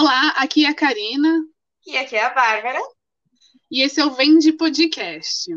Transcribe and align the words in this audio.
Olá, 0.00 0.28
aqui 0.36 0.64
é 0.64 0.68
a 0.68 0.74
Karina. 0.74 1.44
E 1.84 1.96
aqui 1.96 2.14
é 2.14 2.24
a 2.24 2.32
Bárbara. 2.32 2.78
E 3.68 3.82
esse 3.82 4.00
é 4.00 4.06
o 4.06 4.12
Vende 4.12 4.52
Podcast. 4.52 5.50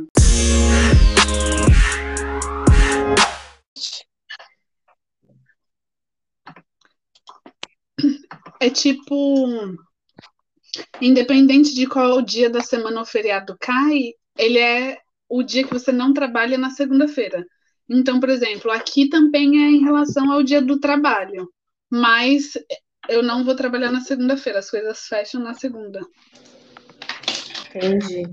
É 8.60 8.68
tipo, 8.72 9.46
independente 11.00 11.76
de 11.76 11.86
qual 11.86 12.20
dia 12.24 12.50
da 12.50 12.62
semana 12.62 13.02
o 13.02 13.06
feriado 13.06 13.56
cai, 13.60 14.14
ele 14.36 14.58
é 14.58 14.98
o 15.30 15.44
dia 15.44 15.64
que 15.64 15.72
você 15.72 15.92
não 15.92 16.16
trabalha 16.16 16.58
na 16.58 16.72
segunda-feira. 16.72 17.46
Então, 17.88 18.20
por 18.20 18.30
exemplo, 18.30 18.72
aqui 18.72 19.08
também 19.08 19.64
é 19.64 19.70
em 19.70 19.84
relação 19.84 20.32
ao 20.32 20.42
dia 20.42 20.64
do 20.64 20.80
trabalho, 20.80 21.48
mas 21.92 22.54
eu 23.10 23.24
não 23.24 23.44
vou 23.44 23.56
trabalhar 23.56 23.92
na 23.92 24.02
segunda-feira, 24.02 24.60
as 24.60 24.70
coisas 24.70 25.08
fecham 25.08 25.42
na 25.42 25.54
segunda. 25.54 26.02
Entendi. 27.76 28.24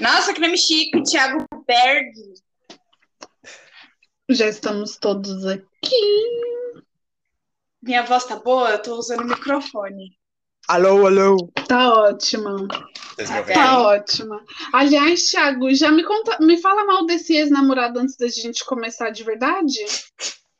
Nossa, 0.00 0.32
que 0.32 0.40
nome 0.40 0.58
chique, 0.58 1.02
Thiago 1.02 1.46
Berg. 1.66 2.12
Já 4.30 4.48
estamos 4.48 4.96
todos 4.96 5.44
aqui. 5.46 5.62
Minha 7.82 8.02
voz 8.02 8.24
tá 8.24 8.36
boa? 8.36 8.70
Eu 8.70 8.82
tô 8.82 8.96
usando 8.96 9.22
o 9.22 9.26
microfone. 9.26 10.16
Alô, 10.68 11.06
alô. 11.06 11.36
Tá 11.66 11.92
ótima. 11.92 12.68
Tá? 12.68 13.42
Tá 13.52 13.82
ótima. 13.82 14.42
Aliás, 14.72 15.28
Thiago, 15.28 15.74
já 15.74 15.90
me 15.90 16.04
conta, 16.04 16.38
me 16.40 16.60
fala 16.60 16.84
mal 16.84 17.04
desse 17.04 17.34
ex-namorado 17.34 17.98
antes 17.98 18.16
da 18.16 18.28
gente 18.28 18.64
começar 18.64 19.10
de 19.10 19.24
verdade? 19.24 19.84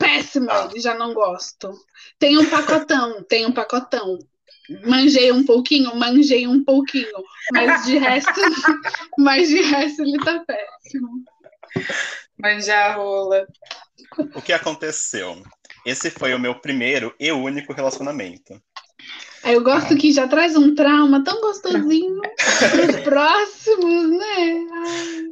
Péssimo, 0.03 0.51
Ah. 0.51 0.69
ele, 0.71 0.81
já 0.81 0.95
não 0.95 1.15
gosto. 1.15 1.73
Tem 2.19 2.37
um 2.39 2.49
pacotão, 2.49 3.23
tem 3.25 3.47
um 3.47 3.53
pacotão. 3.53 4.19
Manjei 4.85 5.33
um 5.33 5.45
pouquinho, 5.45 5.95
manjei 5.97 6.47
um 6.47 6.65
pouquinho, 6.65 7.23
mas 7.53 7.85
de 7.85 7.99
resto, 7.99 8.33
mas 9.19 9.49
de 9.49 9.61
resto 9.61 10.03
ele 10.03 10.19
tá 10.19 10.43
péssimo. 10.47 11.25
Mas 12.39 12.67
já 12.67 12.95
rola. 12.95 13.47
O 14.35 14.41
que 14.41 14.53
aconteceu? 14.53 15.43
Esse 15.85 16.11
foi 16.11 16.33
o 16.33 16.39
meu 16.39 16.55
primeiro 16.55 17.15
e 17.19 17.33
único 17.33 17.73
relacionamento. 17.73 18.61
Aí 19.43 19.55
eu 19.55 19.65
gosto 19.65 19.97
que 19.97 20.13
já 20.13 20.29
traz 20.29 20.55
um 20.57 20.75
trauma 20.75 21.25
tão 21.25 21.41
gostosinho 21.41 22.21
pros 22.71 23.01
próximos, 23.03 24.11
né? 24.11 24.67
Ai. 24.73 25.32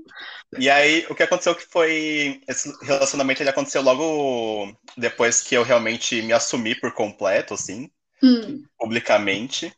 E 0.58 0.68
aí, 0.68 1.06
o 1.08 1.14
que 1.14 1.22
aconteceu 1.22 1.54
que 1.54 1.66
foi. 1.66 2.40
Esse 2.48 2.72
relacionamento 2.84 3.42
ele 3.42 3.50
aconteceu 3.50 3.82
logo 3.82 4.76
depois 4.96 5.42
que 5.42 5.54
eu 5.54 5.62
realmente 5.62 6.20
me 6.22 6.32
assumi 6.32 6.74
por 6.74 6.92
completo, 6.92 7.54
assim, 7.54 7.88
Hum, 8.22 8.62
publicamente. 8.78 9.72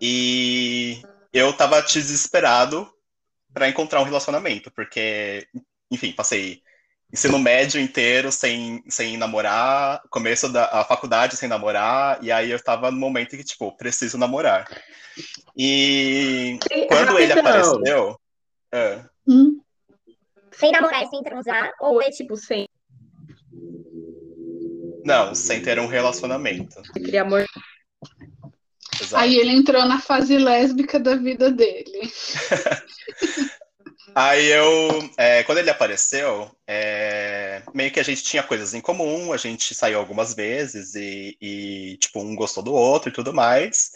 E 0.00 1.00
eu 1.32 1.52
tava 1.52 1.80
desesperado 1.82 2.88
pra 3.52 3.68
encontrar 3.68 4.00
um 4.00 4.04
relacionamento, 4.04 4.70
porque, 4.70 5.46
enfim, 5.90 6.12
passei 6.12 6.62
ensino 7.10 7.38
médio 7.38 7.80
inteiro 7.80 8.30
sem, 8.30 8.84
sem 8.88 9.16
namorar, 9.16 10.02
começo 10.10 10.48
da 10.48 10.84
faculdade 10.84 11.36
sem 11.36 11.48
namorar, 11.48 12.22
e 12.22 12.30
aí 12.30 12.50
eu 12.50 12.62
tava 12.62 12.90
no 12.90 12.98
momento 12.98 13.36
que, 13.36 13.44
tipo, 13.44 13.74
preciso 13.76 14.18
namorar. 14.18 14.66
E 15.56 16.58
quando 16.86 17.18
ele 17.18 17.32
apareceu. 17.32 18.20
ah, 18.72 19.08
hum. 19.26 19.60
Sem 20.58 20.72
namorar 20.72 21.04
e 21.04 21.08
sem 21.08 21.22
transar? 21.22 21.72
Ou 21.80 22.02
é 22.02 22.10
tipo 22.10 22.36
sem? 22.36 22.68
não, 25.08 25.34
sem 25.34 25.62
ter 25.62 25.78
um 25.78 25.86
relacionamento. 25.86 26.78
Aquele 26.90 27.16
amor. 27.16 27.46
Exato. 29.00 29.16
Aí 29.16 29.38
ele 29.38 29.52
entrou 29.52 29.86
na 29.86 30.00
fase 30.00 30.36
lésbica 30.36 31.00
da 31.00 31.16
vida 31.16 31.50
dele. 31.50 32.12
Aí 34.14 34.46
eu, 34.50 35.10
é, 35.16 35.42
quando 35.44 35.58
ele 35.58 35.70
apareceu, 35.70 36.50
é, 36.66 37.62
meio 37.72 37.90
que 37.90 38.00
a 38.00 38.02
gente 38.02 38.22
tinha 38.24 38.42
coisas 38.42 38.74
em 38.74 38.80
comum, 38.80 39.32
a 39.32 39.36
gente 39.36 39.74
saiu 39.74 39.98
algumas 39.98 40.34
vezes 40.34 40.94
e, 40.94 41.36
e, 41.40 41.96
tipo, 41.98 42.20
um 42.20 42.34
gostou 42.34 42.62
do 42.62 42.74
outro 42.74 43.10
e 43.10 43.12
tudo 43.12 43.32
mais. 43.32 43.92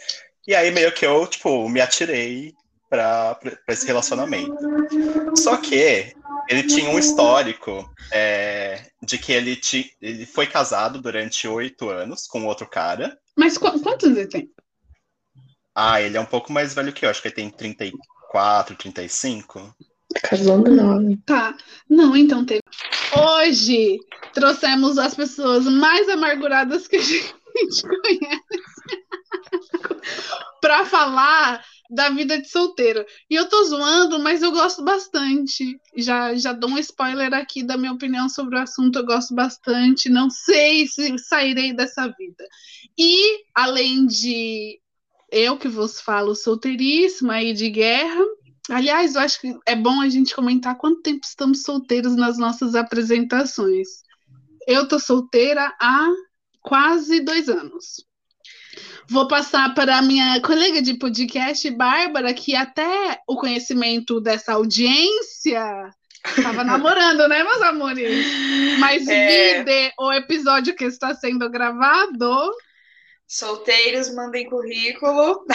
E 0.47 0.55
aí 0.55 0.71
meio 0.71 0.93
que 0.93 1.05
eu, 1.05 1.27
tipo, 1.27 1.69
me 1.69 1.81
atirei 1.81 2.55
pra 2.89 3.37
esse 3.69 3.87
relacionamento. 3.87 4.57
Só 5.37 5.57
que 5.57 6.15
ele 6.49 6.65
tinha 6.65 6.91
um 6.91 6.99
histórico 6.99 7.91
é, 8.11 8.91
de 9.03 9.19
que 9.19 9.33
ele, 9.33 9.57
ti, 9.57 9.93
ele 10.01 10.27
foi 10.27 10.47
casado 10.47 11.01
durante 11.01 11.47
oito 11.49 11.89
anos 11.89 12.27
com 12.27 12.47
outro 12.47 12.67
cara. 12.67 13.17
Mas 13.37 13.57
qu- 13.57 13.81
quantos 13.81 14.11
ele 14.11 14.27
tem? 14.27 14.51
Ah, 15.75 16.01
ele 16.01 16.17
é 16.17 16.21
um 16.21 16.27
pouco 16.27 16.53
mais 16.53 16.75
velho 16.75 16.93
que 16.93 17.05
eu, 17.05 17.11
acho 17.11 17.23
que 17.23 17.29
ele 17.29 17.35
tem 17.35 17.51
34, 17.51 18.77
35. 18.77 19.75
Casando 20.23 20.71
nove. 20.71 21.17
Tá. 21.25 21.57
Não, 21.89 22.15
então 22.15 22.45
teve. 22.45 22.61
Hoje 23.17 23.99
trouxemos 24.35 24.99
as 24.99 25.15
pessoas 25.15 25.65
mais 25.65 26.09
amarguradas 26.09 26.87
que 26.87 26.97
a 26.97 27.03
gente 27.03 27.35
conhece 27.83 28.43
para 30.61 30.85
falar 30.85 31.65
da 31.93 32.09
vida 32.09 32.41
de 32.41 32.49
solteiro. 32.49 33.05
E 33.29 33.35
eu 33.35 33.49
tô 33.49 33.63
zoando, 33.65 34.19
mas 34.19 34.43
eu 34.43 34.51
gosto 34.51 34.83
bastante. 34.83 35.79
Já, 35.97 36.35
já 36.35 36.53
dou 36.53 36.71
um 36.71 36.79
spoiler 36.79 37.35
aqui 37.35 37.63
da 37.63 37.77
minha 37.77 37.93
opinião 37.93 38.29
sobre 38.29 38.57
o 38.57 38.63
assunto. 38.63 38.99
Eu 38.99 39.05
gosto 39.05 39.35
bastante. 39.35 40.09
Não 40.09 40.31
sei 40.31 40.87
se 40.87 41.19
sairei 41.19 41.75
dessa 41.75 42.07
vida. 42.09 42.45
E, 42.99 43.45
além 43.55 44.07
de 44.07 44.81
eu 45.31 45.59
que 45.59 45.69
vos 45.69 46.01
falo 46.01 46.35
solteiríssima 46.35 47.43
e 47.43 47.53
de 47.53 47.71
guerra, 47.71 48.25
Aliás, 48.71 49.17
eu 49.17 49.21
acho 49.21 49.41
que 49.41 49.59
é 49.67 49.75
bom 49.75 50.01
a 50.01 50.09
gente 50.09 50.37
comentar 50.37 50.79
quanto 50.79 51.03
tempo 51.03 51.25
estamos 51.25 51.63
solteiros 51.63 52.15
nas 52.15 52.39
nossas 52.39 52.77
apresentações. 52.77 53.89
Eu 54.69 54.87
tô 54.87 55.01
solteira 55.01 55.75
há 55.81 56.09
quase 56.61 57.19
dois 57.21 57.49
anos. 57.49 58.07
Vou 59.09 59.27
passar 59.29 59.75
para 59.75 59.99
a 59.99 60.03
minha 60.03 60.41
colega 60.41 60.81
de 60.81 60.95
podcast, 60.95 61.69
Bárbara, 61.71 62.33
que 62.33 62.55
até 62.57 63.21
o 63.27 63.37
conhecimento 63.37 64.21
dessa 64.21 64.55
audiência 64.55 65.91
estava 66.25 66.65
namorando, 66.65 67.29
né, 67.29 67.43
meus 67.43 67.63
amores? 67.63 68.27
Mas 68.79 69.07
É. 69.09 69.59
vide 69.63 69.93
o 69.99 70.13
episódio 70.13 70.75
que 70.75 70.85
está 70.85 71.15
sendo 71.15 71.51
gravado. 71.51 72.53
Solteiros, 73.27 74.15
mandem 74.15 74.49
currículo. 74.49 75.45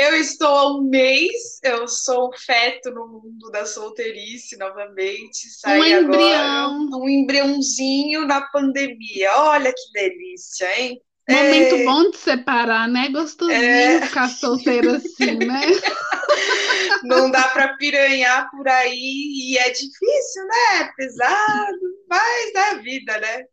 eu 0.00 0.16
estou 0.16 0.48
há 0.48 0.76
um 0.78 0.82
mês, 0.82 1.58
eu 1.62 1.86
sou 1.86 2.28
um 2.28 2.38
feto 2.38 2.90
no 2.90 3.06
mundo 3.06 3.50
da 3.52 3.66
solteirice 3.66 4.56
novamente. 4.56 5.48
Saí 5.58 5.80
Um 5.80 5.84
embrião. 5.84 6.82
Agora, 6.84 6.96
um 7.02 7.08
embriãozinho 7.08 8.26
na 8.26 8.40
pandemia. 8.42 9.30
Olha 9.36 9.72
que 9.72 9.92
delícia, 9.92 10.80
hein? 10.80 11.00
Momento 11.28 11.74
É. 11.76 11.84
bom 11.84 12.10
de 12.10 12.16
separar, 12.16 12.88
né? 12.88 13.08
Gostosinho 13.10 13.62
É. 13.62 14.00
ficar 14.00 14.28
solteiro 14.28 14.96
assim, 14.96 15.36
né? 15.36 15.60
Não 17.04 17.30
dá 17.30 17.48
para 17.48 17.76
piranhar 17.76 18.50
por 18.50 18.66
aí 18.68 19.52
e 19.52 19.58
é 19.58 19.70
difícil, 19.70 20.46
né? 20.46 20.90
Pesado, 20.96 21.78
mas 22.08 22.54
é 22.54 22.70
a 22.70 22.74
vida, 22.74 23.18
né? 23.18 23.44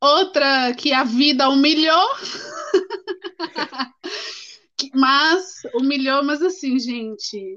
Outra 0.00 0.72
que 0.74 0.92
a 0.92 1.04
vida 1.04 1.48
humilhou. 1.48 2.08
Mas 4.94 5.62
humilhou, 5.74 6.22
mas 6.24 6.42
assim, 6.42 6.78
gente. 6.78 7.56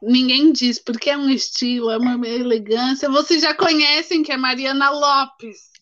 Ninguém 0.00 0.52
diz, 0.52 0.78
porque 0.78 1.10
é 1.10 1.16
um 1.16 1.28
estilo, 1.28 1.90
é 1.90 1.98
uma 1.98 2.14
elegância. 2.26 3.10
Vocês 3.10 3.42
já 3.42 3.52
conhecem 3.54 4.22
que 4.22 4.30
é 4.30 4.36
Mariana 4.36 4.90
Lopes. 4.90 5.72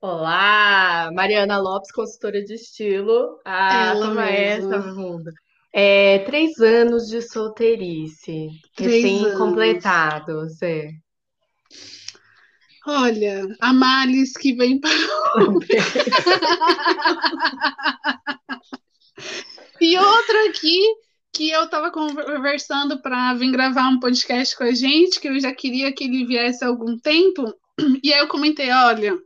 Olá, 0.00 1.10
Mariana 1.14 1.58
Lopes, 1.58 1.92
consultora 1.92 2.42
de 2.42 2.54
estilo. 2.54 3.38
Ah, 3.44 3.90
Ela 3.90 4.06
toma 4.06 4.24
mesma. 4.26 4.76
essa, 4.76 4.92
mundo. 4.92 5.30
É, 5.72 6.20
três 6.20 6.58
anos 6.60 7.08
de 7.08 7.20
solteirice, 7.20 8.48
Três 8.76 9.02
recém-completados. 9.02 10.62
É. 10.62 10.88
Olha, 12.86 13.46
a 13.60 13.72
Malis 13.72 14.34
que 14.34 14.54
vem 14.54 14.78
para. 14.78 14.92
E 19.80 19.98
outra 19.98 20.48
aqui 20.48 20.80
que 21.32 21.50
eu 21.50 21.64
estava 21.64 21.90
conversando 21.90 23.02
para 23.02 23.34
vir 23.34 23.50
gravar 23.50 23.88
um 23.88 23.98
podcast 23.98 24.56
com 24.56 24.62
a 24.62 24.72
gente, 24.72 25.18
que 25.18 25.28
eu 25.28 25.40
já 25.40 25.52
queria 25.52 25.92
que 25.92 26.04
ele 26.04 26.24
viesse 26.24 26.64
há 26.64 26.68
algum 26.68 26.96
tempo. 26.98 27.52
E 28.04 28.12
aí 28.12 28.20
eu 28.20 28.28
comentei, 28.28 28.70
olha, 28.70 29.18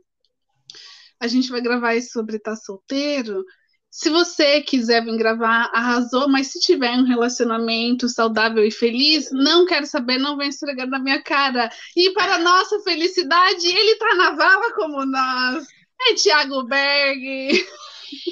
a 1.19 1.27
gente 1.27 1.51
vai 1.51 1.61
gravar 1.61 1.95
isso 1.95 2.11
sobre 2.11 2.37
estar 2.37 2.55
solteiro. 2.55 3.45
Se 3.91 4.09
você 4.09 4.61
quiser 4.61 5.03
vir 5.03 5.17
gravar, 5.17 5.69
arrasou, 5.73 6.27
mas 6.27 6.47
se 6.47 6.59
tiver 6.59 6.91
um 6.91 7.05
relacionamento 7.05 8.09
saudável 8.09 8.63
e 8.63 8.71
feliz, 8.71 9.29
não 9.31 9.65
quero 9.65 9.85
saber, 9.85 10.17
não 10.17 10.35
vem 10.37 10.49
esfregar 10.49 10.87
na 10.87 10.99
minha 10.99 11.21
cara. 11.21 11.69
E 11.95 12.11
para 12.13 12.39
nossa 12.39 12.79
felicidade, 12.81 13.67
ele 13.67 13.95
tá 13.97 14.15
na 14.15 14.31
vala 14.31 14.73
como 14.73 15.05
nós. 15.05 15.67
É 16.01 16.13
Thiago 16.15 16.63
Berg. 16.63 17.67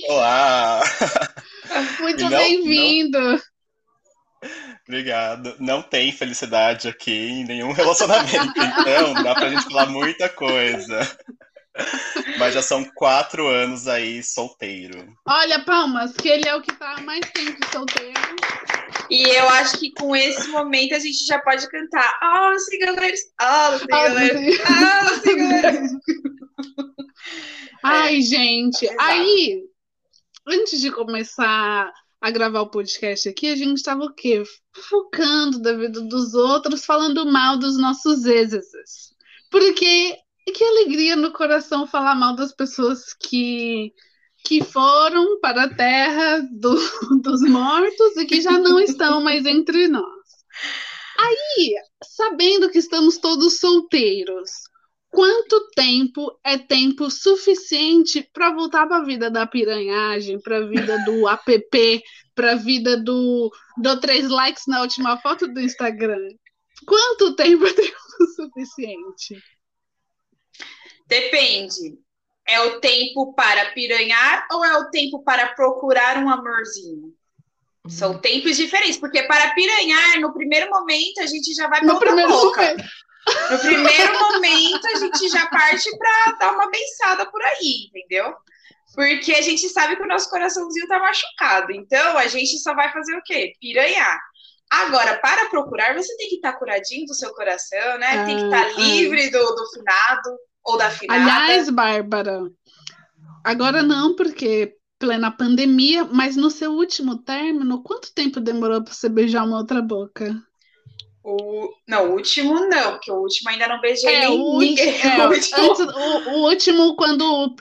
Olá! 0.10 0.82
Muito 2.00 2.30
bem-vindo. 2.30 3.42
Obrigado. 4.88 5.56
Não 5.60 5.82
tem 5.82 6.12
felicidade 6.12 6.88
aqui 6.88 7.12
em 7.12 7.46
nenhum 7.46 7.72
relacionamento, 7.74 8.54
então 8.58 9.14
dá 9.24 9.36
pra 9.36 9.50
gente 9.50 9.64
falar 9.64 9.88
muita 9.88 10.30
coisa. 10.30 11.00
Mas 12.40 12.54
já 12.54 12.62
são 12.62 12.84
quatro 12.96 13.48
anos 13.48 13.88
aí 13.88 14.24
solteiro. 14.24 15.14
Olha, 15.28 15.64
palmas, 15.64 16.14
que 16.14 16.28
ele 16.28 16.48
é 16.48 16.56
o 16.56 16.62
que 16.62 16.74
tá 16.74 16.96
há 16.96 17.02
mais 17.02 17.30
tempo 17.32 17.58
solteiro. 17.72 18.20
E 19.10 19.24
eu 19.24 19.48
acho 19.50 19.78
que 19.78 19.92
com 19.92 20.16
esse 20.16 20.48
momento 20.50 20.96
a 20.96 21.00
gente 21.00 21.26
já 21.26 21.40
pode 21.40 21.70
cantar. 21.70 22.18
Ah, 22.22 22.52
oh, 22.54 22.60
singaleiros! 22.60 23.20
Ah, 23.40 23.72
oh, 23.74 23.80
singaleiros! 23.80 24.60
Ah, 24.66 25.06
oh, 25.06 25.20
singaleiros! 25.20 25.92
Ai, 27.84 28.22
gente, 28.22 28.86
Exato. 28.86 29.02
aí, 29.02 29.64
antes 30.48 30.80
de 30.80 30.92
começar 30.92 31.94
a 32.20 32.32
gravar 32.32 32.62
o 32.62 32.70
podcast 32.70 33.30
aqui, 33.30 33.48
a 33.48 33.56
gente 33.56 33.78
estava 33.78 34.04
o 34.04 34.14
quê? 34.14 34.44
Focando 34.74 35.62
da 35.62 35.74
vida 35.74 36.02
dos 36.02 36.34
outros, 36.34 36.86
falando 36.86 37.26
mal 37.26 37.58
dos 37.58 37.78
nossos 37.78 38.26
exes. 38.26 39.14
Porque 39.52 40.18
que 40.54 40.64
alegria 40.64 41.16
no 41.16 41.32
coração 41.34 41.86
falar 41.86 42.16
mal 42.16 42.36
das 42.36 42.54
pessoas 42.54 43.14
que, 43.14 43.94
que 44.46 44.64
foram 44.64 45.40
para 45.42 45.64
a 45.64 45.76
terra 45.76 46.40
do, 46.52 46.76
dos 47.22 47.42
mortos 47.42 48.18
e 48.18 48.26
que 48.26 48.42
já 48.42 48.58
não 48.58 48.80
estão 48.80 49.22
mais 49.22 49.46
entre 49.46 49.88
nós. 49.88 50.06
Aí, 51.20 51.76
sabendo 52.04 52.70
que 52.70 52.78
estamos 52.78 53.18
todos 53.18 53.60
solteiros, 53.60 54.67
quanto 55.10 55.70
tempo 55.76 56.38
é 56.44 56.58
tempo 56.58 57.10
suficiente 57.10 58.28
para 58.34 58.54
voltar 58.54 58.88
para 58.88 58.98
a 58.98 59.04
vida 59.04 59.30
da 59.30 59.48
piranhagem, 59.48 60.40
para 60.40 60.58
a 60.58 60.68
vida 60.68 60.98
do 61.06 61.28
app, 61.28 62.04
para 62.36 62.52
a 62.52 62.56
vida 62.56 62.98
do, 62.98 63.52
do 63.78 64.00
três 64.00 64.30
likes 64.30 64.64
na 64.68 64.82
última 64.82 65.18
foto 65.18 65.48
do 65.48 65.60
Instagram? 65.60 66.30
Quanto 66.86 67.36
tempo 67.36 67.66
é 67.66 67.74
tempo 67.74 67.98
suficiente? 68.36 69.44
Depende. 71.08 71.98
É 72.48 72.62
o 72.62 72.80
tempo 72.80 73.34
para 73.34 73.72
piranhar 73.72 74.48
ou 74.52 74.64
é 74.64 74.78
o 74.78 74.90
tempo 74.90 75.24
para 75.24 75.48
procurar 75.48 76.24
um 76.24 76.30
amorzinho? 76.30 77.14
São 77.90 78.20
tempos 78.20 78.58
diferentes, 78.58 78.98
porque 78.98 79.24
para 79.24 79.54
piranhar, 79.54 80.20
no 80.20 80.34
primeiro 80.34 80.70
momento, 80.70 81.20
a 81.20 81.26
gente 81.26 81.54
já 81.54 81.68
vai 81.68 81.80
para 81.82 81.94
outra 81.94 82.28
boca. 82.28 82.62
Momento. 82.62 82.84
No 83.52 83.60
primeiro 83.60 84.20
momento, 84.20 84.88
a 84.88 84.96
gente 84.96 85.30
já 85.30 85.46
parte 85.48 85.90
para 85.98 86.34
dar 86.34 86.54
uma 86.54 86.70
beiçada 86.70 87.26
por 87.30 87.42
aí, 87.42 87.88
entendeu? 87.88 88.34
Porque 88.94 89.34
a 89.34 89.42
gente 89.42 89.68
sabe 89.70 89.96
que 89.96 90.04
o 90.04 90.08
nosso 90.08 90.30
coraçãozinho 90.30 90.88
tá 90.88 91.00
machucado. 91.00 91.72
Então, 91.72 92.18
a 92.18 92.28
gente 92.28 92.58
só 92.60 92.74
vai 92.74 92.92
fazer 92.92 93.16
o 93.16 93.22
quê? 93.24 93.54
Piranhar. 93.60 94.20
Agora, 94.70 95.18
para 95.20 95.50
procurar, 95.50 95.96
você 95.96 96.16
tem 96.18 96.30
que 96.30 96.36
estar 96.36 96.54
tá 96.54 96.60
curadinho 96.60 97.06
do 97.06 97.14
seu 97.14 97.34
coração, 97.34 97.98
né? 98.00 98.26
Tem 98.26 98.38
que 98.38 98.46
estar 98.46 98.64
tá 98.64 98.70
ah, 98.70 98.80
livre 98.80 99.30
do, 99.30 99.56
do 99.56 99.70
finado 99.72 100.38
ou 100.64 100.78
da 100.78 100.90
finada. 100.90 101.22
Aliás, 101.22 101.70
Bárbara, 101.70 102.42
agora 103.44 103.82
não, 103.82 104.16
porque 104.16 104.76
plena 105.00 105.32
pandemia, 105.32 106.04
mas 106.06 106.36
no 106.36 106.50
seu 106.50 106.72
último 106.72 107.18
término, 107.18 107.84
quanto 107.84 108.14
tempo 108.14 108.42
demorou 108.42 108.84
para 108.84 108.94
você 108.94 109.08
beijar 109.08 109.46
uma 109.46 109.58
outra 109.58 109.82
boca? 109.82 110.36
O... 111.30 111.74
Não, 111.86 112.12
o 112.12 112.14
último 112.14 112.58
não, 112.70 112.92
porque 112.94 113.12
o 113.12 113.16
último 113.16 113.50
ainda 113.50 113.68
não 113.68 113.82
beijei 113.82 114.16
é, 114.16 114.30
nem 114.30 114.40
o 114.40 114.60
ninguém. 114.60 114.96
É, 115.04 115.28
o, 115.28 115.30
último... 115.30 115.60
Antes, 115.60 115.80
o, 115.82 116.30
o 116.30 116.48
último, 116.48 116.96
quando 116.96 117.54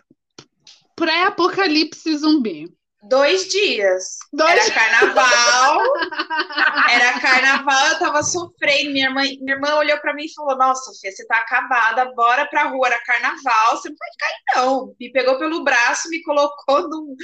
pré-apocalipse 0.95 2.17
zumbi. 2.17 2.73
Dois 3.09 3.49
dias. 3.49 4.19
Dois 4.33 4.51
era 4.51 4.71
carnaval. 4.71 5.81
era 6.91 7.21
carnaval, 7.21 7.89
eu 7.89 7.99
tava 7.99 8.23
sofrendo. 8.23 8.93
Minha 8.93 9.07
irmã, 9.07 9.21
minha 9.41 9.55
irmã 9.55 9.75
olhou 9.77 9.99
para 9.99 10.15
mim 10.15 10.25
e 10.25 10.35
falou: 10.35 10.57
Nossa, 10.57 10.93
Fê, 11.01 11.13
você 11.13 11.27
tá 11.27 11.39
acabada, 11.39 12.13
bora 12.15 12.47
pra 12.47 12.69
rua. 12.69 12.89
Era 12.89 13.05
carnaval, 13.05 13.77
você 13.77 13.89
não 13.89 13.97
pode 13.97 14.17
cair, 14.19 14.37
não. 14.57 14.95
Me 14.99 15.13
pegou 15.13 15.39
pelo 15.39 15.63
braço, 15.63 16.09
me 16.09 16.23
colocou 16.23 16.89
num. 16.89 17.15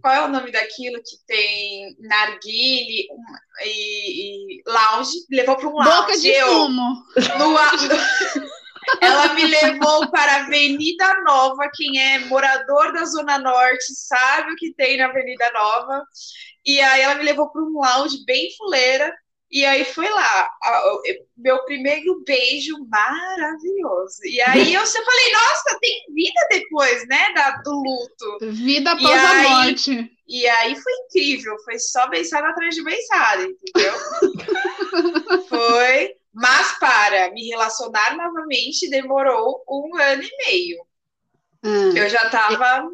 Qual 0.00 0.14
é 0.14 0.24
o 0.24 0.28
nome 0.28 0.52
daquilo 0.52 1.02
que 1.02 1.16
tem 1.26 1.96
narguile 2.00 3.06
e, 3.64 4.58
e 4.58 4.62
lounge? 4.66 5.12
Levou 5.30 5.56
para 5.56 5.68
um 5.68 5.72
lounge. 5.72 5.90
Boca 5.90 6.18
de 6.18 6.28
eu, 6.28 6.46
fumo. 6.46 7.04
No, 7.38 8.50
ela 9.00 9.34
me 9.34 9.44
levou 9.44 10.10
para 10.10 10.32
a 10.32 10.44
Avenida 10.44 11.20
Nova. 11.22 11.70
Quem 11.74 12.00
é 12.00 12.18
morador 12.20 12.92
da 12.92 13.04
Zona 13.04 13.38
Norte 13.38 13.94
sabe 13.94 14.52
o 14.52 14.56
que 14.56 14.74
tem 14.74 14.96
na 14.96 15.06
Avenida 15.06 15.50
Nova. 15.52 16.02
E 16.64 16.80
aí 16.80 17.00
ela 17.02 17.14
me 17.14 17.24
levou 17.24 17.50
para 17.50 17.62
um 17.62 17.72
lounge 17.72 18.24
bem 18.24 18.48
fuleira. 18.56 19.12
E 19.52 19.64
aí 19.66 19.84
foi 19.84 20.08
lá, 20.08 20.48
meu 21.36 21.64
primeiro 21.64 22.22
beijo 22.24 22.72
maravilhoso. 22.88 24.24
E 24.24 24.40
aí 24.42 24.72
eu 24.72 24.86
falei, 24.86 25.32
nossa, 25.32 25.78
tem 25.80 26.04
vida 26.14 26.40
depois, 26.52 27.08
né, 27.08 27.32
da, 27.34 27.50
do 27.62 27.72
luto. 27.72 28.52
Vida 28.52 28.92
após 28.92 29.24
a 29.24 29.42
morte. 29.42 30.08
E 30.28 30.46
aí 30.46 30.76
foi 30.76 30.92
incrível, 30.92 31.56
foi 31.64 31.80
só 31.80 32.08
beiçada 32.08 32.48
atrás 32.48 32.76
de 32.76 32.84
beiçada, 32.84 33.42
entendeu? 33.42 33.94
foi 35.48 36.14
mas 36.32 36.78
para 36.78 37.30
me 37.32 37.48
relacionar 37.48 38.16
novamente 38.16 38.88
demorou 38.88 39.62
um 39.68 39.96
ano 39.96 40.22
e 40.22 40.36
meio. 40.46 40.86
Hum. 41.64 41.96
Eu 41.96 42.08
já 42.08 42.24
estava 42.26 42.88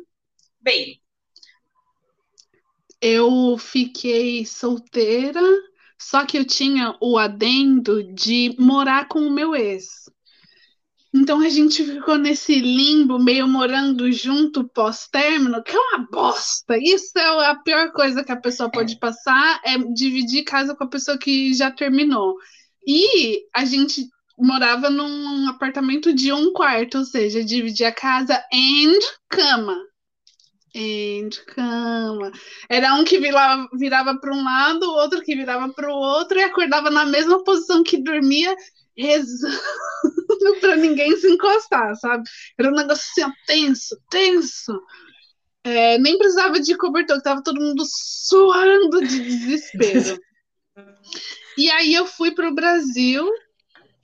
bem. 0.61 1.01
Eu 3.01 3.57
fiquei 3.59 4.45
solteira, 4.47 5.43
só 5.99 6.25
que 6.25 6.39
eu 6.39 6.45
tinha 6.45 6.97
o 7.01 7.19
adendo 7.19 8.03
de 8.15 8.57
morar 8.59 9.07
com 9.07 9.21
o 9.21 9.31
meu 9.31 9.55
ex. 9.55 10.07
Então 11.15 11.41
a 11.41 11.49
gente 11.49 11.83
ficou 11.83 12.19
nesse 12.19 12.57
limbo, 12.57 13.19
meio 13.19 13.49
morando 13.49 14.11
junto 14.13 14.69
pós-término, 14.69 15.63
que 15.63 15.75
é 15.75 15.79
uma 15.79 16.07
bosta. 16.11 16.77
Isso 16.79 17.19
é 17.19 17.51
a 17.51 17.55
pior 17.55 17.91
coisa 17.93 18.23
que 18.23 18.33
a 18.33 18.41
pessoa 18.41 18.71
pode 18.71 18.99
passar, 18.99 19.61
é 19.65 19.79
dividir 19.79 20.45
casa 20.45 20.75
com 20.75 20.85
a 20.85 20.89
pessoa 20.89 21.19
que 21.19 21.55
já 21.55 21.71
terminou. 21.71 22.37
E 22.87 23.43
a 23.55 23.65
gente 23.65 24.09
morava 24.39 24.91
num 24.91 25.49
apartamento 25.49 26.15
de 26.15 26.33
um 26.33 26.53
quarto, 26.53 26.99
ou 26.99 27.05
seja, 27.05 27.45
dividia 27.45 27.91
casa 27.91 28.35
and 28.53 28.99
cama. 29.29 29.77
And 30.75 31.31
cama. 31.47 32.31
Era 32.69 32.95
um 32.95 33.05
que 33.05 33.19
virava, 33.19 34.21
para 34.21 34.35
um 34.35 34.45
lado, 34.45 34.85
o 34.85 34.95
outro 34.95 35.23
que 35.23 35.35
virava 35.35 35.73
para 35.73 35.89
o 35.89 35.97
outro 35.97 36.39
e 36.39 36.43
acordava 36.43 36.91
na 36.91 37.07
mesma 37.07 37.43
posição 37.43 37.83
que 37.83 37.97
dormia, 37.97 38.55
rezando 38.97 39.57
para 40.61 40.77
ninguém 40.77 41.17
se 41.17 41.29
encostar, 41.31 41.97
sabe? 41.97 42.25
Era 42.59 42.69
um 42.69 42.75
negócio 42.75 43.05
assim, 43.25 43.33
tenso, 43.47 43.97
tenso. 44.11 44.81
É, 45.65 45.99
nem 45.99 46.19
precisava 46.19 46.61
de 46.61 46.77
cobertor, 46.77 47.17
estava 47.17 47.43
todo 47.43 47.61
mundo 47.61 47.83
suando 47.87 49.01
de 49.01 49.19
desespero. 49.19 50.21
E 51.57 51.71
aí 51.71 51.95
eu 51.95 52.07
fui 52.07 52.33
para 52.33 52.49
o 52.49 52.55
Brasil 52.55 53.27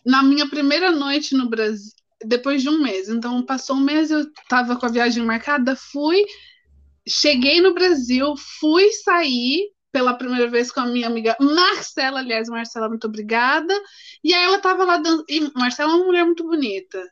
na 0.05 0.23
minha 0.23 0.49
primeira 0.49 0.91
noite 0.91 1.35
no 1.35 1.49
Brasil, 1.49 1.93
depois 2.25 2.63
de 2.63 2.69
um 2.69 2.83
mês. 2.83 3.09
Então 3.09 3.43
passou 3.43 3.77
um 3.77 3.81
mês, 3.81 4.11
eu 4.11 4.21
estava 4.21 4.77
com 4.77 4.87
a 4.87 4.91
viagem 4.91 5.25
marcada, 5.25 5.77
fui, 5.77 6.25
cheguei 7.07 7.61
no 7.61 7.75
Brasil, 7.75 8.35
fui 8.61 8.91
sair 8.93 9.71
pela 9.93 10.15
primeira 10.15 10.49
vez 10.49 10.73
com 10.73 10.81
a 10.81 10.87
minha 10.87 11.07
amiga 11.07 11.37
Marcela, 11.39 12.21
aliás, 12.21 12.49
Marcela, 12.49 12.89
muito 12.89 13.07
obrigada. 13.07 13.75
E 14.25 14.33
aí 14.33 14.43
ela 14.43 14.57
estava 14.57 14.85
lá 14.85 14.97
dando. 14.97 15.25
E 15.29 15.41
Marcela 15.55 15.93
é 15.93 15.97
uma 15.97 16.07
mulher 16.07 16.25
muito 16.25 16.45
bonita. 16.45 17.03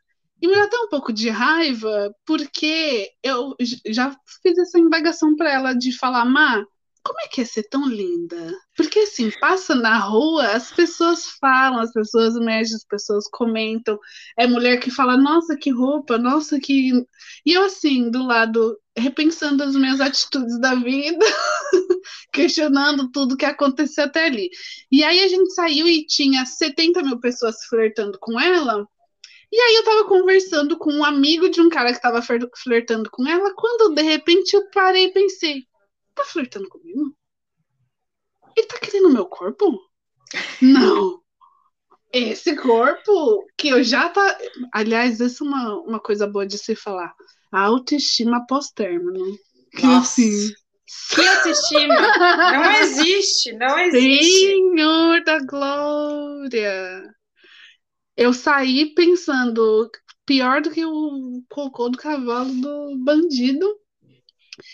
E 0.40 0.48
me 0.48 0.54
dá 0.54 0.64
até 0.64 0.78
um 0.78 0.88
pouco 0.88 1.12
de 1.12 1.28
raiva, 1.28 2.14
porque 2.24 3.10
eu 3.22 3.54
já 3.86 4.16
fiz 4.42 4.56
essa 4.56 4.78
indagação 4.78 5.36
para 5.36 5.52
ela 5.52 5.74
de 5.74 5.92
falar, 5.92 6.24
Má, 6.24 6.64
como 7.02 7.18
é 7.20 7.28
que 7.28 7.40
é 7.40 7.44
ser 7.44 7.64
tão 7.64 7.88
linda? 7.88 8.52
Porque 8.76 9.00
assim, 9.00 9.30
passa 9.40 9.74
na 9.74 9.98
rua, 9.98 10.48
as 10.48 10.70
pessoas 10.70 11.24
falam, 11.40 11.80
as 11.80 11.92
pessoas 11.92 12.34
mexem, 12.34 12.76
as 12.76 12.84
pessoas 12.84 13.24
comentam. 13.30 13.98
É 14.38 14.46
mulher 14.46 14.78
que 14.78 14.90
fala, 14.90 15.16
nossa, 15.16 15.56
que 15.56 15.70
roupa, 15.70 16.18
nossa, 16.18 16.60
que. 16.60 16.92
E 17.44 17.52
eu, 17.52 17.64
assim, 17.64 18.10
do 18.10 18.26
lado, 18.26 18.78
repensando 18.96 19.62
as 19.62 19.74
minhas 19.74 20.00
atitudes 20.00 20.58
da 20.60 20.74
vida, 20.74 21.24
questionando 22.32 23.10
tudo 23.10 23.36
que 23.36 23.46
aconteceu 23.46 24.04
até 24.04 24.26
ali. 24.26 24.50
E 24.92 25.02
aí 25.02 25.20
a 25.20 25.28
gente 25.28 25.52
saiu 25.54 25.86
e 25.86 26.06
tinha 26.06 26.44
70 26.44 27.02
mil 27.02 27.18
pessoas 27.20 27.64
flertando 27.64 28.18
com 28.20 28.38
ela. 28.38 28.86
E 29.52 29.56
aí 29.60 29.74
eu 29.76 29.84
tava 29.84 30.04
conversando 30.04 30.78
com 30.78 30.92
um 30.92 31.04
amigo 31.04 31.48
de 31.48 31.60
um 31.60 31.68
cara 31.68 31.92
que 31.92 32.00
tava 32.00 32.22
flertando 32.22 33.10
com 33.10 33.26
ela, 33.26 33.52
quando 33.56 33.94
de 33.94 34.02
repente 34.02 34.54
eu 34.54 34.70
parei 34.70 35.06
e 35.06 35.12
pensei 35.12 35.64
tá 36.20 36.24
flertando 36.24 36.68
comigo? 36.68 37.14
Ele 38.56 38.66
tá 38.66 38.78
querendo 38.78 39.10
meu 39.10 39.26
corpo? 39.26 39.80
Não. 40.60 41.20
Esse 42.12 42.56
corpo 42.56 43.46
que 43.56 43.68
eu 43.68 43.82
já 43.82 44.08
tá. 44.08 44.38
Aliás, 44.72 45.20
essa 45.20 45.44
é 45.44 45.46
uma, 45.46 45.80
uma 45.80 46.00
coisa 46.00 46.26
boa 46.26 46.46
de 46.46 46.58
se 46.58 46.74
falar. 46.74 47.14
A 47.52 47.62
autoestima 47.62 48.46
pós-término. 48.46 49.38
Que 49.72 49.86
Nossa. 49.86 50.20
assim. 50.20 50.52
Que 51.14 51.24
autoestima! 51.24 51.94
Não 51.94 52.72
existe, 52.72 53.52
não 53.52 53.78
existe. 53.78 54.46
Senhor 54.46 55.22
da 55.22 55.38
glória! 55.38 57.14
Eu 58.16 58.32
saí 58.32 58.92
pensando 58.92 59.88
pior 60.26 60.60
do 60.60 60.70
que 60.70 60.84
o 60.84 61.42
cocô 61.48 61.88
do 61.88 61.96
cavalo 61.96 62.52
do 62.52 62.96
bandido. 62.98 63.72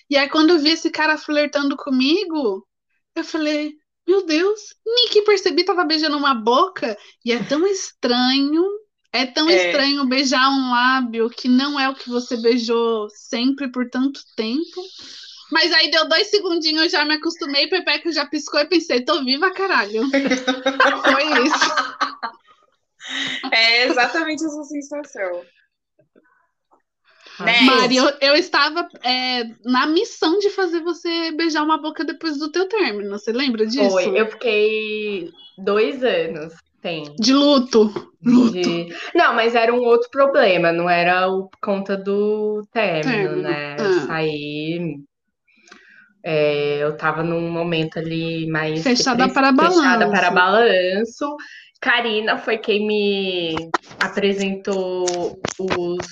E 0.09 0.17
aí, 0.17 0.29
quando 0.29 0.51
eu 0.51 0.59
vi 0.59 0.71
esse 0.71 0.91
cara 0.91 1.19
flertando 1.19 1.77
comigo, 1.77 2.67
eu 3.15 3.25
falei: 3.25 3.75
Meu 4.07 4.25
Deus, 4.25 4.61
nem 4.85 5.09
que 5.09 5.23
percebi, 5.23 5.65
tava 5.65 5.85
beijando 5.85 6.17
uma 6.17 6.35
boca. 6.35 6.97
E 7.25 7.33
é 7.33 7.43
tão 7.45 7.67
estranho. 7.67 8.65
É 9.13 9.25
tão 9.27 9.49
É. 9.49 9.55
estranho 9.55 10.05
beijar 10.07 10.49
um 10.51 10.71
lábio 10.71 11.31
que 11.31 11.49
não 11.49 11.81
é 11.81 11.89
o 11.89 11.95
que 11.95 12.09
você 12.11 12.37
beijou 12.37 13.09
sempre 13.11 13.71
por 13.71 13.89
tanto 13.89 14.21
tempo. 14.37 14.83
Mas 15.51 15.73
aí 15.73 15.91
deu 15.91 16.09
dois 16.09 16.29
segundinhos, 16.29 16.83
eu 16.83 16.89
já 16.91 17.05
me 17.05 17.15
acostumei, 17.15 17.69
Pepeca 17.69 18.11
já 18.13 18.27
piscou 18.27 18.61
e 18.61 18.67
pensei, 18.67 19.05
tô 19.05 19.25
viva, 19.25 19.51
caralho. 19.53 20.03
Foi 20.11 21.25
isso. 21.47 21.67
É 23.53 23.87
exatamente 23.87 24.45
essa 24.45 24.63
sensação. 24.65 25.45
Né? 27.41 27.61
Mari, 27.63 27.97
eu, 27.97 28.11
eu 28.21 28.35
estava 28.35 28.89
é, 29.05 29.45
na 29.65 29.87
missão 29.87 30.39
de 30.39 30.51
fazer 30.51 30.81
você 30.81 31.33
beijar 31.33 31.63
uma 31.63 31.77
boca 31.81 32.05
depois 32.05 32.39
do 32.39 32.51
teu 32.51 32.67
término. 32.69 33.11
Você 33.11 33.33
lembra 33.33 33.67
disso? 33.67 33.91
Foi, 33.91 34.19
eu 34.19 34.27
fiquei 34.31 35.31
dois 35.59 36.03
anos, 36.03 36.55
tem. 36.81 37.05
De 37.19 37.33
luto. 37.35 38.13
Luto. 38.25 38.53
de- 38.53 38.89
Não, 39.15 39.35
mas 39.35 39.55
era 39.55 39.73
um 39.73 39.81
outro 39.85 40.09
problema, 40.11 40.73
não 40.73 40.89
era 40.89 41.29
o 41.29 41.49
por 41.49 41.59
conta 41.61 41.97
do 41.97 42.67
término, 42.73 43.05
Término, 43.29 43.43
né? 43.43 43.77
ah. 43.79 43.83
Eu 43.83 43.93
saí. 44.07 44.97
é, 46.25 46.79
eu 46.83 46.97
tava 46.97 47.23
num 47.23 47.51
momento 47.51 47.99
ali 47.99 48.47
mais 48.49 48.83
Fechada 48.83 49.29
para 49.29 49.49
fechada 49.55 50.07
balanço. 50.07 50.11
para 50.11 50.31
balanço. 50.31 51.37
Karina 51.81 52.39
foi 52.39 52.59
quem 52.59 52.87
me 52.87 53.71
apresentou 54.01 55.37
os 55.61 56.07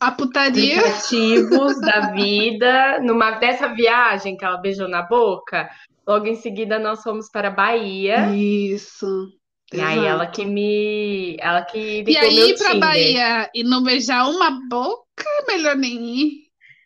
A 0.00 0.10
putaria. 0.12 0.80
aplicativos 0.80 1.80
da 1.80 2.10
vida. 2.12 3.00
Numa 3.00 3.32
dessa 3.32 3.68
viagem 3.74 4.36
que 4.36 4.44
ela 4.44 4.56
beijou 4.58 4.88
na 4.88 5.02
boca, 5.02 5.68
logo 6.06 6.26
em 6.26 6.36
seguida 6.36 6.78
nós 6.78 7.02
fomos 7.02 7.30
para 7.30 7.48
a 7.48 7.50
Bahia. 7.52 8.34
Isso. 8.34 9.28
E 9.72 9.80
aí 9.80 10.00
exato. 10.00 10.06
ela 10.06 10.26
que 10.26 10.44
me. 10.44 11.36
Ela 11.40 11.62
que 11.64 12.02
E 12.06 12.14
ligou 12.14 12.16
aí, 12.16 12.34
meu 12.34 12.48
ir 12.48 12.56
pra 12.58 12.74
Tinder. 12.74 12.80
Bahia 12.80 13.50
e 13.54 13.62
não 13.62 13.82
beijar 13.82 14.28
uma 14.28 14.50
boca, 14.68 15.04
é 15.26 15.46
melhor 15.52 15.76
nem 15.76 15.94
ir. 16.18 16.32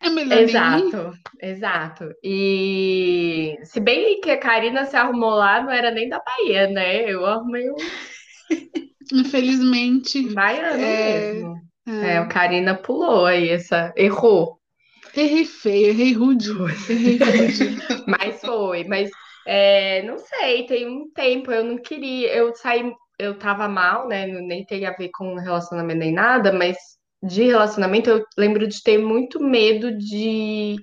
É 0.02 0.10
melhor 0.10 0.44
nem 0.44 0.60
ir. 0.60 0.90
Exato, 0.90 1.12
exato. 1.40 2.04
E 2.22 3.56
se 3.64 3.80
bem 3.80 4.20
que 4.20 4.30
a 4.30 4.38
Karina 4.38 4.84
se 4.84 4.96
arrumou 4.96 5.30
lá, 5.34 5.62
não 5.62 5.70
era 5.70 5.90
nem 5.90 6.08
da 6.08 6.20
Bahia, 6.20 6.68
né? 6.68 7.10
Eu 7.10 7.24
arrumei 7.26 7.70
um 7.70 7.76
Infelizmente. 9.12 10.22
baiano 10.34 10.80
É, 10.80 11.32
mesmo. 11.34 11.63
É. 11.86 12.20
O 12.20 12.28
Karina 12.28 12.74
pulou 12.74 13.26
aí, 13.26 13.50
essa, 13.50 13.92
errou. 13.96 14.58
Errei 15.16 15.44
feio, 15.44 15.88
errei 15.88 16.12
rude. 16.12 16.50
Errei 16.90 17.18
rude. 17.18 17.78
Mas 18.06 18.40
foi, 18.40 18.84
mas 18.84 19.10
é, 19.46 20.02
não 20.02 20.18
sei, 20.18 20.66
tem 20.66 20.86
um 20.88 21.10
tempo, 21.12 21.52
eu 21.52 21.64
não 21.64 21.78
queria, 21.78 22.34
eu 22.34 22.54
saí, 22.54 22.92
eu 23.18 23.38
tava 23.38 23.68
mal, 23.68 24.08
né? 24.08 24.26
Nem 24.26 24.64
tem 24.64 24.86
a 24.86 24.92
ver 24.92 25.10
com 25.12 25.34
relacionamento 25.36 25.98
nem 25.98 26.12
nada, 26.12 26.52
mas 26.52 26.76
de 27.22 27.44
relacionamento 27.44 28.10
eu 28.10 28.24
lembro 28.36 28.66
de 28.66 28.82
ter 28.82 28.98
muito 28.98 29.40
medo 29.40 29.96
de 29.96 30.76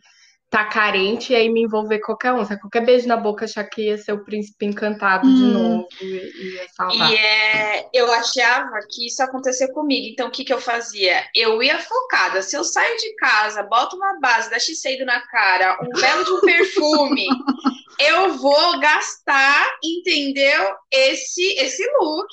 estar 0.51 0.65
carente 0.65 1.31
e 1.31 1.35
aí 1.35 1.47
me 1.47 1.61
envolver 1.61 1.99
qualquer 1.99 2.33
um. 2.33 2.45
Qualquer 2.45 2.85
beijo 2.85 3.07
na 3.07 3.15
boca 3.15 3.45
achar 3.45 3.63
que 3.63 3.83
ia 3.83 3.97
ser 3.97 4.11
o 4.11 4.23
príncipe 4.25 4.65
encantado 4.65 5.25
de 5.25 5.43
Hum. 5.43 5.53
novo 5.53 5.87
e 6.01 6.55
ia 6.55 6.67
salvar. 6.75 7.09
E 7.09 7.15
é, 7.15 7.89
eu 7.93 8.11
achava 8.11 8.77
que 8.89 9.07
isso 9.07 9.23
acontecia 9.23 9.71
comigo. 9.71 10.07
Então, 10.07 10.27
o 10.27 10.31
que, 10.31 10.43
que 10.43 10.51
eu 10.53 10.59
fazia? 10.59 11.23
Eu 11.33 11.63
ia 11.63 11.79
focada. 11.79 12.41
Se 12.41 12.57
eu 12.57 12.65
saio 12.65 12.97
de 12.97 13.15
casa, 13.15 13.63
boto 13.63 13.95
uma 13.95 14.19
base 14.19 14.49
da 14.49 14.59
Shiseido 14.59 15.05
na 15.05 15.21
cara, 15.27 15.77
um 15.81 16.01
belo 16.01 16.25
de 16.25 16.31
um 16.31 16.41
perfume, 16.41 17.27
eu 17.99 18.33
vou 18.33 18.77
gastar, 18.81 19.69
entendeu? 19.81 20.75
Esse, 20.91 21.53
esse 21.59 21.89
look, 21.97 22.29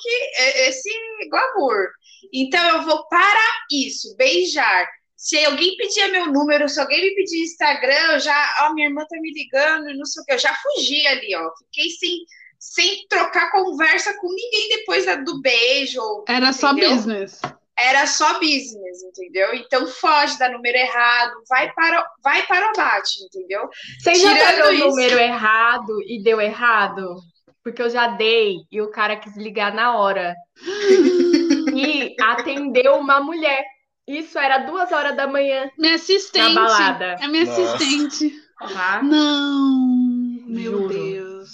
esse 0.67 0.89
glamour. 1.29 1.87
Então, 2.33 2.67
eu 2.67 2.81
vou 2.83 3.07
para 3.07 3.49
isso, 3.71 4.13
beijar. 4.17 4.98
Se 5.21 5.43
alguém 5.43 5.75
pedia 5.75 6.07
meu 6.07 6.27
número, 6.27 6.69
se 6.69 6.79
alguém 6.79 7.01
me 7.01 7.13
pedir 7.13 7.43
Instagram, 7.43 8.13
eu 8.13 8.19
já, 8.21 8.55
ó, 8.61 8.73
minha 8.73 8.87
irmã 8.87 9.01
tá 9.01 9.17
me 9.19 9.33
ligando, 9.33 9.93
não 9.97 10.05
sei 10.05 10.23
o 10.23 10.25
que, 10.25 10.31
eu 10.33 10.37
já 10.39 10.55
fugi 10.55 11.05
ali, 11.07 11.35
ó. 11.35 11.51
Fiquei 11.65 11.89
sem, 11.89 12.19
sem 12.57 13.05
trocar 13.09 13.51
conversa 13.51 14.13
com 14.17 14.29
ninguém 14.33 14.69
depois 14.77 15.05
da- 15.05 15.15
do 15.15 15.41
beijo. 15.41 16.01
Era 16.25 16.53
só 16.53 16.71
Entendeu? 16.71 16.91
business. 16.95 17.41
Era 17.77 18.07
só 18.07 18.39
business, 18.39 19.03
entendeu? 19.03 19.53
Então 19.55 19.85
foge, 19.87 20.39
dá 20.39 20.47
número 20.49 20.77
errado, 20.77 21.33
vai 21.49 21.69
para, 21.73 22.05
vai 22.23 22.45
para 22.47 22.67
o 22.67 22.69
abate, 22.69 23.21
entendeu? 23.25 23.69
Você 24.01 24.15
já 24.15 24.33
Tirando 24.33 24.55
deu 24.55 24.67
o 24.67 24.73
isso- 24.73 24.87
número 24.87 25.19
errado 25.19 26.01
e 26.07 26.23
deu 26.23 26.39
errado? 26.39 27.15
Porque 27.61 27.81
eu 27.81 27.89
já 27.89 28.07
dei 28.07 28.55
e 28.71 28.81
o 28.81 28.89
cara 28.89 29.17
quis 29.17 29.35
ligar 29.35 29.73
na 29.73 29.97
hora. 29.97 30.33
E 31.75 32.15
atendeu 32.21 32.95
uma 32.95 33.19
mulher. 33.21 33.63
Isso 34.09 34.39
era 34.39 34.59
duas 34.59 34.91
horas 34.91 35.15
da 35.15 35.27
manhã, 35.27 35.69
Minha 35.77 35.95
assistente. 35.95 36.53
Na 36.53 36.61
balada. 36.61 37.05
É 37.21 37.27
minha 37.27 37.45
Nossa. 37.45 37.75
assistente. 37.75 38.33
tá? 38.59 39.01
Não, 39.03 40.45
meu 40.47 40.71
Juro. 40.81 40.87
Deus. 40.89 41.49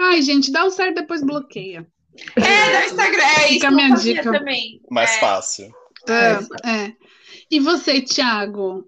Ai, 0.00 0.22
gente, 0.22 0.50
dá 0.50 0.64
o 0.64 0.70
certo, 0.70 0.96
depois 0.96 1.22
bloqueia. 1.22 1.86
É, 2.36 2.78
no 2.80 2.86
Instagram, 2.86 3.22
é 3.22 3.40
isso 3.44 3.48
Fica 3.54 3.68
a 3.68 3.70
minha 3.70 3.90
dica. 3.96 4.32
também. 4.32 4.80
Mais 4.90 5.10
É. 5.16 5.20
fácil. 5.20 5.74
É, 6.08 6.68
é. 6.86 6.92
E 7.50 7.60
você, 7.60 8.00
Thiago? 8.00 8.84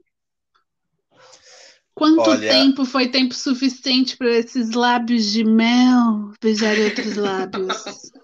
Quanto 1.94 2.28
Olha- 2.30 2.50
tempo 2.50 2.84
foi 2.84 3.08
tempo 3.08 3.34
suficiente 3.34 4.16
para 4.16 4.30
esses 4.30 4.72
lábios 4.72 5.32
de 5.32 5.44
mel 5.44 6.32
beijar 6.42 6.76
outros 6.78 7.16
lábios? 7.16 7.76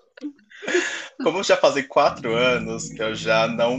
Como 1.23 1.43
já 1.43 1.57
fazem 1.57 1.87
quatro 1.87 2.35
anos, 2.35 2.91
eu 2.99 3.15
já 3.15 3.47
não 3.47 3.79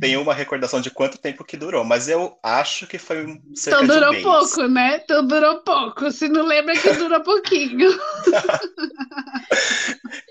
tenho 0.00 0.22
uma 0.22 0.34
recordação 0.34 0.80
de 0.80 0.90
quanto 0.90 1.18
tempo 1.18 1.44
que 1.44 1.56
durou, 1.56 1.84
mas 1.84 2.08
eu 2.08 2.38
acho 2.42 2.86
que 2.86 2.98
foi 2.98 3.26
um 3.26 3.40
cerca 3.54 3.82
Então 3.82 3.84
um 3.84 3.86
durou 3.86 4.10
mês. 4.10 4.24
pouco, 4.24 4.68
né? 4.68 5.00
Então 5.02 5.26
durou 5.26 5.60
pouco. 5.62 6.10
Se 6.10 6.28
não 6.28 6.46
lembra 6.46 6.74
que 6.74 6.90
durou 6.92 7.20
pouquinho. 7.22 7.88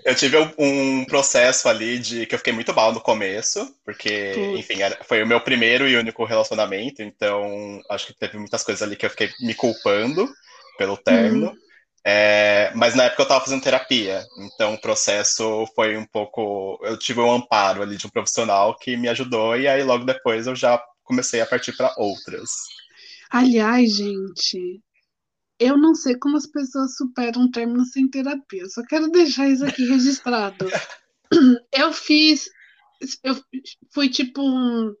Eu 0.04 0.14
tive 0.14 0.36
um, 0.38 0.50
um 1.00 1.04
processo 1.04 1.68
ali 1.68 1.98
de 1.98 2.26
que 2.26 2.34
eu 2.34 2.38
fiquei 2.38 2.52
muito 2.52 2.74
mal 2.74 2.92
no 2.92 3.00
começo, 3.00 3.74
porque, 3.84 4.34
Putz. 4.34 4.58
enfim, 4.58 4.82
era- 4.82 4.98
foi 5.04 5.22
o 5.22 5.26
meu 5.26 5.40
primeiro 5.40 5.88
e 5.88 5.96
único 5.96 6.24
relacionamento, 6.24 7.02
então 7.02 7.80
acho 7.90 8.06
que 8.08 8.14
teve 8.18 8.38
muitas 8.38 8.62
coisas 8.62 8.82
ali 8.82 8.96
que 8.96 9.06
eu 9.06 9.10
fiquei 9.10 9.30
me 9.40 9.54
culpando 9.54 10.28
pelo 10.76 10.96
término. 10.96 11.52
É, 12.10 12.72
mas 12.74 12.94
na 12.94 13.04
época 13.04 13.20
eu 13.20 13.24
estava 13.24 13.44
fazendo 13.44 13.62
terapia, 13.62 14.24
então 14.38 14.72
o 14.72 14.80
processo 14.80 15.66
foi 15.74 15.94
um 15.94 16.06
pouco. 16.06 16.80
Eu 16.82 16.98
tive 16.98 17.20
um 17.20 17.30
amparo 17.30 17.82
ali 17.82 17.98
de 17.98 18.06
um 18.06 18.10
profissional 18.10 18.74
que 18.78 18.96
me 18.96 19.10
ajudou, 19.10 19.54
e 19.54 19.68
aí 19.68 19.82
logo 19.82 20.06
depois 20.06 20.46
eu 20.46 20.56
já 20.56 20.82
comecei 21.04 21.42
a 21.42 21.46
partir 21.46 21.76
para 21.76 21.92
outras. 21.98 22.48
Aliás, 23.30 23.94
gente, 23.94 24.80
eu 25.60 25.76
não 25.76 25.94
sei 25.94 26.16
como 26.18 26.38
as 26.38 26.46
pessoas 26.46 26.96
superam 26.96 27.42
um 27.42 27.50
término 27.50 27.84
sem 27.84 28.08
terapia. 28.08 28.62
Eu 28.62 28.70
só 28.70 28.82
quero 28.84 29.10
deixar 29.10 29.46
isso 29.46 29.66
aqui 29.66 29.86
registrado. 29.86 30.66
Eu 31.70 31.92
fiz, 31.92 32.48
eu 33.22 33.38
fui 33.92 34.08
tipo 34.08 34.40
um, 34.40 34.94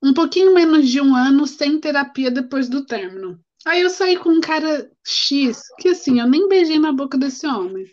um 0.00 0.14
pouquinho 0.14 0.54
menos 0.54 0.88
de 0.88 1.00
um 1.00 1.16
ano 1.16 1.44
sem 1.44 1.80
terapia 1.80 2.30
depois 2.30 2.68
do 2.68 2.86
término. 2.86 3.44
Aí 3.66 3.82
eu 3.82 3.90
saí 3.90 4.16
com 4.16 4.30
um 4.30 4.40
cara 4.40 4.90
X, 5.06 5.62
que 5.78 5.90
assim, 5.90 6.20
eu 6.20 6.26
nem 6.26 6.48
beijei 6.48 6.78
na 6.78 6.92
boca 6.92 7.18
desse 7.18 7.46
homem. 7.46 7.84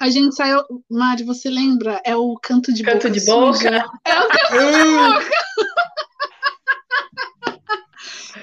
A 0.00 0.10
gente 0.10 0.34
saiu. 0.34 0.64
Mari, 0.90 1.22
você 1.22 1.48
lembra? 1.48 2.02
É 2.04 2.16
o 2.16 2.34
canto 2.36 2.72
de 2.72 2.82
Canto 2.82 3.08
boca. 3.08 3.10
de 3.10 3.24
boca? 3.24 3.54
suja. 3.54 3.84
É 4.04 4.18
o 4.18 4.28
canto 4.28 5.32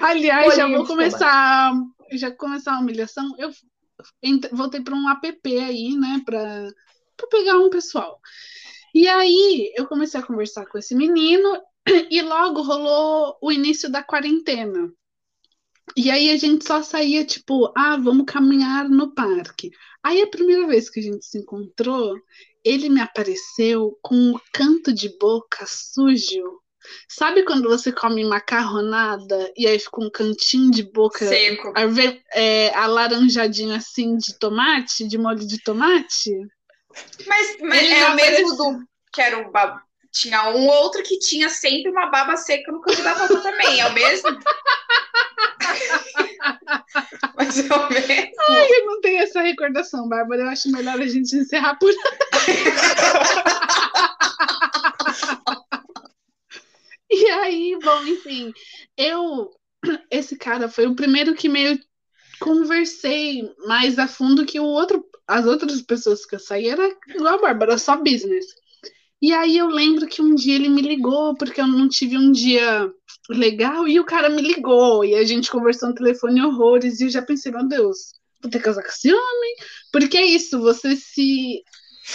Aliás, 0.00 0.56
já 0.56 0.66
vou 0.66 0.82
de 0.82 0.88
começar, 0.88 1.72
já 2.12 2.30
começar 2.30 2.74
a 2.74 2.80
humilhação. 2.80 3.34
Eu 3.36 3.50
voltei 4.52 4.80
para 4.80 4.94
um 4.94 5.10
app 5.10 5.58
aí, 5.58 5.94
né, 5.96 6.22
para 6.24 6.72
pegar 7.30 7.58
um 7.58 7.68
pessoal. 7.68 8.18
E 8.94 9.06
aí 9.06 9.70
eu 9.76 9.86
comecei 9.86 10.18
a 10.18 10.26
conversar 10.26 10.64
com 10.66 10.78
esse 10.78 10.94
menino 10.94 11.60
e 12.10 12.22
logo 12.22 12.62
rolou 12.62 13.36
o 13.42 13.52
início 13.52 13.90
da 13.90 14.02
quarentena. 14.02 14.90
E 15.96 16.10
aí 16.10 16.30
a 16.30 16.36
gente 16.36 16.66
só 16.66 16.82
saía 16.82 17.24
tipo, 17.24 17.72
ah, 17.76 17.96
vamos 17.96 18.26
caminhar 18.26 18.88
no 18.88 19.14
parque. 19.14 19.70
Aí 20.02 20.22
a 20.22 20.26
primeira 20.26 20.66
vez 20.66 20.88
que 20.88 21.00
a 21.00 21.02
gente 21.02 21.24
se 21.24 21.38
encontrou, 21.38 22.16
ele 22.64 22.88
me 22.88 23.00
apareceu 23.00 23.98
com 24.02 24.14
um 24.14 24.40
canto 24.52 24.92
de 24.92 25.08
boca 25.18 25.64
sujo 25.66 26.60
Sabe 27.08 27.44
quando 27.44 27.68
você 27.68 27.92
come 27.92 28.24
macarronada 28.24 29.52
e 29.56 29.66
aí 29.66 29.78
fica 29.78 30.00
um 30.00 30.10
cantinho 30.10 30.70
de 30.70 30.82
boca 30.82 31.26
Seco. 31.26 31.72
é, 32.32 32.74
alaranjadinho 32.74 33.74
assim 33.74 34.16
de 34.16 34.38
tomate, 34.38 35.06
de 35.06 35.18
molho 35.18 35.46
de 35.46 35.62
tomate? 35.62 36.30
Mas, 37.26 37.56
mas 37.60 37.90
é 37.90 38.06
o 38.06 38.14
mesmo 38.14 38.56
do 38.56 38.84
que 39.12 39.20
era 39.20 39.38
o. 39.38 39.50
Tinha 40.12 40.50
um 40.50 40.66
outro 40.66 41.02
que 41.02 41.18
tinha 41.18 41.48
sempre 41.48 41.90
uma 41.90 42.06
baba 42.06 42.36
seca 42.36 42.72
no 42.72 42.80
canto 42.80 43.02
da 43.02 43.14
boca 43.14 43.40
também, 43.40 43.80
é 43.80 43.86
o 43.86 43.92
mesmo? 43.92 44.28
Mas 47.36 47.58
é 47.58 47.74
o 47.74 47.88
mesmo. 47.88 48.32
Ai, 48.48 48.68
eu 48.70 48.86
não 48.86 49.00
tenho 49.00 49.22
essa 49.22 49.40
recordação, 49.40 50.08
Bárbara. 50.08 50.42
Eu 50.42 50.48
acho 50.48 50.70
melhor 50.70 51.00
a 51.00 51.06
gente 51.06 51.36
encerrar 51.36 51.76
por 51.78 51.92
E 57.12 57.26
aí, 57.30 57.76
bom, 57.82 58.04
enfim, 58.04 58.52
eu. 58.96 59.50
Esse 60.10 60.36
cara 60.36 60.68
foi 60.68 60.86
o 60.86 60.94
primeiro 60.94 61.34
que 61.34 61.48
meio 61.48 61.78
conversei 62.38 63.42
mais 63.66 63.98
a 63.98 64.06
fundo 64.06 64.46
que 64.46 64.60
o 64.60 64.64
outro, 64.64 65.04
as 65.26 65.44
outras 65.46 65.82
pessoas 65.82 66.24
que 66.24 66.36
eu 66.36 66.38
saí 66.38 66.68
era 66.68 66.86
igual 67.08 67.34
a 67.34 67.38
Bárbara, 67.38 67.78
só 67.78 67.96
business. 67.96 68.46
E 69.22 69.32
aí 69.32 69.58
eu 69.58 69.66
lembro 69.66 70.06
que 70.06 70.22
um 70.22 70.34
dia 70.34 70.54
ele 70.54 70.68
me 70.68 70.80
ligou, 70.80 71.34
porque 71.36 71.60
eu 71.60 71.66
não 71.66 71.88
tive 71.88 72.16
um 72.16 72.32
dia 72.32 72.90
legal, 73.28 73.86
e 73.86 74.00
o 74.00 74.04
cara 74.04 74.30
me 74.30 74.40
ligou, 74.40 75.04
e 75.04 75.14
a 75.14 75.24
gente 75.24 75.50
conversou 75.50 75.90
no 75.90 75.94
telefone 75.94 76.42
horrores, 76.42 77.00
e 77.00 77.04
eu 77.04 77.10
já 77.10 77.20
pensei, 77.20 77.52
meu 77.52 77.66
Deus, 77.68 78.12
vou 78.42 78.50
ter 78.50 78.58
que 78.58 78.64
casar 78.64 78.82
com 78.82 78.88
esse 78.88 79.12
homem, 79.12 79.54
porque 79.92 80.16
é 80.16 80.24
isso, 80.24 80.58
você 80.60 80.96
se 80.96 81.62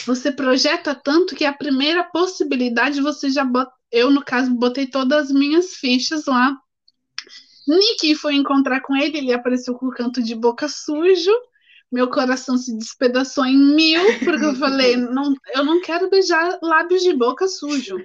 você 0.05 0.31
projeta 0.31 0.93
tanto 0.95 1.35
que 1.35 1.45
a 1.45 1.53
primeira 1.53 2.03
possibilidade 2.03 3.01
você 3.01 3.29
já 3.29 3.45
bota, 3.45 3.71
eu 3.91 4.09
no 4.09 4.23
caso 4.23 4.53
botei 4.53 4.87
todas 4.87 5.27
as 5.27 5.31
minhas 5.31 5.75
fichas 5.75 6.25
lá. 6.25 6.57
Nick 7.67 8.15
foi 8.15 8.35
encontrar 8.35 8.81
com 8.81 8.95
ele, 8.95 9.19
ele 9.19 9.33
apareceu 9.33 9.73
com 9.75 9.87
o 9.87 9.91
canto 9.91 10.21
de 10.21 10.35
boca 10.35 10.67
sujo, 10.67 11.31
meu 11.91 12.09
coração 12.09 12.57
se 12.57 12.75
despedaçou 12.77 13.45
em 13.45 13.57
mil, 13.57 14.01
porque 14.19 14.45
eu 14.45 14.55
falei, 14.55 14.95
não, 14.97 15.33
eu 15.53 15.63
não 15.63 15.81
quero 15.81 16.09
beijar 16.09 16.59
lábios 16.61 17.03
de 17.03 17.13
boca 17.13 17.47
sujo. 17.47 17.97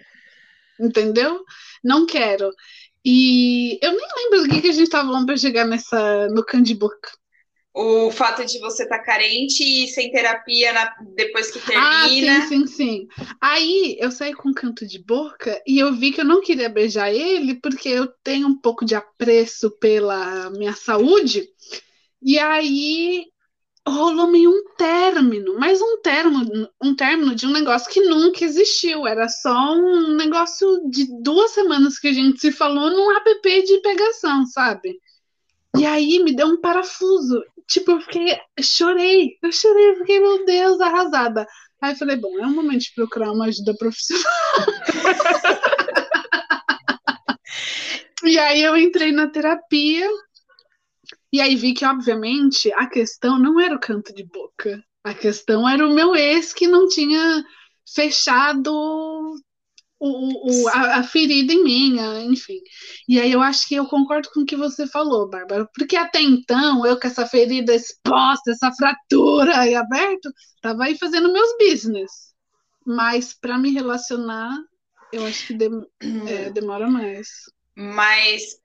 Entendeu? 0.79 1.45
Não 1.83 2.07
quero. 2.07 2.51
E 3.05 3.79
eu 3.83 3.93
nem 3.93 4.09
lembro 4.17 4.43
do 4.43 4.49
que, 4.49 4.63
que 4.63 4.69
a 4.69 4.73
gente 4.73 4.85
estava 4.85 5.09
falando 5.09 5.27
para 5.27 5.37
chegar 5.37 5.67
nessa, 5.67 6.29
no 6.29 6.45
canto 6.45 6.75
boca. 6.75 7.11
O 7.73 8.11
fato 8.11 8.45
de 8.45 8.59
você 8.59 8.83
estar 8.83 8.99
tá 8.99 9.05
carente 9.05 9.63
e 9.63 9.87
sem 9.89 10.11
terapia 10.11 10.73
na, 10.73 10.93
depois 11.15 11.53
que 11.53 11.61
termina. 11.61 12.39
Ah, 12.39 12.49
sim, 12.49 12.67
sim, 12.67 12.67
sim. 12.67 13.09
Aí 13.41 13.97
eu 14.01 14.11
saí 14.11 14.35
com 14.35 14.49
um 14.49 14.55
canto 14.55 14.85
de 14.85 14.99
boca 15.03 15.63
e 15.67 15.79
eu 15.79 15.95
vi 15.95 16.11
que 16.11 16.21
eu 16.21 16.25
não 16.25 16.41
queria 16.41 16.69
beijar 16.69 17.13
ele 17.13 17.55
porque 17.55 17.89
eu 17.89 18.09
tenho 18.25 18.49
um 18.49 18.59
pouco 18.59 18.85
de 18.85 18.97
apreço 18.97 19.71
pela 19.79 20.51
minha 20.51 20.73
saúde. 20.73 21.49
E 22.21 22.39
aí 22.39 23.27
rolou 23.89 24.31
meio 24.31 24.51
um 24.51 24.75
término, 24.77 25.59
mas 25.59 25.81
um 25.81 26.01
término, 26.03 26.69
um 26.83 26.95
término 26.95 27.35
de 27.35 27.47
um 27.47 27.51
negócio 27.51 27.91
que 27.91 28.01
nunca 28.01 28.45
existiu. 28.45 29.07
Era 29.07 29.29
só 29.29 29.75
um 29.75 30.15
negócio 30.17 30.89
de 30.91 31.07
duas 31.23 31.53
semanas 31.53 31.99
que 31.99 32.09
a 32.09 32.13
gente 32.13 32.41
se 32.41 32.53
falou 32.53 32.91
num 32.91 33.17
app 33.17 33.63
de 33.63 33.81
pegação, 33.81 34.45
sabe? 34.47 34.99
E 35.77 35.87
aí 35.87 36.23
me 36.23 36.35
deu 36.35 36.49
um 36.49 36.61
parafuso. 36.61 37.43
Tipo, 37.67 37.93
eu 37.93 38.01
fiquei, 38.01 38.39
chorei, 38.61 39.39
eu 39.43 39.53
chorei, 39.53 39.91
eu 39.91 39.97
fiquei, 39.97 40.21
meu 40.21 40.45
Deus, 40.45 40.81
arrasada. 40.81 41.47
Aí 41.81 41.93
eu 41.93 41.97
falei, 41.97 42.17
bom, 42.17 42.39
é 42.39 42.47
um 42.47 42.55
momento 42.55 42.83
de 42.83 42.95
procurar 42.95 43.33
uma 43.33 43.47
ajuda 43.47 43.75
profissional. 43.75 44.27
e 48.25 48.39
aí 48.39 48.63
eu 48.63 48.77
entrei 48.77 49.13
na 49.13 49.29
terapia 49.29 50.09
e 51.33 51.41
aí 51.41 51.55
vi 51.57 51.75
que, 51.75 51.85
obviamente, 51.85 52.73
a 52.73 52.87
questão 52.87 53.39
não 53.39 53.61
era 53.61 53.75
o 53.75 53.81
canto 53.81 54.15
de 54.15 54.25
boca. 54.25 54.83
A 55.05 55.15
questão 55.15 55.69
era 55.69 55.87
o 55.87 55.95
meu 55.95 56.15
ex 56.15 56.53
que 56.53 56.67
não 56.67 56.89
tinha 56.89 57.45
fechado 57.95 58.73
o, 60.01 60.65
o, 60.65 60.69
a, 60.69 60.99
a, 60.99 61.03
ferida 61.03 61.53
em 61.53 61.63
mim, 61.63 61.97
enfim. 62.25 62.61
E 63.09 63.21
aí 63.21 63.31
eu 63.31 63.43
acho 63.43 63.69
que 63.69 63.75
eu 63.75 63.87
concordo 63.87 64.31
com 64.33 64.41
o 64.41 64.47
que 64.47 64.57
você 64.57 64.87
falou, 64.87 65.29
Bárbara, 65.29 65.69
porque 65.75 65.97
até 65.97 66.21
então, 66.21 66.85
eu 66.87 66.99
com 66.99 67.07
essa 67.07 67.27
ferida 67.27 67.75
exposta, 67.75 68.51
essa 68.51 68.73
fratura 68.73 69.59
aí 69.59 69.75
aberto, 69.75 70.33
tava 70.63 70.85
aí 70.85 70.97
fazendo 70.99 71.33
meus 71.33 71.57
business. 71.59 72.11
Mas 72.85 73.35
para 73.35 73.59
me 73.59 73.73
relacionar, 73.73 74.59
eu 75.13 75.25
acho 75.27 75.49
que 75.49 75.55
dem 75.55 75.85
é, 76.27 76.51
demora 76.51 76.89
mais. 76.89 77.29
Mas 77.77 78.60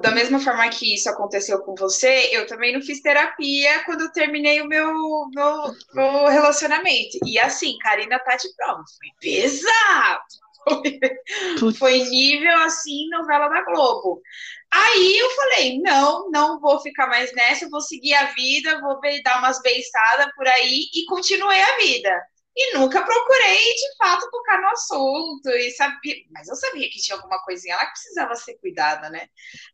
da 0.00 0.10
mesma 0.10 0.40
forma 0.40 0.68
que 0.68 0.94
isso 0.94 1.08
aconteceu 1.08 1.60
com 1.60 1.74
você, 1.74 2.30
eu 2.32 2.46
também 2.46 2.72
não 2.72 2.80
fiz 2.80 3.00
terapia 3.00 3.84
quando 3.84 4.02
eu 4.02 4.12
terminei 4.12 4.60
o 4.60 4.66
meu, 4.66 4.92
meu, 5.34 5.74
meu 5.92 6.26
relacionamento. 6.26 7.18
E 7.26 7.38
assim, 7.38 7.76
Karina 7.78 8.18
tá 8.18 8.36
de 8.36 8.48
prova, 8.56 8.82
foi 8.98 9.10
pesado. 9.20 10.22
Foi, 10.66 11.72
foi 11.74 11.98
nível 12.10 12.58
assim, 12.58 13.08
novela 13.10 13.48
da 13.48 13.62
Globo. 13.62 14.20
Aí 14.68 15.16
eu 15.16 15.30
falei: 15.30 15.80
não, 15.80 16.28
não 16.30 16.58
vou 16.58 16.80
ficar 16.80 17.06
mais 17.06 17.32
nessa, 17.34 17.68
vou 17.68 17.80
seguir 17.80 18.14
a 18.14 18.32
vida, 18.32 18.80
vou 18.80 18.98
dar 19.22 19.38
umas 19.38 19.62
beiçadas 19.62 20.26
por 20.34 20.46
aí 20.48 20.88
e 20.92 21.04
continuei 21.06 21.62
a 21.62 21.76
vida. 21.76 22.22
E 22.56 22.74
nunca 22.78 23.04
procurei, 23.04 23.74
de 23.74 23.96
fato, 23.98 24.30
tocar 24.30 24.60
no 24.62 24.68
assunto. 24.68 25.50
E 25.50 25.70
sabia, 25.72 26.16
mas 26.30 26.48
eu 26.48 26.56
sabia 26.56 26.88
que 26.88 27.00
tinha 27.00 27.16
alguma 27.16 27.42
coisinha 27.44 27.76
lá 27.76 27.84
que 27.86 27.92
precisava 27.92 28.34
ser 28.34 28.54
cuidada, 28.58 29.10
né? 29.10 29.28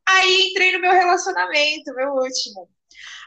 Aí 0.06 0.50
entrei 0.50 0.72
no 0.72 0.80
meu 0.80 0.92
relacionamento, 0.92 1.94
meu 1.94 2.10
último. 2.10 2.68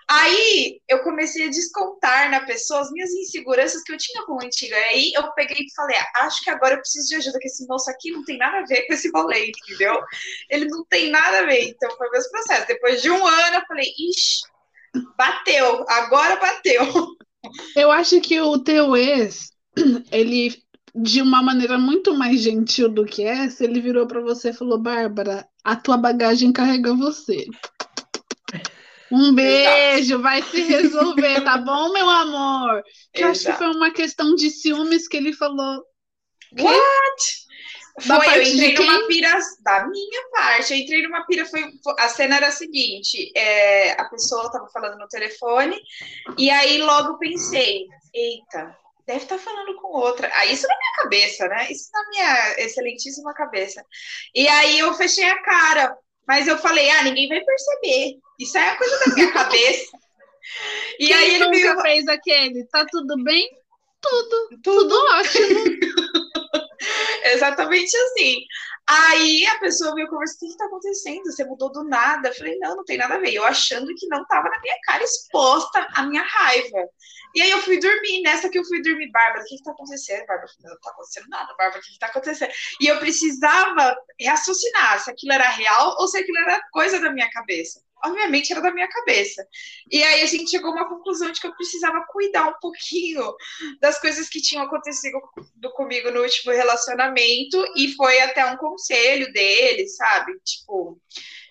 Aí 0.08 0.80
eu 0.88 1.02
comecei 1.04 1.48
a 1.48 1.50
descontar 1.50 2.30
na 2.30 2.46
pessoa 2.46 2.82
as 2.82 2.92
minhas 2.92 3.10
inseguranças 3.12 3.82
que 3.84 3.92
eu 3.92 3.98
tinha 3.98 4.24
com 4.26 4.34
o 4.34 4.44
antigo. 4.44 4.76
Aí 4.76 5.12
eu 5.16 5.32
peguei 5.34 5.58
e 5.58 5.74
falei: 5.74 5.98
acho 6.18 6.44
que 6.44 6.50
agora 6.50 6.76
eu 6.76 6.80
preciso 6.80 7.08
de 7.10 7.16
ajuda, 7.16 7.40
que 7.40 7.48
esse 7.48 7.66
moço 7.68 7.90
aqui 7.90 8.12
não 8.12 8.24
tem 8.24 8.38
nada 8.38 8.60
a 8.60 8.66
ver 8.66 8.86
com 8.86 8.94
esse 8.94 9.10
rolê, 9.12 9.48
entendeu? 9.50 10.00
Ele 10.50 10.66
não 10.66 10.86
tem 10.86 11.10
nada 11.10 11.40
a 11.40 11.46
ver. 11.46 11.70
Então 11.70 11.90
foi 11.98 12.08
o 12.08 12.12
mesmo 12.12 12.30
processo. 12.30 12.68
Depois 12.68 13.02
de 13.02 13.10
um 13.10 13.26
ano, 13.26 13.56
eu 13.56 13.66
falei: 13.68 13.88
ixi, 13.98 14.42
bateu, 15.18 15.86
agora 15.90 16.36
bateu. 16.36 16.86
Eu 17.76 17.92
acho 17.92 18.20
que 18.22 18.40
o 18.40 18.60
teu 18.60 18.96
ex, 18.96 19.52
ele, 20.12 20.56
de 20.94 21.22
uma 21.22 21.42
maneira 21.42 21.78
muito 21.78 22.14
mais 22.14 22.42
gentil 22.42 22.90
do 22.90 23.06
que 23.06 23.24
essa, 23.24 23.64
ele 23.64 23.82
virou 23.82 24.08
para 24.08 24.22
você 24.22 24.50
e 24.50 24.54
falou: 24.54 24.78
Bárbara, 24.78 25.48
a 25.64 25.76
tua 25.76 25.98
bagagem 25.98 26.52
carrega 26.52 26.94
você. 26.94 27.46
Um 29.12 29.34
beijo, 29.34 30.16
Exato. 30.16 30.22
vai 30.22 30.42
se 30.42 30.62
resolver, 30.64 31.42
tá 31.42 31.58
bom, 31.58 31.94
meu 31.94 32.10
amor? 32.10 32.84
Que 33.14 33.24
eu 33.24 33.30
acho 33.30 33.46
que 33.46 33.54
foi 33.54 33.68
uma 33.68 33.92
questão 33.92 34.36
de 34.36 34.50
ciúmes 34.50 35.08
que 35.08 35.18
ele 35.18 35.32
falou. 35.32 35.84
What? 36.60 37.45
Foi, 38.02 38.28
eu 38.28 38.42
entrei 38.42 38.74
numa 38.74 39.08
pira 39.08 39.40
da 39.62 39.88
minha 39.88 40.30
parte. 40.32 40.74
Eu 40.74 40.80
entrei 40.80 41.02
numa 41.04 41.26
pira, 41.26 41.46
foi, 41.46 41.64
a 41.98 42.10
cena 42.10 42.36
era 42.36 42.48
a 42.48 42.52
seguinte: 42.52 43.32
é, 43.36 43.92
a 43.94 44.06
pessoa 44.06 44.48
estava 44.48 44.68
falando 44.70 44.98
no 44.98 45.08
telefone, 45.08 45.80
e 46.38 46.50
aí 46.50 46.78
logo 46.80 47.18
pensei, 47.18 47.86
eita, 48.14 48.78
deve 49.08 49.24
estar 49.24 49.38
tá 49.38 49.42
falando 49.42 49.76
com 49.76 49.88
outra. 49.98 50.30
Aí 50.36 50.54
isso 50.54 50.68
na 50.68 50.76
minha 50.76 51.04
cabeça, 51.04 51.48
né? 51.48 51.72
Isso 51.72 51.90
na 51.94 52.10
minha 52.10 52.66
excelentíssima 52.66 53.34
cabeça. 53.34 53.86
E 54.34 54.46
aí 54.46 54.80
eu 54.80 54.94
fechei 54.96 55.30
a 55.30 55.42
cara, 55.42 55.98
mas 56.28 56.48
eu 56.48 56.58
falei, 56.58 56.90
ah, 56.90 57.04
ninguém 57.04 57.30
vai 57.30 57.42
perceber. 57.42 58.20
Isso 58.38 58.58
é 58.58 58.70
a 58.70 58.76
coisa 58.76 59.00
da 59.00 59.16
minha 59.16 59.32
cabeça. 59.34 59.98
E 61.00 61.08
Quem 61.08 61.16
aí 61.16 61.36
ele 61.36 61.46
nunca 61.46 61.76
me... 61.76 61.82
fez 61.82 62.08
aquele, 62.10 62.66
tá 62.66 62.86
tudo 62.92 63.24
bem? 63.24 63.50
Tudo, 64.02 64.50
tudo, 64.62 64.90
tudo 64.90 64.96
ótimo. 65.14 66.25
Exatamente 67.26 67.96
assim. 67.98 68.42
Aí 68.88 69.48
a 69.48 69.60
pessoa 69.60 69.96
veio 69.96 70.08
conversar, 70.08 70.36
o 70.36 70.40
que 70.40 70.46
está 70.46 70.66
acontecendo? 70.66 71.26
Você 71.26 71.44
mudou 71.44 71.72
do 71.72 71.84
nada? 71.84 72.30
Eu 72.30 72.36
falei, 72.36 72.56
não, 72.60 72.76
não 72.76 72.86
tem 72.86 72.98
nada 72.98 73.16
a 73.16 73.20
ver. 73.20 73.34
Eu 73.34 73.44
achando 73.44 73.88
que 73.96 74.08
não 74.08 74.22
estava 74.22 74.48
na 74.48 74.60
minha 74.62 74.78
cara 74.84 75.04
exposta 75.04 75.88
a 75.96 76.04
minha 76.04 76.22
raiva. 76.22 76.88
E 77.34 77.42
aí 77.42 77.50
eu 77.50 77.60
fui 77.62 77.80
dormir, 77.80 78.22
nessa 78.22 78.48
que 78.48 78.60
eu 78.60 78.64
fui 78.64 78.82
dormir, 78.82 79.12
Bárbara, 79.12 79.42
o 79.42 79.46
que 79.46 79.56
está 79.56 79.72
acontecendo? 79.72 80.26
Bárbara, 80.28 80.48
não 80.64 80.74
está 80.74 80.92
acontecendo 80.92 81.28
nada, 81.30 81.56
Bárbara, 81.58 81.80
o 81.80 81.82
que 81.82 81.92
está 81.92 82.08
acontecendo? 82.08 82.52
E 82.80 82.88
eu 82.88 83.00
precisava 83.00 83.98
raciocinar 84.24 85.00
se 85.04 85.10
aquilo 85.10 85.34
era 85.34 85.50
real 85.50 85.96
ou 86.00 86.08
se 86.08 86.20
aquilo 86.20 86.38
era 86.38 86.62
coisa 86.72 87.00
da 87.00 87.12
minha 87.12 87.30
cabeça 87.32 87.82
obviamente 88.06 88.52
era 88.52 88.62
da 88.62 88.72
minha 88.72 88.88
cabeça. 88.88 89.46
E 89.92 90.02
aí 90.02 90.22
a 90.22 90.26
gente 90.26 90.50
chegou 90.50 90.72
a 90.72 90.74
uma 90.74 90.90
conclusão 90.90 91.32
de 91.32 91.40
que 91.40 91.48
eu 91.48 91.56
precisava 91.56 92.06
cuidar 92.08 92.48
um 92.48 92.60
pouquinho 92.60 93.36
das 93.80 94.00
coisas 94.00 94.30
que 94.30 94.42
tinham 94.42 94.64
acontecido 94.64 95.20
comigo 95.74 96.12
no 96.12 96.22
último 96.22 96.54
relacionamento, 96.54 97.66
e 97.76 97.94
foi 97.94 98.20
até 98.22 98.46
um 98.46 98.58
conselho 98.58 99.32
dele, 99.34 99.88
sabe? 99.88 100.34
Tipo, 100.44 101.00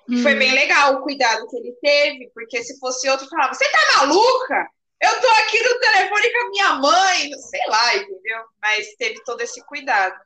hum. 0.08 0.22
foi 0.22 0.34
bem 0.34 0.52
legal 0.52 0.94
o 0.94 1.02
cuidado 1.02 1.46
que 1.48 1.56
ele 1.56 1.72
teve, 1.80 2.30
porque 2.34 2.62
se 2.62 2.78
fosse 2.78 3.08
outro, 3.08 3.28
falava: 3.28 3.54
Você 3.54 3.68
tá 3.70 3.98
maluca? 3.98 4.68
Eu 5.00 5.20
tô 5.20 5.28
aqui 5.28 5.62
no 5.62 5.80
telefone 5.80 6.32
com 6.32 6.38
a 6.38 6.50
minha 6.50 6.74
mãe, 6.74 7.32
sei 7.34 7.66
lá, 7.68 7.96
entendeu? 7.96 8.42
Mas 8.62 8.94
teve 8.96 9.22
todo 9.24 9.40
esse 9.40 9.64
cuidado. 9.66 10.18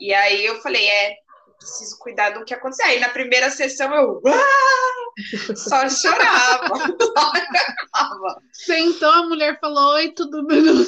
E 0.00 0.12
aí 0.12 0.44
eu 0.44 0.60
falei: 0.60 0.86
É, 0.86 1.16
preciso 1.58 1.98
cuidar 1.98 2.30
do 2.30 2.44
que 2.44 2.54
aconteceu. 2.54 2.86
Aí 2.86 3.00
na 3.00 3.08
primeira 3.08 3.50
sessão 3.50 3.92
eu 3.94 4.22
ah! 4.26 5.54
só 5.54 5.88
chorava. 5.88 6.68
só 7.00 7.32
chorava. 7.34 8.42
Sentou, 8.52 9.10
a 9.10 9.26
mulher 9.26 9.58
falou: 9.60 9.94
Oi, 9.94 10.12
tudo 10.12 10.46
bem? 10.46 10.62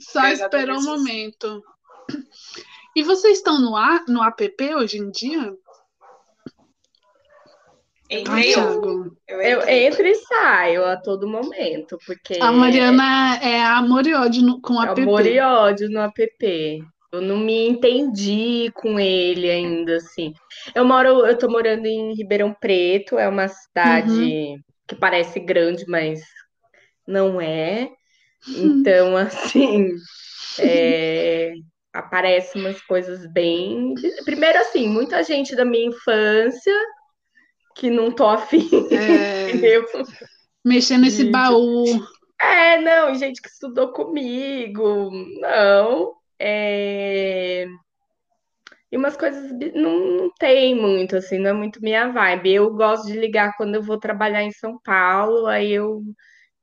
só 0.00 0.26
esperou 0.28 0.78
um 0.78 0.84
momento. 0.84 1.62
E 2.94 3.02
vocês 3.02 3.38
estão 3.38 3.58
no, 3.58 3.74
a, 3.76 4.04
no 4.06 4.22
app 4.22 4.74
hoje 4.74 4.98
em 4.98 5.10
dia? 5.10 5.54
Entrei, 8.10 8.54
eu, 8.54 9.16
eu, 9.26 9.66
entro 9.66 10.06
e 10.06 10.14
saio 10.16 10.84
a 10.84 10.98
todo 10.98 11.26
momento, 11.26 11.96
porque... 12.06 12.38
A 12.42 12.52
Mariana 12.52 13.38
é 13.42 13.64
amor 13.64 14.06
e 14.06 14.12
ódio 14.12 14.42
no, 14.42 14.60
com 14.60 14.74
o 14.74 14.82
app. 14.82 15.00
Amor 15.00 15.24
e 15.24 15.40
ódio 15.40 15.88
no 15.88 15.98
app. 15.98 16.84
Eu 17.12 17.20
não 17.20 17.36
me 17.36 17.68
entendi 17.68 18.72
com 18.74 18.98
ele 18.98 19.50
ainda, 19.50 19.96
assim. 19.96 20.32
Eu 20.74 20.82
moro, 20.82 21.26
eu 21.26 21.36
tô 21.36 21.46
morando 21.46 21.84
em 21.86 22.14
Ribeirão 22.14 22.54
Preto, 22.58 23.18
é 23.18 23.28
uma 23.28 23.48
cidade 23.48 24.10
uhum. 24.10 24.58
que 24.88 24.94
parece 24.94 25.38
grande, 25.38 25.84
mas 25.86 26.20
não 27.06 27.40
é. 27.40 27.90
Então, 28.48 29.16
assim, 29.16 29.90
é, 30.58 31.52
aparecem 31.92 32.60
umas 32.60 32.80
coisas 32.82 33.24
bem. 33.32 33.94
Primeiro, 34.24 34.58
assim, 34.58 34.88
muita 34.88 35.22
gente 35.22 35.54
da 35.54 35.64
minha 35.64 35.86
infância 35.86 36.74
que 37.76 37.88
não 37.88 38.10
tô 38.10 38.26
afim, 38.26 38.68
é... 38.90 39.50
entendeu? 39.50 39.84
Mexer 40.64 40.98
nesse 40.98 41.30
baú. 41.30 41.84
É, 42.40 42.80
não, 42.80 43.14
gente 43.14 43.40
que 43.40 43.48
estudou 43.48 43.92
comigo, 43.92 45.12
não. 45.40 46.14
É... 46.42 47.66
E 48.90 48.96
umas 48.96 49.16
coisas 49.16 49.50
não, 49.74 50.16
não 50.16 50.30
tem 50.38 50.74
muito, 50.74 51.16
assim, 51.16 51.38
não 51.38 51.50
é 51.50 51.52
muito 51.52 51.80
minha 51.80 52.08
vibe. 52.08 52.52
Eu 52.52 52.74
gosto 52.74 53.06
de 53.06 53.18
ligar 53.18 53.56
quando 53.56 53.76
eu 53.76 53.82
vou 53.82 53.98
trabalhar 53.98 54.42
em 54.42 54.52
São 54.52 54.78
Paulo, 54.84 55.46
aí 55.46 55.72
eu 55.72 56.02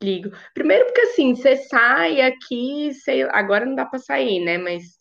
ligo. 0.01 0.31
Primeiro 0.53 0.85
porque, 0.85 1.01
assim, 1.01 1.33
você 1.33 1.55
sai 1.57 2.21
aqui, 2.21 2.93
sei, 2.93 3.23
agora 3.23 3.65
não 3.65 3.73
dá 3.75 3.85
para 3.85 3.99
sair, 3.99 4.43
né? 4.43 4.57
Mas 4.57 4.99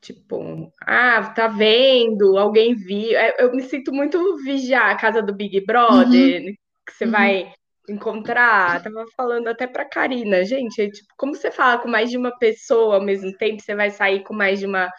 Tipo, 0.00 0.72
ah, 0.80 1.30
tá 1.34 1.46
vendo? 1.46 2.38
Alguém 2.38 2.74
viu. 2.74 3.16
É, 3.16 3.36
eu 3.38 3.52
me 3.52 3.62
sinto 3.62 3.92
muito 3.92 4.36
vigiar 4.38 4.90
a 4.90 4.96
casa 4.96 5.20
do 5.22 5.34
Big 5.34 5.60
Brother, 5.66 6.42
uhum. 6.42 6.54
que 6.86 6.92
você 6.92 7.04
uhum. 7.04 7.10
vai 7.10 7.52
encontrar. 7.88 8.82
Tava 8.82 9.04
falando 9.16 9.48
até 9.48 9.66
pra 9.66 9.84
Karina, 9.84 10.44
gente, 10.44 10.80
é, 10.80 10.90
tipo, 10.90 11.12
como 11.16 11.34
você 11.34 11.50
fala 11.50 11.78
com 11.78 11.88
mais 11.88 12.10
de 12.10 12.16
uma 12.16 12.36
pessoa 12.38 12.96
ao 12.96 13.02
mesmo 13.02 13.32
tempo, 13.36 13.62
você 13.62 13.74
vai 13.74 13.90
sair 13.90 14.22
com 14.22 14.34
mais 14.34 14.58
de 14.58 14.66
uma 14.66 14.90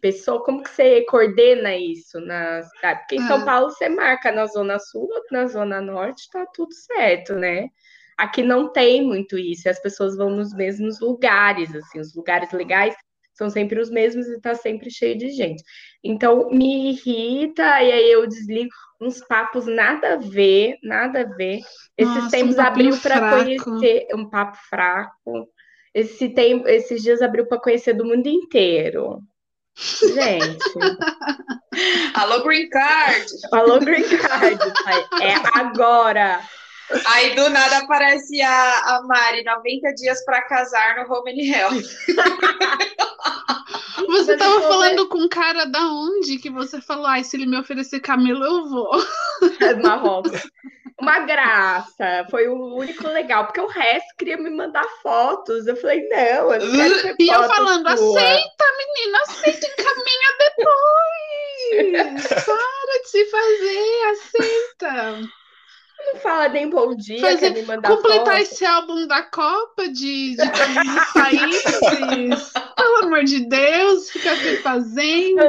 pessoa, 0.00 0.42
como 0.42 0.62
que 0.62 0.70
você 0.70 1.04
coordena 1.04 1.76
isso 1.76 2.20
na 2.20 2.62
cidade? 2.62 3.00
Porque 3.00 3.16
em 3.16 3.26
São 3.26 3.42
ah. 3.42 3.44
Paulo 3.44 3.70
você 3.70 3.88
marca 3.88 4.32
na 4.32 4.46
Zona 4.46 4.78
Sul, 4.78 5.08
na 5.30 5.46
Zona 5.46 5.80
Norte, 5.80 6.28
tá 6.30 6.46
tudo 6.54 6.72
certo, 6.72 7.34
né? 7.34 7.68
Aqui 8.16 8.42
não 8.42 8.70
tem 8.72 9.02
muito 9.02 9.38
isso, 9.38 9.68
as 9.68 9.80
pessoas 9.80 10.16
vão 10.16 10.30
nos 10.30 10.54
mesmos 10.54 11.00
lugares, 11.00 11.74
assim, 11.74 12.00
os 12.00 12.14
lugares 12.14 12.50
legais 12.52 12.94
são 13.40 13.48
sempre 13.48 13.80
os 13.80 13.90
mesmos 13.90 14.28
e 14.28 14.38
tá 14.38 14.54
sempre 14.54 14.90
cheio 14.90 15.16
de 15.16 15.30
gente. 15.30 15.62
Então 16.04 16.50
me 16.50 16.90
irrita 16.90 17.62
e 17.82 17.90
aí 17.90 18.12
eu 18.12 18.26
desligo 18.26 18.68
uns 19.00 19.26
papos 19.26 19.64
nada 19.64 20.12
a 20.12 20.16
ver, 20.16 20.76
nada 20.82 21.22
a 21.22 21.36
ver. 21.36 21.60
Esses 21.96 22.14
Nossa, 22.14 22.30
tempos 22.30 22.56
um 22.56 22.60
abriu 22.60 22.98
para 22.98 23.30
conhecer 23.30 24.08
um 24.14 24.28
papo 24.28 24.58
fraco. 24.68 25.48
Esse 25.94 26.28
tempo, 26.28 26.68
esses 26.68 27.02
dias 27.02 27.22
abriu 27.22 27.46
para 27.46 27.58
conhecer 27.58 27.94
do 27.94 28.04
mundo 28.04 28.26
inteiro. 28.26 29.20
Gente. 29.74 30.58
Alô, 32.12 32.44
Green 32.44 32.68
Card! 32.68 33.26
Alô, 33.52 33.78
Green 33.78 34.04
Card! 34.18 34.58
É 35.22 35.58
agora! 35.58 36.40
Aí 37.06 37.34
do 37.34 37.48
nada 37.50 37.78
aparece 37.78 38.40
a, 38.42 38.96
a 38.96 39.02
Mari, 39.02 39.44
90 39.44 39.94
dias 39.94 40.24
para 40.24 40.42
casar 40.42 40.96
no 40.96 41.12
Home 41.12 41.32
and 41.32 41.56
Health. 41.56 41.84
Você 44.08 44.32
estava 44.32 44.60
falando 44.62 45.08
com 45.08 45.18
um 45.18 45.28
cara 45.28 45.66
da 45.66 45.80
onde 45.80 46.38
que 46.38 46.50
você 46.50 46.80
falou, 46.80 47.06
ai, 47.06 47.22
se 47.22 47.36
ele 47.36 47.46
me 47.46 47.58
oferecer 47.58 48.00
camelo, 48.00 48.44
eu 48.44 48.66
vou. 48.66 48.90
É 49.60 49.74
Marrocos. 49.74 50.50
Uma 51.00 51.20
graça, 51.20 52.26
foi 52.30 52.48
o 52.48 52.76
único 52.76 53.06
legal, 53.08 53.46
porque 53.46 53.60
o 53.60 53.68
resto 53.68 54.16
queria 54.18 54.36
me 54.36 54.50
mandar 54.50 54.84
fotos. 55.02 55.66
Eu 55.66 55.76
falei, 55.76 56.06
não, 56.08 56.52
eu 56.52 56.60
não 56.60 57.02
quero 57.02 57.16
E 57.18 57.28
eu 57.28 57.44
falando, 57.44 57.96
sua. 57.96 58.20
aceita, 58.20 58.64
menina, 58.78 59.18
aceita, 59.22 59.66
encaminha 59.66 60.30
depois. 60.38 62.26
Para 62.44 63.02
de 63.02 63.08
se 63.08 63.24
fazer, 63.26 64.02
aceita. 64.10 65.39
Não 66.06 66.16
fala 66.16 66.48
nem 66.48 66.68
bom 66.68 66.94
dia, 66.94 67.20
Fazer, 67.20 67.50
me 67.50 67.62
mandar 67.62 67.88
completar 67.88 68.38
foto. 68.38 68.42
esse 68.42 68.64
álbum 68.64 69.06
da 69.06 69.22
Copa 69.22 69.88
de, 69.88 70.36
de, 70.36 71.12
países. 71.14 72.52
Pelo 72.76 73.04
amor 73.04 73.24
de 73.24 73.48
Deus, 73.48 74.10
fica 74.10 74.34
se 74.36 74.56
fazendo. 74.58 75.40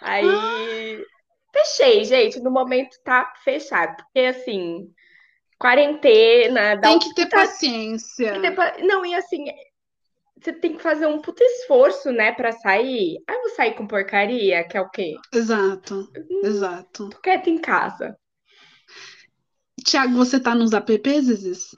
Aí 0.00 0.26
ah. 0.28 1.04
fechei, 1.52 2.04
gente. 2.04 2.40
No 2.40 2.50
momento 2.50 2.96
tá 3.04 3.32
fechado. 3.44 3.96
Porque 3.96 4.20
assim, 4.20 4.90
quarentena. 5.58 6.80
Tem 6.80 6.98
que 6.98 7.14
ter 7.14 7.26
tá... 7.26 7.38
paciência. 7.38 8.34
Não, 8.80 9.04
e 9.06 9.14
assim, 9.14 9.44
você 10.40 10.52
tem 10.52 10.76
que 10.76 10.82
fazer 10.82 11.06
um 11.06 11.20
puta 11.20 11.42
esforço, 11.42 12.12
né, 12.12 12.32
para 12.32 12.52
sair. 12.52 13.22
Aí 13.28 13.36
eu 13.36 13.40
vou 13.42 13.50
sair 13.50 13.74
com 13.74 13.86
porcaria, 13.86 14.64
que 14.64 14.76
é 14.76 14.80
o 14.80 14.90
quê? 14.90 15.14
Exato, 15.32 16.10
hum, 16.30 16.40
exato. 16.44 17.10
Tô 17.10 17.18
quieta 17.18 17.50
em 17.50 17.58
casa. 17.58 18.16
Tiago, 19.88 20.14
você 20.14 20.38
tá 20.38 20.54
nos 20.54 20.72
apps? 20.72 21.74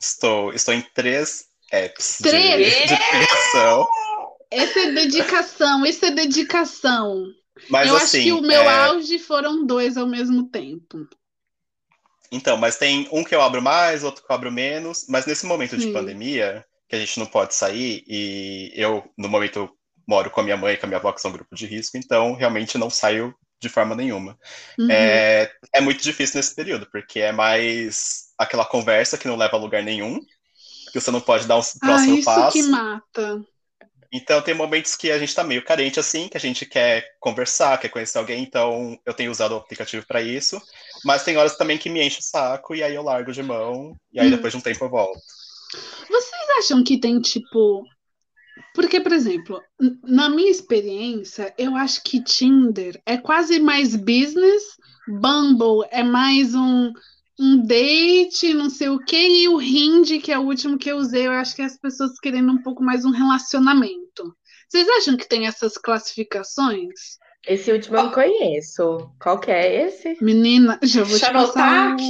Estou, 0.00 0.52
estou 0.52 0.74
em 0.74 0.82
três 0.94 1.46
apps 1.72 2.18
três? 2.22 2.74
De, 2.74 2.86
de 2.86 3.10
dedicação. 3.12 3.88
Essa 4.50 4.80
é 4.80 4.92
dedicação, 4.92 5.86
isso 5.86 6.04
é 6.04 6.10
dedicação. 6.10 7.24
Mas, 7.68 7.88
eu 7.88 7.96
assim, 7.96 8.18
acho 8.18 8.26
que 8.26 8.32
o 8.32 8.42
meu 8.42 8.62
é... 8.62 8.86
auge 8.86 9.18
foram 9.18 9.66
dois 9.66 9.96
ao 9.96 10.06
mesmo 10.06 10.48
tempo. 10.48 11.08
Então, 12.30 12.56
mas 12.56 12.76
tem 12.76 13.08
um 13.10 13.24
que 13.24 13.34
eu 13.34 13.40
abro 13.40 13.62
mais, 13.62 14.04
outro 14.04 14.24
que 14.24 14.30
eu 14.30 14.36
abro 14.36 14.52
menos. 14.52 15.06
Mas 15.08 15.26
nesse 15.26 15.46
momento 15.46 15.78
Sim. 15.78 15.86
de 15.86 15.92
pandemia, 15.92 16.64
que 16.88 16.96
a 16.96 16.98
gente 16.98 17.18
não 17.18 17.26
pode 17.26 17.54
sair, 17.54 18.04
e 18.06 18.70
eu, 18.74 19.02
no 19.16 19.28
momento, 19.28 19.68
moro 20.06 20.30
com 20.30 20.40
a 20.40 20.44
minha 20.44 20.56
mãe 20.56 20.74
e 20.74 20.76
com 20.76 20.86
a 20.86 20.88
minha 20.88 20.98
avó, 20.98 21.12
que 21.12 21.20
são 21.20 21.30
um 21.30 21.34
grupo 21.34 21.54
de 21.54 21.66
risco, 21.66 21.96
então 21.96 22.34
realmente 22.34 22.78
não 22.78 22.90
saio 22.90 23.34
de 23.60 23.68
forma 23.68 23.94
nenhuma. 23.94 24.38
Uhum. 24.78 24.90
É, 24.90 25.50
é 25.74 25.80
muito 25.80 26.02
difícil 26.02 26.36
nesse 26.36 26.54
período, 26.54 26.88
porque 26.90 27.20
é 27.20 27.32
mais 27.32 28.28
aquela 28.38 28.64
conversa 28.64 29.18
que 29.18 29.26
não 29.26 29.36
leva 29.36 29.56
a 29.56 29.60
lugar 29.60 29.82
nenhum, 29.82 30.20
que 30.92 31.00
você 31.00 31.10
não 31.10 31.20
pode 31.20 31.46
dar 31.46 31.56
um 31.56 31.62
próximo 31.80 32.14
ah, 32.14 32.18
isso 32.18 32.24
passo. 32.24 32.52
que 32.52 32.62
mata. 32.64 33.40
Então 34.10 34.40
tem 34.40 34.54
momentos 34.54 34.96
que 34.96 35.10
a 35.10 35.18
gente 35.18 35.34
tá 35.34 35.44
meio 35.44 35.62
carente 35.62 36.00
assim, 36.00 36.28
que 36.28 36.36
a 36.36 36.40
gente 36.40 36.64
quer 36.64 37.04
conversar, 37.20 37.78
quer 37.78 37.90
conhecer 37.90 38.16
alguém, 38.16 38.42
então 38.42 38.98
eu 39.04 39.12
tenho 39.12 39.30
usado 39.30 39.52
o 39.52 39.58
aplicativo 39.58 40.06
para 40.06 40.22
isso, 40.22 40.60
mas 41.04 41.24
tem 41.24 41.36
horas 41.36 41.56
também 41.56 41.76
que 41.76 41.90
me 41.90 42.02
enche 42.02 42.20
o 42.20 42.22
saco 42.22 42.74
e 42.74 42.82
aí 42.82 42.94
eu 42.94 43.02
largo 43.02 43.32
de 43.32 43.42
mão 43.42 43.94
e 44.10 44.18
aí 44.18 44.28
hum. 44.28 44.30
depois 44.30 44.52
de 44.52 44.58
um 44.58 44.62
tempo 44.62 44.82
eu 44.82 44.88
volto. 44.88 45.20
Vocês 46.08 46.48
acham 46.58 46.82
que 46.82 46.98
tem 46.98 47.20
tipo 47.20 47.84
porque, 48.74 49.00
por 49.00 49.12
exemplo, 49.12 49.60
na 50.02 50.28
minha 50.28 50.50
experiência, 50.50 51.54
eu 51.58 51.76
acho 51.76 52.02
que 52.02 52.22
Tinder 52.22 53.00
é 53.04 53.16
quase 53.16 53.58
mais 53.58 53.94
business, 53.96 54.62
Bumble 55.08 55.88
é 55.90 56.02
mais 56.02 56.54
um, 56.54 56.92
um 57.38 57.62
date, 57.64 58.52
não 58.52 58.68
sei 58.68 58.88
o 58.88 58.98
quê, 58.98 59.28
e 59.28 59.48
o 59.48 59.60
Hinge, 59.60 60.18
que 60.18 60.32
é 60.32 60.38
o 60.38 60.42
último 60.42 60.78
que 60.78 60.90
eu 60.90 60.96
usei, 60.96 61.26
eu 61.26 61.32
acho 61.32 61.54
que 61.54 61.62
é 61.62 61.64
as 61.64 61.78
pessoas 61.78 62.18
querendo 62.20 62.52
um 62.52 62.62
pouco 62.62 62.82
mais 62.82 63.04
um 63.04 63.10
relacionamento. 63.10 64.34
Vocês 64.68 64.86
acham 64.88 65.16
que 65.16 65.28
tem 65.28 65.46
essas 65.46 65.78
classificações? 65.78 67.18
Esse 67.46 67.72
último 67.72 67.96
eu 67.96 68.04
não 68.04 68.12
conheço. 68.12 69.10
Qual 69.20 69.40
que 69.40 69.50
é 69.50 69.86
esse? 69.86 70.16
Menina, 70.20 70.78
já 70.82 71.04
vou 71.04 71.18
te 71.18 71.32
passar. 71.32 71.96
Um... 71.96 72.06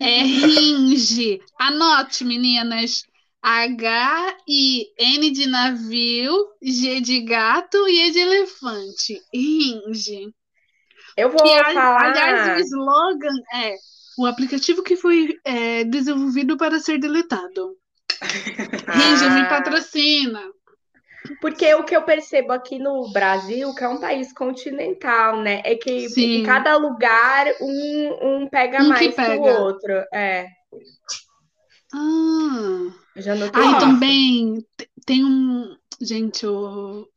É 0.00 0.22
Hinge. 0.22 1.40
Anote, 1.60 2.24
meninas. 2.24 3.04
H-I-N 3.46 5.30
de 5.30 5.46
navio, 5.46 6.32
G 6.62 6.98
de 7.02 7.20
gato 7.20 7.86
e 7.86 8.08
E 8.08 8.10
de 8.10 8.18
elefante. 8.20 9.20
Ringe. 9.34 10.34
Eu 11.14 11.28
vou 11.28 11.42
que, 11.42 11.64
falar... 11.74 12.04
Aliás, 12.06 12.56
o 12.56 12.60
slogan 12.64 13.36
é 13.52 13.74
o 14.16 14.24
aplicativo 14.24 14.82
que 14.82 14.96
foi 14.96 15.38
é, 15.44 15.84
desenvolvido 15.84 16.56
para 16.56 16.78
ser 16.78 16.98
deletado. 16.98 17.76
Ringe, 18.22 19.28
me 19.28 19.42
ah. 19.42 19.48
patrocina. 19.50 20.40
Porque 21.42 21.74
o 21.74 21.84
que 21.84 21.94
eu 21.94 22.02
percebo 22.02 22.50
aqui 22.50 22.78
no 22.78 23.12
Brasil, 23.12 23.74
que 23.74 23.84
é 23.84 23.88
um 23.88 24.00
país 24.00 24.32
continental, 24.32 25.42
né? 25.42 25.60
É 25.66 25.74
que 25.74 26.08
Sim. 26.08 26.40
em 26.40 26.42
cada 26.44 26.76
lugar 26.78 27.46
um, 27.60 28.18
um 28.22 28.48
pega 28.48 28.82
um 28.82 28.88
mais 28.88 29.00
que, 29.00 29.12
que 29.12 29.30
o 29.32 29.42
outro. 29.42 29.92
É. 30.14 30.46
Ah. 31.92 33.03
Já 33.16 33.32
Aí 33.32 33.78
também 33.78 34.66
tem 35.06 35.24
um. 35.24 35.76
Gente, 36.00 36.46
o. 36.46 37.08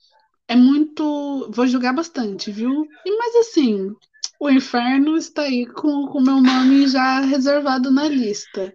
é 0.47 0.55
muito. 0.55 1.49
Vou 1.51 1.67
julgar 1.67 1.93
bastante, 1.93 2.51
viu? 2.51 2.85
E, 3.05 3.17
mas 3.17 3.35
assim, 3.37 3.95
o 4.39 4.49
inferno 4.49 5.17
está 5.17 5.43
aí 5.43 5.65
com 5.65 5.89
o 5.89 6.21
meu 6.21 6.41
nome 6.41 6.87
já 6.87 7.21
reservado 7.21 7.89
na 7.89 8.07
lista. 8.07 8.73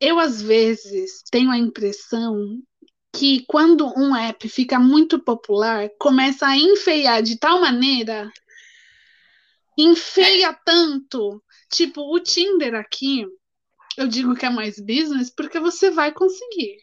Eu, 0.00 0.18
às 0.18 0.42
vezes, 0.42 1.22
tenho 1.30 1.50
a 1.50 1.58
impressão 1.58 2.60
que 3.14 3.44
quando 3.46 3.86
um 3.96 4.14
app 4.14 4.46
fica 4.48 4.78
muito 4.78 5.18
popular, 5.18 5.88
começa 5.98 6.46
a 6.46 6.56
enfeiar 6.56 7.22
de 7.22 7.38
tal 7.38 7.60
maneira, 7.60 8.30
enfeia 9.78 10.52
tanto. 10.64 11.42
Tipo, 11.72 12.14
o 12.14 12.20
Tinder 12.20 12.74
aqui, 12.74 13.24
eu 13.96 14.06
digo 14.06 14.34
que 14.34 14.46
é 14.46 14.50
mais 14.50 14.78
business 14.78 15.30
porque 15.30 15.58
você 15.58 15.90
vai 15.90 16.12
conseguir. 16.12 16.76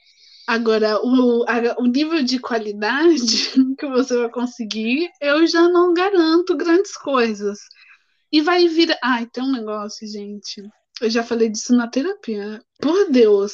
Agora, 0.46 1.00
o, 1.02 1.46
a, 1.48 1.80
o 1.80 1.86
nível 1.86 2.22
de 2.22 2.40
qualidade 2.40 3.52
que 3.80 3.88
você 3.88 4.18
vai 4.18 4.30
conseguir, 4.30 5.10
eu 5.22 5.48
já 5.48 5.70
não 5.70 5.94
garanto 5.94 6.58
grandes 6.58 6.98
coisas. 6.98 7.60
E 8.32 8.42
vai 8.42 8.68
vir. 8.68 8.98
Ai, 9.02 9.26
tem 9.28 9.44
um 9.44 9.52
negócio, 9.52 10.08
gente. 10.08 10.62
Eu 11.00 11.10
já 11.10 11.24
falei 11.24 11.50
disso 11.50 11.76
na 11.76 11.88
terapia. 11.88 12.62
Por 12.82 13.10
Deus, 13.10 13.54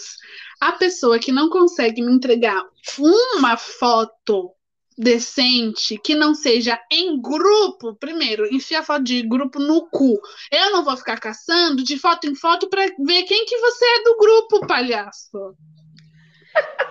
a 0.60 0.72
pessoa 0.72 1.20
que 1.20 1.32
não 1.32 1.50
consegue 1.50 2.02
me 2.02 2.12
entregar 2.12 2.64
uma 3.38 3.56
foto 3.58 4.52
decente 5.00 5.98
que 6.04 6.14
não 6.14 6.36
seja 6.36 6.78
em 6.92 7.22
grupo, 7.22 7.96
primeiro, 7.96 8.54
enfia 8.54 8.84
foto 8.84 9.04
de 9.04 9.22
grupo 9.22 9.58
no 9.58 9.90
cu. 9.90 10.20
Eu 10.52 10.72
não 10.72 10.84
vou 10.84 10.98
ficar 10.98 11.18
caçando 11.18 11.82
de 11.82 11.98
foto 11.98 12.28
em 12.28 12.36
foto 12.36 12.70
para 12.70 12.86
ver 13.00 13.24
quem 13.24 13.46
que 13.46 13.58
você 13.60 13.86
é 13.86 14.04
do 14.04 14.18
grupo, 14.18 14.68
palhaço. 14.68 15.56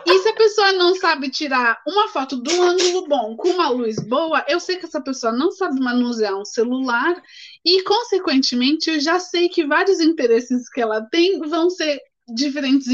E 0.06 0.18
se 0.20 0.28
a 0.28 0.34
pessoa 0.34 0.72
não 0.72 0.94
sabe 0.94 1.28
tirar 1.28 1.78
uma 1.86 2.08
foto 2.08 2.36
do 2.36 2.50
ângulo 2.62 3.06
bom 3.06 3.36
com 3.36 3.50
uma 3.50 3.68
luz 3.68 3.96
boa, 3.96 4.42
eu 4.48 4.58
sei 4.58 4.76
que 4.76 4.86
essa 4.86 5.02
pessoa 5.02 5.30
não 5.30 5.50
sabe 5.50 5.78
manusear 5.78 6.34
um 6.34 6.46
celular 6.46 7.20
e, 7.62 7.82
consequentemente, 7.82 8.88
eu 8.88 9.00
já 9.00 9.18
sei 9.18 9.50
que 9.50 9.66
vários 9.66 10.00
interesses 10.00 10.70
que 10.70 10.80
ela 10.80 11.02
tem 11.10 11.38
vão 11.40 11.68
ser 11.68 12.00
diferentes 12.34 12.86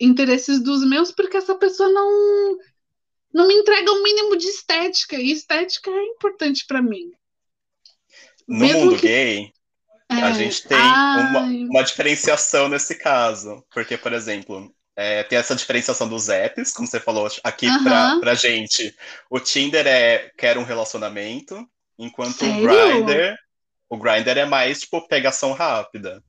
interesses 0.00 0.62
dos 0.62 0.86
meus, 0.86 1.10
porque 1.10 1.36
essa 1.36 1.56
pessoa 1.56 1.88
não 1.88 2.56
não 3.36 3.46
me 3.46 3.54
entrega 3.54 3.92
o 3.92 3.96
um 3.96 4.02
mínimo 4.02 4.34
de 4.34 4.46
estética, 4.46 5.16
e 5.16 5.30
estética 5.30 5.90
é 5.90 6.04
importante 6.04 6.64
para 6.66 6.80
mim. 6.80 7.12
No 8.48 8.60
Mesmo 8.60 8.80
mundo 8.80 8.96
que... 8.96 9.06
gay, 9.06 9.52
é... 10.08 10.14
a 10.14 10.32
gente 10.32 10.66
tem 10.66 10.78
uma, 10.78 11.40
uma 11.40 11.82
diferenciação 11.84 12.66
nesse 12.66 12.94
caso, 12.94 13.62
porque, 13.70 13.98
por 13.98 14.14
exemplo, 14.14 14.74
é, 14.96 15.22
tem 15.22 15.38
essa 15.38 15.54
diferenciação 15.54 16.08
dos 16.08 16.30
apps, 16.30 16.72
como 16.72 16.88
você 16.88 16.98
falou 16.98 17.28
aqui 17.44 17.68
uhum. 17.68 17.84
pra, 17.84 18.18
pra 18.20 18.34
gente. 18.34 18.96
O 19.28 19.38
Tinder 19.38 19.86
é 19.86 20.30
quer 20.38 20.56
um 20.56 20.64
relacionamento, 20.64 21.62
enquanto 21.98 22.38
Sério? 22.38 22.64
o 22.64 23.04
Grindr, 23.04 23.36
o 23.90 23.98
Grindr 23.98 24.38
é 24.38 24.46
mais 24.46 24.80
tipo 24.80 25.06
pegação 25.06 25.52
rápida. 25.52 26.24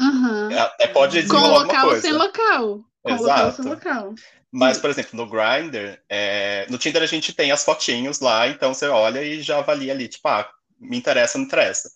Uhum. 0.00 0.50
É, 0.50 0.86
pode 0.88 1.20
desenrolar 1.20 1.48
Com 1.48 1.66
local 1.66 1.84
coisa. 1.88 2.00
sem 2.00 2.12
local. 2.12 2.80
Com 3.02 3.10
Exato. 3.10 3.26
Local 3.26 3.52
sem 3.52 3.64
local. 3.66 4.14
Mas, 4.58 4.78
por 4.78 4.90
exemplo, 4.90 5.10
no 5.12 5.26
Grindr, 5.26 5.98
é... 6.08 6.66
no 6.70 6.78
Tinder 6.78 7.02
a 7.02 7.06
gente 7.06 7.32
tem 7.32 7.50
as 7.52 7.64
fotinhos 7.64 8.20
lá, 8.20 8.48
então 8.48 8.72
você 8.72 8.86
olha 8.86 9.22
e 9.22 9.42
já 9.42 9.58
avalia 9.58 9.92
ali, 9.92 10.08
tipo, 10.08 10.26
ah, 10.28 10.48
me 10.80 10.96
interessa, 10.96 11.36
não 11.38 11.44
interessa. 11.44 11.90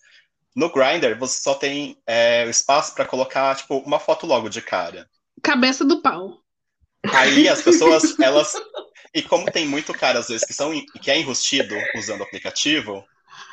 No 0.54 0.70
Grindr, 0.70 1.18
você 1.18 1.40
só 1.40 1.54
tem 1.54 1.96
é, 2.06 2.44
espaço 2.48 2.94
para 2.94 3.06
colocar, 3.06 3.54
tipo, 3.56 3.78
uma 3.78 3.98
foto 3.98 4.26
logo 4.26 4.48
de 4.48 4.60
cara 4.60 5.08
cabeça 5.42 5.84
do 5.84 6.00
pau. 6.00 6.38
Aí 7.12 7.48
as 7.48 7.62
pessoas, 7.62 8.02
elas. 8.20 8.52
E 9.14 9.22
como 9.22 9.50
tem 9.50 9.66
muito 9.66 9.92
cara, 9.92 10.20
às 10.20 10.28
vezes, 10.28 10.46
que, 10.46 10.54
são, 10.54 10.72
que 11.02 11.10
é 11.10 11.18
enrustido 11.18 11.74
usando 11.96 12.20
o 12.20 12.24
aplicativo, 12.24 13.04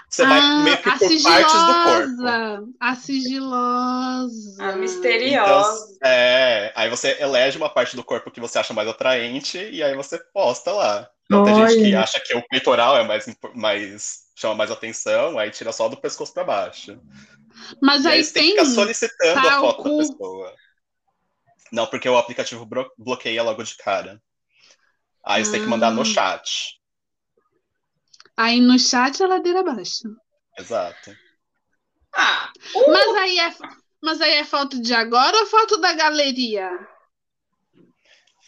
você 0.10 0.24
ah, 0.24 0.28
vai 0.28 0.64
meio 0.64 0.78
que 0.78 0.84
por 0.84 1.24
partes 1.24 1.54
do 1.54 1.74
corpo. 1.84 2.74
A 2.80 2.96
sigilosa. 2.96 4.64
A 4.64 4.72
misteriosa. 4.78 5.96
Então, 5.96 6.10
é, 6.10 6.72
aí 6.76 6.90
você 6.90 7.18
elege 7.20 7.58
uma 7.58 7.70
parte 7.70 7.96
do 7.96 8.04
corpo 8.04 8.32
que 8.32 8.40
você 8.40 8.58
acha 8.58 8.74
mais 8.74 8.88
atraente 8.88 9.58
e 9.58 9.84
aí 9.84 9.96
você 9.96 10.18
posta 10.34 10.72
lá. 10.72 11.10
Então 11.26 11.44
tem 11.44 11.56
gente 11.56 11.84
que 11.84 11.96
acha 11.96 12.20
que 12.22 12.34
o 12.34 12.48
peitoral 12.48 12.98
é 12.98 13.04
mais, 13.04 13.26
mais 13.54 14.28
chama 14.36 14.56
mais 14.56 14.72
atenção, 14.72 15.38
aí 15.38 15.52
tira 15.52 15.74
só 15.74 15.90
do 15.90 15.98
pescoço 15.98 16.34
para 16.34 16.44
baixo. 16.44 16.98
Mas 17.82 18.06
aí, 18.06 18.20
aí 18.20 18.24
você 18.24 18.34
tem 18.34 18.44
que 18.44 18.62
ficar 18.62 18.66
solicitando 18.66 19.48
a 19.48 19.60
foto 19.60 19.84
da 19.84 19.90
pessoa. 19.98 20.56
Não, 21.72 21.86
porque 21.88 22.08
o 22.08 22.18
aplicativo 22.18 22.66
bloqueia 22.98 23.44
logo 23.44 23.62
de 23.62 23.76
cara. 23.76 24.22
Aí 25.26 25.44
você 25.44 25.52
tem 25.52 25.62
que 25.62 25.68
mandar 25.68 25.92
no 25.92 26.04
ah. 26.04 26.06
chat. 26.06 26.77
Aí 28.38 28.60
no 28.60 28.78
chat 28.78 29.22
é 29.22 29.26
ladeira 29.26 29.62
abaixo. 29.62 30.16
Exato. 30.58 31.12
Ah, 32.16 32.52
uh! 32.76 32.92
mas, 32.92 33.16
aí 33.16 33.40
é, 33.40 33.54
mas 34.02 34.22
aí 34.22 34.34
é 34.34 34.44
foto 34.44 34.80
de 34.80 34.94
agora 34.94 35.36
ou 35.38 35.48
foto 35.48 35.82
da 35.82 35.94
galeria? 35.94 36.70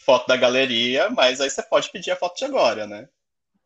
Foto 0.04 0.28
da 0.28 0.36
galeria, 0.36 1.10
mas 1.10 1.40
aí 1.40 1.50
você 1.50 1.62
pode 1.62 1.90
pedir 1.90 2.12
a 2.12 2.16
foto 2.16 2.36
de 2.36 2.44
agora, 2.44 2.86
né? 2.86 3.08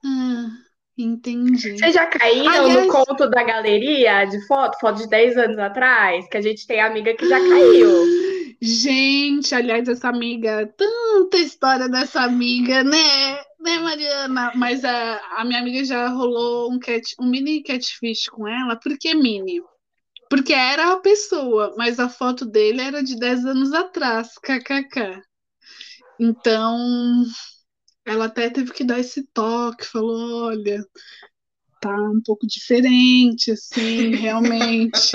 Ah, 0.05 0.49
entendi. 0.97 1.79
Vocês 1.79 1.95
já 1.95 2.07
caíram 2.07 2.65
Aliás... 2.65 2.87
no 2.87 2.93
conto 2.93 3.29
da 3.29 3.43
galeria 3.43 4.25
de 4.25 4.47
foto, 4.47 4.79
foto 4.79 4.99
de 4.99 5.09
10 5.09 5.37
anos 5.37 5.59
atrás? 5.59 6.27
Que 6.29 6.39
a 6.39 6.43
gente 6.43 6.67
tem 6.67 6.81
amiga 6.81 7.15
que 7.15 7.29
já 7.29 7.39
caiu. 7.39 7.91
Gente, 8.61 9.55
aliás, 9.55 9.89
essa 9.89 10.09
amiga, 10.09 10.67
tanta 10.77 11.37
história 11.39 11.89
dessa 11.89 12.23
amiga, 12.23 12.83
né? 12.83 13.37
Né, 13.61 13.79
Mariana? 13.79 14.53
Mas 14.55 14.85
a, 14.85 15.41
a 15.41 15.45
minha 15.45 15.61
amiga 15.61 15.85
já 15.85 16.09
rolou 16.09 16.71
um, 16.73 16.79
cat, 16.79 17.15
um 17.19 17.29
mini 17.29 17.63
catfish 17.63 18.29
com 18.29 18.47
ela. 18.47 18.77
Por 18.77 18.97
que 18.99 19.15
mini? 19.15 19.63
Porque 20.29 20.53
era 20.53 20.93
a 20.93 21.01
pessoa, 21.01 21.75
mas 21.77 21.99
a 21.99 22.09
foto 22.09 22.45
dele 22.45 22.83
era 22.83 23.03
de 23.03 23.19
10 23.19 23.45
anos 23.47 23.73
atrás, 23.73 24.39
kkk. 24.39 25.23
Então, 26.19 27.25
ela 28.05 28.27
até 28.27 28.51
teve 28.51 28.73
que 28.73 28.85
dar 28.85 28.99
esse 29.01 29.25
toque, 29.33 29.85
falou, 29.87 30.47
olha, 30.47 30.85
tá 31.85 31.95
um 31.95 32.21
pouco 32.25 32.47
diferente, 32.47 33.53
assim, 33.53 34.15
realmente. 34.17 35.13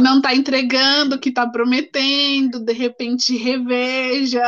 não 0.00 0.20
tá 0.20 0.34
entregando 0.34 1.14
o 1.14 1.18
que 1.20 1.30
tá 1.30 1.48
prometendo, 1.48 2.58
de 2.58 2.72
repente 2.72 3.36
reveja. 3.36 4.42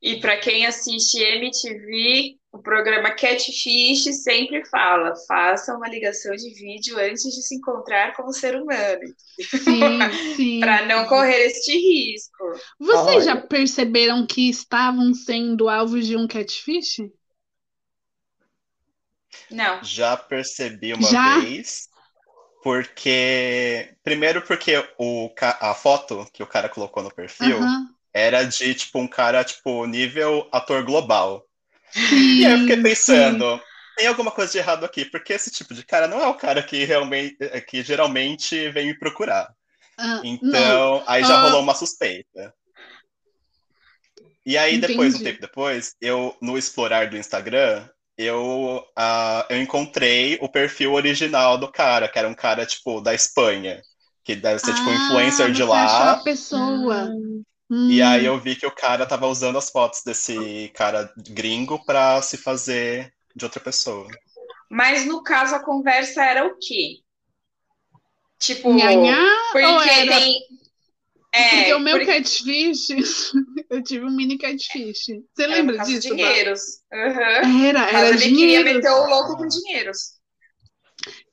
E 0.00 0.20
para 0.20 0.38
quem 0.38 0.66
assiste 0.66 1.18
MTV, 1.18 2.36
o 2.52 2.58
programa 2.62 3.10
Catfish 3.10 4.04
sempre 4.22 4.64
fala: 4.66 5.12
faça 5.26 5.76
uma 5.76 5.88
ligação 5.88 6.34
de 6.34 6.50
vídeo 6.54 6.98
antes 6.98 7.24
de 7.24 7.42
se 7.42 7.56
encontrar 7.56 8.14
com 8.14 8.26
o 8.26 8.32
ser 8.32 8.54
humano. 8.54 9.02
Sim, 9.40 9.98
sim. 10.36 10.60
para 10.60 10.86
não 10.86 11.06
correr 11.06 11.46
este 11.46 11.72
risco. 11.72 12.52
Vocês 12.78 13.16
Olha. 13.16 13.20
já 13.22 13.36
perceberam 13.36 14.26
que 14.26 14.48
estavam 14.48 15.12
sendo 15.12 15.68
alvos 15.68 16.06
de 16.06 16.16
um 16.16 16.26
catfish? 16.26 17.00
Não. 19.50 19.82
Já 19.84 20.16
percebi 20.16 20.92
uma 20.94 21.08
Já? 21.10 21.38
vez. 21.40 21.88
Porque. 22.62 23.94
Primeiro, 24.02 24.42
porque 24.42 24.72
o, 24.98 25.30
a 25.40 25.74
foto 25.74 26.26
que 26.32 26.42
o 26.42 26.46
cara 26.46 26.68
colocou 26.68 27.02
no 27.02 27.14
perfil 27.14 27.58
Aham. 27.58 27.88
era 28.12 28.44
de, 28.44 28.74
tipo, 28.74 28.98
um 28.98 29.08
cara, 29.08 29.44
tipo, 29.44 29.86
nível 29.86 30.48
ator 30.52 30.84
global. 30.84 31.44
Sim, 31.90 32.40
E 32.40 32.46
aí 32.46 32.52
eu 32.52 32.58
fiquei 32.60 32.82
pensando, 32.82 33.60
tem 33.96 34.06
alguma 34.06 34.30
coisa 34.30 34.50
de 34.50 34.58
errado 34.58 34.84
aqui, 34.84 35.04
porque 35.04 35.32
esse 35.32 35.50
tipo 35.50 35.74
de 35.74 35.84
cara 35.84 36.08
não 36.08 36.20
é 36.20 36.26
o 36.26 36.34
cara 36.34 36.62
que 36.62 36.84
realmente, 36.84 37.36
que 37.68 37.82
geralmente 37.82 38.70
vem 38.70 38.86
me 38.86 38.98
procurar. 38.98 39.54
Não. 39.98 40.24
Então, 40.24 41.04
aí 41.06 41.22
já 41.22 41.34
Ah. 41.34 41.42
rolou 41.42 41.60
uma 41.60 41.74
suspeita. 41.74 42.52
E 44.46 44.58
aí, 44.58 44.78
depois, 44.78 45.14
um 45.14 45.18
Entendi. 45.18 45.24
tempo 45.24 45.40
depois, 45.40 45.94
eu, 46.00 46.36
no 46.40 46.58
explorar 46.58 47.08
do 47.08 47.16
Instagram, 47.16 47.88
eu, 48.16 48.84
uh, 48.96 49.44
eu 49.50 49.60
encontrei 49.60 50.38
o 50.40 50.48
perfil 50.48 50.92
original 50.94 51.58
do 51.58 51.70
cara, 51.70 52.08
que 52.08 52.18
era 52.18 52.28
um 52.28 52.34
cara, 52.34 52.64
tipo, 52.66 53.00
da 53.00 53.14
Espanha, 53.14 53.80
que 54.24 54.34
deve 54.36 54.58
ser, 54.60 54.74
tipo, 54.74 54.90
um 54.90 54.94
influencer 54.94 55.52
de 55.52 55.62
Ah, 55.62 55.66
lá. 55.66 56.12
a 56.12 56.16
pessoa. 56.24 57.10
E 57.70 58.00
Hum. 58.00 58.06
aí 58.06 58.24
eu 58.24 58.38
vi 58.40 58.56
que 58.56 58.66
o 58.66 58.70
cara 58.74 59.04
tava 59.06 59.26
usando 59.26 59.58
as 59.58 59.70
fotos 59.70 60.02
desse 60.04 60.70
cara 60.74 61.12
gringo 61.30 61.84
pra 61.84 62.20
se 62.22 62.36
fazer 62.36 63.12
de 63.34 63.44
outra 63.44 63.60
pessoa. 63.60 64.08
Mas 64.70 65.04
no 65.06 65.22
caso 65.22 65.54
a 65.54 65.62
conversa 65.64 66.24
era 66.24 66.46
o 66.46 66.56
quê? 66.58 67.00
Tipo, 68.38 68.70
Nhanhá 68.70 69.18
porque 69.52 69.88
tem. 70.08 70.40
É, 71.34 71.48
Porque 71.50 71.74
o 71.74 71.80
meu 71.80 71.98
porque 71.98 72.06
catfish, 72.06 72.90
eu 73.68 73.82
tive 73.82 74.04
um 74.06 74.10
mini 74.10 74.38
catfish. 74.38 75.06
Você 75.34 75.42
era 75.42 75.56
lembra 75.56 75.78
por 75.78 75.84
disso? 75.84 76.14
Dinheiros. 76.14 76.60
Aham. 76.92 77.66
Era, 77.66 77.90
era 77.90 78.08
ele 78.10 78.32
queria 78.32 78.62
dinheiro. 78.62 78.64
meter 78.64 78.90
o 78.92 79.06
louco 79.08 79.36
com 79.36 79.48
dinheiros. 79.48 79.98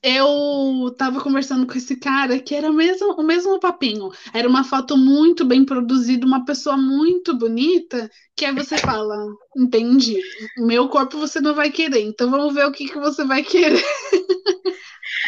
eu 0.03 0.93
tava 0.97 1.21
conversando 1.21 1.67
com 1.67 1.77
esse 1.77 1.95
cara 1.99 2.39
que 2.39 2.55
era 2.55 2.69
o 2.69 2.73
mesmo, 2.73 3.13
o 3.13 3.23
mesmo 3.23 3.59
papinho. 3.59 4.09
Era 4.33 4.47
uma 4.49 4.63
foto 4.63 4.97
muito 4.97 5.45
bem 5.45 5.63
produzida, 5.65 6.25
uma 6.25 6.45
pessoa 6.45 6.75
muito 6.75 7.37
bonita, 7.37 8.09
que 8.35 8.45
aí 8.45 8.53
você 8.55 8.77
fala, 8.77 9.15
entendi, 9.55 10.19
meu 10.57 10.89
corpo 10.89 11.17
você 11.19 11.39
não 11.39 11.53
vai 11.53 11.69
querer, 11.71 12.01
então 12.01 12.31
vamos 12.31 12.53
ver 12.55 12.65
o 12.65 12.71
que, 12.71 12.87
que 12.87 12.99
você 12.99 13.23
vai 13.23 13.43
querer. 13.43 13.83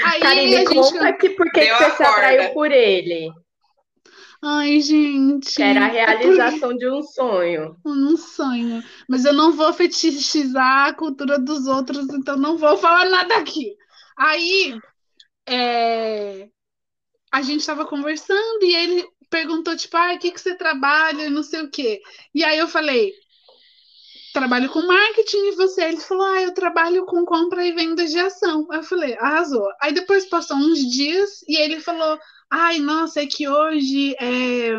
aí 0.06 0.20
Karine, 0.20 0.56
a 0.56 0.60
gente... 0.60 0.74
conta 0.74 1.08
aqui 1.08 1.30
por 1.30 1.52
que 1.52 1.62
você 1.66 1.92
se 1.92 2.04
atraiu 2.04 2.54
por 2.54 2.72
ele. 2.72 3.32
Ai, 4.46 4.82
gente. 4.82 5.56
Que 5.56 5.64
era 5.64 5.86
a 5.86 5.88
realização 5.88 6.72
é 6.72 6.74
por... 6.74 6.78
de 6.78 6.90
um 6.90 7.02
sonho. 7.02 7.78
Um 7.86 8.18
sonho. 8.18 8.84
Mas 9.08 9.24
eu 9.24 9.32
não 9.34 9.54
vou 9.54 9.72
fetichizar 9.72 10.88
a 10.90 10.94
cultura 10.94 11.40
dos 11.40 11.66
outros, 11.66 12.10
então 12.10 12.36
não 12.36 12.58
vou 12.58 12.76
falar 12.76 13.10
nada 13.10 13.38
aqui. 13.38 13.74
Aí 14.18 14.78
é, 15.48 16.50
a 17.32 17.42
gente 17.42 17.62
estava 17.62 17.86
conversando 17.86 18.64
e 18.64 18.76
ele 18.76 19.08
perguntou, 19.30 19.78
tipo, 19.78 19.96
ah, 19.96 20.14
o 20.14 20.20
que, 20.20 20.32
que 20.32 20.42
você 20.42 20.56
trabalha? 20.56 21.30
Não 21.30 21.42
sei 21.42 21.62
o 21.62 21.72
quê. 21.72 22.02
E 22.36 22.44
aí 22.44 22.58
eu 22.60 22.68
falei, 22.68 23.14
trabalho 24.34 24.70
com 24.70 24.86
marketing 24.86 25.48
e 25.48 25.56
você? 25.56 25.86
Ele 25.86 26.02
falou, 26.02 26.26
ah, 26.26 26.42
eu 26.42 26.54
trabalho 26.54 27.06
com 27.06 27.24
compra 27.24 27.66
e 27.66 27.72
venda 27.72 28.06
de 28.06 28.20
ação. 28.20 28.68
Eu 28.74 28.84
falei, 28.84 29.18
arrasou. 29.18 29.70
Aí 29.82 29.94
depois 29.94 30.26
passou 30.26 30.58
uns 30.58 30.80
dias 30.80 31.44
e 31.48 31.56
ele 31.56 31.80
falou, 31.80 32.20
ai, 32.54 32.80
nossa, 32.80 33.22
é 33.22 33.26
que 33.26 33.48
hoje 33.48 34.16
é... 34.20 34.72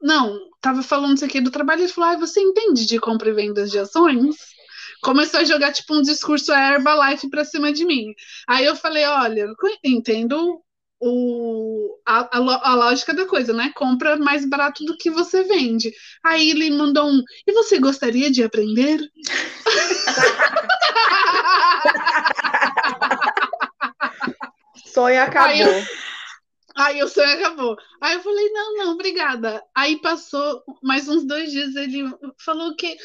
Não, 0.00 0.38
tava 0.60 0.82
falando 0.82 1.16
isso 1.16 1.24
aqui 1.24 1.40
do 1.40 1.50
trabalho, 1.50 1.82
ele 1.82 1.92
falou, 1.92 2.10
ai, 2.10 2.16
você 2.16 2.40
entende 2.40 2.86
de 2.86 2.98
compra 2.98 3.28
e 3.28 3.32
venda 3.32 3.66
de 3.66 3.78
ações? 3.78 4.36
começou 5.02 5.40
a 5.40 5.44
jogar 5.44 5.72
tipo 5.72 5.94
um 5.94 6.02
discurso 6.02 6.52
Herbalife 6.52 7.30
pra 7.30 7.44
cima 7.44 7.72
de 7.72 7.84
mim. 7.84 8.12
Aí 8.48 8.64
eu 8.64 8.74
falei, 8.74 9.04
olha, 9.04 9.46
entendo 9.84 10.60
o, 10.98 11.98
a, 12.04 12.36
a, 12.36 12.70
a, 12.70 12.74
lógica 12.74 13.14
da 13.14 13.24
coisa, 13.26 13.52
né? 13.52 13.70
Compra 13.74 14.16
mais 14.16 14.44
barato 14.44 14.84
do 14.84 14.96
que 14.96 15.10
você 15.10 15.44
vende. 15.44 15.92
Aí 16.24 16.50
ele 16.50 16.70
mandou 16.70 17.08
um, 17.08 17.22
e 17.46 17.52
você 17.52 17.78
gostaria 17.78 18.30
de 18.30 18.42
aprender? 18.42 18.98
Sonho 24.86 25.22
acabou. 25.22 25.50
Aí, 25.50 25.60
eu, 25.60 25.84
aí 26.76 27.02
o 27.02 27.08
sonho 27.08 27.32
acabou. 27.34 27.76
Aí 28.00 28.14
eu 28.14 28.22
falei, 28.22 28.50
não, 28.50 28.74
não, 28.76 28.92
obrigada. 28.92 29.62
Aí 29.74 30.00
passou 30.00 30.62
mais 30.82 31.08
uns 31.08 31.24
dois 31.24 31.50
dias, 31.50 31.74
ele 31.76 32.04
falou 32.38 32.74
que 32.76 32.96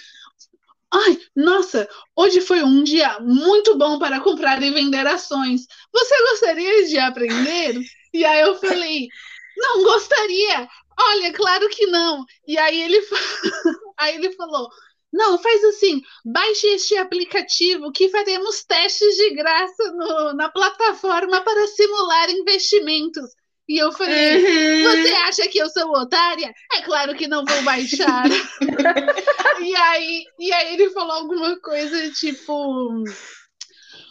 Ai, 0.94 1.18
nossa, 1.34 1.88
hoje 2.14 2.42
foi 2.42 2.62
um 2.64 2.84
dia 2.84 3.18
muito 3.22 3.78
bom 3.78 3.98
para 3.98 4.20
comprar 4.20 4.62
e 4.62 4.72
vender 4.72 5.08
ações. 5.08 5.66
Você 5.94 6.22
gostaria 6.32 6.86
de 6.88 6.98
aprender? 6.98 7.76
E 8.14 8.26
aí 8.26 8.42
eu 8.42 8.56
falei, 8.60 9.08
não 9.56 9.84
gostaria. 9.84 10.68
Olha, 11.00 11.32
claro 11.32 11.70
que 11.70 11.86
não. 11.88 12.26
E 12.46 12.58
aí 12.58 12.82
ele, 12.82 13.00
aí 13.98 14.16
ele 14.16 14.34
falou, 14.34 14.70
não, 15.14 15.38
faz 15.40 15.64
assim, 15.64 16.02
baixe 16.26 16.68
este 16.68 16.98
aplicativo 16.98 17.92
que 17.94 18.10
faremos 18.10 18.64
testes 18.64 19.16
de 19.16 19.34
graça 19.34 19.92
no, 19.94 20.34
na 20.34 20.50
plataforma 20.50 21.40
para 21.42 21.68
simular 21.68 22.30
investimentos. 22.32 23.30
E 23.72 23.78
eu 23.78 23.90
falei, 23.94 24.36
uhum. 24.36 24.84
você 24.84 25.14
acha 25.14 25.48
que 25.48 25.58
eu 25.58 25.70
sou 25.70 25.94
otária? 25.94 26.54
É 26.74 26.82
claro 26.82 27.16
que 27.16 27.26
não 27.26 27.46
vou 27.46 27.64
baixar. 27.64 28.26
e, 29.64 29.76
aí, 29.78 30.26
e 30.38 30.52
aí 30.52 30.74
ele 30.74 30.90
falou 30.90 31.14
alguma 31.14 31.58
coisa 31.62 32.12
tipo, 32.12 33.02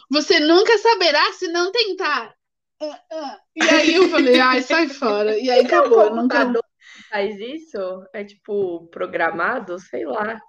você 0.09 0.39
nunca 0.39 0.75
saberá 0.79 1.31
se 1.33 1.47
não 1.49 1.71
tentar. 1.71 2.33
Uh, 2.81 2.87
uh. 2.87 3.37
E 3.55 3.63
aí 3.69 3.93
eu 3.93 4.09
falei, 4.09 4.39
ai, 4.39 4.63
sai 4.63 4.87
fora. 4.87 5.37
E 5.37 5.47
aí 5.47 5.63
acabou. 5.63 6.11
O 6.11 6.15
nunca 6.15 6.51
faz 7.11 7.39
isso? 7.39 7.77
É 8.15 8.23
tipo 8.23 8.87
programado? 8.87 9.77
Sei 9.77 10.03
lá. 10.05 10.41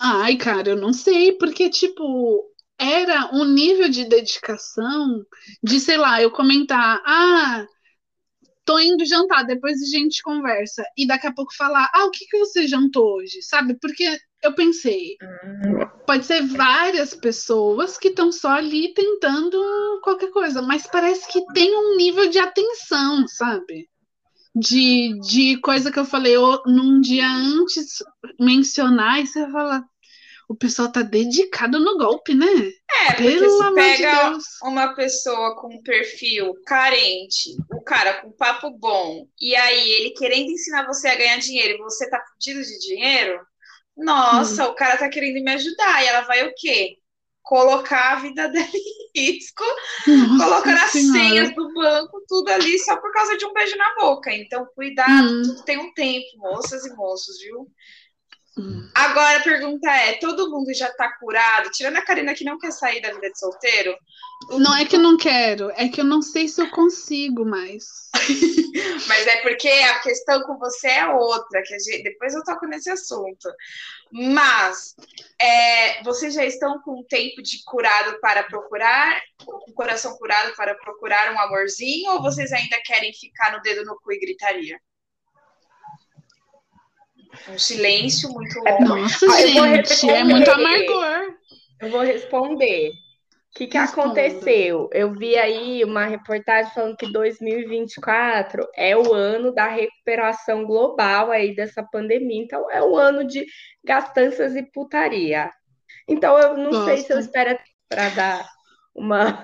Ai, 0.00 0.36
cara, 0.36 0.70
eu 0.70 0.76
não 0.76 0.92
sei, 0.92 1.38
porque, 1.38 1.70
tipo, 1.70 2.52
era 2.76 3.30
um 3.32 3.44
nível 3.44 3.88
de 3.88 4.04
dedicação 4.06 5.24
de, 5.62 5.78
sei 5.78 5.96
lá, 5.96 6.20
eu 6.20 6.32
comentar, 6.32 7.00
ah, 7.06 7.64
tô 8.66 8.78
indo 8.78 9.06
jantar, 9.06 9.44
depois 9.44 9.80
a 9.80 9.86
gente 9.86 10.20
conversa. 10.22 10.84
E 10.98 11.06
daqui 11.06 11.26
a 11.26 11.32
pouco 11.32 11.54
falar, 11.56 11.88
ah, 11.94 12.04
o 12.04 12.10
que, 12.10 12.26
que 12.26 12.36
você 12.36 12.66
jantou 12.66 13.16
hoje? 13.16 13.40
Sabe? 13.40 13.78
Porque 13.80 14.18
eu 14.42 14.54
pensei, 14.54 15.16
pode 16.06 16.26
ser 16.26 16.42
várias 16.42 17.14
pessoas 17.14 17.96
que 17.96 18.08
estão 18.08 18.30
só 18.30 18.50
ali 18.50 18.92
tentando 18.92 19.56
qualquer 20.02 20.30
coisa, 20.30 20.60
mas 20.60 20.86
parece 20.86 21.32
que 21.32 21.44
tem 21.54 21.74
um 21.74 21.96
nível 21.96 22.28
de 22.28 22.38
atenção, 22.38 23.26
sabe? 23.28 23.88
De, 24.54 25.18
de 25.20 25.60
coisa 25.60 25.92
que 25.92 25.98
eu 25.98 26.04
falei 26.04 26.34
num 26.66 27.00
dia 27.00 27.28
antes 27.28 28.02
mencionar, 28.40 29.20
e 29.20 29.26
você 29.26 29.48
fala, 29.50 29.84
o 30.48 30.54
pessoal 30.54 30.90
tá 30.90 31.02
dedicado 31.02 31.78
no 31.78 31.98
golpe, 31.98 32.34
né? 32.34 32.46
É, 32.46 33.12
porque 33.12 33.22
Pelo 33.22 33.50
se 33.50 33.74
pega 33.74 34.30
de 34.30 34.38
uma 34.62 34.94
pessoa 34.94 35.56
com 35.56 35.74
um 35.74 35.82
perfil 35.82 36.54
carente, 36.64 37.56
o 37.72 37.82
cara 37.82 38.20
com 38.20 38.30
papo 38.30 38.70
bom, 38.70 39.26
e 39.40 39.56
aí 39.56 39.90
ele 39.92 40.10
querendo 40.10 40.50
ensinar 40.50 40.86
você 40.86 41.08
a 41.08 41.16
ganhar 41.16 41.38
dinheiro 41.38 41.74
e 41.74 41.82
você 41.82 42.08
tá 42.08 42.22
fudido 42.32 42.62
de 42.62 42.78
dinheiro, 42.78 43.40
nossa, 43.96 44.66
hum. 44.66 44.70
o 44.70 44.74
cara 44.74 44.96
tá 44.96 45.08
querendo 45.08 45.42
me 45.42 45.52
ajudar. 45.52 46.02
E 46.02 46.06
ela 46.06 46.20
vai 46.22 46.46
o 46.46 46.54
quê? 46.54 46.98
Colocar 47.42 48.12
a 48.12 48.20
vida 48.20 48.48
dele 48.50 48.70
em 49.14 49.20
risco, 49.20 49.64
nossa 50.06 50.44
colocar 50.44 50.84
as 50.84 50.90
senhas 50.90 51.54
do 51.54 51.72
banco, 51.72 52.22
tudo 52.28 52.48
ali 52.50 52.78
só 52.80 52.96
por 52.96 53.12
causa 53.12 53.36
de 53.36 53.46
um 53.46 53.52
beijo 53.52 53.76
na 53.76 53.94
boca. 53.94 54.32
Então, 54.34 54.66
cuidado, 54.74 55.28
hum. 55.28 55.42
tudo 55.42 55.64
tem 55.64 55.78
um 55.78 55.92
tempo, 55.94 56.26
moças 56.36 56.84
e 56.84 56.94
moços, 56.94 57.38
viu? 57.40 57.66
Agora 58.94 59.38
a 59.38 59.42
pergunta 59.42 59.90
é: 59.90 60.14
todo 60.14 60.50
mundo 60.50 60.72
já 60.72 60.90
tá 60.90 61.12
curado? 61.18 61.70
Tirando 61.70 61.96
a 61.96 62.02
Karina 62.02 62.34
que 62.34 62.44
não 62.44 62.58
quer 62.58 62.72
sair 62.72 63.02
da 63.02 63.12
vida 63.12 63.30
de 63.30 63.38
solteiro? 63.38 63.94
Não 64.50 64.74
é 64.74 64.84
que 64.84 64.96
eu 64.96 65.00
não 65.00 65.16
quero, 65.16 65.70
é 65.76 65.88
que 65.88 66.00
eu 66.00 66.04
não 66.04 66.22
sei 66.22 66.48
se 66.48 66.60
eu 66.60 66.70
consigo 66.70 67.44
mais. 67.44 67.84
Mas 69.08 69.26
é 69.26 69.42
porque 69.42 69.68
a 69.68 70.00
questão 70.00 70.42
com 70.42 70.58
você 70.58 70.88
é 70.88 71.06
outra, 71.08 71.62
que 71.62 71.78
gente, 71.78 72.02
depois 72.02 72.34
eu 72.34 72.44
toco 72.44 72.66
nesse 72.66 72.90
assunto. 72.90 73.48
Mas 74.10 74.94
é, 75.40 76.02
vocês 76.02 76.34
já 76.34 76.44
estão 76.44 76.80
com 76.80 77.02
tempo 77.04 77.42
de 77.42 77.62
curado 77.64 78.18
para 78.20 78.42
procurar, 78.44 79.20
com 79.44 79.70
o 79.70 79.74
coração 79.74 80.16
curado 80.16 80.54
para 80.54 80.74
procurar 80.74 81.32
um 81.32 81.40
amorzinho, 81.40 82.12
ou 82.12 82.22
vocês 82.22 82.52
ainda 82.52 82.80
querem 82.84 83.12
ficar 83.12 83.52
no 83.52 83.60
dedo 83.62 83.84
no 83.84 83.98
cu 84.00 84.12
e 84.12 84.20
gritaria? 84.20 84.78
Um 87.48 87.58
silêncio 87.58 88.30
muito 88.30 88.58
é, 88.66 88.72
longo. 88.72 88.96
Nossa, 88.96 89.26
ah, 89.26 89.46
gente, 89.46 90.10
é 90.10 90.24
muito 90.24 90.50
amargor. 90.50 91.34
Eu 91.80 91.90
vou 91.90 92.00
responder. 92.00 92.90
O 92.90 93.58
que, 93.58 93.66
que 93.68 93.78
aconteceu? 93.78 94.90
Eu 94.92 95.14
vi 95.14 95.34
aí 95.36 95.82
uma 95.82 96.04
reportagem 96.04 96.72
falando 96.74 96.96
que 96.96 97.10
2024 97.10 98.68
é 98.76 98.94
o 98.94 99.14
ano 99.14 99.50
da 99.50 99.66
recuperação 99.66 100.64
global 100.66 101.30
aí 101.30 101.54
dessa 101.54 101.82
pandemia. 101.82 102.42
Então, 102.42 102.70
é 102.70 102.82
o 102.82 102.96
ano 102.96 103.26
de 103.26 103.46
gastanças 103.82 104.54
e 104.56 104.62
putaria. 104.62 105.50
Então, 106.06 106.38
eu 106.38 106.56
não 106.56 106.70
Gosto. 106.70 106.84
sei 106.84 106.96
se 106.98 107.12
eu 107.12 107.18
espero 107.18 107.58
para 107.88 108.10
dar 108.10 108.46
uma 108.94 109.42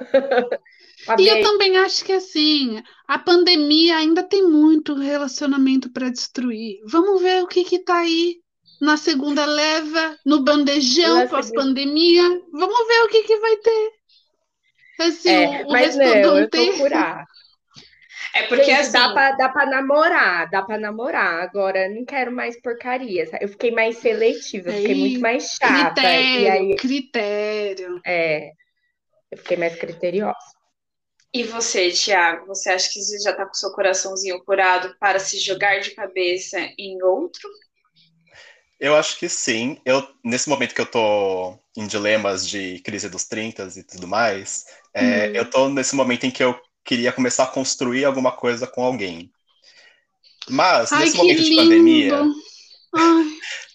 E 1.19 1.29
eu 1.29 1.43
também 1.43 1.77
acho 1.79 2.05
que 2.05 2.13
assim, 2.13 2.83
a 3.09 3.19
pandemia 3.19 3.97
ainda 3.97 4.23
tem 4.23 4.43
muito 4.43 4.95
relacionamento 4.95 5.91
para 5.91 6.11
destruir. 6.11 6.81
Vamos 6.87 7.21
ver 7.21 7.43
o 7.43 7.47
que 7.47 7.65
que 7.65 7.81
tá 7.81 7.99
aí 7.99 8.37
na 8.81 8.97
segunda 8.97 9.45
leva, 9.45 10.17
no 10.25 10.43
bandejão 10.43 11.27
pós-pandemia. 11.29 12.23
Vamos 12.53 12.87
ver 12.89 13.03
o 13.03 13.09
que 13.09 13.23
que 13.23 13.37
vai 13.39 13.57
ter. 13.57 13.91
Assim, 15.01 15.31
é, 15.31 15.65
o, 15.65 15.71
mas 15.71 15.97
não, 15.97 16.39
eu 16.39 16.51
tô 16.51 16.73
curar. 16.79 17.25
É 18.35 18.45
porque 18.45 18.65
Gente, 18.65 18.81
assim... 18.81 18.93
dá, 18.93 19.13
pra, 19.13 19.33
dá 19.33 19.49
pra 19.51 19.67
namorar, 19.67 20.51
dá 20.51 20.63
pra 20.63 20.79
namorar. 20.79 21.43
Agora, 21.43 21.89
não 21.91 22.05
quero 22.05 22.33
mais 22.33 22.61
porcaria. 22.61 23.29
Eu 23.41 23.49
fiquei 23.49 23.71
mais 23.71 23.99
seletiva, 23.99 24.71
eu 24.71 24.81
fiquei 24.81 24.95
muito 24.95 25.21
mais 25.21 25.45
chata. 25.61 26.01
Critério, 26.01 26.41
e 26.41 26.49
aí... 26.49 26.77
critério. 26.77 28.01
É, 28.07 28.51
eu 29.31 29.39
fiquei 29.39 29.57
mais 29.57 29.77
criteriosa. 29.77 30.62
E 31.35 31.45
você, 31.45 31.91
Tiago, 31.91 32.47
você 32.47 32.69
acha 32.69 32.91
que 32.91 33.01
você 33.01 33.19
já 33.19 33.31
está 33.31 33.47
com 33.47 33.55
seu 33.55 33.73
coraçãozinho 33.73 34.45
curado 34.45 34.95
para 35.01 35.19
se 35.19 35.39
jogar 35.39 35.81
de 35.81 35.93
cabeça 35.93 36.59
em 36.79 37.03
outro? 37.03 37.49
Eu 38.79 38.95
acho 38.97 39.19
que 39.19 39.29
sim. 39.29 39.79
Eu, 39.85 40.07
nesse 40.23 40.49
momento 40.49 40.75
que 40.75 40.81
eu 40.81 40.87
tô 40.87 41.57
em 41.77 41.87
dilemas 41.87 42.47
de 42.47 42.81
crise 42.81 43.09
dos 43.09 43.25
30 43.25 43.69
e 43.77 43.83
tudo 43.83 44.07
mais, 44.07 44.67
é, 44.93 45.29
uhum. 45.29 45.35
eu 45.37 45.49
tô 45.49 45.69
nesse 45.69 45.95
momento 45.95 46.25
em 46.25 46.31
que 46.31 46.45
eu 46.45 46.61
queria 46.85 47.13
começar 47.13 47.45
a 47.45 47.51
construir 47.51 48.05
alguma 48.05 48.33
coisa 48.33 48.67
com 48.67 48.85
alguém. 48.85 49.31
Mas, 50.51 50.93
Ai, 50.93 51.05
nesse 51.05 51.17
momento 51.17 51.39
lindo. 51.39 51.51
de 51.51 51.57
pandemia. 51.57 52.23
Ai. 52.95 53.32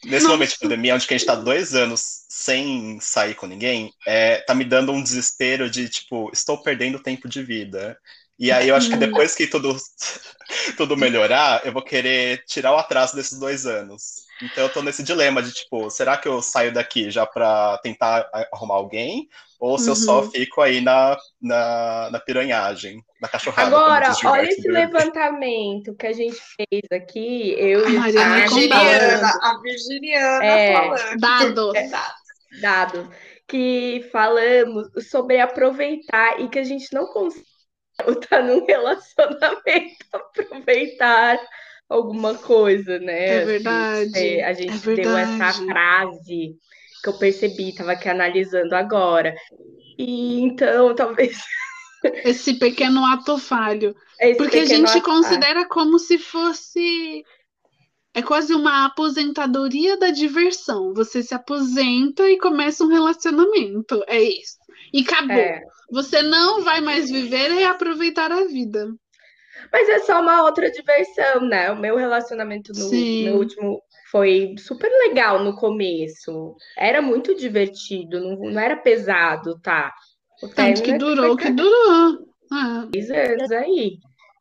Nesse 0.07 0.23
Nossa. 0.23 0.29
momento 0.29 0.49
de 0.51 0.59
pandemia, 0.59 0.95
onde 0.95 1.05
a 1.07 1.17
gente 1.17 1.25
tá 1.25 1.35
dois 1.35 1.75
anos 1.75 2.25
sem 2.29 2.99
sair 2.99 3.35
com 3.35 3.45
ninguém, 3.45 3.93
é, 4.05 4.37
tá 4.37 4.55
me 4.55 4.63
dando 4.63 4.91
um 4.91 5.03
desespero 5.03 5.69
de, 5.69 5.89
tipo, 5.89 6.29
estou 6.33 6.61
perdendo 6.61 6.99
tempo 6.99 7.27
de 7.27 7.43
vida. 7.43 7.97
E 8.39 8.51
aí 8.51 8.69
eu 8.69 8.75
acho 8.75 8.89
que 8.89 8.97
depois 8.97 9.35
que 9.35 9.47
tudo, 9.47 9.75
tudo 10.75 10.97
melhorar, 10.97 11.65
eu 11.65 11.71
vou 11.71 11.81
querer 11.81 12.43
tirar 12.45 12.73
o 12.73 12.77
atraso 12.77 13.15
desses 13.15 13.39
dois 13.39 13.65
anos. 13.65 14.27
Então 14.41 14.65
eu 14.65 14.69
tô 14.69 14.81
nesse 14.83 15.01
dilema 15.01 15.41
de, 15.41 15.51
tipo, 15.51 15.89
será 15.89 16.15
que 16.15 16.27
eu 16.27 16.41
saio 16.41 16.71
daqui 16.71 17.09
já 17.09 17.25
para 17.25 17.77
tentar 17.79 18.29
arrumar 18.53 18.75
alguém? 18.75 19.27
Ou 19.59 19.79
se 19.79 19.85
uhum. 19.85 19.89
eu 19.89 19.95
só 19.95 20.21
uhum. 20.21 20.29
fico 20.29 20.61
aí 20.61 20.81
na, 20.81 21.17
na, 21.41 22.09
na 22.11 22.19
piranhagem, 22.19 23.03
na 23.19 23.27
cachorrada. 23.27 23.75
Agora, 23.75 24.13
olha 24.25 24.47
esse 24.47 24.67
levantamento 24.67 25.95
que 25.95 26.05
a 26.05 26.13
gente 26.13 26.37
fez 26.55 26.83
aqui, 26.91 27.55
eu 27.57 27.89
e 27.89 27.97
a 27.97 28.35
Virginiana, 28.35 29.31
a 29.41 29.59
Virginiana 29.59 30.45
é, 30.45 30.73
falando. 30.73 31.19
Dados. 31.19 31.75
É, 31.75 31.89
dados. 32.61 33.07
Que 33.47 34.07
falamos 34.11 34.89
sobre 35.09 35.39
aproveitar 35.39 36.39
e 36.39 36.49
que 36.49 36.59
a 36.59 36.63
gente 36.63 36.93
não 36.93 37.07
consegue 37.07 37.56
estar 38.07 38.43
num 38.43 38.65
relacionamento, 38.65 40.05
aproveitar 40.13 41.39
alguma 41.89 42.35
coisa, 42.35 42.99
né? 42.99 43.37
É 43.37 43.45
verdade. 43.45 44.11
A 44.17 44.19
gente, 44.19 44.41
a 44.41 44.53
gente 44.53 44.91
é 44.91 44.95
deu 44.95 45.17
essa 45.17 45.53
frase 45.65 46.55
que 47.03 47.09
eu 47.09 47.17
percebi, 47.17 47.69
estava 47.69 47.93
aqui 47.93 48.09
analisando 48.09 48.75
agora. 48.75 49.35
E 49.97 50.41
então, 50.41 50.93
talvez. 50.95 51.37
Esse 52.23 52.53
pequeno 52.53 53.03
ato 53.05 53.37
falho. 53.37 53.95
Esse 54.19 54.37
Porque 54.37 54.59
a 54.59 54.65
gente 54.65 55.01
considera 55.01 55.61
falho. 55.61 55.69
como 55.69 55.99
se 55.99 56.17
fosse. 56.17 57.23
É 58.13 58.21
quase 58.21 58.53
uma 58.53 58.85
aposentadoria 58.85 59.97
da 59.97 60.09
diversão. 60.09 60.93
Você 60.93 61.21
se 61.21 61.35
aposenta 61.35 62.27
e 62.29 62.37
começa 62.37 62.83
um 62.83 62.87
relacionamento. 62.87 64.03
É 64.07 64.21
isso. 64.21 64.57
E 64.91 65.01
acabou. 65.01 65.35
É. 65.35 65.61
Você 65.91 66.21
não 66.21 66.63
vai 66.63 66.81
mais 66.81 67.09
viver 67.09 67.51
e 67.51 67.63
aproveitar 67.63 68.31
a 68.31 68.45
vida. 68.45 68.87
Mas 69.71 69.89
é 69.89 69.99
só 69.99 70.21
uma 70.21 70.43
outra 70.43 70.69
diversão, 70.69 71.41
né? 71.41 71.71
O 71.71 71.77
meu 71.77 71.97
relacionamento 71.97 72.71
no 72.73 72.89
meu 72.89 73.37
último 73.37 73.81
foi 74.11 74.55
super 74.57 74.89
legal 75.07 75.43
no 75.43 75.55
começo. 75.55 76.55
Era 76.77 77.01
muito 77.01 77.35
divertido, 77.35 78.19
não, 78.19 78.51
não 78.51 78.61
era 78.61 78.75
pesado, 78.75 79.59
tá? 79.59 79.93
O 80.41 80.47
Tanto 80.47 80.83
que 80.83 80.97
durou, 80.97 81.35
que 81.35 81.51
durou. 81.51 82.27
Ah. 82.51 82.87
anos 83.09 83.51
aí. 83.51 83.97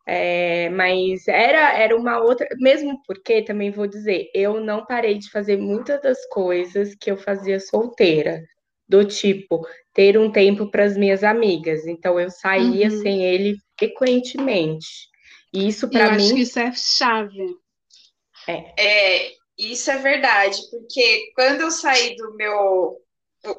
É, 0.09 0.68
mas 0.70 1.26
era, 1.26 1.76
era 1.76 1.97
uma 1.97 2.20
outra, 2.20 2.47
mesmo 2.59 3.03
porque 3.05 3.42
também 3.42 3.72
vou 3.72 3.88
dizer, 3.88 4.30
eu 4.32 4.61
não 4.61 4.86
parei 4.86 5.18
de 5.18 5.28
fazer 5.28 5.57
muitas 5.57 6.01
das 6.01 6.24
coisas 6.28 6.94
que 6.94 7.11
eu 7.11 7.16
fazia 7.16 7.59
solteira, 7.59 8.40
do 8.88 9.05
tipo 9.05 9.66
ter 9.97 10.18
um 10.18 10.30
tempo 10.30 10.70
para 10.70 10.84
as 10.84 10.94
minhas 10.94 11.24
amigas. 11.24 11.86
Então 11.86 12.20
eu 12.20 12.30
saía 12.30 12.90
uhum. 12.90 13.01
sem 13.01 13.24
ele 13.24 13.57
frequentemente. 13.78 14.86
E 15.51 15.66
isso 15.66 15.88
para 15.88 16.11
mim. 16.11 16.16
Acho 16.16 16.34
que 16.34 16.40
isso 16.42 16.59
é 16.59 16.72
chave. 16.74 17.57
É. 18.47 18.74
é, 18.78 19.32
isso 19.59 19.90
é 19.90 19.97
verdade, 19.97 20.61
porque 20.70 21.32
quando 21.34 21.62
eu 21.62 21.70
saí 21.70 22.14
do 22.14 22.36
meu 22.36 23.01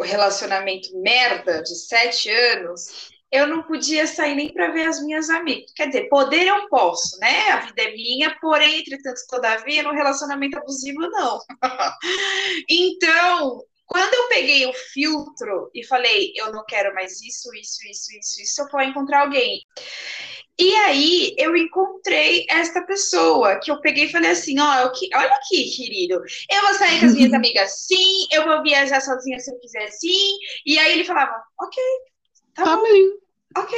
relacionamento 0.01 0.89
merda 1.01 1.61
de 1.61 1.75
sete 1.75 2.29
anos, 2.29 3.09
eu 3.31 3.47
não 3.47 3.63
podia 3.63 4.07
sair 4.07 4.35
nem 4.35 4.53
para 4.53 4.71
ver 4.71 4.87
as 4.87 5.03
minhas 5.03 5.29
amigas. 5.29 5.71
Quer 5.75 5.87
dizer, 5.87 6.07
poder 6.07 6.47
eu 6.47 6.69
posso, 6.69 7.19
né? 7.19 7.49
A 7.49 7.59
vida 7.61 7.81
é 7.81 7.91
minha, 7.91 8.37
porém, 8.39 8.79
entretanto, 8.79 9.19
todavia, 9.27 9.83
no 9.83 9.91
relacionamento 9.91 10.57
abusivo, 10.57 11.01
não. 11.09 11.39
então, 12.69 13.61
quando 13.87 14.13
eu 14.13 14.27
peguei 14.27 14.65
o 14.67 14.73
filtro 14.73 15.71
e 15.73 15.83
falei, 15.85 16.33
eu 16.35 16.51
não 16.51 16.63
quero 16.65 16.93
mais 16.93 17.21
isso, 17.21 17.53
isso, 17.55 17.79
isso, 17.89 18.17
isso, 18.17 18.41
isso, 18.41 18.61
eu 18.61 18.67
vou 18.69 18.81
encontrar 18.81 19.21
alguém. 19.21 19.61
E 20.59 20.75
aí 20.75 21.35
eu 21.37 21.55
encontrei 21.55 22.45
esta 22.49 22.81
pessoa 22.81 23.59
que 23.59 23.69
eu 23.69 23.79
peguei 23.79 24.05
e 24.05 24.11
falei 24.11 24.31
assim: 24.31 24.59
ó, 24.59 24.91
olha 25.13 25.33
aqui, 25.35 25.69
querido, 25.75 26.15
eu 26.51 26.61
vou 26.61 26.73
sair 26.73 26.99
com 26.99 27.05
as 27.05 27.13
minhas 27.13 27.31
amigas 27.33 27.85
sim, 27.85 28.27
eu 28.31 28.43
vou 28.43 28.63
viajar 28.63 28.99
sozinha 28.99 29.39
se 29.39 29.51
eu 29.51 29.59
quiser 29.59 29.87
sim. 29.91 30.37
E 30.65 30.79
aí 30.79 30.93
ele 30.93 31.03
falava: 31.03 31.31
ok, 31.59 31.83
tá, 32.55 32.63
tá 32.63 32.75
bom, 32.75 32.83
bem. 32.83 33.13
ok. 33.55 33.77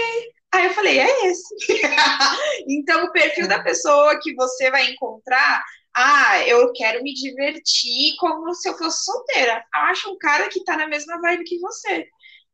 Aí 0.54 0.66
eu 0.66 0.74
falei: 0.74 1.00
é 1.00 1.28
esse. 1.28 1.56
então 2.68 3.04
o 3.06 3.12
perfil 3.12 3.48
da 3.48 3.62
pessoa 3.62 4.20
que 4.22 4.34
você 4.36 4.72
vai 4.72 4.90
encontrar. 4.90 5.62
Ah, 5.96 6.48
eu 6.48 6.72
quero 6.74 7.04
me 7.04 7.14
divertir 7.14 8.16
como 8.20 8.54
se 8.54 8.70
eu 8.70 8.78
fosse 8.78 9.04
solteira. 9.04 9.64
Acha 9.74 10.10
um 10.10 10.18
cara 10.18 10.48
que 10.50 10.64
tá 10.64 10.78
na 10.78 10.88
mesma 10.88 11.20
vibe 11.22 11.44
que 11.44 11.60
você 11.60 12.08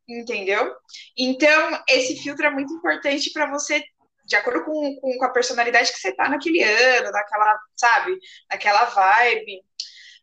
entendeu? 0.08 0.72
Então, 1.16 1.82
esse 1.88 2.16
filtro 2.22 2.46
é 2.46 2.50
muito 2.50 2.72
importante 2.72 3.32
para 3.32 3.50
você 3.50 3.82
de 4.24 4.34
acordo 4.34 4.64
com, 4.64 4.96
com, 5.00 5.18
com, 5.18 5.24
a 5.24 5.30
personalidade 5.30 5.92
que 5.92 5.98
você 5.98 6.12
tá 6.12 6.28
naquele 6.28 6.60
ano, 6.60 7.12
naquela, 7.12 7.58
sabe, 7.76 8.18
naquela 8.50 8.84
vibe. 8.86 9.62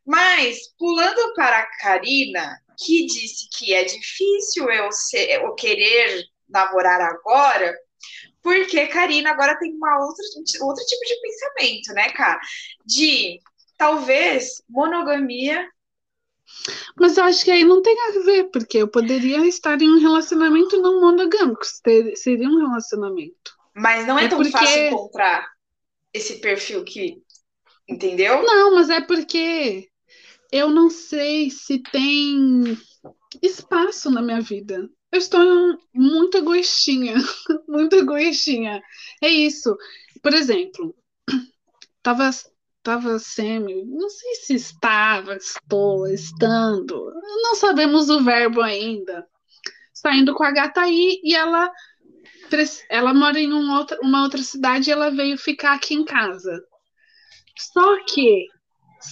Mas, 0.06 0.58
pulando 0.78 1.34
para 1.34 1.60
a 1.60 1.78
Karina, 1.80 2.60
que 2.78 3.06
disse 3.06 3.48
que 3.58 3.74
é 3.74 3.86
difícil 3.86 4.70
eu, 4.70 4.92
ser, 4.92 5.42
eu 5.42 5.56
querer 5.56 6.26
namorar 6.50 7.02
agora, 7.02 7.74
porque 8.42 8.88
Karina 8.88 9.32
agora 9.32 9.58
tem 9.58 9.74
uma 9.74 10.06
outra, 10.06 10.24
outro 10.62 10.86
tipo 10.86 11.06
de 11.06 11.22
pensamento, 11.22 11.94
né, 11.94 12.10
cara? 12.12 12.40
De 12.86 13.40
talvez 13.78 14.62
monogamia. 14.70 15.68
Mas 17.00 17.18
eu 17.18 17.24
acho 17.24 17.44
que 17.44 17.52
aí 17.52 17.64
não 17.64 17.82
tem 17.82 17.96
a 18.00 18.24
ver, 18.26 18.44
porque 18.52 18.78
eu 18.78 18.88
poderia 18.88 19.46
estar 19.48 19.82
em 19.82 19.90
um 19.90 20.00
relacionamento 20.00 20.82
não 20.82 21.02
monogâmico, 21.02 21.64
seria 22.16 22.48
um 22.48 22.60
relacionamento. 22.60 23.54
Mas 23.74 24.06
não 24.06 24.20
é, 24.20 24.26
é 24.26 24.28
tão 24.28 24.38
porque... 24.38 24.52
fácil 24.52 24.88
encontrar 24.88 25.48
esse 26.14 26.40
perfil 26.40 26.84
que. 26.84 27.22
Entendeu? 27.88 28.44
Não, 28.44 28.76
mas 28.76 28.90
é 28.90 29.02
porque 29.02 29.90
eu 30.52 30.70
não 30.70 30.90
sei 30.90 31.50
se 31.50 31.80
tem 31.80 32.78
espaço 33.42 34.12
na 34.12 34.22
minha 34.22 34.40
vida. 34.40 34.88
Eu 35.14 35.20
estou 35.20 35.80
muito 35.94 36.40
egoístinha, 36.40 37.14
muito 37.70 37.96
egoístinha. 37.96 38.82
É 39.22 39.30
isso. 39.30 39.78
Por 40.24 40.34
exemplo, 40.34 40.96
tava, 42.02 42.32
tava 42.82 43.20
semi, 43.20 43.86
não 43.86 44.10
sei 44.10 44.36
se 44.38 44.56
estava, 44.56 45.36
estou, 45.36 46.08
estando, 46.08 47.14
não 47.44 47.54
sabemos 47.54 48.10
o 48.10 48.24
verbo 48.24 48.60
ainda. 48.60 49.24
Saindo 49.94 50.34
com 50.34 50.44
a 50.44 50.50
gata 50.50 50.82
aí 50.82 51.22
e 51.24 51.36
ela 51.36 51.72
ela 52.90 53.14
mora 53.14 53.40
em 53.40 53.54
um 53.54 53.72
outra, 53.72 54.00
uma 54.02 54.24
outra 54.24 54.42
cidade 54.42 54.90
e 54.90 54.94
ela 54.94 55.12
veio 55.12 55.38
ficar 55.38 55.74
aqui 55.74 55.94
em 55.94 56.06
casa. 56.06 56.60
Só 57.56 58.04
que, 58.06 58.48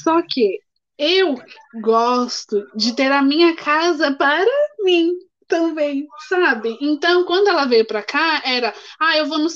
só 0.04 0.22
que 0.28 0.60
eu 0.98 1.36
gosto 1.80 2.68
de 2.76 2.96
ter 2.96 3.12
a 3.12 3.22
minha 3.22 3.56
casa 3.56 4.12
para 4.16 4.48
mim 4.80 5.12
também, 5.52 6.08
sabe? 6.30 6.78
Então, 6.80 7.26
quando 7.26 7.50
ela 7.50 7.66
veio 7.66 7.86
para 7.86 8.02
cá, 8.02 8.42
era, 8.46 8.74
ah, 9.00 9.18
eu 9.18 9.26
vou 9.26 9.38
no 9.38 9.50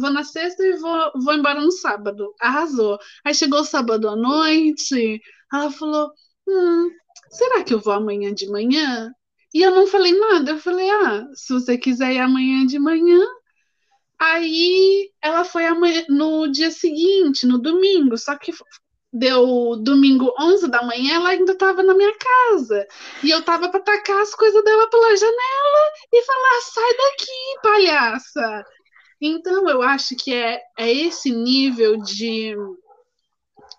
vou 0.00 0.10
na 0.10 0.22
sexta 0.22 0.64
e 0.64 0.76
vou, 0.78 1.10
vou 1.24 1.34
embora 1.34 1.60
no 1.60 1.72
sábado. 1.72 2.32
Arrasou. 2.40 2.98
Aí 3.24 3.34
chegou 3.34 3.60
o 3.60 3.64
sábado 3.64 4.08
à 4.08 4.14
noite, 4.14 5.20
ela 5.52 5.70
falou, 5.72 6.08
hum, 6.48 6.90
será 7.30 7.64
que 7.64 7.74
eu 7.74 7.80
vou 7.80 7.92
amanhã 7.92 8.32
de 8.32 8.48
manhã? 8.48 9.12
E 9.52 9.60
eu 9.60 9.72
não 9.74 9.88
falei 9.88 10.16
nada. 10.16 10.52
Eu 10.52 10.58
falei, 10.58 10.88
ah, 10.88 11.26
se 11.34 11.52
você 11.52 11.76
quiser 11.76 12.12
ir 12.14 12.20
amanhã 12.20 12.64
de 12.64 12.78
manhã. 12.78 13.20
Aí 14.20 15.10
ela 15.20 15.44
foi 15.44 15.66
amanhã, 15.66 16.04
no 16.08 16.46
dia 16.46 16.70
seguinte, 16.70 17.46
no 17.46 17.58
domingo. 17.58 18.16
Só 18.16 18.36
que 18.38 18.52
deu 19.12 19.76
domingo 19.76 20.32
11 20.38 20.68
da 20.68 20.82
manhã, 20.82 21.16
ela 21.16 21.30
ainda 21.30 21.52
estava 21.52 21.82
na 21.82 21.94
minha 21.94 22.12
casa. 22.16 22.86
E 23.22 23.30
eu 23.30 23.42
tava 23.42 23.68
para 23.68 23.80
tacar 23.80 24.20
as 24.20 24.34
coisas 24.34 24.62
dela 24.64 24.88
pela 24.88 25.16
janela 25.16 25.92
e 26.12 26.22
falar: 26.22 26.60
sai 26.62 26.96
daqui, 26.96 27.60
palhaça. 27.62 28.64
Então 29.20 29.68
eu 29.68 29.82
acho 29.82 30.16
que 30.16 30.32
é, 30.32 30.60
é 30.78 30.92
esse 30.92 31.30
nível 31.30 31.98
de 31.98 32.54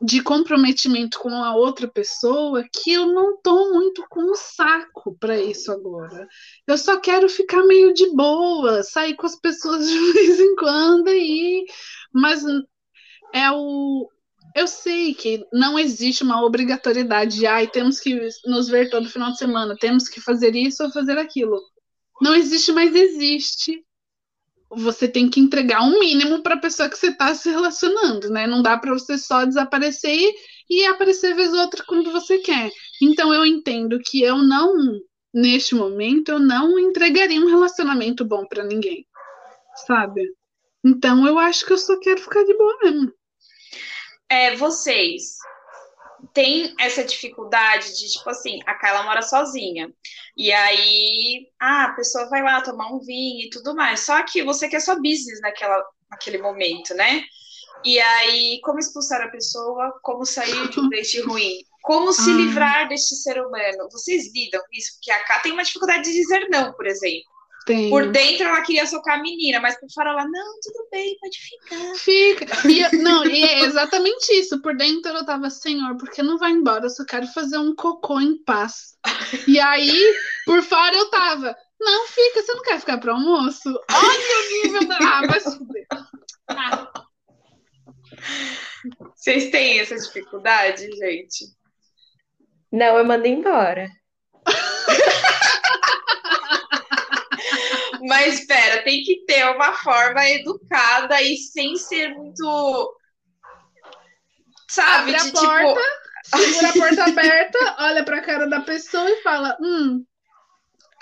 de 0.01 0.21
comprometimento 0.23 1.19
com 1.19 1.29
a 1.29 1.55
outra 1.55 1.87
pessoa 1.87 2.65
que 2.73 2.91
eu 2.91 3.05
não 3.05 3.39
tô 3.39 3.71
muito 3.71 4.03
com 4.09 4.31
o 4.31 4.35
saco 4.35 5.15
para 5.19 5.39
isso 5.39 5.71
agora. 5.71 6.27
Eu 6.65 6.75
só 6.75 6.99
quero 6.99 7.29
ficar 7.29 7.63
meio 7.63 7.93
de 7.93 8.09
boa, 8.15 8.81
sair 8.81 9.15
com 9.15 9.27
as 9.27 9.35
pessoas 9.35 9.85
de 9.87 10.13
vez 10.13 10.39
em 10.39 10.55
quando 10.55 11.07
aí, 11.07 11.65
mas 12.11 12.43
é 13.33 13.51
o 13.51 14.09
eu 14.55 14.67
sei 14.67 15.13
que 15.13 15.45
não 15.51 15.77
existe 15.77 16.23
uma 16.23 16.43
obrigatoriedade 16.43 17.37
de 17.37 17.47
ai, 17.47 17.67
temos 17.67 17.99
que 17.99 18.19
nos 18.45 18.67
ver 18.67 18.89
todo 18.89 19.09
final 19.09 19.31
de 19.31 19.37
semana, 19.37 19.75
temos 19.79 20.07
que 20.07 20.19
fazer 20.19 20.55
isso 20.55 20.83
ou 20.83 20.91
fazer 20.91 21.17
aquilo. 21.17 21.59
Não 22.21 22.35
existe, 22.35 22.71
mas 22.71 22.95
existe 22.95 23.83
você 24.73 25.07
tem 25.07 25.29
que 25.29 25.39
entregar 25.39 25.81
um 25.81 25.99
mínimo 25.99 26.41
para 26.41 26.55
a 26.55 26.59
pessoa 26.59 26.89
que 26.89 26.97
você 26.97 27.07
está 27.07 27.35
se 27.35 27.49
relacionando, 27.49 28.29
né? 28.29 28.47
Não 28.47 28.61
dá 28.61 28.77
para 28.77 28.93
você 28.93 29.17
só 29.17 29.43
desaparecer 29.43 30.15
e, 30.15 30.33
e 30.69 30.85
aparecer 30.85 31.35
vez 31.35 31.53
ou 31.53 31.59
outra 31.59 31.83
quando 31.85 32.11
você 32.11 32.37
quer. 32.37 32.71
Então 33.01 33.33
eu 33.33 33.45
entendo 33.45 33.99
que 33.99 34.21
eu 34.21 34.37
não, 34.37 34.73
neste 35.33 35.75
momento, 35.75 36.29
eu 36.29 36.39
não 36.39 36.79
entregaria 36.79 37.41
um 37.41 37.49
relacionamento 37.49 38.23
bom 38.23 38.45
para 38.45 38.63
ninguém, 38.63 39.05
sabe? 39.85 40.23
Então 40.83 41.27
eu 41.27 41.37
acho 41.37 41.65
que 41.65 41.73
eu 41.73 41.77
só 41.77 41.99
quero 41.99 42.21
ficar 42.21 42.43
de 42.43 42.57
boa 42.57 42.77
mesmo. 42.81 43.13
É, 44.31 44.55
vocês 44.55 45.39
têm 46.33 46.73
essa 46.79 47.03
dificuldade 47.03 47.97
de, 47.97 48.09
tipo 48.13 48.29
assim, 48.29 48.61
a 48.65 48.75
Kyla 48.75 49.03
mora 49.03 49.21
sozinha. 49.21 49.93
E 50.37 50.53
aí, 50.53 51.49
ah, 51.59 51.87
a 51.87 51.93
pessoa 51.95 52.29
vai 52.29 52.41
lá 52.41 52.61
tomar 52.61 52.93
um 52.93 52.99
vinho 52.99 53.45
e 53.45 53.49
tudo 53.49 53.75
mais. 53.75 53.99
Só 53.99 54.23
que 54.23 54.41
você 54.41 54.69
quer 54.69 54.79
só 54.79 54.95
business 54.95 55.41
naquela, 55.41 55.83
naquele 56.09 56.37
momento, 56.37 56.93
né? 56.93 57.25
E 57.83 57.99
aí, 57.99 58.61
como 58.63 58.79
expulsar 58.79 59.21
a 59.21 59.27
pessoa, 59.27 59.99
como 60.01 60.25
sair 60.25 60.69
de 60.69 60.79
um 60.79 60.87
date 60.87 61.19
ruim, 61.23 61.65
como 61.81 62.13
se 62.13 62.29
ah. 62.29 62.33
livrar 62.33 62.87
deste 62.87 63.15
ser 63.15 63.37
humano. 63.37 63.89
Vocês 63.91 64.33
lidam 64.33 64.61
com 64.61 64.77
isso? 64.77 64.93
Porque 64.93 65.11
a 65.11 65.25
Ká 65.25 65.41
tem 65.41 65.51
uma 65.51 65.63
dificuldade 65.63 66.03
de 66.03 66.13
dizer 66.13 66.47
não, 66.49 66.71
por 66.71 66.87
exemplo. 66.87 67.30
Tem. 67.65 67.89
Por 67.89 68.11
dentro 68.11 68.47
ela 68.47 68.61
queria 68.61 68.87
socar 68.87 69.19
a 69.19 69.21
menina, 69.21 69.59
mas 69.59 69.79
por 69.79 69.87
fora 69.93 70.09
ela, 70.09 70.25
não, 70.25 70.59
tudo 70.61 70.87
bem, 70.91 71.15
pode 71.19 71.37
ficar. 71.37 71.95
Fica. 71.95 72.45
E, 72.67 72.97
não, 72.97 73.25
e 73.25 73.43
é 73.43 73.63
exatamente 73.65 74.33
isso. 74.33 74.61
Por 74.61 74.75
dentro 74.75 75.11
eu 75.11 75.25
tava, 75.25 75.49
senhor, 75.49 75.95
porque 75.97 76.23
não 76.23 76.37
vai 76.37 76.51
embora? 76.51 76.85
Eu 76.85 76.89
só 76.89 77.05
quero 77.05 77.27
fazer 77.27 77.57
um 77.57 77.75
cocô 77.75 78.19
em 78.19 78.43
paz. 78.43 78.95
E 79.47 79.59
aí, 79.59 80.15
por 80.45 80.63
fora 80.63 80.95
eu 80.95 81.09
tava, 81.09 81.55
não, 81.79 82.07
fica, 82.07 82.41
você 82.41 82.53
não 82.53 82.63
quer 82.63 82.79
ficar 82.79 82.97
pro 82.97 83.13
almoço? 83.13 83.69
Olha 83.91 84.39
o 84.39 84.63
nível 84.63 84.87
da. 84.87 84.97
Ah. 85.01 85.21
Ah. 86.49 86.91
Vocês 89.15 89.49
têm 89.51 89.79
essa 89.79 89.95
dificuldade, 89.95 90.89
gente? 90.95 91.45
Não, 92.71 92.97
eu 92.97 93.05
mandei 93.05 93.31
embora. 93.31 93.89
Mas 98.01 98.39
espera, 98.39 98.83
tem 98.83 99.03
que 99.03 99.25
ter 99.25 99.45
uma 99.45 99.73
forma 99.73 100.27
educada 100.29 101.21
e 101.21 101.37
sem 101.37 101.75
ser 101.75 102.09
muito. 102.15 102.97
Sabe? 104.69 105.11
Abre 105.11 105.15
a 105.15 105.19
de, 105.19 105.25
tipo, 105.25 105.39
porta, 105.39 105.81
tipo... 106.23 106.37
segura 106.37 106.69
a 106.69 106.73
porta 106.73 107.03
aberta, 107.11 107.75
olha 107.79 108.05
pra 108.05 108.21
cara 108.21 108.47
da 108.47 108.61
pessoa 108.61 109.09
e 109.09 109.21
fala: 109.21 109.57
hum. 109.61 110.05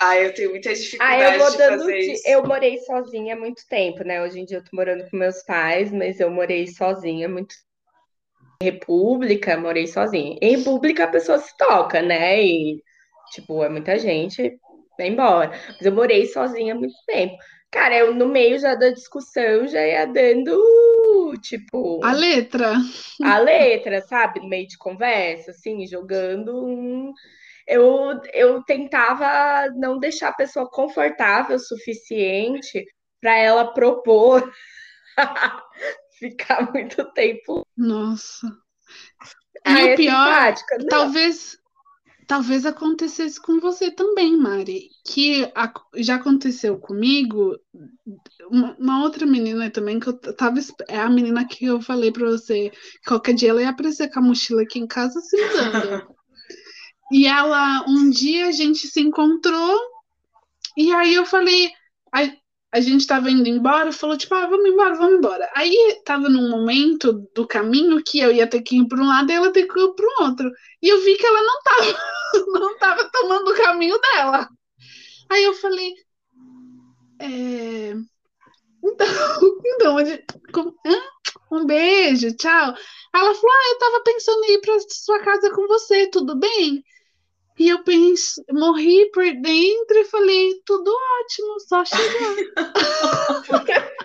Ah, 0.02 0.16
eu 0.16 0.32
tenho 0.32 0.50
muita 0.50 0.72
dificuldade 0.72 1.22
ah, 1.22 1.34
eu 1.34 1.38
vou 1.38 1.50
de 1.50 1.58
dando 1.58 1.78
fazer 1.80 1.98
isso. 1.98 2.22
Eu 2.26 2.46
morei 2.46 2.78
sozinha 2.78 3.34
há 3.34 3.38
muito 3.38 3.66
tempo, 3.68 4.02
né? 4.02 4.22
Hoje 4.22 4.40
em 4.40 4.44
dia 4.46 4.58
eu 4.58 4.64
tô 4.64 4.70
morando 4.72 5.08
com 5.10 5.16
meus 5.16 5.42
pais, 5.42 5.92
mas 5.92 6.18
eu 6.18 6.30
morei 6.30 6.66
sozinha 6.68 7.28
muito 7.28 7.54
República, 8.62 9.56
morei 9.56 9.86
sozinha. 9.86 10.38
Em 10.40 10.56
República 10.56 11.04
a 11.04 11.08
pessoa 11.08 11.38
se 11.38 11.56
toca, 11.56 12.02
né? 12.02 12.42
E, 12.42 12.82
tipo, 13.32 13.64
é 13.64 13.68
muita 13.70 13.98
gente, 13.98 14.58
vai 15.00 15.08
embora. 15.08 15.50
Mas 15.68 15.80
eu 15.80 15.92
morei 15.92 16.26
sozinha 16.26 16.74
há 16.74 16.76
muito 16.76 16.94
tempo. 17.06 17.36
Cara, 17.70 17.96
eu 17.96 18.14
no 18.14 18.26
meio 18.26 18.58
já 18.58 18.74
da 18.74 18.90
discussão 18.90 19.66
já 19.68 19.80
ia 19.86 20.04
dando, 20.04 21.34
tipo. 21.40 22.04
A 22.04 22.12
letra. 22.12 22.74
A 23.22 23.38
letra, 23.38 24.02
sabe? 24.02 24.40
No 24.40 24.48
meio 24.48 24.66
de 24.66 24.76
conversa, 24.76 25.52
assim, 25.52 25.86
jogando 25.86 26.66
um. 26.66 27.12
Eu, 27.66 28.20
eu 28.32 28.62
tentava 28.64 29.70
não 29.76 29.98
deixar 29.98 30.28
a 30.28 30.34
pessoa 30.34 30.68
confortável 30.68 31.56
o 31.56 31.60
suficiente 31.60 32.84
para 33.20 33.36
ela 33.36 33.72
propor 33.72 34.52
ficar 36.18 36.72
muito 36.72 37.04
tempo. 37.12 37.64
Nossa. 37.76 38.48
E 39.64 39.72
o 39.72 39.78
é 39.78 39.94
pior, 39.94 40.54
talvez 40.88 41.56
talvez 42.30 42.64
acontecesse 42.64 43.42
com 43.42 43.58
você 43.58 43.90
também, 43.90 44.36
Mari, 44.36 44.88
que 45.04 45.50
a, 45.52 45.68
já 45.96 46.14
aconteceu 46.14 46.78
comigo, 46.78 47.58
uma, 48.48 48.76
uma, 48.78 49.02
outra 49.02 49.26
menina 49.26 49.68
também, 49.68 49.98
que 49.98 50.06
eu 50.06 50.12
tava, 50.12 50.60
é 50.86 51.00
a 51.00 51.10
menina 51.10 51.44
que 51.44 51.64
eu 51.64 51.80
falei 51.80 52.12
pra 52.12 52.30
você, 52.30 52.70
qualquer 53.04 53.34
dia 53.34 53.50
ela 53.50 53.62
ia 53.62 53.70
aparecer 53.70 54.12
com 54.12 54.20
a 54.20 54.22
mochila 54.22 54.62
aqui 54.62 54.78
em 54.78 54.86
casa 54.86 55.20
se 55.20 55.36
mudando. 55.44 56.06
e 57.10 57.26
ela, 57.26 57.84
um 57.88 58.08
dia 58.08 58.46
a 58.46 58.52
gente 58.52 58.86
se 58.86 59.00
encontrou, 59.00 59.80
e 60.76 60.92
aí 60.92 61.12
eu 61.12 61.26
falei, 61.26 61.72
a 62.12 62.80
gente 62.80 63.00
estava 63.00 63.28
indo 63.28 63.48
embora, 63.48 63.90
falou 63.90 64.16
tipo, 64.16 64.36
ah, 64.36 64.46
vamos 64.46 64.70
embora, 64.70 64.94
vamos 64.94 65.18
embora. 65.18 65.50
Aí 65.56 65.74
estava 65.98 66.28
num 66.28 66.48
momento 66.48 67.28
do 67.34 67.44
caminho 67.44 68.00
que 68.04 68.20
eu 68.20 68.30
ia 68.30 68.46
ter 68.46 68.62
que 68.62 68.78
ir 68.78 68.86
para 68.86 69.02
um 69.02 69.08
lado 69.08 69.32
e 69.32 69.34
ela 69.34 69.52
ter 69.52 69.66
que 69.66 69.80
ir 69.80 69.94
para 69.94 70.06
o 70.06 70.28
outro. 70.28 70.48
E 70.80 70.88
eu 70.88 71.02
vi 71.02 71.16
que 71.16 71.26
ela 71.26 71.42
não 71.42 71.58
estava 71.58 72.19
não 72.52 72.78
tava 72.78 73.08
tomando 73.10 73.50
o 73.50 73.56
caminho 73.56 73.98
dela. 74.00 74.48
Aí 75.30 75.44
eu 75.44 75.54
falei, 75.54 75.94
é... 77.20 77.94
então, 78.82 79.06
então 79.64 79.96
com... 80.52 80.74
um 81.52 81.66
beijo, 81.66 82.36
tchau. 82.36 82.74
Ela 83.14 83.34
falou, 83.34 83.50
ah, 83.50 83.68
eu 83.68 83.72
estava 83.72 84.02
pensando 84.02 84.44
em 84.44 84.52
ir 84.54 84.60
para 84.60 84.78
sua 84.88 85.20
casa 85.20 85.50
com 85.54 85.66
você, 85.66 86.08
tudo 86.08 86.36
bem? 86.38 86.84
E 87.58 87.68
eu 87.68 87.84
pensei, 87.84 88.42
morri 88.52 89.10
por 89.12 89.24
dentro 89.24 89.98
e 89.98 90.04
falei, 90.06 90.62
tudo 90.64 90.90
ótimo, 90.90 91.60
só 91.60 91.84
chegar. 91.84 92.36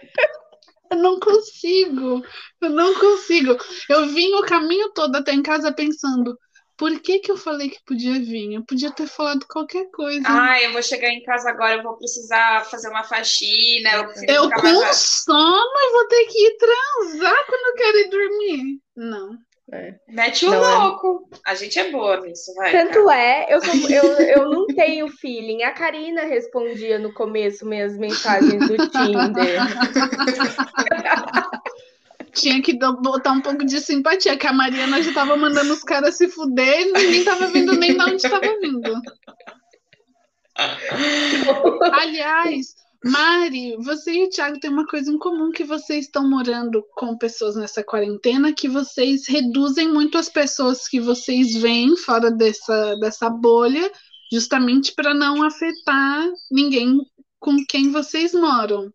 eu 0.92 0.98
não 0.98 1.20
consigo, 1.20 2.22
eu 2.62 2.70
não 2.70 2.94
consigo. 2.96 3.58
Eu 3.90 4.08
vim 4.08 4.34
o 4.34 4.46
caminho 4.46 4.92
todo 4.94 5.16
até 5.16 5.34
em 5.34 5.42
casa 5.42 5.72
pensando, 5.72 6.38
por 6.78 7.00
que, 7.00 7.20
que 7.20 7.32
eu 7.32 7.38
falei 7.38 7.70
que 7.70 7.84
podia 7.86 8.14
vir? 8.14 8.54
Eu 8.54 8.64
podia 8.64 8.92
ter 8.92 9.08
falado 9.08 9.46
qualquer 9.48 9.90
coisa. 9.92 10.26
Ah, 10.28 10.62
eu 10.62 10.74
vou 10.74 10.84
chegar 10.84 11.10
em 11.10 11.24
casa 11.24 11.50
agora, 11.50 11.76
eu 11.76 11.84
vou 11.84 11.98
precisar 11.98 12.66
fazer 12.66 12.90
uma 12.90 13.04
faxina. 13.04 13.90
Eu, 13.92 14.12
eu 14.28 14.52
com 14.52 14.62
mais... 14.62 14.98
sono 14.98 15.78
e 15.78 15.92
vou 15.92 16.08
ter 16.08 16.26
que 16.26 16.38
ir 16.38 16.58
transar 16.58 17.46
quando 17.46 17.68
eu 17.68 17.76
quero 17.76 17.98
ir 17.98 18.10
dormir. 18.10 18.80
Não. 18.96 19.38
É. 19.72 19.96
Mete 20.08 20.46
o 20.46 20.52
não 20.52 20.64
é. 20.64 20.78
louco. 20.78 21.28
É... 21.34 21.52
A 21.52 21.56
gente 21.56 21.80
é 21.80 21.90
boa 21.90 22.22
nisso, 22.22 22.54
vai. 22.56 22.72
Tanto 22.72 23.06
cara. 23.06 23.20
é, 23.20 23.54
eu, 23.54 23.60
sou, 23.62 23.90
eu, 23.90 24.04
eu 24.20 24.46
não 24.52 24.68
tenho 24.68 25.08
feeling. 25.08 25.64
A 25.64 25.72
Karina 25.72 26.26
respondia 26.26 27.00
no 27.00 27.12
começo 27.14 27.66
minhas 27.66 27.98
mensagens 27.98 28.68
do 28.68 28.78
Tinder. 28.90 29.62
Tinha 32.36 32.62
que 32.62 32.78
botar 32.78 33.32
um 33.32 33.42
pouco 33.42 33.66
de 33.66 33.80
simpatia, 33.80 34.38
que 34.38 34.46
a 34.46 34.54
Mariana 34.54 35.02
já 35.02 35.14
tava 35.14 35.38
mandando 35.38 35.74
os 35.74 35.84
caras 35.84 36.18
se 36.18 36.28
fuder 36.28 36.82
e 36.82 36.92
ninguém 36.92 37.24
tava 37.24 37.48
vendo 37.48 37.74
nem 37.74 37.96
de 37.96 38.04
onde 38.04 38.16
estava 38.16 38.42
vindo. 38.60 39.02
Aliás, 41.94 42.76
Mari, 43.04 43.78
você 43.78 44.14
e 44.14 44.24
o 44.24 44.30
Thiago 44.30 44.60
têm 44.60 44.72
uma 44.72 44.88
coisa 44.88 45.12
em 45.12 45.18
comum 45.20 45.52
que 45.52 45.64
vocês 45.64 46.06
estão 46.06 46.28
morando 46.28 46.84
com 46.96 47.16
pessoas 47.16 47.56
nessa 47.56 47.84
quarentena, 47.84 48.52
que 48.52 48.68
vocês 48.68 49.28
reduzem 49.28 49.88
muito 49.88 50.18
as 50.18 50.28
pessoas 50.28 50.88
que 50.88 51.00
vocês 51.00 51.56
veem 51.56 51.96
fora 51.96 52.32
dessa, 52.32 52.96
dessa 52.96 53.30
bolha, 53.30 53.92
justamente 54.32 54.94
para 54.96 55.14
não 55.14 55.44
afetar 55.44 56.28
ninguém 56.52 56.98
com 57.40 57.58
quem 57.70 57.92
vocês 57.92 58.34
moram. 58.34 58.92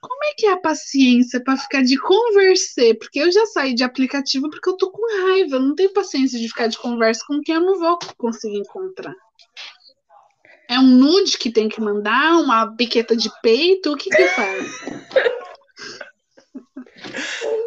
Como 0.00 0.24
é 0.24 0.34
que 0.34 0.46
é 0.46 0.52
a 0.52 0.60
paciência 0.60 1.42
para 1.42 1.58
ficar 1.58 1.82
de 1.82 1.98
conversar? 1.98 2.94
Porque 2.98 3.20
eu 3.20 3.30
já 3.30 3.44
saí 3.46 3.74
de 3.74 3.84
aplicativo 3.84 4.48
porque 4.48 4.70
eu 4.70 4.76
tô 4.76 4.90
com 4.90 5.26
raiva, 5.26 5.56
eu 5.56 5.60
não 5.60 5.74
tenho 5.74 5.92
paciência 5.92 6.38
de 6.38 6.48
ficar 6.48 6.68
de 6.68 6.78
conversa 6.78 7.22
com 7.26 7.40
quem 7.40 7.56
eu 7.56 7.60
não 7.60 7.78
vou 7.78 7.98
conseguir 8.16 8.58
encontrar. 8.58 9.14
É 10.68 10.78
um 10.78 10.86
nude 10.86 11.36
que 11.36 11.50
tem 11.50 11.68
que 11.68 11.80
mandar? 11.80 12.38
Uma 12.38 12.64
biqueta 12.64 13.16
de 13.16 13.28
peito? 13.42 13.92
O 13.92 13.96
que 13.96 14.08
que 14.08 14.28
faz? 14.28 14.70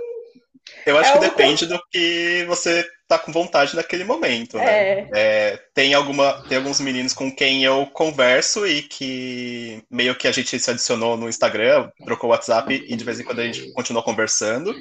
Eu 0.86 0.98
acho 0.98 1.12
é 1.12 1.14
que 1.14 1.20
depende 1.20 1.66
do 1.66 1.80
que 1.92 2.46
você 2.48 2.86
tá 3.08 3.20
com 3.20 3.32
vontade 3.32 3.76
naquele 3.76 4.04
momento, 4.04 4.58
né? 4.58 4.66
É. 4.66 5.10
É, 5.14 5.60
tem, 5.74 5.94
alguma, 5.94 6.42
tem 6.48 6.58
alguns 6.58 6.80
meninos 6.80 7.14
com 7.14 7.34
quem 7.34 7.64
eu 7.64 7.86
converso 7.88 8.66
e 8.66 8.82
que 8.82 9.84
meio 9.90 10.16
que 10.16 10.28
a 10.28 10.32
gente 10.32 10.60
se 10.60 10.70
adicionou 10.70 11.16
no 11.16 11.30
Instagram, 11.30 11.90
trocou 12.06 12.30
o 12.30 12.34
WhatsApp 12.34 12.74
e 12.74 12.96
de 12.96 13.04
vez 13.04 13.20
em 13.20 13.24
quando 13.24 13.40
a 13.40 13.46
gente 13.46 13.72
continua 13.74 14.04
conversando. 14.04 14.74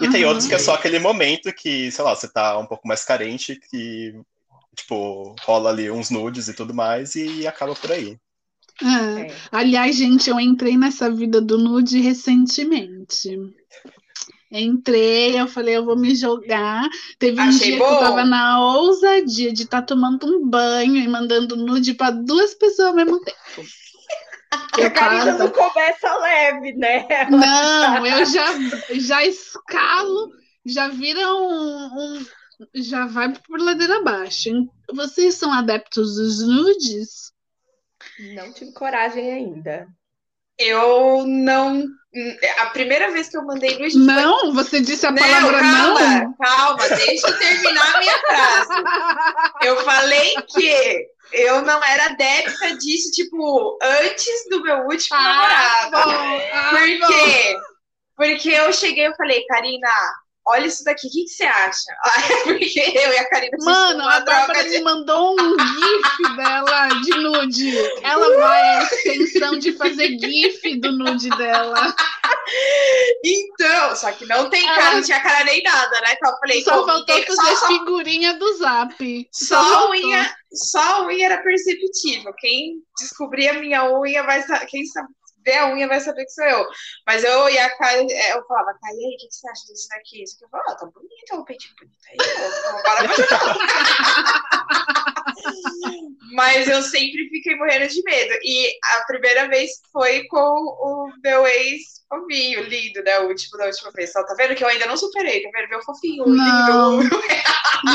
E 0.00 0.06
uhum. 0.06 0.12
tem 0.12 0.24
outros 0.24 0.46
que 0.46 0.54
é 0.54 0.58
só 0.58 0.74
aquele 0.74 0.98
momento 0.98 1.52
que, 1.52 1.90
sei 1.90 2.04
lá, 2.04 2.14
você 2.14 2.28
tá 2.28 2.58
um 2.58 2.66
pouco 2.66 2.86
mais 2.86 3.04
carente, 3.04 3.58
que 3.70 4.14
tipo, 4.76 5.34
rola 5.42 5.70
ali 5.70 5.90
uns 5.90 6.10
nudes 6.10 6.48
e 6.48 6.54
tudo 6.54 6.72
mais 6.72 7.16
e 7.16 7.46
acaba 7.46 7.74
por 7.74 7.90
aí. 7.90 8.16
É. 8.80 9.22
É. 9.22 9.36
Aliás, 9.50 9.96
gente, 9.96 10.30
eu 10.30 10.38
entrei 10.38 10.76
nessa 10.76 11.10
vida 11.10 11.40
do 11.40 11.58
nude 11.58 12.00
recentemente. 12.00 13.30
Entrei, 14.50 15.38
eu 15.38 15.46
falei, 15.46 15.76
eu 15.76 15.84
vou 15.84 15.96
me 15.96 16.14
jogar. 16.14 16.88
Teve 17.18 17.40
um 17.40 17.48
Achei 17.48 17.72
dia 17.72 17.78
bom. 17.78 17.86
que 17.86 17.92
eu 17.92 17.98
tava 17.98 18.24
na 18.24 18.60
ousadia 18.60 19.52
de 19.52 19.64
estar 19.64 19.82
tá 19.82 19.86
tomando 19.86 20.26
um 20.26 20.48
banho 20.48 20.96
e 20.96 21.06
mandando 21.06 21.54
nude 21.54 21.94
para 21.94 22.10
duas 22.10 22.54
pessoas 22.54 22.88
ao 22.88 22.94
mesmo 22.94 23.20
tempo. 23.22 23.36
A 24.50 24.90
Karina 24.90 25.36
não 25.36 25.50
começa 25.50 26.16
leve, 26.18 26.72
né? 26.72 27.06
Não, 27.28 28.06
eu 28.06 28.24
já, 28.24 28.46
já 28.92 29.22
escalo, 29.22 30.30
já 30.64 30.88
vira 30.88 31.34
um, 31.34 32.16
um 32.16 32.26
já 32.74 33.06
vai 33.06 33.32
por 33.32 33.60
ladeira 33.60 33.98
abaixo. 33.98 34.50
Vocês 34.92 35.34
são 35.34 35.52
adeptos 35.52 36.16
dos 36.16 36.46
nudes? 36.46 37.32
Não 38.34 38.52
tive 38.52 38.72
coragem 38.72 39.30
ainda. 39.30 39.86
Eu 40.58 41.24
não. 41.26 41.84
A 42.58 42.66
primeira 42.66 43.10
vez 43.10 43.28
que 43.28 43.36
eu 43.36 43.44
mandei 43.44 43.78
nude. 43.78 43.98
Não, 43.98 44.40
foi... 44.40 44.52
você 44.52 44.80
disse 44.80 45.06
a 45.06 45.12
palavra 45.12 45.62
não. 45.62 45.94
Calma, 45.94 46.20
não. 46.20 46.34
calma, 46.34 46.88
deixa 46.88 47.28
eu 47.28 47.38
terminar 47.38 47.94
a 47.94 47.98
minha 47.98 48.18
frase. 48.18 48.72
Eu 49.62 49.76
falei 49.84 50.34
que 50.48 51.06
eu 51.32 51.62
não 51.62 51.82
era 51.84 52.06
adepta 52.06 52.76
disso, 52.76 53.10
tipo, 53.12 53.78
antes 53.82 54.48
do 54.50 54.62
meu 54.62 54.78
último 54.86 55.16
ah, 55.16 55.22
namorado. 55.22 55.90
Bom, 55.90 56.40
ah, 56.52 56.70
Por 56.70 57.08
quê? 57.08 57.54
Bom. 57.54 57.60
Porque 58.16 58.50
eu 58.50 58.72
cheguei 58.72 59.06
e 59.06 59.14
falei, 59.14 59.44
Karina, 59.46 59.88
olha 60.48 60.66
isso 60.66 60.82
daqui, 60.82 61.06
o 61.06 61.10
que, 61.10 61.24
que 61.24 61.30
você 61.30 61.44
acha? 61.44 61.92
Porque 62.44 62.80
eu 62.80 63.12
e 63.12 63.18
a 63.18 63.28
Karina 63.28 63.56
Mano, 63.60 64.08
a 64.08 64.20
Bárbara 64.20 64.64
de... 64.64 64.70
me 64.70 64.80
mandou 64.80 65.36
um 65.38 65.56
gif 65.58 66.36
dela 66.36 66.88
de 66.88 67.10
nude. 67.10 67.78
Ela 68.02 68.36
vai 68.36 68.62
a 68.62 68.82
extensão 68.84 69.58
de 69.58 69.72
fazer 69.72 70.08
gif 70.18 70.76
do 70.80 70.92
nude 70.92 71.28
dela. 71.30 71.94
Então, 73.24 73.96
só 73.96 74.10
que 74.12 74.24
não 74.26 74.48
tem 74.48 74.64
cara, 74.64 74.96
não 74.96 75.02
tinha 75.02 75.20
cara 75.20 75.44
nem 75.44 75.62
nada, 75.62 76.00
né? 76.00 76.14
Então 76.14 76.30
eu 76.30 76.38
falei, 76.38 76.62
só 76.62 76.86
faltou 76.86 77.14
ninguém, 77.14 77.36
fazer 77.36 77.56
só, 77.56 77.66
figurinha 77.66 78.34
do 78.34 78.56
zap. 78.56 79.28
Só, 79.32 79.62
só 79.62 79.86
a 79.86 79.90
unha, 79.90 80.36
só 80.52 80.80
a 80.80 81.06
unha 81.06 81.26
era 81.26 81.42
perceptível. 81.42 82.32
Quem 82.38 82.82
descobrir 82.98 83.48
a 83.48 83.54
minha 83.54 83.90
unha 83.90 84.22
vai 84.22 84.42
saber. 84.42 84.66
Quem 84.66 84.84
sabe, 84.86 85.08
ver 85.48 85.58
a 85.58 85.66
unha 85.72 85.88
vai 85.88 86.00
saber 86.00 86.24
que 86.24 86.30
sou 86.30 86.44
eu. 86.44 86.66
Mas 87.06 87.24
eu 87.24 87.48
e 87.48 87.58
a 87.58 87.74
Kai, 87.76 88.06
é, 88.10 88.34
eu 88.34 88.44
falava, 88.46 88.78
Kai, 88.80 88.92
aí, 88.92 89.14
o 89.14 89.18
que, 89.18 89.28
você 89.30 89.48
acha 89.48 89.66
disso 89.66 89.88
daqui? 89.88 90.22
Isso 90.22 90.36
aqui 90.36 90.44
eu 90.44 90.48
falava, 90.50 90.72
ah, 90.72 90.76
tá 90.76 90.86
bonito, 90.86 91.34
o 91.34 91.44
peitinho 91.44 91.74
bonito 91.78 91.98
aí. 92.10 92.16
Agora 92.78 93.08
Mas 96.32 96.68
eu 96.68 96.82
sempre 96.82 97.28
fiquei 97.30 97.56
morrendo 97.56 97.88
de 97.88 98.02
medo. 98.02 98.34
E 98.42 98.70
a 98.96 99.06
primeira 99.06 99.48
vez 99.48 99.70
foi 99.92 100.24
com 100.24 100.38
o 100.38 101.12
meu 101.22 101.46
ex 101.46 101.98
fofinho, 102.08 102.62
lindo, 102.62 103.02
né? 103.02 103.20
O 103.20 103.28
último 103.28 103.58
da 103.58 103.66
última 103.66 103.90
vez. 103.92 104.12
Só 104.12 104.24
tá 104.24 104.34
vendo 104.34 104.54
que 104.54 104.64
eu 104.64 104.68
ainda 104.68 104.86
não 104.86 104.96
superei, 104.96 105.42
tá 105.42 105.50
vendo? 105.52 105.68
Meu 105.70 105.82
fofinho, 105.82 106.26
não. 106.26 107.00
lindo. 107.02 107.20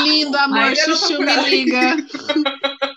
Lindo, 0.02 0.36
amor, 0.36 0.74
chuchu, 0.76 1.18
me 1.18 1.36
liga. 1.48 1.96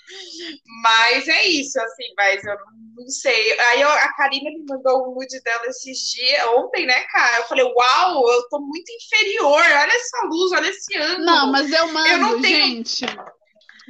Mas 0.81 1.27
é 1.27 1.47
isso, 1.47 1.79
assim, 1.81 2.13
mas 2.15 2.43
eu 2.43 2.55
não 2.95 3.07
sei. 3.09 3.59
Aí 3.59 3.81
eu, 3.81 3.89
a 3.89 4.13
Karina 4.13 4.49
me 4.51 4.63
mandou 4.69 5.03
o 5.03 5.15
nude 5.15 5.41
dela 5.41 5.65
esses 5.67 6.11
dias, 6.11 6.45
ontem, 6.55 6.85
né, 6.85 7.03
cara? 7.11 7.37
Eu 7.37 7.43
falei, 7.43 7.65
uau, 7.65 8.29
eu 8.29 8.47
tô 8.49 8.59
muito 8.59 8.89
inferior, 8.91 9.59
olha 9.59 9.93
essa 9.93 10.25
luz, 10.27 10.51
olha 10.51 10.69
esse 10.69 10.97
ângulo. 10.97 11.25
Não, 11.25 11.51
mas 11.51 11.71
eu 11.71 11.87
mando, 11.91 12.07
eu 12.07 12.17
não 12.19 12.41
tenho... 12.41 12.57
gente. 12.57 13.05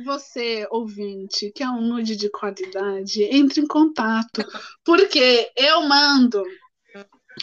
Você, 0.06 0.68
ouvinte, 0.70 1.52
que 1.52 1.64
é 1.64 1.70
um 1.70 1.82
nude 1.82 2.16
de 2.16 2.30
qualidade, 2.30 3.24
entre 3.24 3.62
em 3.62 3.68
contato. 3.68 4.46
Porque 4.84 5.52
eu 5.56 5.82
mando 5.82 6.44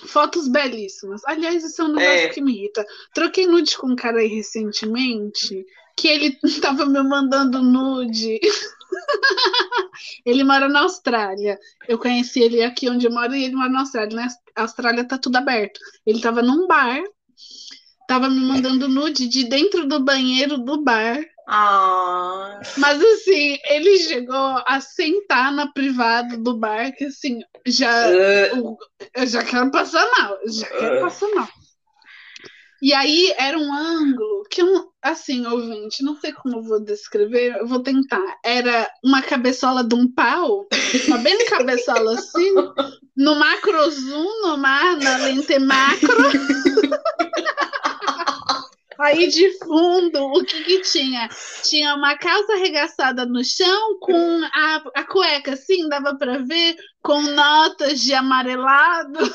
fotos 0.06 0.48
belíssimas. 0.48 1.22
Aliás, 1.24 1.64
isso 1.64 1.82
é 1.82 1.84
um 1.84 1.92
negócio 1.92 2.26
é. 2.26 2.28
que 2.28 2.40
me 2.40 2.52
irrita. 2.52 2.84
Troquei 3.12 3.46
nude 3.46 3.76
com 3.76 3.88
um 3.88 3.96
cara 3.96 4.18
aí 4.18 4.28
recentemente, 4.28 5.64
que 5.96 6.08
ele 6.08 6.38
tava 6.60 6.86
me 6.86 7.02
mandando 7.02 7.62
nude. 7.62 8.40
ele 10.24 10.44
mora 10.44 10.68
na 10.68 10.80
Austrália. 10.80 11.58
Eu 11.88 11.98
conheci 11.98 12.40
ele 12.40 12.62
aqui 12.62 12.88
onde 12.88 13.06
eu 13.06 13.12
moro 13.12 13.34
e 13.34 13.44
ele 13.44 13.54
mora 13.54 13.70
na 13.70 13.80
Austrália. 13.80 14.16
Na 14.16 14.28
Austrália 14.62 15.06
tá 15.06 15.18
tudo 15.18 15.36
aberto. 15.36 15.80
Ele 16.06 16.20
tava 16.20 16.42
num 16.42 16.66
bar, 16.66 17.02
tava 18.08 18.28
me 18.28 18.40
mandando 18.40 18.88
nude 18.88 19.28
de 19.28 19.44
dentro 19.44 19.86
do 19.86 20.00
banheiro 20.00 20.58
do 20.58 20.82
bar. 20.82 21.18
Ah. 21.46 22.60
Mas 22.78 23.02
assim, 23.02 23.58
ele 23.68 23.98
chegou 23.98 24.62
a 24.66 24.80
sentar 24.80 25.52
na 25.52 25.70
privada 25.72 26.36
do 26.38 26.58
bar, 26.58 26.92
que 26.92 27.04
assim, 27.04 27.40
já. 27.66 28.08
Uh. 28.08 28.76
Eu 29.14 29.26
já 29.26 29.42
quero 29.44 29.70
passar 29.70 30.06
mal, 30.18 30.38
já 30.46 30.66
quero 30.66 30.98
uh. 30.98 31.00
passar 31.02 31.28
mal. 31.34 31.48
E 32.82 32.92
aí 32.92 33.32
era 33.38 33.58
um 33.58 33.72
ângulo 33.72 34.42
que, 34.50 34.60
eu, 34.60 34.92
assim, 35.00 35.46
ouvinte, 35.46 36.02
não 36.02 36.16
sei 36.16 36.32
como 36.32 36.56
eu 36.56 36.62
vou 36.62 36.84
descrever, 36.84 37.56
eu 37.56 37.66
vou 37.66 37.82
tentar. 37.82 38.22
Era 38.44 38.90
uma 39.02 39.22
cabeçola 39.22 39.82
de 39.82 39.94
um 39.94 40.06
pau, 40.12 40.66
uma 41.08 41.16
bem 41.16 41.46
cabeçola 41.46 42.12
assim, 42.12 42.52
no 43.16 43.36
macro 43.36 43.90
zoom, 43.90 44.42
no 44.42 44.58
mar, 44.58 44.98
na 44.98 45.16
lente 45.16 45.58
macro. 45.58 46.10
Aí 48.98 49.28
de 49.28 49.58
fundo, 49.58 50.24
o 50.26 50.44
que 50.44 50.62
que 50.64 50.82
tinha? 50.82 51.28
Tinha 51.62 51.94
uma 51.94 52.16
calça 52.16 52.52
arregaçada 52.52 53.26
no 53.26 53.44
chão 53.44 53.98
com 54.00 54.40
a, 54.52 54.82
a 54.94 55.04
cueca, 55.04 55.54
assim, 55.54 55.88
dava 55.88 56.16
para 56.16 56.38
ver, 56.38 56.76
com 57.02 57.20
notas 57.20 58.00
de 58.00 58.14
amarelado. 58.14 59.18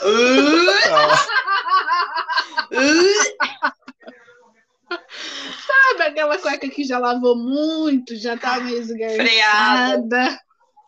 Sabe 5.68 6.04
aquela 6.04 6.38
cueca 6.38 6.70
que 6.70 6.84
já 6.84 6.98
lavou 6.98 7.36
muito, 7.36 8.16
já 8.16 8.38
tá 8.38 8.60
meio 8.60 8.80
esgarçada, 8.80 10.40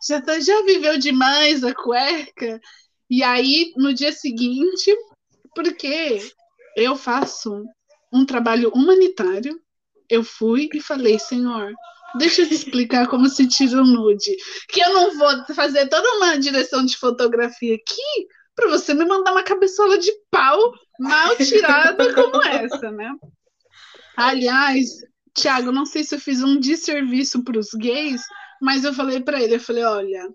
já, 0.08 0.22
tá, 0.22 0.40
já 0.40 0.62
viveu 0.64 0.98
demais 0.98 1.64
a 1.64 1.74
cueca. 1.74 2.60
E 3.10 3.24
aí, 3.24 3.74
no 3.76 3.94
dia 3.94 4.12
seguinte, 4.12 4.96
porque 5.54 6.20
eu 6.76 6.96
faço 6.96 7.66
um 8.12 8.26
trabalho 8.26 8.70
humanitário, 8.70 9.60
eu 10.10 10.24
fui 10.24 10.70
e 10.74 10.82
falei, 10.82 11.18
Senhor, 11.18 11.74
deixa 12.18 12.42
eu 12.42 12.48
te 12.48 12.54
explicar 12.54 13.08
como 13.08 13.30
se 13.30 13.48
tira 13.48 13.82
um 13.82 13.86
nude. 13.86 14.36
Que 14.70 14.82
eu 14.82 14.94
não 14.94 15.18
vou 15.18 15.56
fazer 15.56 15.88
toda 15.88 16.18
uma 16.18 16.38
direção 16.38 16.86
de 16.86 16.98
fotografia 16.98 17.76
aqui 17.76 18.28
para 18.56 18.70
você 18.70 18.94
me 18.94 19.06
mandar 19.06 19.32
uma 19.32 19.44
cabeçola 19.44 19.98
de 19.98 20.12
pau 20.30 20.74
mal 21.00 21.36
tirada 21.38 22.14
como 22.14 22.44
essa, 22.44 22.92
né? 22.92 23.12
Aliás, 24.18 24.88
Tiago, 25.34 25.72
não 25.72 25.86
sei 25.86 26.04
se 26.04 26.16
eu 26.16 26.20
fiz 26.20 26.44
um 26.44 26.60
desserviço 26.60 27.44
para 27.44 27.58
os 27.58 27.70
gays, 27.74 28.22
mas 28.62 28.84
eu 28.84 28.94
falei 28.94 29.22
para 29.22 29.42
ele, 29.42 29.56
eu 29.56 29.60
falei, 29.60 29.84
olha, 29.84 30.30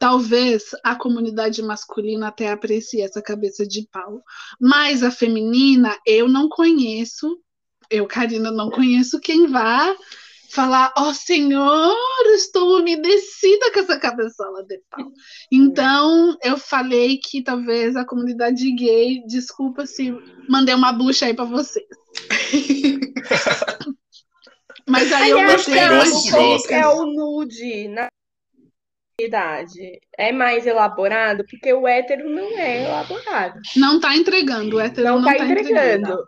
Talvez 0.00 0.70
a 0.82 0.96
comunidade 0.96 1.60
masculina 1.60 2.28
até 2.28 2.48
aprecie 2.48 3.02
essa 3.02 3.20
cabeça 3.20 3.66
de 3.66 3.86
pau, 3.92 4.22
mas 4.58 5.02
a 5.02 5.10
feminina 5.10 5.94
eu 6.06 6.26
não 6.26 6.48
conheço, 6.48 7.38
eu, 7.90 8.06
Karina, 8.06 8.50
não 8.50 8.70
conheço 8.70 9.20
quem 9.20 9.46
vá 9.46 9.94
falar: 10.50 10.90
Ó 10.96 11.10
oh, 11.10 11.14
Senhor, 11.14 11.94
estou 12.34 12.78
umedecida 12.80 13.70
com 13.74 13.80
essa 13.80 13.98
cabeçola 13.98 14.64
de 14.64 14.80
pau. 14.90 15.12
Então, 15.52 16.34
eu 16.42 16.56
falei 16.56 17.18
que 17.18 17.42
talvez 17.42 17.94
a 17.94 18.02
comunidade 18.02 18.72
gay, 18.72 19.22
desculpa 19.26 19.84
se 19.84 20.16
mandei 20.48 20.74
uma 20.74 20.94
bucha 20.94 21.26
aí 21.26 21.34
para 21.34 21.44
vocês. 21.44 21.86
Mas 24.88 25.12
aí 25.12 25.30
Aliás, 25.30 25.68
eu 25.68 25.74
botei 25.74 26.74
é, 26.74 26.80
é 26.80 26.88
o 26.88 27.04
nude, 27.04 27.88
né? 27.88 28.08
É 30.16 30.32
mais 30.32 30.66
elaborado, 30.66 31.44
porque 31.48 31.72
o 31.72 31.86
hétero 31.86 32.28
não 32.30 32.58
é 32.58 32.84
elaborado. 32.84 33.60
Não 33.76 33.96
está 33.96 34.16
entregando, 34.16 34.76
o 34.76 34.80
hétero 34.80 35.06
não, 35.08 35.18
está 35.18 35.34
tá 35.34 35.44
entregando. 35.44 35.72
entregando. 35.72 36.24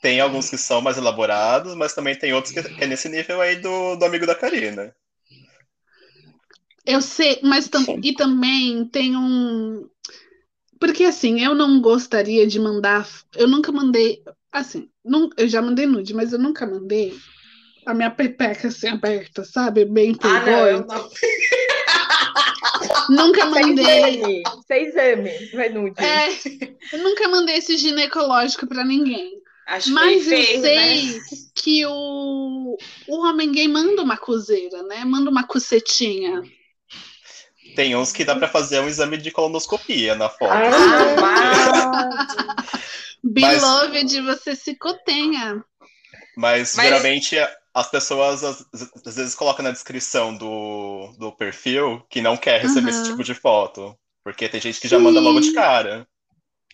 Tem 0.00 0.20
alguns 0.20 0.48
que 0.48 0.56
são 0.56 0.80
mais 0.80 0.96
elaborados, 0.96 1.74
mas 1.74 1.92
também 1.92 2.16
tem 2.16 2.32
outros 2.32 2.54
que 2.54 2.60
é 2.82 2.86
nesse 2.86 3.08
nível 3.08 3.40
aí 3.40 3.56
do, 3.56 3.96
do 3.96 4.04
amigo 4.04 4.26
da 4.26 4.34
Karina. 4.34 4.94
Eu 6.86 7.02
sei, 7.02 7.40
mas 7.42 7.68
tam 7.68 7.84
e 8.02 8.14
também 8.14 8.84
tem 8.86 9.16
um. 9.16 9.88
Porque 10.80 11.04
assim, 11.04 11.44
eu 11.44 11.54
não 11.54 11.80
gostaria 11.80 12.46
de 12.46 12.58
mandar. 12.58 13.06
Eu 13.36 13.48
nunca 13.48 13.72
mandei. 13.72 14.22
Assim, 14.50 14.88
não, 15.04 15.28
eu 15.36 15.48
já 15.48 15.60
mandei 15.60 15.86
nude, 15.86 16.14
mas 16.14 16.32
eu 16.32 16.38
nunca 16.38 16.64
mandei 16.64 17.12
a 17.84 17.92
minha 17.92 18.10
pepeca 18.10 18.68
assim 18.68 18.88
aberta, 18.88 19.44
sabe? 19.44 19.84
Bem 19.84 20.16
ah, 20.20 20.40
não, 20.40 20.66
eu 20.66 20.86
não. 20.86 21.10
Nunca 23.08 23.46
mandei. 23.46 24.42
Sem 24.66 24.86
exame, 24.86 25.30
vai 25.54 25.68
nude. 25.68 25.94
É, 26.02 26.28
eu 26.92 27.02
nunca 27.02 27.28
mandei 27.28 27.56
esse 27.56 27.76
ginecológico 27.76 28.66
para 28.66 28.84
ninguém. 28.84 29.38
Acho 29.66 29.92
Mas 29.92 30.24
feio, 30.24 30.56
eu 30.56 30.60
sei 30.62 31.04
né? 31.04 31.20
que 31.54 31.84
o, 31.84 32.78
o 33.06 33.26
homem 33.26 33.52
gay 33.52 33.68
manda 33.68 34.02
uma 34.02 34.16
cozeira, 34.16 34.82
né? 34.84 35.04
Manda 35.04 35.30
uma 35.30 35.46
cucetinha. 35.46 36.42
Tem 37.76 37.94
uns 37.94 38.10
que 38.10 38.24
dá 38.24 38.34
para 38.34 38.48
fazer 38.48 38.80
um 38.80 38.88
exame 38.88 39.18
de 39.18 39.30
colonoscopia 39.30 40.14
na 40.14 40.28
foto. 40.30 40.52
Ah, 40.52 41.46
Beloved, 43.22 44.20
Mas... 44.22 44.38
você 44.38 44.56
se 44.56 44.74
cotenha. 44.74 45.62
Mas, 46.36 46.74
Mas, 46.74 46.86
geralmente 46.86 47.36
as 47.78 47.90
pessoas 47.90 48.42
às, 48.42 48.66
às, 49.06 49.16
vezes 49.16 49.34
colocam 49.34 49.64
na 49.64 49.70
descrição 49.70 50.36
do, 50.36 51.12
do 51.18 51.32
perfil 51.32 52.02
que 52.10 52.20
não 52.20 52.36
quer 52.36 52.60
receber 52.60 52.90
uhum. 52.90 53.00
esse 53.00 53.10
tipo 53.10 53.22
de 53.22 53.34
foto. 53.34 53.96
Porque 54.24 54.48
tem 54.48 54.60
gente 54.60 54.80
que 54.80 54.88
já 54.88 54.98
Sim. 54.98 55.04
manda 55.04 55.20
logo 55.20 55.40
de 55.40 55.52
cara. 55.52 56.06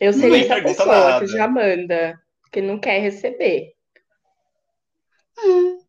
Eu 0.00 0.12
sei 0.12 0.30
Nem 0.30 0.42
essa 0.42 0.62
pessoa 0.62 0.86
nada. 0.86 1.20
que 1.20 1.32
já 1.32 1.46
manda, 1.46 2.20
que 2.50 2.60
não 2.60 2.78
quer 2.78 2.98
receber. 3.00 3.74
É. 5.38 5.84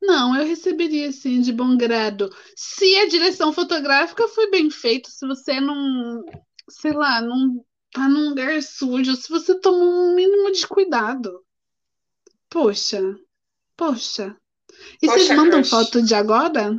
Não, 0.00 0.36
eu 0.36 0.44
receberia 0.44 1.08
assim 1.08 1.40
de 1.40 1.52
bom 1.52 1.76
grado. 1.76 2.28
Se 2.56 2.96
a 2.96 3.08
direção 3.08 3.52
fotográfica 3.52 4.26
foi 4.26 4.50
bem 4.50 4.70
feita, 4.70 5.08
se 5.08 5.24
você 5.26 5.60
não, 5.60 6.24
sei 6.68 6.92
lá, 6.92 7.20
não 7.20 7.64
tá 7.92 8.08
num 8.08 8.30
lugar 8.30 8.60
sujo, 8.62 9.14
se 9.14 9.28
você 9.28 9.60
tomou 9.60 9.88
um 9.88 10.14
mínimo 10.14 10.50
de 10.50 10.66
cuidado. 10.66 11.44
Poxa, 12.50 13.00
poxa. 13.82 14.36
E 15.02 15.06
Poxa, 15.06 15.18
vocês 15.18 15.36
mandam 15.36 15.60
crush. 15.60 15.70
foto 15.70 16.02
de 16.02 16.14
agora? 16.14 16.78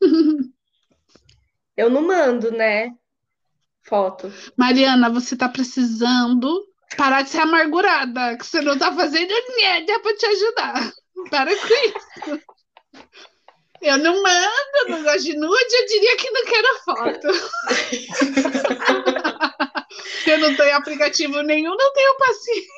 Eu 1.76 1.88
não 1.88 2.02
mando, 2.02 2.50
né? 2.50 2.90
Foto. 3.82 4.30
Mariana, 4.56 5.08
você 5.08 5.36
tá 5.36 5.48
precisando 5.48 6.66
parar 6.96 7.22
de 7.22 7.30
ser 7.30 7.40
amargurada, 7.40 8.36
que 8.36 8.44
você 8.44 8.60
não 8.60 8.76
tá 8.78 8.92
fazendo 8.92 9.32
nada 9.60 10.00
pra 10.00 10.16
te 10.16 10.26
ajudar. 10.26 10.92
Para 11.30 11.56
com 11.56 11.66
isso. 11.66 12.42
Eu 13.80 13.98
não 13.98 14.22
mando, 14.22 14.88
não 14.88 15.02
gosto 15.04 15.22
de 15.22 15.36
nude, 15.36 15.74
eu 15.74 15.86
diria 15.86 16.16
que 16.16 16.30
não 16.30 16.44
quero 16.44 16.80
foto. 16.84 17.28
eu 20.26 20.38
não 20.38 20.56
tenho 20.56 20.76
aplicativo 20.76 21.42
nenhum, 21.42 21.76
não 21.76 21.92
tenho 21.92 22.16
paciência. 22.18 22.68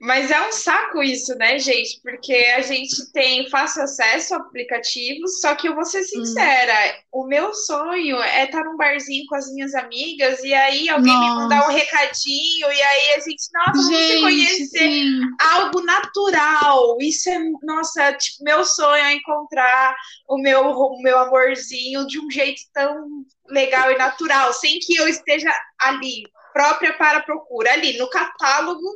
Mas 0.00 0.30
é 0.30 0.48
um 0.48 0.50
saco 0.50 1.02
isso, 1.02 1.34
né, 1.36 1.58
gente? 1.58 2.00
Porque 2.02 2.32
a 2.56 2.62
gente 2.62 3.12
tem 3.12 3.50
fácil 3.50 3.82
acesso 3.82 4.34
a 4.34 4.38
aplicativos, 4.38 5.42
só 5.42 5.54
que 5.54 5.68
eu 5.68 5.74
vou 5.74 5.84
ser 5.84 6.02
sincera, 6.04 6.72
o 7.12 7.26
meu 7.26 7.52
sonho 7.52 8.16
é 8.16 8.44
estar 8.44 8.64
num 8.64 8.78
barzinho 8.78 9.26
com 9.28 9.34
as 9.34 9.52
minhas 9.52 9.74
amigas 9.74 10.42
e 10.42 10.54
aí 10.54 10.88
alguém 10.88 11.12
me 11.12 11.28
mandar 11.28 11.56
um 11.56 11.66
Nossa. 11.66 11.72
recadinho 11.72 12.72
e 12.72 12.82
aí 12.82 13.14
a 13.14 13.18
gente, 13.20 13.44
nossa, 13.52 13.72
vamos 13.72 13.86
se 13.86 14.08
Gente, 14.08 14.20
conhecer. 14.22 14.66
sim. 14.78 15.20
Algo 15.52 15.82
natural. 15.82 16.96
Isso 17.00 17.28
é, 17.28 17.38
nossa, 17.62 18.12
tipo, 18.14 18.42
meu 18.42 18.64
sonho 18.64 19.04
é 19.04 19.14
encontrar 19.14 19.94
o 20.26 20.38
meu, 20.38 20.62
o 20.62 21.02
meu 21.02 21.18
amorzinho 21.18 22.06
de 22.06 22.18
um 22.18 22.30
jeito 22.30 22.62
tão 22.72 23.06
legal 23.50 23.92
e 23.92 23.98
natural, 23.98 24.52
sem 24.54 24.78
que 24.78 24.96
eu 24.96 25.06
esteja 25.08 25.52
ali, 25.78 26.22
própria 26.54 26.94
para 26.94 27.18
a 27.18 27.22
procura, 27.22 27.72
ali 27.74 27.98
no 27.98 28.08
catálogo. 28.08 28.88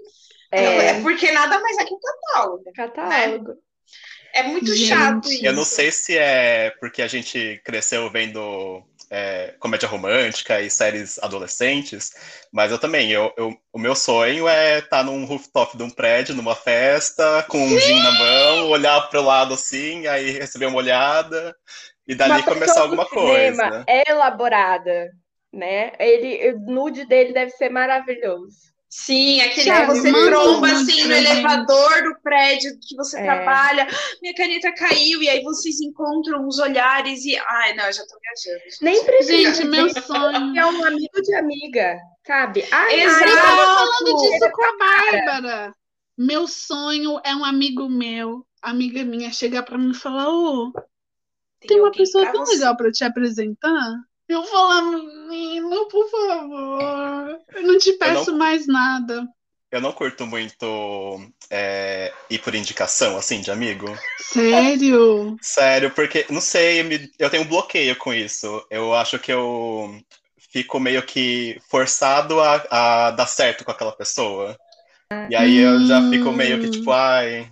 É, 0.57 0.91
É 0.91 1.03
porque 1.03 1.31
nada 1.33 1.61
mais 1.61 1.77
é 1.79 1.85
que 1.85 1.95
um 1.95 1.99
catálogo. 2.01 2.65
catálogo. 2.75 3.55
É 4.33 4.43
muito 4.43 4.75
Gente. 4.75 4.89
chato 4.89 5.29
isso. 5.31 5.47
Eu 5.47 5.53
não 5.53 5.65
sei 5.65 5.91
se 5.93 6.19
é 6.19 6.71
porque 6.81 7.03
a 7.03 7.07
gente 7.07 7.61
cresceu 7.65 8.11
vendo 8.11 8.83
é, 9.11 9.55
comédia 9.61 9.89
romântica 9.89 10.61
e 10.61 10.69
séries 10.69 11.19
adolescentes, 11.23 12.11
mas 12.53 12.73
eu 12.73 12.79
também, 12.79 13.13
eu, 13.13 13.33
eu- 13.37 13.57
o 13.73 13.79
meu 13.79 13.95
sonho 13.95 14.49
é 14.49 14.81
estar 14.81 15.05
num 15.05 15.25
rooftop 15.25 15.77
de 15.77 15.85
um 15.85 15.91
prédio, 15.91 16.35
numa 16.35 16.57
festa, 16.57 17.45
com 17.49 17.59
um 17.59 17.79
gin 17.79 18.03
na 18.03 18.13
mão, 18.13 18.71
olhar 18.71 19.01
pro 19.09 19.23
lado 19.23 19.55
assim, 19.55 20.07
aí 20.09 20.33
receber 20.33 20.67
uma 20.67 20.79
olhada 20.79 21.55
e 22.09 22.15
dali 22.15 22.33
Uma 22.33 22.43
começar 22.43 22.81
alguma 22.81 23.07
coisa. 23.07 23.85
É 23.89 24.11
elaborada, 24.11 25.11
né? 25.53 25.93
Ele, 26.01 26.53
o 26.55 26.59
nude 26.61 27.07
dele 27.07 27.33
deve 27.33 27.51
ser 27.53 27.69
maravilhoso. 27.69 28.74
Sim, 28.97 29.41
aquele 29.41 29.71
que 29.73 29.87
você 29.87 30.13
tromba 30.13 30.69
assim 30.71 31.05
no 31.05 31.13
elevador 31.13 32.03
do 32.05 32.15
prédio 32.23 32.79
que 32.81 32.95
você 32.95 33.19
É. 33.19 33.25
trabalha. 33.25 33.89
Minha 34.23 34.33
caneta 34.37 34.73
caiu 34.73 35.21
e 35.21 35.29
aí 35.29 35.43
vocês 35.43 35.81
encontram 35.81 36.47
os 36.47 36.61
olhares 36.61 37.25
e. 37.25 37.37
Ai, 37.37 37.75
não, 37.75 37.87
eu 37.87 37.93
já 37.93 38.03
tô 38.07 38.17
viajando. 38.21 38.65
Nem 38.81 39.05
precisa 39.05 39.53
Gente, 39.63 39.67
meu 39.69 39.91
sonho. 40.01 40.57
é 40.57 40.65
um 40.67 40.85
amigo 40.85 41.21
de 41.21 41.35
amiga, 41.35 41.99
sabe? 42.25 42.65
Ai, 42.71 43.01
Exato. 43.01 43.25
Eu 43.25 43.37
tava 43.37 43.65
falando 43.65 44.17
disso 44.23 44.51
com 44.53 44.65
a 44.65 44.77
Bárbara. 44.79 45.75
Meu 46.17 46.47
sonho 46.47 47.21
é 47.25 47.35
um 47.35 47.45
amigo 47.45 47.89
meu, 47.89 48.47
amiga 48.63 49.03
minha, 49.05 49.33
chegar 49.33 49.65
pra 49.65 49.77
mim 49.77 49.91
e 49.91 49.95
falar: 49.95 50.29
Ô, 50.31 50.73
tem 51.67 51.79
uma 51.81 51.89
alguém 51.89 52.05
pessoa 52.05 52.31
tão 52.31 52.47
você. 52.47 52.55
legal 52.55 52.77
pra 52.77 52.93
te 52.93 53.03
apresentar. 53.03 53.93
Eu 54.29 54.43
falar, 54.45 54.83
menino, 54.83 55.89
por 55.89 56.09
favor. 56.11 57.41
Eu 57.55 57.63
não 57.63 57.79
te 57.79 57.93
peço 57.95 58.37
mais 58.37 58.67
nada. 58.67 59.27
Eu 59.71 59.81
não 59.81 59.93
curto 59.93 60.25
muito 60.27 61.21
é, 61.51 62.13
ir 62.31 62.39
por 62.39 62.55
indicação, 62.55 63.17
assim, 63.17 63.41
de 63.41 63.51
amigo. 63.51 63.87
Sério? 64.19 65.37
Sério, 65.43 65.91
porque, 65.91 66.27
não 66.31 66.41
sei, 66.41 66.81
eu, 66.81 66.85
me- 66.85 67.11
eu 67.19 67.29
tenho 67.29 67.43
um 67.43 67.49
bloqueio 67.49 67.97
com 67.97 68.15
isso. 68.15 68.65
Eu 68.71 68.95
acho 68.95 69.19
que 69.19 69.33
eu 69.33 70.01
fico 70.51 70.79
meio 70.79 71.05
que 71.05 71.59
forçado 71.69 72.41
a, 72.41 73.09
a 73.09 73.11
dar 73.11 73.27
certo 73.27 73.65
com 73.65 73.71
aquela 73.71 73.93
pessoa. 73.95 74.57
E 75.31 75.37
aí 75.37 75.59
eu 75.59 75.85
já 75.85 76.03
fico 76.03 76.33
meio 76.33 76.59
que 76.59 76.69
tipo, 76.69 76.93
ai. 76.93 77.51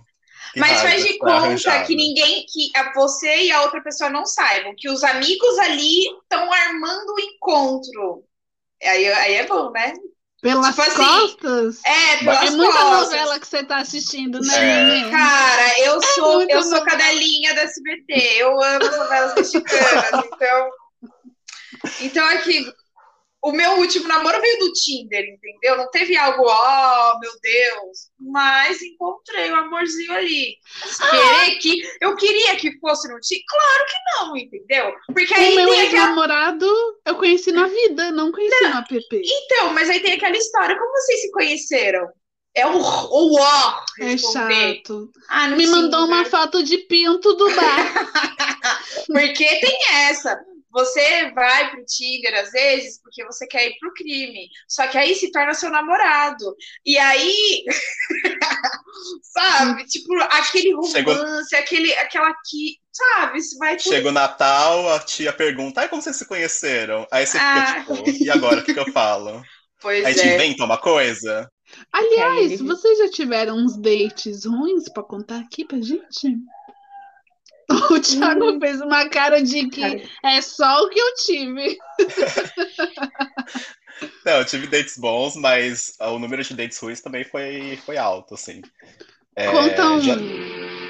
Que 0.53 0.59
Mas 0.59 0.71
raiva, 0.81 0.89
faz 0.89 1.03
de 1.03 1.17
tá 1.17 1.25
conta 1.25 1.35
arranjado. 1.35 1.87
que 1.87 1.95
ninguém, 1.95 2.45
que 2.47 2.71
a 2.77 2.93
você 2.93 3.43
e 3.43 3.51
a 3.51 3.61
outra 3.63 3.81
pessoa 3.81 4.09
não 4.09 4.25
saibam, 4.25 4.73
que 4.77 4.89
os 4.89 5.03
amigos 5.03 5.57
ali 5.59 6.05
estão 6.21 6.51
armando 6.53 7.13
o 7.13 7.19
encontro. 7.19 8.23
Aí, 8.81 9.07
aí 9.11 9.33
é 9.35 9.45
bom, 9.47 9.71
né? 9.71 9.93
Pelas 10.41 10.67
Tipo 10.75 10.81
assim, 10.81 10.95
costas? 10.97 11.79
É, 11.85 12.13
É 12.15 12.17
pelas 12.17 12.49
muita 12.55 12.73
costas. 12.73 12.99
novela 12.99 13.39
que 13.39 13.47
você 13.47 13.63
tá 13.63 13.77
assistindo, 13.77 14.39
né, 14.41 15.07
É. 15.07 15.09
Cara, 15.09 15.79
eu 15.79 16.01
sou, 16.03 16.33
muito 16.35 16.51
eu 16.51 16.61
sou 16.63 16.83
cadelinha 16.83 17.55
da 17.55 17.61
SBT, 17.61 18.13
eu 18.39 18.61
amo 18.61 18.85
as 18.85 18.97
novelas 18.97 19.35
mexicanas, 19.35 20.25
então. 20.33 20.69
Então 22.01 22.25
aqui, 22.27 22.65
o 23.43 23.51
meu 23.51 23.71
último 23.73 24.07
namoro 24.07 24.39
veio 24.39 24.57
do 24.59 24.71
Tinder, 24.71 25.21
entendeu? 25.21 25.75
Não 25.75 25.89
teve 25.91 26.15
algo, 26.15 26.43
ó, 26.47 27.19
meu 27.19 27.31
Deus, 27.41 28.09
mas 28.17 28.81
encontrei 28.81 29.51
o 29.51 29.55
amorzinho 29.55 30.13
ali. 30.13 30.55
Querer 31.09 31.57
que 31.59 31.81
eu 31.99 32.15
queria 32.15 32.55
que 32.55 32.79
fosse 32.79 33.11
no 33.11 33.19
Tinder, 33.19 33.43
claro 33.45 33.85
que 33.85 33.95
não, 34.15 34.37
entendeu? 34.37 34.93
Porque 35.07 35.33
aí 35.33 35.51
O 35.51 35.55
meu 35.55 35.73
aquela 35.73 35.83
ex-namorado 35.83 36.65
eu 37.05 37.15
conheci 37.15 37.51
na 37.51 37.67
vida, 37.67 38.11
não 38.11 38.31
conheci 38.31 38.63
no 38.63 38.77
app. 38.77 38.99
Então, 39.11 39.73
mas 39.73 39.89
aí 39.89 39.99
tem 39.99 40.13
aquela 40.13 40.37
história, 40.37 40.79
como 40.79 40.91
vocês 40.93 41.21
se 41.21 41.31
conheceram? 41.31 42.07
É 42.55 42.65
o, 42.67 42.77
o 42.77 43.39
ó 43.41 43.83
É 43.99 44.15
chato. 44.15 45.11
Ah, 45.27 45.49
Me 45.49 45.65
mandou 45.67 46.05
uma 46.05 46.23
foto 46.23 46.63
de 46.63 46.77
pinto 46.77 47.33
do 47.33 47.53
bar. 47.55 47.93
Porque 49.07 49.43
tem 49.43 49.79
essa. 50.05 50.39
Você 50.73 51.31
vai 51.33 51.69
pro 51.71 51.85
Tinder 51.85 52.33
às 52.39 52.51
vezes 52.51 52.99
porque 53.01 53.23
você 53.25 53.45
quer 53.47 53.67
ir 53.67 53.77
pro 53.79 53.93
crime. 53.93 54.49
Só 54.67 54.87
que 54.87 54.97
aí 54.97 55.13
se 55.15 55.31
torna 55.31 55.53
seu 55.53 55.69
namorado. 55.69 56.55
E 56.85 56.97
aí, 56.97 57.63
sabe? 59.21 59.85
Tipo, 59.85 60.13
aquele 60.29 60.73
romance, 60.73 60.91
Chegou- 60.91 61.15
aquele, 61.59 61.93
aquela 61.95 62.33
que, 62.49 62.77
sabe? 62.91 63.39
Isso 63.39 63.57
vai 63.57 63.77
tudo. 63.77 63.93
Chega 63.93 64.09
o 64.09 64.11
Natal, 64.11 64.89
a 64.93 64.99
tia 64.99 65.33
pergunta, 65.33 65.81
ai, 65.81 65.89
como 65.89 66.01
vocês 66.01 66.15
se 66.15 66.25
conheceram? 66.27 67.07
Aí 67.11 67.25
você 67.25 67.37
Ah. 67.37 67.83
fica 67.87 68.03
tipo, 68.03 68.23
e 68.23 68.29
agora, 68.29 68.61
o 68.61 68.63
que, 68.63 68.73
que 68.73 68.79
eu 68.79 68.91
falo? 68.91 69.41
Pois 69.81 70.03
Aí 70.05 70.13
te 70.13 70.21
é. 70.21 70.35
inventa 70.35 70.63
uma 70.63 70.77
coisa? 70.77 71.49
Aliás, 71.91 72.51
ele- 72.53 72.63
vocês 72.67 72.97
já 72.99 73.09
tiveram 73.09 73.57
uns 73.57 73.77
dates 73.77 74.45
ruins 74.45 74.87
pra 74.89 75.03
contar 75.03 75.39
aqui 75.39 75.65
pra 75.65 75.79
gente? 75.81 76.37
O 77.91 77.99
Thiago 77.99 78.45
Hum. 78.53 78.59
fez 78.59 78.81
uma 78.81 79.07
cara 79.09 79.41
de 79.41 79.69
que 79.69 79.81
Cara, 79.81 80.09
é 80.23 80.41
só 80.41 80.83
o 80.83 80.89
que 80.89 80.99
eu 80.99 81.15
tive. 81.15 81.77
Não, 84.25 84.37
eu 84.37 84.45
tive 84.45 84.67
dates 84.67 84.97
bons, 84.97 85.35
mas 85.35 85.95
o 85.99 86.19
número 86.19 86.43
de 86.43 86.53
dates 86.55 86.77
ruins 86.79 87.01
também 87.01 87.23
foi, 87.23 87.77
foi 87.85 87.97
alto, 87.97 88.33
assim. 88.33 88.61
É, 89.35 89.51
Conta 89.51 89.89
um. 89.89 89.99
já, 89.99 90.15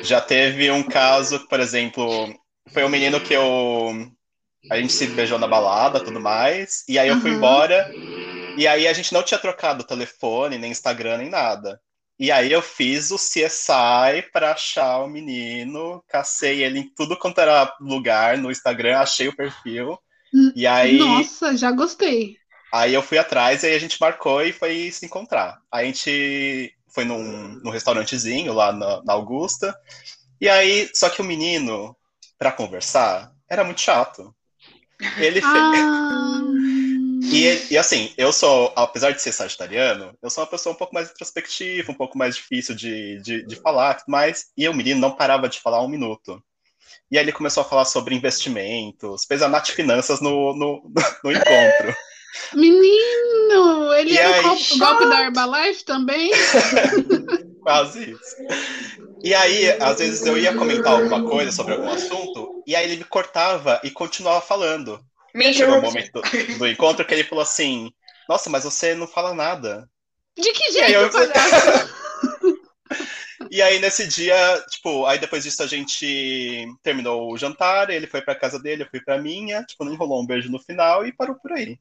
já 0.04 0.22
teve 0.22 0.72
um 0.72 0.84
caso, 0.84 1.48
por 1.48 1.60
exemplo, 1.60 2.34
foi 2.74 2.84
um 2.84 2.90
menino 2.90 3.22
que 3.22 3.34
eu. 3.34 3.92
A 4.70 4.78
gente 4.78 4.94
se 4.94 5.08
beijou 5.08 5.40
na 5.40 5.48
balada 5.48 6.04
tudo 6.04 6.20
mais, 6.20 6.84
e 6.88 7.00
aí 7.00 7.08
eu 7.10 7.16
fui 7.18 7.32
Aham. 7.32 7.38
embora, 7.38 7.86
e 8.58 8.68
aí 8.68 8.88
a 8.88 8.94
gente 8.94 9.14
não 9.14 9.24
tinha 9.24 9.40
trocado 9.40 9.84
telefone, 9.86 10.58
nem 10.58 10.72
Instagram, 10.72 11.18
nem 11.20 11.30
nada. 11.30 11.82
E 12.20 12.32
aí 12.32 12.52
eu 12.52 12.62
fiz 12.62 13.12
o 13.12 13.18
CSI 13.18 14.22
pra 14.32 14.54
achar 14.54 15.00
o 15.00 15.08
menino, 15.08 16.04
cacei 16.08 16.64
ele 16.64 16.80
em 16.80 16.90
tudo 16.96 17.18
quanto 17.18 17.42
era 17.42 17.74
lugar 17.82 18.38
no 18.38 18.52
Instagram, 18.52 19.00
achei 19.00 19.28
o 19.28 19.36
perfil. 19.36 19.98
Hum, 20.34 20.52
E 20.56 20.68
aí, 20.68 21.00
Nossa, 21.00 21.56
já 21.56 21.72
gostei. 21.72 22.38
aí 22.72 22.94
eu 22.94 23.02
fui 23.02 23.18
atrás 23.18 23.64
e 23.64 23.68
aí 23.68 23.76
a 23.76 23.80
gente 23.80 24.00
marcou 24.00 24.42
e 24.42 24.52
foi 24.52 24.92
se 24.92 25.06
encontrar. 25.06 25.60
Aí 25.72 25.86
a 25.86 25.88
gente 25.88 26.74
foi 26.94 27.06
num, 27.06 27.22
num 27.64 27.70
restaurantezinho 27.72 28.54
lá 28.54 28.72
na, 28.72 29.02
na 29.04 29.14
Augusta. 29.14 29.76
E 30.42 30.50
aí, 30.50 30.90
só 30.96 31.10
que 31.10 31.22
o 31.22 31.26
menino, 31.26 31.96
pra 32.40 32.52
conversar, 32.52 33.32
era 33.50 33.64
muito 33.64 33.82
chato. 33.82 34.36
Ele 35.18 35.42
Ah, 35.44 36.42
e, 37.32 37.74
e 37.74 37.78
assim, 37.78 38.14
eu 38.18 38.32
sou, 38.34 38.72
apesar 38.76 39.12
de 39.12 39.22
ser 39.22 39.32
sagitariano, 39.32 40.18
eu 40.22 40.30
sou 40.30 40.44
uma 40.44 40.50
pessoa 40.50 40.74
um 40.74 40.78
pouco 40.78 40.94
mais 40.94 41.10
introspectiva, 41.10 41.92
um 41.92 41.96
pouco 41.96 42.18
mais 42.18 42.36
difícil 42.36 42.76
de, 42.76 43.22
de, 43.22 43.46
de 43.46 43.56
falar, 43.56 44.04
mas 44.08 44.48
e 44.58 44.68
o 44.68 44.74
menino 44.74 45.00
não 45.00 45.16
parava 45.16 45.48
de 45.48 45.60
falar 45.60 45.82
um 45.82 45.88
minuto. 45.88 46.42
E 47.12 47.18
aí 47.18 47.24
ele 47.24 47.32
começou 47.32 47.62
a 47.62 47.66
falar 47.66 47.86
sobre 47.86 48.16
investimentos, 48.16 49.26
fez 49.26 49.42
a 49.42 49.48
Nath 49.48 49.70
Finanças 49.70 50.20
no, 50.20 50.56
no, 50.56 50.92
no 51.24 51.32
encontro. 51.32 51.96
menino, 52.54 53.94
ele 53.94 54.14
E 54.14 54.18
era 54.18 54.38
aí, 54.38 54.46
o 54.46 54.78
golpe 54.78 55.06
da 55.06 55.22
Herbalife 55.22 55.86
também? 55.86 56.32
Quase 57.62 58.12
isso. 58.12 58.36
E 59.24 59.34
aí, 59.34 59.70
às 59.82 60.00
vezes 60.00 60.26
eu 60.26 60.38
ia 60.38 60.54
comentar 60.54 60.94
alguma 60.94 61.24
coisa 61.24 61.52
sobre 61.52 61.74
algum 61.74 61.90
assunto, 61.90 62.62
e 62.68 62.76
aí 62.76 62.84
ele 62.84 62.98
me 62.98 63.06
cortava 63.06 63.80
e 63.84 63.90
continuava 63.90 64.42
falando. 64.42 65.00
Chegou 65.54 65.78
um 65.78 65.82
momento 65.82 66.12
do, 66.12 66.58
do 66.60 66.68
encontro 66.68 67.06
que 67.06 67.14
ele 67.14 67.24
falou 67.24 67.42
assim: 67.42 67.92
Nossa, 68.30 68.50
mas 68.50 68.64
você 68.64 68.94
não 68.94 69.08
fala 69.08 69.34
nada. 69.34 69.90
De 70.38 70.52
que 70.52 70.72
jeito, 70.72 70.92
eu... 70.92 71.10
palhaço? 71.10 71.94
E 73.52 73.62
aí, 73.62 73.80
nesse 73.80 74.08
dia, 74.08 74.36
tipo, 74.68 75.06
aí 75.06 75.20
depois 75.20 75.44
disso 75.44 75.62
a 75.62 75.68
gente 75.68 76.68
terminou 76.82 77.32
o 77.32 77.38
jantar, 77.38 77.92
ele 77.92 78.08
foi 78.08 78.20
pra 78.20 78.34
casa 78.34 78.58
dele, 78.58 78.82
eu 78.82 78.88
fui 78.90 79.00
pra 79.00 79.22
minha, 79.22 79.64
tipo, 79.64 79.86
não 79.86 79.94
enrolou 79.94 80.24
um 80.24 80.26
beijo 80.26 80.50
no 80.50 80.58
final 80.58 81.06
e 81.06 81.12
parou 81.12 81.36
por 81.36 81.52
aí. 81.52 81.78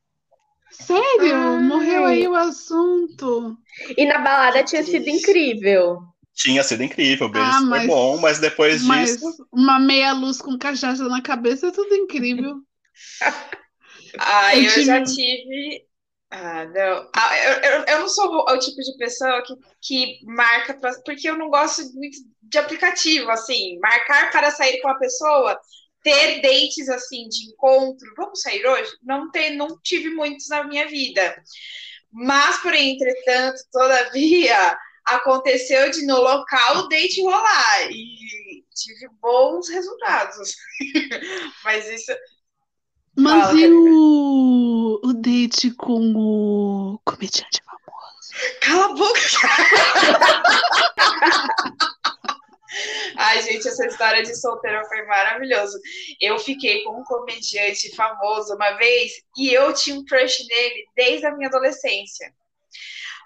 Sério? 0.70 1.34
Ai. 1.34 1.62
Morreu 1.62 2.05
aí 2.05 2.28
o 2.28 2.34
assunto. 2.34 3.57
E 3.96 4.05
na 4.05 4.18
balada 4.18 4.62
tinha 4.64 4.82
sido 4.82 5.09
incrível. 5.09 6.03
Tinha 6.34 6.62
sido 6.62 6.82
incrível, 6.82 7.26
o 7.26 7.30
beijo 7.30 7.50
ah, 7.50 7.61
mas, 7.62 7.86
foi 7.86 7.86
bom, 7.86 8.18
mas 8.18 8.38
depois 8.38 8.82
mas 8.82 9.12
disso. 9.12 9.46
Uma 9.50 9.78
meia 9.78 10.12
luz 10.12 10.42
com 10.42 10.59
cachaça 10.59 11.05
na 11.09 11.22
cabeça 11.22 11.68
é 11.68 11.72
tudo 11.72 11.94
incrível. 11.94 12.57
ah, 14.18 14.57
eu, 14.57 14.62
eu 14.62 14.70
tive... 14.70 14.84
já 14.84 15.03
tive. 15.03 15.86
Ah, 16.30 16.64
não. 16.64 17.11
Ah, 17.14 17.38
eu, 17.38 17.53
eu, 17.53 17.84
eu, 17.86 18.01
não 18.01 18.09
sou 18.09 18.47
o, 18.49 18.59
tipo 18.59 18.80
de 18.80 18.97
pessoa 18.97 19.43
que, 19.43 19.55
que 19.82 20.24
marca, 20.24 20.74
pra, 20.74 20.93
porque 21.05 21.28
eu 21.28 21.36
não 21.36 21.51
gosto 21.51 21.82
muito 21.93 22.16
de 22.43 22.59
aplicativo, 22.59 23.30
assim. 23.30 23.78
Marcar 23.80 24.30
para 24.30 24.51
sair 24.51 24.80
com 24.80 24.88
a 24.88 24.99
pessoa 24.99 25.61
ter 26.03 26.40
dates 26.40 26.88
assim 26.88 27.28
de 27.28 27.51
encontro, 27.51 28.12
vamos 28.16 28.40
sair 28.40 28.66
hoje? 28.66 28.90
Não 29.03 29.30
ter, 29.30 29.51
não 29.51 29.78
tive 29.82 30.11
muitos 30.11 30.49
na 30.49 30.64
minha 30.64 30.86
vida. 30.88 31.36
Mas, 32.11 32.59
porém, 32.59 32.95
entretanto, 32.95 33.59
todavia, 33.70 34.76
aconteceu 35.05 35.90
de 35.90 36.05
no 36.07 36.16
local 36.16 36.78
o 36.78 36.88
date 36.88 37.22
rolar 37.22 37.90
e 37.90 38.64
tive 38.74 39.09
bons 39.20 39.68
resultados. 39.68 40.55
Mas 41.64 41.88
isso. 41.88 42.12
Mas 43.16 43.46
Fala, 43.46 43.60
e 43.60 43.70
o... 43.70 45.00
o 45.04 45.12
date 45.12 45.70
com 45.72 46.12
o 46.16 46.98
comediante 47.04 47.60
famoso? 47.64 48.32
Cala 48.60 48.86
a 48.86 48.94
boca! 48.94 49.20
Ai, 53.16 53.42
gente, 53.42 53.68
essa 53.68 53.86
história 53.86 54.22
de 54.22 54.34
solteiro 54.34 54.84
foi 54.86 55.04
maravilhoso. 55.04 55.78
Eu 56.20 56.38
fiquei 56.38 56.82
com 56.84 57.00
um 57.00 57.04
comediante 57.04 57.94
famoso 57.94 58.54
uma 58.54 58.72
vez 58.72 59.12
e 59.36 59.52
eu 59.52 59.72
tinha 59.74 59.96
um 59.96 60.04
crush 60.04 60.46
nele 60.48 60.86
desde 60.96 61.26
a 61.26 61.36
minha 61.36 61.48
adolescência. 61.48 62.32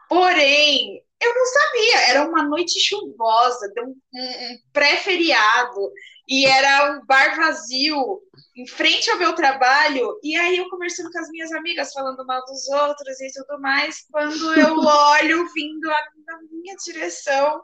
Porém, 0.09 1.03
eu 1.21 1.35
não 1.35 1.47
sabia, 1.47 2.11
era 2.11 2.29
uma 2.29 2.43
noite 2.43 2.79
chuvosa, 2.81 3.73
um, 3.79 3.97
um, 4.15 4.53
um 4.53 4.59
pré-feriado, 4.73 5.93
e 6.29 6.47
era 6.47 6.93
um 6.93 7.07
bar 7.07 7.37
vazio, 7.37 8.21
em 8.57 8.67
frente 8.67 9.11
ao 9.11 9.19
meu 9.19 9.35
trabalho, 9.35 10.19
e 10.23 10.37
aí 10.37 10.57
eu 10.57 10.69
conversando 10.69 11.11
com 11.11 11.19
as 11.19 11.29
minhas 11.31 11.53
amigas, 11.53 11.93
falando 11.93 12.27
mal 12.27 12.45
dos 12.45 12.69
outros 12.69 13.21
e 13.21 13.33
tudo 13.33 13.61
mais, 13.61 14.05
quando 14.11 14.55
eu 14.55 14.75
olho 14.81 15.47
vindo 15.53 15.89
na 15.89 16.39
minha 16.51 16.75
direção, 16.85 17.63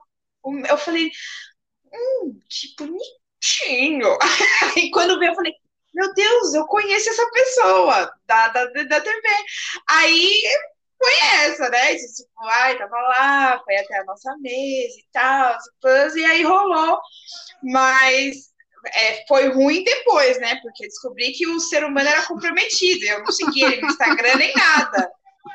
eu 0.69 0.77
falei, 0.77 1.11
hum, 1.93 2.39
que 2.49 2.75
bonitinho. 2.79 4.17
Aí 4.75 4.91
quando 4.93 5.19
veio, 5.19 5.33
eu 5.33 5.37
falei, 5.37 5.53
meu 5.95 6.13
Deus, 6.15 6.55
eu 6.55 6.67
conheço 6.67 7.11
essa 7.11 7.31
pessoa 7.31 8.13
da, 8.27 8.49
da, 8.49 8.65
da 8.67 9.01
TV. 9.01 9.29
Aí 9.91 10.43
foi 10.99 11.13
essa, 11.45 11.69
né? 11.69 11.95
De, 11.95 12.15
tipo, 12.15 12.31
ai, 12.45 12.79
tava 12.79 12.97
lá, 12.97 13.61
foi 13.65 13.77
até 13.77 13.99
a 13.99 14.05
nossa 14.05 14.37
mesa 14.39 14.95
e 14.99 15.07
tal, 15.13 15.59
e 16.17 16.25
aí 16.25 16.43
rolou. 16.45 16.99
Mas 17.63 18.52
é, 18.87 19.25
foi 19.27 19.49
ruim 19.49 19.85
depois, 19.85 20.39
né? 20.39 20.59
Porque 20.63 20.87
descobri 20.87 21.33
que 21.33 21.47
o 21.47 21.61
ser 21.61 21.85
humano 21.85 22.09
era 22.09 22.23
comprometido. 22.23 23.05
Eu 23.05 23.21
não 23.21 23.33
segui 23.33 23.65
ele 23.65 23.81
no 23.81 23.89
Instagram 23.89 24.37
nem 24.37 24.53
nada. 24.55 25.11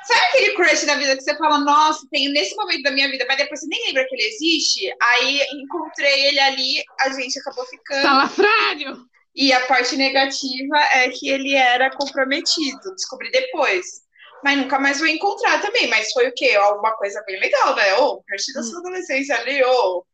Sabe 0.06 0.22
aquele 0.30 0.56
crush 0.56 0.86
da 0.86 0.96
vida 0.96 1.16
que 1.16 1.24
você 1.24 1.36
fala, 1.38 1.60
nossa, 1.60 2.08
tenho 2.12 2.32
nesse 2.32 2.56
momento 2.56 2.84
da 2.84 2.92
minha 2.92 3.10
vida, 3.10 3.26
mas 3.28 3.38
depois 3.38 3.60
você 3.60 3.68
nem 3.68 3.88
lembra 3.88 4.06
que 4.08 4.16
ele 4.16 4.24
existe? 4.24 4.94
Aí 5.02 5.42
encontrei 5.54 6.28
ele 6.28 6.40
ali, 6.40 6.84
a 7.02 7.10
gente 7.10 7.40
acabou 7.40 7.66
ficando. 7.66 8.02
Salafrário! 8.02 8.98
E 9.36 9.54
a 9.54 9.66
parte 9.68 9.96
negativa 9.96 10.78
é 10.94 11.10
que 11.10 11.30
ele 11.30 11.54
era 11.54 11.92
comprometido, 11.92 12.96
descobri 12.96 13.30
depois. 13.32 14.07
Mas 14.44 14.58
nunca 14.58 14.80
mais 14.80 15.00
vou 15.00 15.08
encontrar 15.08 15.62
também. 15.62 15.88
Mas 15.88 16.12
foi 16.12 16.28
o 16.28 16.34
quê? 16.34 16.52
Alguma 16.52 16.96
coisa 16.96 17.24
bem 17.26 17.40
legal, 17.40 17.76
né? 17.76 17.96
Ô, 17.96 18.06
oh, 18.06 18.24
crush 18.24 18.54
da 18.54 18.64
sua 18.64 18.80
adolescência 18.80 19.36
ali, 19.38 19.64
ô. 19.64 19.70
Oh. 19.70 20.06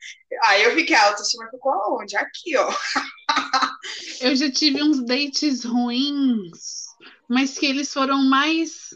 Aí 0.44 0.64
eu 0.64 0.74
fiquei, 0.74 0.96
a 0.96 1.08
autoestima 1.08 1.50
ficou 1.50 1.72
aonde? 1.72 2.16
Aqui, 2.16 2.58
ó. 2.58 2.70
eu 4.22 4.36
já 4.36 4.52
tive 4.52 4.82
uns 4.82 5.06
dates 5.06 5.64
ruins, 5.64 6.86
mas 7.30 7.58
que 7.58 7.66
eles 7.66 7.94
foram 7.94 8.24
mais 8.24 8.90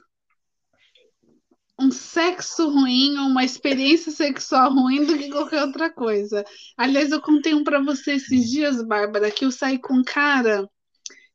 um 1.80 1.91
sexo 1.91 2.69
ruim 2.69 3.17
ou 3.19 3.28
uma 3.28 3.43
experiência 3.43 4.11
sexual 4.11 4.73
ruim 4.73 5.05
do 5.05 5.17
que 5.17 5.30
qualquer 5.30 5.63
outra 5.63 5.91
coisa. 5.91 6.43
Aliás, 6.75 7.11
eu 7.11 7.21
contei 7.21 7.53
um 7.53 7.63
para 7.63 7.80
você 7.80 8.13
esses 8.13 8.49
dias, 8.49 8.82
Bárbara, 8.82 9.30
que 9.30 9.45
eu 9.45 9.51
saí 9.51 9.78
com 9.78 9.93
um 9.93 10.03
cara 10.03 10.67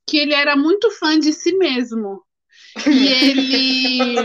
que 0.07 0.17
ele 0.17 0.35
era 0.35 0.57
muito 0.57 0.91
fã 0.91 1.19
de 1.19 1.33
si 1.33 1.57
mesmo. 1.57 2.23
E 2.87 3.09
ele. 3.13 4.17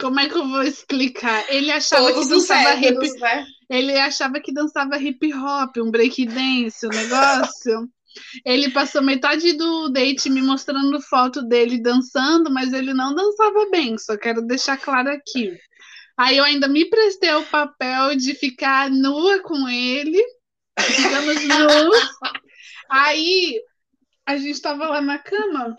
Como 0.00 0.20
é 0.20 0.28
que 0.28 0.36
eu 0.36 0.48
vou 0.48 0.62
explicar? 0.62 1.44
Ele 1.48 1.70
achava 1.72 2.12
Todos 2.12 2.28
que 2.28 2.34
dançava 2.34 2.74
hip. 2.74 3.18
Né? 3.18 3.46
Ele 3.68 3.96
achava 3.98 4.40
que 4.40 4.52
dançava 4.52 4.98
hip 4.98 5.34
hop, 5.34 5.76
um 5.78 5.90
break 5.90 6.26
dance, 6.26 6.86
um 6.86 6.90
negócio. 6.90 7.88
Ele 8.44 8.70
passou 8.70 9.02
metade 9.02 9.52
do 9.52 9.88
date 9.90 10.30
me 10.30 10.42
mostrando 10.42 11.00
foto 11.00 11.42
dele 11.42 11.80
dançando, 11.80 12.50
mas 12.50 12.72
ele 12.72 12.92
não 12.92 13.14
dançava 13.14 13.68
bem, 13.70 13.96
só 13.98 14.16
quero 14.16 14.42
deixar 14.42 14.76
claro 14.76 15.10
aqui. 15.10 15.56
Aí 16.16 16.36
eu 16.36 16.44
ainda 16.44 16.66
me 16.66 16.84
prestei 16.88 17.32
o 17.34 17.44
papel 17.44 18.16
de 18.16 18.34
ficar 18.34 18.90
nua 18.90 19.40
com 19.40 19.68
ele, 19.68 20.20
ficamos 20.80 21.44
nus. 21.44 22.10
Aí 22.90 23.60
a 24.26 24.36
gente 24.36 24.52
estava 24.52 24.88
lá 24.88 25.00
na 25.00 25.18
cama, 25.18 25.76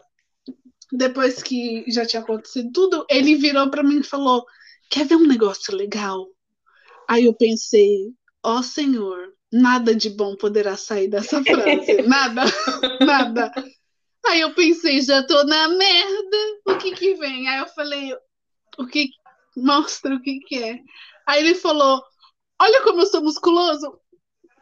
depois 0.91 1.41
que 1.41 1.85
já 1.87 2.05
tinha 2.05 2.21
acontecido 2.21 2.71
tudo, 2.71 3.05
ele 3.09 3.35
virou 3.35 3.69
para 3.69 3.83
mim 3.83 3.99
e 3.99 4.03
falou: 4.03 4.45
Quer 4.89 5.05
ver 5.05 5.15
um 5.15 5.27
negócio 5.27 5.75
legal? 5.75 6.27
Aí 7.07 7.25
eu 7.25 7.33
pensei: 7.33 8.13
Ó 8.43 8.59
oh, 8.59 8.63
Senhor, 8.63 9.33
nada 9.51 9.95
de 9.95 10.09
bom 10.09 10.35
poderá 10.35 10.77
sair 10.77 11.07
dessa 11.07 11.41
frase. 11.43 12.01
nada, 12.03 12.43
nada. 13.05 13.51
Aí 14.27 14.41
eu 14.41 14.53
pensei, 14.53 15.01
já 15.01 15.23
tô 15.23 15.43
na 15.43 15.69
merda, 15.69 16.37
o 16.67 16.77
que 16.77 16.91
que 16.91 17.15
vem? 17.15 17.47
Aí 17.47 17.59
eu 17.59 17.67
falei, 17.67 18.13
o 18.77 18.85
que 18.85 19.09
mostra 19.55 20.13
o 20.13 20.21
que 20.21 20.39
que 20.39 20.61
é? 20.61 20.79
Aí 21.25 21.43
ele 21.43 21.55
falou, 21.55 22.01
olha 22.61 22.83
como 22.83 23.01
eu 23.01 23.05
sou 23.05 23.21
musculoso. 23.21 23.99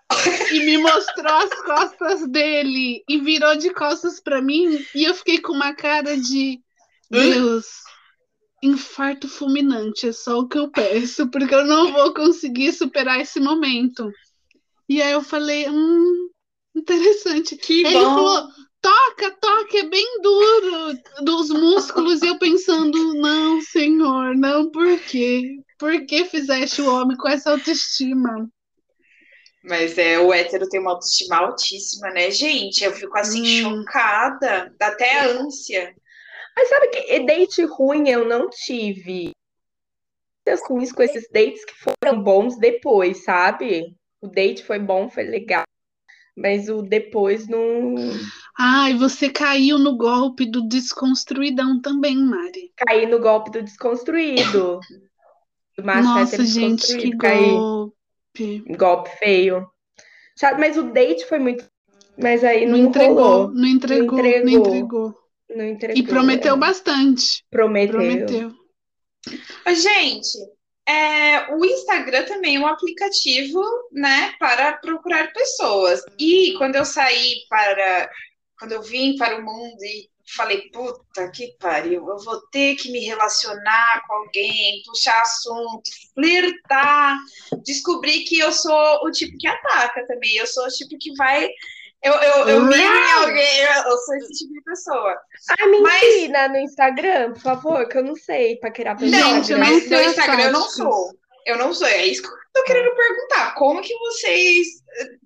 e 0.53 0.60
me 0.66 0.78
mostrou 0.78 1.34
as 1.34 1.53
costas 1.62 2.28
dele 2.30 3.03
e 3.08 3.20
virou 3.20 3.55
de 3.58 3.74
costas 3.74 4.20
para 4.20 4.41
mim 4.41 4.86
e 4.95 5.03
eu 5.03 5.14
fiquei 5.14 5.39
com 5.39 5.53
uma 5.53 5.74
cara 5.74 6.18
de 6.18 6.62
Deus, 7.10 7.66
infarto 8.62 9.28
fulminante, 9.28 10.08
é 10.08 10.12
só 10.12 10.39
o 10.39 10.47
que 10.47 10.58
eu 10.58 10.70
peço, 10.70 11.30
porque 11.30 11.53
eu 11.53 11.66
não 11.66 11.91
vou 11.93 12.14
conseguir 12.14 12.74
superar 12.74 13.20
esse 13.20 13.39
momento. 13.39 14.12
E 14.89 15.01
aí 15.01 15.12
eu 15.12 15.22
falei, 15.22 15.70
hum, 15.70 16.30
interessante. 16.76 17.55
Que 17.55 17.82
Ele 17.82 17.93
bom. 17.93 18.16
falou, 18.16 18.47
toca, 18.82 19.32
toca, 19.39 19.78
é 19.78 19.84
bem 19.84 20.22
duro 20.22 20.99
dos 21.24 21.49
músculos. 21.49 22.22
E 22.22 22.28
eu 22.28 22.38
pensando, 22.38 23.14
não, 23.16 23.62
senhor, 23.62 24.36
não, 24.36 24.70
por 24.70 24.99
quê? 25.01 25.58
Por 25.78 26.05
que 26.05 26.26
fizeste 26.26 26.82
o 26.82 26.93
homem 26.93 27.18
com 27.18 27.28
essa 27.28 27.51
autoestima? 27.51 28.49
Mas 29.64 29.97
é, 29.97 30.20
o 30.20 30.34
hétero 30.34 30.70
tem 30.70 30.80
uma 30.80 30.91
autoestima 30.91 31.38
altíssima, 31.38 32.10
né, 32.10 32.32
gente? 32.32 32.84
Eu 32.84 32.93
fico 32.93 33.18
assim, 33.18 33.66
hum. 33.66 33.84
chocada, 33.84 34.74
dá 34.80 34.88
até 34.88 35.20
ânsia. 35.26 35.93
Mas 36.55 36.70
sabe 36.70 36.88
que 36.88 37.20
date 37.20 37.64
ruim 37.66 38.10
eu 38.10 38.26
não 38.26 38.49
tive. 38.49 39.32
Ruins 40.68 40.93
com 40.93 41.03
esses 41.03 41.30
dates 41.30 41.66
que 41.66 41.74
foram 41.76 42.24
bons 42.24 42.58
depois, 42.58 43.24
sabe? 43.24 43.93
O 44.22 44.28
date 44.28 44.64
foi 44.64 44.80
bom, 44.80 45.10
foi 45.10 45.24
legal. 45.24 45.64
Mas 46.36 46.70
o 46.70 46.82
depois 46.82 47.47
não. 47.47 47.95
Ai, 48.58 48.93
você 48.93 49.30
caiu 49.30 49.78
no 49.78 49.97
golpe 49.97 50.45
do 50.45 50.68
desconstruidão 50.68 51.82
também, 51.82 52.16
Mari. 52.16 52.72
Caí 52.78 53.05
no 53.05 53.20
golpe 53.20 53.51
do 53.51 53.62
desconstruído. 53.62 54.80
Do 55.78 55.84
Nossa, 55.84 56.45
gente, 56.45 56.97
que 56.97 57.16
Caí. 57.18 57.51
Golpe. 58.38 58.76
Golpe 58.78 59.10
feio. 59.18 59.68
Mas 60.60 60.78
o 60.78 60.84
date 60.84 61.26
foi 61.26 61.40
muito. 61.40 61.66
Mas 62.18 62.44
aí 62.44 62.66
não, 62.66 62.78
não 62.78 62.88
entregou, 62.88 63.16
rolou. 63.16 63.54
Não 63.54 63.68
entregou, 63.68 64.18
não 64.18 64.26
entregou. 64.26 64.44
Não 64.46 64.68
entregou. 64.68 65.16
Não 65.50 65.66
entregou 65.66 65.98
e 65.98 66.04
prometeu 66.04 66.56
é. 66.56 66.58
bastante. 66.58 67.46
Prometeu. 67.50 67.94
Prometeu. 67.94 68.52
Gente, 69.68 70.38
é, 70.88 71.54
o 71.54 71.66
Instagram 71.66 72.24
também 72.24 72.56
é 72.56 72.60
um 72.60 72.68
aplicativo, 72.68 73.62
né, 73.92 74.34
para 74.40 74.74
procurar 74.74 75.34
pessoas. 75.34 76.02
E 76.18 76.54
quando 76.58 76.76
eu 76.76 76.86
saí 76.86 77.42
para, 77.50 78.10
quando 78.58 78.72
eu 78.72 78.82
vim 78.82 79.18
para 79.18 79.38
o 79.38 79.44
mundo 79.44 79.84
e 79.84 80.10
falei, 80.36 80.69
puta 80.71 81.32
que 81.32 81.55
pariu, 81.59 82.07
eu 82.07 82.17
vou 82.19 82.41
ter 82.47 82.75
que 82.75 82.91
me 82.91 82.99
relacionar 82.99 84.03
com 84.07 84.13
alguém, 84.13 84.82
puxar 84.86 85.21
assunto, 85.21 85.89
flirtar, 86.13 87.17
descobri 87.63 88.23
que 88.23 88.39
eu 88.39 88.51
sou 88.51 89.05
o 89.05 89.11
tipo 89.11 89.38
que 89.38 89.47
ataca 89.47 90.05
também, 90.07 90.36
eu 90.36 90.47
sou 90.47 90.65
o 90.65 90.69
tipo 90.69 90.97
que 90.99 91.13
vai 91.15 91.49
eu, 92.03 92.13
eu, 92.13 92.47
eu 92.47 92.63
miro 92.63 92.82
em 92.82 93.11
alguém, 93.11 93.59
eu 93.86 93.97
sou 93.97 94.15
esse 94.17 94.34
tipo 94.34 94.53
de 94.53 94.61
pessoa. 94.61 95.17
Ah, 95.59 95.67
me 95.67 95.82
mas... 95.82 96.03
ensina 96.03 96.47
no 96.47 96.57
Instagram, 96.57 97.34
por 97.34 97.41
favor, 97.41 97.88
que 97.88 97.97
eu 97.97 98.03
não 98.03 98.15
sei 98.15 98.57
paquerar 98.57 98.99
Não, 99.01 99.39
Instagram. 99.39 99.57
mas 99.57 99.89
no 99.89 100.01
Instagram 100.01 100.43
eu 100.43 100.51
não 100.51 100.69
sou. 100.69 101.11
Eu 101.48 101.58
não 101.58 101.74
sou. 101.74 101.88
É 101.88 102.06
isso 102.06 102.22
que 102.22 102.28
eu 102.28 102.34
tô 102.54 102.64
querendo 102.66 102.93
perguntar. 102.93 103.56
Como 103.56 103.82
que 103.82 103.98
vocês. 103.98 104.68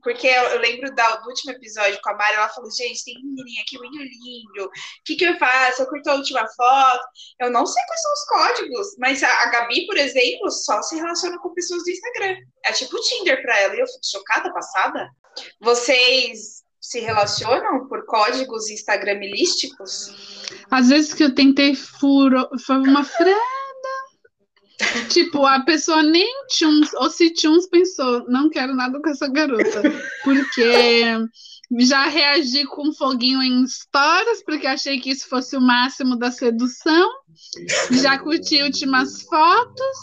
Porque 0.04 0.28
eu 0.28 0.60
lembro 0.60 0.94
do 0.94 1.28
último 1.28 1.52
episódio 1.52 2.00
com 2.04 2.12
a 2.12 2.14
Mari, 2.14 2.36
ela 2.36 2.48
falou: 2.50 2.70
gente, 2.70 3.04
tem 3.04 3.18
um 3.18 3.34
menininho 3.34 3.62
aqui 3.64 3.78
muito 3.80 3.98
lindo. 3.98 4.66
O 4.66 4.72
que, 5.04 5.16
que 5.16 5.26
eu 5.26 5.36
faço? 5.40 5.82
Eu 5.82 5.88
curto 5.88 6.08
a 6.12 6.16
última 6.16 6.48
foto. 6.56 7.04
Eu 7.40 7.50
não 7.50 7.66
sei 7.66 7.84
quais 7.88 8.02
são 8.02 8.14
os 8.14 8.26
códigos, 8.26 8.88
mas 9.00 9.24
a, 9.24 9.30
a 9.30 9.46
Gabi, 9.48 9.88
por 9.88 9.98
exemplo, 9.98 10.52
só 10.52 10.80
se 10.84 10.96
relaciona 10.96 11.40
com 11.40 11.56
pessoas 11.56 11.84
do 11.84 11.90
Instagram. 11.90 12.38
É 12.66 12.72
tipo 12.72 12.96
o 12.96 13.02
Tinder 13.02 13.42
pra 13.42 13.60
ela. 13.60 13.76
E 13.76 13.80
eu 13.80 13.88
fico 13.88 14.06
chocada, 14.06 14.54
passada. 14.54 15.10
Vocês 15.60 16.62
se 16.80 17.00
relacionam 17.00 17.88
por 17.88 18.06
códigos 18.06 18.70
instagramilísticos? 18.70 20.14
Às 20.70 20.90
vezes 20.90 21.16
que 21.16 21.24
eu 21.24 21.34
tentei 21.34 21.74
furo, 21.74 22.48
foi 22.64 22.78
uma 22.78 23.04
freda. 23.04 23.61
Tipo, 25.10 25.46
a 25.46 25.60
pessoa 25.62 26.04
nem 26.04 26.28
tchuns, 26.48 26.94
ou 26.96 27.10
se 27.10 27.32
tchuns 27.32 27.68
pensou, 27.68 28.26
não 28.28 28.50
quero 28.50 28.76
nada 28.76 29.00
com 29.02 29.10
essa 29.10 29.28
garota. 29.28 29.82
Porque 30.24 31.18
já 31.80 32.08
reagi 32.08 32.66
com 32.66 32.92
foguinho 32.94 33.42
em 33.42 33.66
stories, 33.66 34.44
porque 34.46 34.68
achei 34.68 35.00
que 35.00 35.12
isso 35.12 35.28
fosse 35.28 35.56
o 35.56 35.62
máximo 35.62 36.18
da 36.18 36.32
sedução. 36.32 37.10
Já 37.92 38.20
curti 38.20 38.62
últimas 38.62 39.22
fotos, 39.24 39.98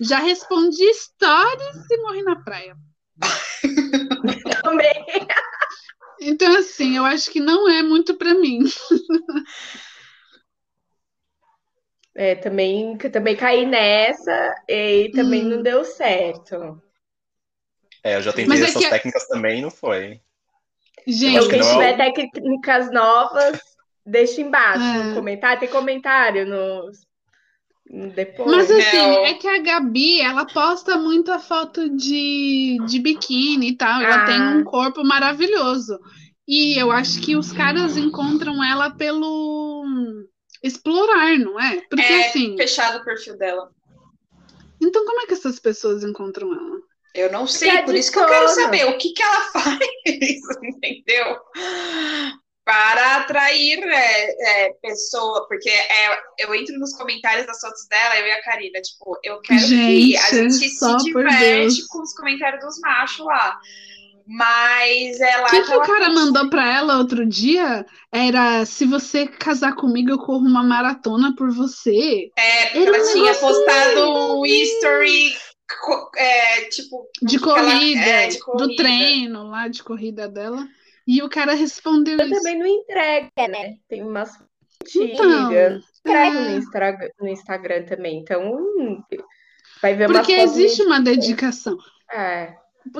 já 0.00 0.18
respondi 0.18 0.92
stories 0.94 1.90
e 1.90 2.02
morri 2.02 2.22
na 2.22 2.36
praia. 2.36 2.76
Também. 4.62 5.04
Então, 6.20 6.56
assim, 6.56 6.96
eu 6.96 7.04
acho 7.04 7.30
que 7.30 7.40
não 7.40 7.68
é 7.68 7.82
muito 7.82 8.14
para 8.14 8.34
mim. 8.34 8.60
É, 12.16 12.36
também, 12.36 12.96
também 12.96 13.34
caí 13.34 13.66
nessa 13.66 14.54
e 14.68 15.10
também 15.14 15.44
hum. 15.44 15.48
não 15.48 15.62
deu 15.62 15.84
certo. 15.84 16.80
É, 18.04 18.16
eu 18.16 18.22
já 18.22 18.32
tentei 18.32 18.60
é 18.60 18.64
essas 18.64 18.82
que... 18.82 18.88
técnicas 18.88 19.26
também 19.26 19.58
e 19.58 19.62
não 19.62 19.70
foi. 19.70 20.20
Gente, 21.06 21.48
quem 21.48 21.60
tiver 21.60 21.96
técnicas 21.96 22.90
novas, 22.92 23.60
deixa 24.06 24.40
embaixo 24.40 24.84
é. 24.84 25.02
no 25.04 25.14
comentário. 25.14 25.60
Tem 25.60 25.68
comentário 25.68 26.46
nos, 26.46 27.04
depois, 28.14 28.50
Mas 28.50 28.70
assim, 28.70 28.96
não. 28.96 29.24
é 29.26 29.34
que 29.34 29.46
a 29.46 29.58
Gabi, 29.58 30.20
ela 30.20 30.46
posta 30.46 30.96
muita 30.96 31.38
foto 31.38 31.88
de, 31.90 32.78
de 32.86 32.98
biquíni 32.98 33.70
e 33.70 33.76
tal. 33.76 34.00
Ela 34.00 34.22
ah. 34.22 34.24
tem 34.24 34.40
um 34.40 34.64
corpo 34.64 35.04
maravilhoso. 35.04 35.98
E 36.48 36.78
eu 36.78 36.90
acho 36.90 37.20
que 37.20 37.36
os 37.36 37.52
caras 37.52 37.96
encontram 37.96 38.62
ela 38.64 38.90
pelo 38.90 39.84
explorar, 40.64 41.38
não 41.38 41.60
é? 41.60 41.82
Porque 41.88 42.02
é 42.02 42.26
assim. 42.26 42.56
fechado 42.56 42.98
o 42.98 43.04
perfil 43.04 43.36
dela. 43.36 43.70
Então, 44.82 45.04
como 45.04 45.20
é 45.20 45.26
que 45.26 45.34
essas 45.34 45.60
pessoas 45.60 46.02
encontram 46.02 46.52
ela? 46.52 46.80
Eu 47.14 47.30
não 47.30 47.46
sei, 47.46 47.70
é 47.70 47.82
por 47.82 47.94
isso 47.94 48.10
que 48.10 48.18
eu 48.18 48.26
quero 48.26 48.48
saber 48.48 48.86
o 48.86 48.98
que, 48.98 49.12
que 49.12 49.22
ela 49.22 49.40
faz, 49.52 49.78
entendeu? 50.62 51.38
para 52.64 53.16
atrair 53.16 53.78
é, 53.84 54.66
é, 54.66 54.72
pessoa, 54.80 55.46
porque 55.46 55.68
é, 55.68 56.18
eu 56.38 56.54
entro 56.54 56.78
nos 56.78 56.96
comentários 56.96 57.46
das 57.46 57.60
fotos 57.60 57.86
dela, 57.88 58.18
eu 58.18 58.26
e 58.26 58.32
a 58.32 58.42
Karina, 58.42 58.80
tipo, 58.80 59.18
eu 59.22 59.38
quero 59.42 59.60
gente, 59.60 60.12
que 60.12 60.16
a 60.16 60.30
gente 60.30 60.70
se 60.70 60.96
diverte 61.04 61.86
com 61.88 62.00
os 62.00 62.14
comentários 62.14 62.64
dos 62.64 62.80
machos 62.80 63.26
lá. 63.26 63.60
Mas 64.26 65.20
ela. 65.20 65.46
O 65.46 65.50
que, 65.50 65.62
que 65.62 65.74
o 65.74 65.82
cara 65.82 66.10
mandou 66.10 66.48
para 66.48 66.76
ela 66.76 66.98
outro 66.98 67.26
dia? 67.26 67.84
Era 68.10 68.64
se 68.64 68.86
você 68.86 69.26
casar 69.26 69.74
comigo, 69.74 70.10
eu 70.10 70.18
corro 70.18 70.46
uma 70.46 70.62
maratona 70.62 71.34
por 71.36 71.50
você. 71.50 72.30
É, 72.36 72.66
porque 72.66 72.88
ela 72.88 73.12
tinha 73.12 73.34
postado 73.34 74.40
um 74.40 74.46
history 74.46 75.34
é, 76.16 76.64
tipo. 76.70 77.08
De 77.22 77.38
corrida, 77.38 78.00
ela, 78.00 78.22
é, 78.22 78.26
de 78.28 78.38
corrida, 78.38 78.66
do 78.66 78.76
treino 78.76 79.42
lá 79.48 79.68
de 79.68 79.82
corrida 79.82 80.28
dela. 80.28 80.66
E 81.06 81.22
o 81.22 81.28
cara 81.28 81.52
respondeu 81.52 82.18
eu 82.18 82.26
isso. 82.26 82.36
também 82.36 82.58
não 82.58 82.66
entrega, 82.66 83.48
né? 83.48 83.74
Tem 83.88 84.02
umas 84.02 84.30
então, 84.96 85.52
entrega 85.52 86.38
é... 86.38 86.50
no, 86.50 86.58
Instagram, 86.58 87.08
no 87.20 87.28
Instagram 87.28 87.84
também. 87.84 88.18
Então, 88.18 89.04
vai 89.80 89.94
ver 89.94 90.08
Porque 90.10 90.32
existe 90.32 90.82
uma 90.82 91.00
dedicação. 91.00 91.76
É. 92.12 92.54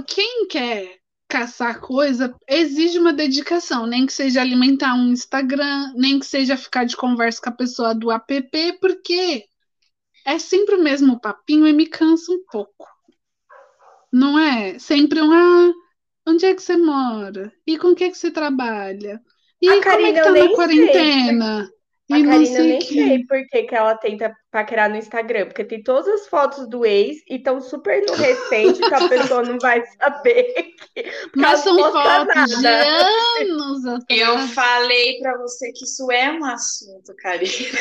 Quem 0.07 0.47
quer 0.49 0.99
caçar 1.29 1.81
coisa 1.81 2.35
exige 2.49 2.99
uma 2.99 3.12
dedicação, 3.12 3.87
nem 3.87 4.07
que 4.07 4.12
seja 4.12 4.41
alimentar 4.41 4.95
um 4.95 5.12
Instagram, 5.12 5.93
nem 5.95 6.18
que 6.18 6.27
seja 6.27 6.57
ficar 6.57 6.85
de 6.85 6.97
conversa 6.97 7.41
com 7.43 7.51
a 7.51 7.53
pessoa 7.53 7.95
do 7.95 8.11
app, 8.11 8.79
porque 8.81 9.45
é 10.25 10.39
sempre 10.39 10.77
o 10.77 10.83
mesmo 10.83 11.20
papinho 11.20 11.66
e 11.66 11.72
me 11.72 11.87
cansa 11.87 12.33
um 12.33 12.45
pouco. 12.51 12.87
Não 14.12 14.39
é? 14.39 14.79
Sempre 14.79 15.20
um 15.20 15.33
ah, 15.33 15.72
Onde 16.27 16.47
é 16.47 16.55
que 16.55 16.62
você 16.62 16.77
mora? 16.77 17.53
E 17.66 17.79
com 17.79 17.89
o 17.89 17.95
que, 17.95 18.05
é 18.05 18.11
que 18.11 18.16
você 18.16 18.31
trabalha? 18.31 19.20
E 19.61 19.68
a 19.68 19.83
como 19.83 20.07
é 20.07 20.12
que 20.12 20.22
tá 20.22 20.31
na 20.31 20.55
quarentena? 20.55 21.70
A 22.11 22.19
e 22.19 22.27
Karina 22.27 22.59
eu 22.59 22.65
nem 22.65 22.79
que... 22.81 22.95
sei 22.95 23.25
por 23.25 23.47
que, 23.49 23.63
que 23.63 23.75
ela 23.75 23.97
tenta 23.97 24.37
paquerar 24.51 24.91
no 24.91 24.97
Instagram, 24.97 25.47
porque 25.47 25.65
tem 25.65 25.83
todas 25.83 26.07
as 26.07 26.29
fotos 26.29 26.69
do 26.69 26.85
ex 26.85 27.17
e 27.29 27.37
estão 27.37 27.61
super 27.63 28.05
no 28.07 28.15
recente 28.15 28.79
que 28.79 28.95
a 28.95 29.09
pessoa 29.09 29.43
não 29.43 29.59
vai 29.59 29.83
saber. 29.87 30.75
Que, 30.93 31.11
Mas 31.35 31.61
são 31.61 31.77
fotos 31.77 32.61
de 32.61 32.67
anos 32.67 33.87
atrás. 33.87 34.05
Eu 34.11 34.39
falei 34.49 35.19
para 35.19 35.39
você 35.39 35.73
que 35.73 35.85
isso 35.85 36.13
é 36.13 36.31
um 36.31 36.45
assunto, 36.45 37.15
Karina. 37.17 37.79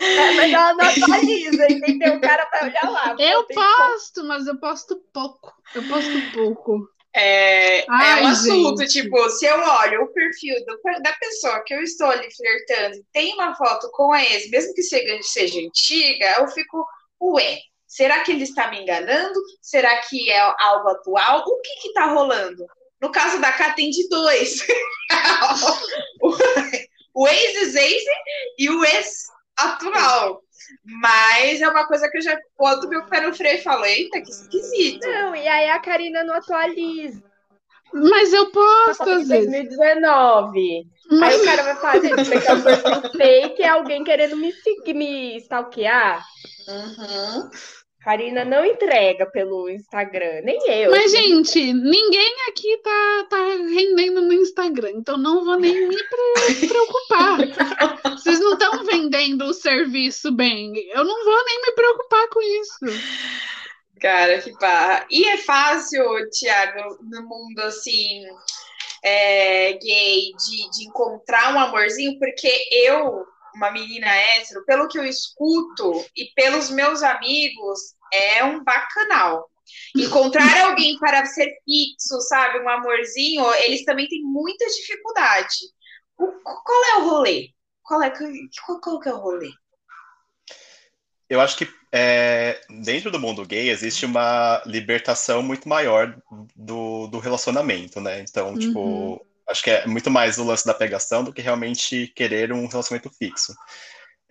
É, 0.00 0.34
mas 0.34 0.52
ela 0.52 0.74
não 0.74 0.86
atualiza, 0.86 1.72
entendeu? 1.72 2.16
O 2.16 2.20
cara 2.20 2.46
vai 2.50 2.68
olhar 2.68 2.90
lá. 2.90 3.16
Eu 3.18 3.46
posto, 3.46 4.24
mas 4.24 4.46
eu 4.46 4.58
posto 4.58 4.96
pouco. 5.12 5.52
Eu 5.74 5.82
posto 5.88 6.32
pouco. 6.34 6.88
É, 7.14 7.84
Ai, 7.90 8.20
é 8.20 8.22
um 8.22 8.26
assunto, 8.28 8.80
gente. 8.82 9.02
tipo, 9.02 9.30
se 9.30 9.44
eu 9.44 9.58
olho 9.58 10.02
o 10.02 10.12
perfil 10.12 10.54
do, 10.64 11.02
da 11.02 11.12
pessoa 11.14 11.62
que 11.64 11.74
eu 11.74 11.82
estou 11.82 12.06
ali 12.06 12.28
flertando 12.32 12.96
e 12.96 13.04
tem 13.12 13.34
uma 13.34 13.54
foto 13.56 13.90
com 13.92 14.12
a 14.12 14.22
ex, 14.22 14.48
mesmo 14.48 14.72
que 14.74 14.82
seja, 14.82 15.18
seja 15.22 15.60
antiga, 15.60 16.36
eu 16.38 16.48
fico, 16.48 16.86
ué, 17.20 17.58
será 17.86 18.20
que 18.20 18.30
ele 18.30 18.44
está 18.44 18.70
me 18.70 18.80
enganando? 18.80 19.40
Será 19.60 19.96
que 20.02 20.30
é 20.30 20.38
algo 20.38 20.88
atual? 20.88 21.44
O 21.46 21.60
que 21.60 21.74
que 21.82 21.92
tá 21.92 22.06
rolando? 22.06 22.64
No 23.00 23.10
caso 23.10 23.40
da 23.40 23.52
Cá 23.52 23.72
tem 23.72 23.90
de 23.90 24.08
dois. 24.08 24.64
o, 26.22 26.36
o 27.24 27.28
ex-ex 27.28 28.02
e 28.58 28.70
o 28.70 28.84
ex-atual. 28.84 30.42
Mas 30.84 31.60
é 31.60 31.68
uma 31.68 31.86
coisa 31.86 32.08
que 32.10 32.18
eu 32.18 32.22
já 32.22 32.38
boto 32.58 32.88
meu 32.88 33.04
pé 33.06 33.20
no 33.20 33.34
freio 33.34 33.58
e 33.58 33.62
falo, 33.62 33.84
eita, 33.84 34.20
que 34.20 34.30
esquisito. 34.30 35.06
Não, 35.06 35.34
e 35.34 35.46
aí 35.46 35.68
a 35.68 35.78
Karina 35.78 36.24
não 36.24 36.34
atualiza. 36.34 37.22
Mas 37.92 38.32
eu 38.32 38.50
posto 38.50 39.02
às 39.02 39.28
vezes. 39.28 39.50
2019. 39.50 40.86
Mas... 41.10 41.34
Aí 41.34 41.40
o 41.40 41.44
cara 41.44 41.62
vai 41.62 41.76
fazer 41.76 42.20
isso, 42.20 42.34
é 42.34 42.54
um 42.54 42.62
perfil 42.62 43.10
fake, 43.12 43.62
é 43.62 43.68
alguém 43.68 44.04
querendo 44.04 44.36
me 44.36 44.52
seguir, 44.52 44.94
me 44.94 45.36
stalkear. 45.38 46.24
Uhum. 46.68 47.50
Karina 48.02 48.46
não 48.46 48.64
entrega 48.64 49.26
pelo 49.26 49.68
Instagram, 49.68 50.40
nem 50.42 50.58
eu. 50.68 50.90
Mas, 50.90 51.12
gente, 51.12 51.72
ninguém 51.72 52.34
aqui 52.48 52.78
tá, 52.78 53.26
tá 53.28 53.36
rendendo 53.36 54.22
no 54.22 54.32
Instagram, 54.32 54.92
então 54.94 55.18
não 55.18 55.44
vou 55.44 55.58
nem 55.58 55.86
me 55.86 55.96
preocupar. 56.66 57.38
Vocês 58.16 58.40
não 58.40 58.54
estão 58.54 58.84
vendendo 58.84 59.44
o 59.44 59.52
serviço 59.52 60.32
bem. 60.32 60.72
Eu 60.94 61.04
não 61.04 61.24
vou 61.24 61.44
nem 61.44 61.60
me 61.60 61.72
preocupar 61.72 62.28
com 62.28 62.40
isso. 62.40 62.78
Cara, 64.00 64.40
que 64.40 64.52
barra. 64.52 65.06
E 65.10 65.28
é 65.28 65.36
fácil, 65.36 66.02
Tiago, 66.30 66.98
no 67.02 67.22
mundo 67.28 67.60
assim, 67.60 68.24
é, 69.04 69.74
gay, 69.74 70.32
de, 70.38 70.70
de 70.70 70.88
encontrar 70.88 71.54
um 71.54 71.60
amorzinho, 71.60 72.18
porque 72.18 72.50
eu 72.72 73.26
uma 73.54 73.70
menina 73.70 74.06
hétero, 74.06 74.64
pelo 74.64 74.88
que 74.88 74.98
eu 74.98 75.04
escuto 75.04 76.04
e 76.16 76.26
pelos 76.34 76.70
meus 76.70 77.02
amigos, 77.02 77.94
é 78.12 78.44
um 78.44 78.62
bacanal. 78.62 79.48
Encontrar 79.96 80.42
alguém 80.66 80.98
para 80.98 81.24
ser 81.26 81.50
fixo, 81.64 82.20
sabe, 82.22 82.60
um 82.60 82.68
amorzinho, 82.68 83.44
eles 83.54 83.84
também 83.84 84.08
têm 84.08 84.22
muita 84.22 84.66
dificuldade. 84.66 85.56
O, 86.18 86.26
qual 86.42 86.84
é 86.84 86.96
o 86.98 87.08
rolê? 87.08 87.50
Qual 87.82 88.02
é, 88.02 88.10
qual, 88.10 88.80
qual 88.80 89.00
que 89.00 89.08
é 89.08 89.14
o 89.14 89.18
rolê? 89.18 89.50
eu 91.30 91.40
acho 91.40 91.56
que 91.56 91.68
é, 91.92 92.60
dentro 92.82 93.10
do 93.10 93.20
mundo 93.20 93.46
gay 93.46 93.70
existe 93.70 94.04
uma 94.04 94.60
libertação 94.66 95.42
muito 95.42 95.68
maior 95.68 96.20
do, 96.56 97.06
do 97.06 97.20
relacionamento, 97.20 98.00
né? 98.00 98.20
Então, 98.20 98.58
tipo, 98.58 98.80
uhum. 98.80 99.12
tipo, 99.12 99.26
acho 99.50 99.62
que 99.62 99.70
é 99.70 99.86
muito 99.86 100.10
mais 100.10 100.38
o 100.38 100.44
lance 100.44 100.64
da 100.64 100.74
pegação 100.74 101.24
do 101.24 101.32
que 101.32 101.42
realmente 101.42 102.12
querer 102.14 102.52
um 102.52 102.66
relacionamento 102.66 103.10
fixo. 103.10 103.54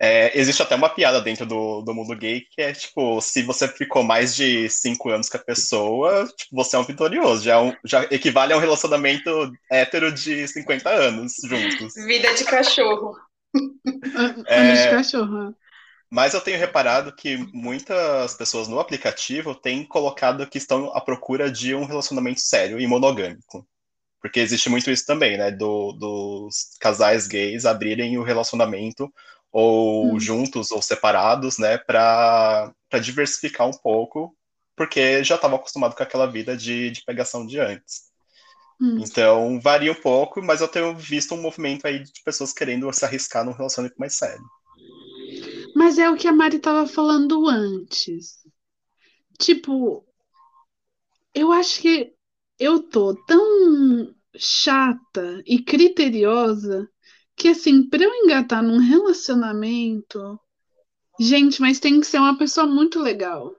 É, 0.02 0.36
existe 0.38 0.62
até 0.62 0.74
uma 0.74 0.88
piada 0.88 1.20
dentro 1.20 1.44
do, 1.44 1.82
do 1.82 1.94
mundo 1.94 2.16
gay 2.16 2.40
que 2.50 2.62
é 2.62 2.72
tipo, 2.72 3.20
se 3.20 3.42
você 3.42 3.68
ficou 3.68 4.02
mais 4.02 4.34
de 4.34 4.66
cinco 4.70 5.10
anos 5.10 5.28
com 5.28 5.36
a 5.36 5.40
pessoa, 5.40 6.26
tipo, 6.26 6.56
você 6.56 6.74
é 6.74 6.78
um 6.78 6.84
vitorioso, 6.84 7.44
já, 7.44 7.56
é 7.56 7.58
um, 7.58 7.76
já 7.84 8.04
equivale 8.04 8.54
a 8.54 8.56
um 8.56 8.60
relacionamento 8.60 9.52
hétero 9.70 10.10
de 10.10 10.48
50 10.48 10.88
anos 10.88 11.34
juntos. 11.44 11.92
Vida 12.06 12.32
de 12.34 12.44
cachorro. 12.44 13.14
É, 14.46 14.84
de 14.84 14.90
cachorro. 14.90 15.54
Mas 16.10 16.34
eu 16.34 16.40
tenho 16.40 16.58
reparado 16.58 17.14
que 17.14 17.36
muitas 17.52 18.34
pessoas 18.34 18.66
no 18.66 18.80
aplicativo 18.80 19.54
têm 19.54 19.84
colocado 19.84 20.46
que 20.46 20.58
estão 20.58 20.96
à 20.96 21.00
procura 21.00 21.50
de 21.50 21.74
um 21.74 21.84
relacionamento 21.84 22.40
sério 22.40 22.80
e 22.80 22.86
monogâmico. 22.86 23.66
Porque 24.20 24.40
existe 24.40 24.68
muito 24.68 24.90
isso 24.90 25.06
também, 25.06 25.38
né? 25.38 25.50
Do, 25.50 25.92
dos 25.92 26.76
casais 26.78 27.26
gays 27.26 27.64
abrirem 27.64 28.18
o 28.18 28.22
relacionamento 28.22 29.12
ou 29.50 30.14
hum. 30.14 30.20
juntos 30.20 30.70
ou 30.70 30.82
separados, 30.82 31.58
né? 31.58 31.78
Para 31.78 32.72
diversificar 33.00 33.66
um 33.66 33.72
pouco, 33.72 34.36
porque 34.76 35.24
já 35.24 35.36
estava 35.36 35.56
acostumado 35.56 35.94
com 35.94 36.02
aquela 36.02 36.26
vida 36.26 36.56
de, 36.56 36.90
de 36.90 37.02
pegação 37.04 37.46
de 37.46 37.58
antes. 37.58 38.10
Hum. 38.80 38.98
Então, 39.00 39.60
varia 39.60 39.92
um 39.92 40.00
pouco, 40.00 40.42
mas 40.42 40.60
eu 40.60 40.68
tenho 40.68 40.96
visto 40.96 41.34
um 41.34 41.42
movimento 41.42 41.86
aí 41.86 42.02
de 42.02 42.22
pessoas 42.24 42.52
querendo 42.52 42.90
se 42.92 43.04
arriscar 43.04 43.44
num 43.44 43.52
relacionamento 43.52 43.98
mais 43.98 44.16
sério. 44.16 44.42
Mas 45.74 45.98
é 45.98 46.10
o 46.10 46.16
que 46.16 46.26
a 46.26 46.32
Mari 46.32 46.56
estava 46.56 46.86
falando 46.86 47.46
antes. 47.46 48.38
Tipo, 49.38 50.04
eu 51.34 51.52
acho 51.52 51.80
que 51.80 52.12
eu 52.60 52.82
tô 52.82 53.14
tão 53.26 54.14
chata 54.36 55.42
e 55.46 55.62
criteriosa 55.62 56.88
que, 57.36 57.48
assim, 57.48 57.88
para 57.88 58.04
eu 58.04 58.14
engatar 58.14 58.62
num 58.62 58.78
relacionamento, 58.78 60.38
gente, 61.18 61.60
mas 61.60 61.80
tem 61.80 62.00
que 62.00 62.06
ser 62.06 62.18
uma 62.18 62.38
pessoa 62.38 62.66
muito 62.66 63.00
legal. 63.00 63.54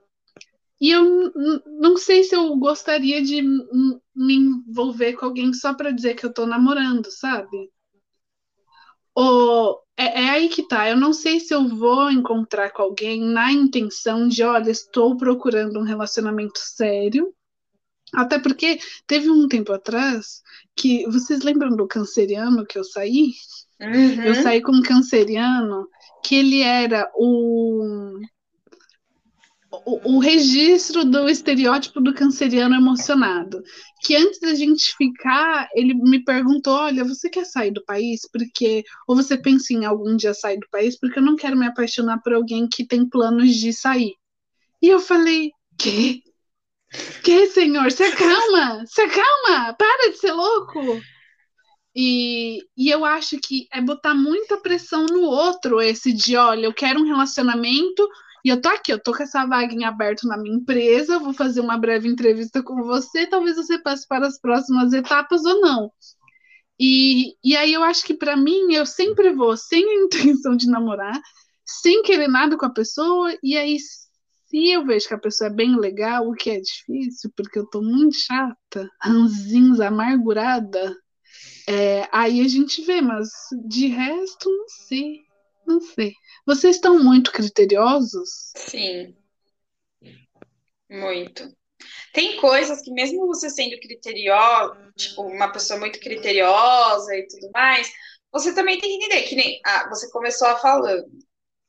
E 0.80 0.92
eu 0.92 1.32
não 1.80 1.98
sei 1.98 2.24
se 2.24 2.36
eu 2.36 2.56
gostaria 2.58 3.22
de 3.22 3.42
me 3.42 4.34
envolver 4.36 5.14
com 5.14 5.26
alguém 5.26 5.54
só 5.54 5.74
para 5.74 5.92
dizer 5.92 6.16
que 6.16 6.26
eu 6.26 6.34
tô 6.34 6.46
namorando, 6.46 7.12
sabe? 7.12 7.72
Ou 9.16 9.82
é, 9.98 10.24
é, 10.24 10.30
aí 10.30 10.50
que 10.50 10.68
tá. 10.68 10.90
Eu 10.90 10.98
não 10.98 11.14
sei 11.14 11.40
se 11.40 11.54
eu 11.54 11.68
vou 11.68 12.10
encontrar 12.12 12.72
com 12.72 12.82
alguém 12.82 13.22
na 13.22 13.52
intenção 13.52 14.28
de, 14.28 14.44
olha, 14.44 14.72
estou 14.72 15.16
procurando 15.18 15.80
um 15.80 15.84
relacionamento 15.84 16.60
sério. 16.60 17.34
Até 18.14 18.40
porque 18.40 18.80
teve 19.08 19.30
um 19.30 19.48
tempo 19.48 19.72
atrás 19.72 20.42
que. 20.76 21.06
Vocês 21.08 21.42
lembram 21.42 21.76
do 21.76 21.88
canceriano 21.88 22.66
que 22.66 22.78
eu 22.78 22.84
saí? 22.84 23.34
Uhum. 23.80 24.24
Eu 24.24 24.36
saí 24.36 24.62
com 24.62 24.74
um 24.74 24.82
canceriano 24.82 25.88
que 26.24 26.36
ele 26.36 26.62
era 26.62 27.10
o 27.16 28.20
o, 29.86 30.16
o, 30.16 30.20
registro 30.20 31.06
do 31.06 31.30
estereótipo 31.30 32.02
do 32.02 32.14
canceriano 32.14 32.76
emocionado. 32.76 33.64
Que 34.04 34.16
antes 34.16 34.40
da 34.40 34.54
gente 34.54 34.94
ficar, 34.98 35.70
ele 35.74 35.94
me 35.94 36.24
perguntou: 36.24 36.74
olha, 36.74 37.06
você 37.06 37.30
quer 37.30 37.46
sair 37.46 37.72
do 37.72 37.84
país? 37.86 38.22
Porque. 38.32 38.84
Ou 39.08 39.16
você 39.16 39.38
pensa 39.38 39.74
em 39.74 39.86
algum 39.86 40.16
dia 40.16 40.34
sair 40.34 40.60
do 40.60 40.68
país? 40.70 41.00
Porque 41.00 41.20
eu 41.20 41.24
não 41.24 41.36
quero 41.36 41.58
me 41.58 41.66
apaixonar 41.66 42.22
por 42.22 42.34
alguém 42.34 42.68
que 42.68 42.86
tem 42.86 43.08
planos 43.08 43.56
de 43.56 43.72
sair. 43.72 44.14
E 44.82 44.90
eu 44.90 45.00
falei: 45.00 45.52
quê? 45.78 46.22
Que, 47.24 47.48
senhor? 47.48 47.92
Se 47.92 48.04
acalma! 48.04 48.86
Se 48.86 49.02
acalma! 49.02 49.74
Para 49.74 50.12
de 50.12 50.18
ser 50.18 50.34
louco! 50.34 51.02
E, 51.96 52.60
e 52.78 52.90
eu 52.90 53.04
acho 53.04 53.38
que 53.40 53.68
é 53.72 53.82
botar 53.82 54.14
muita 54.14 54.58
pressão 54.58 55.06
no 55.06 55.24
outro, 55.24 55.82
esse 55.82 56.14
de, 56.14 56.38
olha, 56.38 56.66
eu 56.66 56.74
quero 56.74 57.02
um 57.02 57.06
relacionamento 57.06 58.08
e 58.46 58.50
eu 58.50 58.62
tô 58.62 58.70
aqui, 58.70 58.92
eu 58.92 59.00
tô 59.02 59.14
com 59.14 59.24
essa 59.24 59.46
vaga 59.46 59.74
em 59.74 59.84
aberto 59.84 60.26
na 60.28 60.38
minha 60.38 60.56
empresa, 60.56 61.20
vou 61.20 61.34
fazer 61.34 61.60
uma 61.60 61.78
breve 61.78 62.08
entrevista 62.08 62.64
com 62.64 62.82
você, 62.84 63.28
talvez 63.28 63.58
você 63.58 63.78
passe 63.78 64.08
para 64.08 64.26
as 64.26 64.40
próximas 64.40 64.94
etapas 64.94 65.44
ou 65.44 65.60
não. 65.60 65.92
E, 66.80 67.36
e 67.44 67.56
aí 67.56 67.74
eu 67.74 67.84
acho 67.84 68.04
que 68.06 68.14
para 68.14 68.36
mim 68.36 68.74
eu 68.74 68.86
sempre 68.86 69.32
vou 69.34 69.56
sem 69.56 69.84
a 69.84 70.04
intenção 70.06 70.56
de 70.56 70.68
namorar, 70.68 71.20
sem 71.66 72.02
querer 72.04 72.28
nada 72.28 72.58
com 72.58 72.66
a 72.66 72.74
pessoa, 72.74 73.38
e 73.44 73.56
aí 73.56 73.78
se 74.52 74.70
eu 74.70 74.86
vejo 74.86 75.08
que 75.08 75.14
a 75.14 75.20
pessoa 75.20 75.50
é 75.50 75.54
bem 75.54 75.78
legal, 75.80 76.28
o 76.28 76.34
que 76.34 76.50
é 76.50 76.60
difícil, 76.60 77.32
porque 77.36 77.58
eu 77.58 77.66
tô 77.66 77.82
muito 77.82 78.18
chata, 78.18 78.90
ranzinza, 79.02 79.88
amargurada, 79.88 80.94
é, 81.68 82.08
aí 82.12 82.42
a 82.42 82.48
gente 82.50 82.82
vê, 82.82 83.00
mas 83.00 83.30
de 83.66 83.88
resto, 83.88 84.50
não 84.50 84.68
sei. 84.68 85.22
Não 85.66 85.80
sei. 85.80 86.14
Vocês 86.46 86.76
estão 86.76 87.02
muito 87.02 87.32
criteriosos? 87.32 88.52
Sim. 88.58 89.16
Muito. 90.90 91.50
Tem 92.14 92.36
coisas 92.38 92.82
que, 92.82 92.92
mesmo 92.92 93.26
você 93.28 93.50
sendo 93.50 93.80
criteriosa, 93.80 94.92
tipo, 94.98 95.22
uma 95.22 95.50
pessoa 95.50 95.80
muito 95.80 95.98
criteriosa 96.00 97.16
e 97.16 97.26
tudo 97.28 97.50
mais, 97.54 97.90
você 98.34 98.54
também 98.54 98.78
tem 98.80 98.90
que 98.90 99.06
entender 99.06 99.24
que 99.24 99.36
nem 99.36 99.62
ah, 99.66 99.88
você 99.88 100.12
começou 100.12 100.48
a 100.50 100.58
falando 100.58 101.10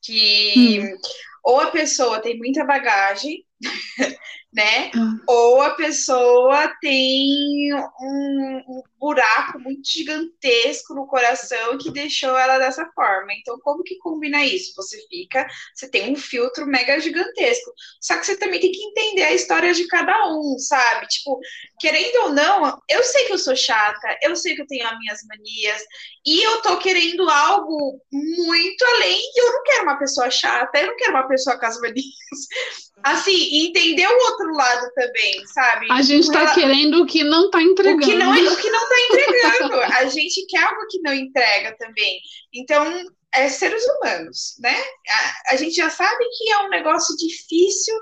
que 0.03 0.81
hum. 0.81 0.97
ou 1.45 1.61
a 1.61 1.71
pessoa 1.71 2.21
tem 2.21 2.37
muita 2.39 2.65
bagagem 2.65 3.45
né? 4.53 4.91
Hum. 4.95 5.19
Ou 5.27 5.63
a 5.63 5.71
pessoa 5.71 6.69
tem 6.81 7.73
um, 7.75 8.63
um, 8.69 8.83
buraco 8.99 9.59
muito 9.59 9.89
gigantesco 9.89 10.95
no 10.95 11.07
coração 11.07 11.79
que 11.79 11.91
deixou 11.91 12.37
ela 12.37 12.59
dessa 12.59 12.85
forma. 12.95 13.33
Então, 13.33 13.59
como 13.61 13.83
que 13.83 13.97
combina 13.97 14.45
isso? 14.45 14.75
Você 14.77 14.99
fica, 15.09 15.47
você 15.75 15.89
tem 15.89 16.13
um 16.13 16.17
filtro 16.17 16.67
mega 16.67 17.01
gigantesco. 17.01 17.73
Só 18.01 18.17
que 18.17 18.27
você 18.27 18.37
também 18.37 18.61
tem 18.61 18.71
que 18.71 18.83
entender 18.85 19.23
a 19.23 19.33
história 19.33 19.73
de 19.73 19.87
cada 19.87 20.29
um, 20.29 20.59
sabe? 20.59 21.07
Tipo, 21.09 21.41
querendo 21.81 22.25
ou 22.25 22.33
não, 22.33 22.79
eu 22.89 23.03
sei 23.03 23.25
que 23.25 23.33
eu 23.33 23.39
sou 23.39 23.57
chata, 23.57 24.19
eu 24.23 24.37
sei 24.37 24.55
que 24.55 24.63
eu 24.63 24.67
tenho 24.67 24.87
as 24.87 24.99
minhas 24.99 25.21
manias, 25.27 25.83
e 26.27 26.43
eu 26.43 26.61
tô 26.61 26.79
querendo 26.79 27.29
algo 27.29 28.01
muito 28.13 28.85
além, 28.97 29.21
e 29.21 29.41
eu 29.41 29.53
não 29.53 29.63
quero 29.65 29.83
uma 29.85 29.99
pessoa 29.99 30.31
chata, 30.31 30.79
eu 30.79 30.89
não 30.89 30.97
quero 30.97 31.13
uma 31.13 31.27
pessoa 31.27 31.59
com 31.59 31.67
as 31.67 31.81
manias 31.81 32.05
assim, 33.03 33.67
entender 33.67 34.07
o 34.07 34.25
outro 34.31 34.42
lado 34.51 34.91
também, 34.95 35.47
sabe? 35.47 35.87
A 35.91 36.03
gente 36.03 36.31
tá 36.31 36.41
ela... 36.41 36.55
querendo 36.55 37.03
o 37.03 37.07
que 37.07 37.23
não 37.23 37.51
tá 37.51 37.63
entregando. 37.63 38.03
O 38.03 38.07
que 38.07 38.15
não, 38.15 38.35
é, 38.35 38.41
o 38.41 38.57
que 38.57 38.71
não 38.71 38.89
tá 38.89 38.97
entregando. 39.01 39.81
a 39.81 40.05
gente 40.07 40.47
quer 40.47 40.65
algo 40.65 40.87
que 40.89 41.01
não 41.01 41.13
entrega 41.13 41.77
também. 41.79 42.21
Então, 42.53 43.05
é 43.33 43.49
seres 43.49 43.85
humanos, 43.85 44.57
né? 44.61 44.75
A, 45.09 45.55
a 45.55 45.57
gente 45.57 45.75
já 45.75 45.89
sabe 45.89 46.25
que 46.37 46.51
é 46.53 46.59
um 46.59 46.69
negócio 46.69 47.17
difícil 47.17 47.95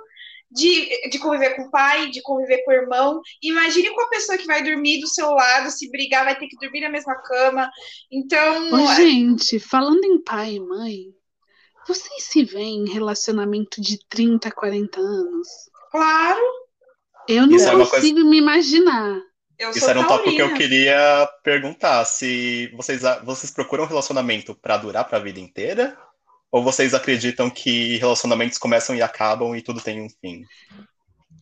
de, 0.51 1.09
de 1.09 1.19
conviver 1.19 1.55
com 1.55 1.63
o 1.63 1.71
pai, 1.71 2.11
de 2.11 2.21
conviver 2.23 2.65
com 2.65 2.73
o 2.73 2.75
irmão. 2.75 3.21
Imagine 3.43 3.91
com 3.91 4.03
a 4.03 4.09
pessoa 4.09 4.37
que 4.37 4.47
vai 4.47 4.63
dormir 4.63 5.01
do 5.01 5.07
seu 5.07 5.31
lado, 5.31 5.71
se 5.71 5.89
brigar, 5.91 6.25
vai 6.25 6.37
ter 6.37 6.49
que 6.49 6.57
dormir 6.57 6.81
na 6.81 6.89
mesma 6.89 7.15
cama. 7.23 7.71
Então. 8.11 8.73
Ô, 8.73 8.95
gente, 8.95 9.61
falando 9.61 10.05
em 10.05 10.21
pai 10.23 10.55
e 10.55 10.61
mãe, 10.61 11.15
vocês 11.87 12.25
se 12.25 12.45
veem 12.45 12.85
em 12.85 12.91
relacionamento 12.91 13.81
de 13.81 13.99
30, 14.09 14.51
40 14.51 15.01
anos? 15.01 15.49
Claro. 15.91 16.41
Eu 17.29 17.47
não 17.47 17.57
Isso 17.57 17.71
consigo 17.71 17.97
é 17.97 18.01
coisa... 18.01 18.25
me 18.25 18.39
imaginar. 18.39 19.21
Eu 19.59 19.71
Isso 19.71 19.89
era 19.91 20.01
um 20.01 20.07
tópico 20.07 20.35
que 20.35 20.43
eu 20.43 20.55
queria 20.55 21.29
perguntar. 21.45 22.05
Se 22.07 22.69
vocês, 22.75 23.03
vocês 23.23 23.53
procuram 23.53 23.85
relacionamento 23.85 24.55
para 24.55 24.79
durar 24.79 25.07
para 25.07 25.19
a 25.19 25.23
vida 25.23 25.39
inteira? 25.39 25.99
Ou 26.51 26.63
vocês 26.63 26.95
acreditam 26.95 27.51
que 27.51 27.99
relacionamentos 27.99 28.59
começam 28.59 28.97
e 28.97 29.03
acabam 29.03 29.55
e 29.55 29.63
tudo 29.63 29.81
tem 29.81 30.01
um 30.01 30.09
fim? 30.09 30.45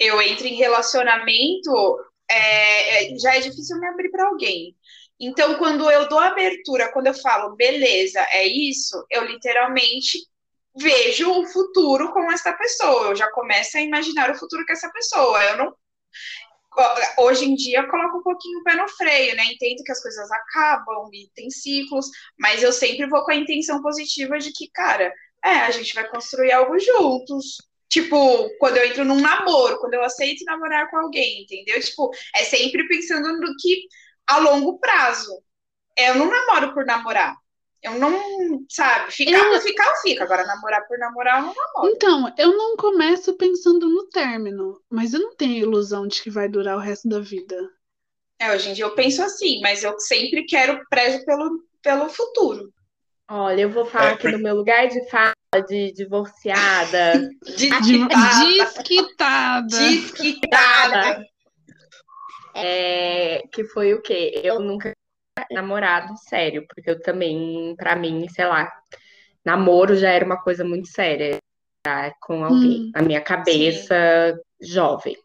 Eu 0.01 0.21
entro 0.21 0.47
em 0.47 0.57
relacionamento, 0.57 1.99
é, 2.29 3.07
é 3.13 3.19
já 3.19 3.37
é 3.37 3.41
difícil 3.41 3.79
me 3.79 3.87
abrir 3.87 4.11
para 4.11 4.27
alguém. 4.27 4.75
Então, 5.21 5.55
quando 5.57 5.91
eu 5.91 6.09
dou 6.09 6.19
abertura, 6.19 6.93
quando 6.93 7.07
eu 7.07 7.15
falo, 7.15 7.57
beleza, 7.57 8.21
é 8.31 8.47
isso, 8.47 9.05
eu 9.11 9.25
literalmente 9.25 10.19
vejo 10.79 11.31
o 11.31 11.47
futuro 11.47 12.13
com 12.13 12.31
essa 12.31 12.53
pessoa. 12.53 13.09
Eu 13.09 13.17
já 13.17 13.31
começo 13.33 13.77
a 13.77 13.81
imaginar 13.81 14.31
o 14.31 14.35
futuro 14.35 14.65
com 14.67 14.73
essa 14.73 14.91
pessoa. 14.91 15.43
Eu 15.45 15.57
não. 15.59 15.75
Hoje 17.19 17.45
em 17.45 17.55
dia, 17.55 17.81
eu 17.81 17.89
coloco 17.89 18.19
um 18.19 18.23
pouquinho 18.23 18.61
o 18.61 18.65
pé 18.65 18.77
no 18.77 18.89
freio, 18.89 19.35
né? 19.35 19.45
Entendo 19.47 19.83
que 19.83 19.93
as 19.93 20.01
coisas 20.01 20.31
acabam 20.31 21.09
e 21.13 21.29
tem 21.35 21.51
ciclos, 21.51 22.07
mas 22.39 22.63
eu 22.63 22.73
sempre 22.73 23.09
vou 23.09 23.25
com 23.25 23.33
a 23.33 23.37
intenção 23.37 23.83
positiva 23.83 24.39
de 24.39 24.53
que, 24.53 24.71
cara, 24.71 25.13
é, 25.45 25.51
a 25.51 25.71
gente 25.71 25.95
vai 25.95 26.09
construir 26.09 26.53
algo 26.53 26.79
juntos. 26.79 27.57
Tipo, 27.89 28.49
quando 28.59 28.77
eu 28.77 28.85
entro 28.85 29.05
num 29.05 29.21
namoro, 29.21 29.79
quando 29.79 29.95
eu 29.95 30.05
aceito 30.05 30.45
namorar 30.45 30.91
com 30.91 30.99
alguém, 30.99 31.43
entendeu? 31.43 31.81
Tipo, 31.81 32.11
é 32.37 32.45
sempre 32.45 32.87
pensando 32.87 33.41
no 33.41 33.55
que 33.59 33.89
a 34.27 34.39
longo 34.39 34.79
prazo. 34.79 35.43
Eu 35.97 36.15
não 36.15 36.31
namoro 36.31 36.75
por 36.75 36.85
namorar, 36.85 37.35
Eu 37.83 37.99
não, 37.99 38.65
sabe, 38.69 39.13
ficar 39.13 39.39
eu... 39.39 39.51
por 39.51 39.61
ficar 39.61 39.87
eu 39.87 39.97
fico, 40.03 40.23
agora 40.23 40.45
namorar 40.45 40.87
por 40.89 40.99
namorar 40.99 41.39
eu 41.39 41.47
não 41.47 41.55
namoro. 41.55 41.95
Então, 41.95 42.35
eu 42.37 42.57
não 42.57 42.77
começo 42.77 43.37
pensando 43.37 43.89
no 43.89 44.09
término, 44.09 44.81
mas 44.91 45.15
eu 45.15 45.21
não 45.21 45.37
tenho 45.37 45.59
ilusão 45.59 46.09
de 46.09 46.21
que 46.21 46.31
vai 46.31 46.49
durar 46.49 46.77
o 46.77 46.81
resto 46.81 47.09
da 47.09 47.21
vida. 47.21 47.57
É, 48.41 48.53
hoje 48.53 48.71
em 48.71 48.73
dia 48.73 48.85
eu 48.85 48.95
penso 48.95 49.23
assim, 49.23 49.61
mas 49.61 49.85
eu 49.85 49.99
sempre 49.99 50.45
quero 50.45 50.81
prezo 50.89 51.25
pelo, 51.25 51.63
pelo 51.83 52.09
futuro. 52.09 52.73
Olha, 53.31 53.63
eu 53.63 53.71
vou 53.71 53.85
falar 53.85 54.11
é, 54.11 54.13
aqui 54.15 54.29
no 54.29 54.39
meu 54.39 54.57
lugar 54.57 54.89
de 54.89 55.09
fala 55.11 55.35
de 55.69 55.93
divorciada. 55.93 57.29
Desquitada. 57.57 59.67
Desquitada. 59.67 61.25
É, 62.55 63.43
que 63.53 63.65
foi 63.65 63.95
o 63.95 64.03
quê? 64.03 64.41
Eu 64.43 64.61
nunca 64.61 64.93
namorado 65.51 66.15
sério, 66.17 66.67
porque 66.69 66.91
eu 66.91 67.01
também, 67.01 67.75
para 67.77 67.97
mim, 67.97 68.29
sei 68.29 68.47
lá, 68.47 68.71
namoro 69.45 69.97
já 69.97 70.11
era 70.11 70.25
uma 70.25 70.41
coisa 70.43 70.65
muito 70.65 70.89
séria 70.89 71.39
tá? 71.83 72.13
com 72.21 72.45
alguém, 72.45 72.83
hum, 72.83 72.91
na 72.95 73.03
minha 73.03 73.21
cabeça, 73.21 74.35
sim. 74.61 74.73
jovem. 74.73 75.17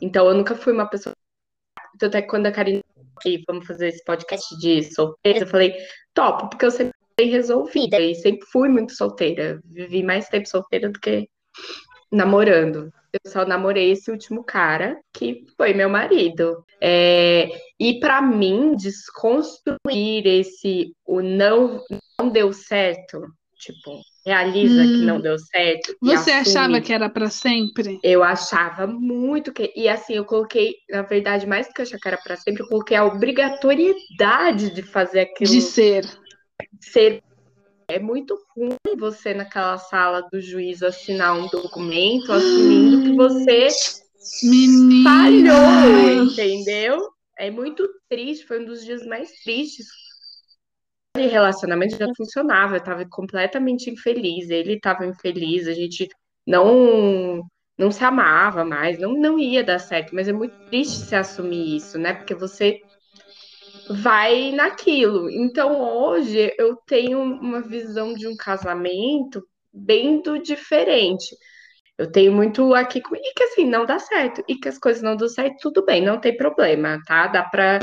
Então 0.00 0.26
eu 0.26 0.34
nunca 0.34 0.54
fui 0.54 0.72
uma 0.72 0.86
pessoa. 0.86 1.14
Tanto 1.98 2.16
é 2.16 2.22
que 2.22 2.28
quando 2.28 2.46
a 2.46 2.52
Karine 2.52 2.82
e 3.24 3.42
vamos 3.46 3.66
fazer 3.66 3.88
esse 3.88 4.02
podcast 4.04 4.56
de 4.58 4.82
solteira, 4.94 5.40
eu 5.40 5.46
falei, 5.46 5.74
top, 6.14 6.48
porque 6.48 6.64
eu 6.64 6.70
sempre 6.70 6.94
fui 7.18 7.28
resolvida 7.28 8.00
e 8.00 8.14
sempre 8.14 8.46
fui 8.46 8.68
muito 8.68 8.94
solteira. 8.94 9.60
Vivi 9.64 10.02
mais 10.02 10.28
tempo 10.28 10.48
solteira 10.48 10.88
do 10.88 10.98
que 10.98 11.28
namorando. 12.10 12.92
Eu 13.12 13.30
só 13.30 13.44
namorei 13.44 13.90
esse 13.90 14.10
último 14.10 14.44
cara, 14.44 14.98
que 15.12 15.44
foi 15.56 15.74
meu 15.74 15.88
marido. 15.88 16.64
É, 16.80 17.48
e 17.78 17.98
para 17.98 18.22
mim, 18.22 18.76
desconstruir 18.76 20.26
esse 20.26 20.94
o 21.04 21.20
não, 21.20 21.82
não 22.18 22.30
deu 22.30 22.52
certo, 22.52 23.20
tipo, 23.58 24.00
realiza 24.24 24.82
hum. 24.82 24.86
que 24.86 25.04
não 25.04 25.20
deu 25.20 25.38
certo. 25.38 25.96
Você 26.00 26.30
achava 26.30 26.80
que 26.80 26.92
era 26.92 27.08
para 27.08 27.28
sempre? 27.28 27.98
Eu 28.02 28.22
achava 28.22 28.86
muito 28.86 29.52
que. 29.52 29.72
E 29.74 29.88
assim, 29.88 30.14
eu 30.14 30.24
coloquei, 30.24 30.74
na 30.88 31.02
verdade, 31.02 31.46
mais 31.46 31.66
do 31.66 31.74
que 31.74 31.82
achar 31.82 31.98
que 31.98 32.08
era 32.08 32.18
para 32.18 32.36
sempre, 32.36 32.62
eu 32.62 32.68
coloquei 32.68 32.96
a 32.96 33.04
obrigatoriedade 33.04 34.72
de 34.72 34.82
fazer 34.82 35.20
aquilo. 35.20 35.50
De 35.50 35.60
ser. 35.60 36.04
Ser 36.80 37.22
é 37.90 37.98
muito 37.98 38.38
ruim 38.56 38.76
você, 38.98 39.34
naquela 39.34 39.76
sala 39.78 40.22
do 40.30 40.40
juiz, 40.40 40.82
assinar 40.82 41.36
um 41.36 41.48
documento 41.48 42.32
assumindo 42.32 43.02
que 43.02 43.16
você 43.16 43.68
Menina. 44.42 45.10
falhou, 45.10 46.24
entendeu? 46.24 47.08
É 47.38 47.50
muito 47.50 47.88
triste, 48.08 48.46
foi 48.46 48.60
um 48.62 48.66
dos 48.66 48.84
dias 48.84 49.04
mais 49.06 49.30
tristes. 49.42 49.86
O 51.16 51.20
relacionamento 51.20 51.96
já 51.96 52.06
funcionava, 52.16 52.74
eu 52.74 52.78
estava 52.78 53.04
completamente 53.06 53.90
infeliz, 53.90 54.48
ele 54.48 54.74
estava 54.74 55.06
infeliz, 55.06 55.66
a 55.66 55.72
gente 55.72 56.08
não 56.46 57.42
não 57.76 57.90
se 57.90 58.04
amava 58.04 58.62
mais, 58.62 58.98
não, 58.98 59.14
não 59.14 59.38
ia 59.38 59.64
dar 59.64 59.78
certo, 59.78 60.14
mas 60.14 60.28
é 60.28 60.32
muito 60.34 60.54
triste 60.68 61.06
se 61.06 61.16
assumir 61.16 61.76
isso, 61.76 61.98
né? 61.98 62.12
Porque 62.12 62.34
você 62.34 62.78
vai 63.90 64.52
naquilo. 64.52 65.28
Então 65.30 65.80
hoje 65.80 66.54
eu 66.58 66.76
tenho 66.86 67.20
uma 67.20 67.60
visão 67.60 68.14
de 68.14 68.28
um 68.28 68.36
casamento 68.36 69.44
bem 69.72 70.22
do 70.22 70.38
diferente. 70.38 71.36
Eu 71.98 72.10
tenho 72.10 72.32
muito 72.32 72.74
aqui 72.74 73.00
comigo 73.00 73.24
e 73.26 73.34
que 73.34 73.42
assim 73.42 73.66
não 73.66 73.84
dá 73.84 73.98
certo 73.98 74.42
e 74.48 74.54
que 74.54 74.68
as 74.68 74.78
coisas 74.78 75.02
não 75.02 75.16
dão 75.16 75.28
certo, 75.28 75.56
tudo 75.60 75.84
bem, 75.84 76.00
não 76.00 76.18
tem 76.18 76.36
problema, 76.36 77.00
tá? 77.06 77.26
Dá 77.26 77.42
para 77.42 77.80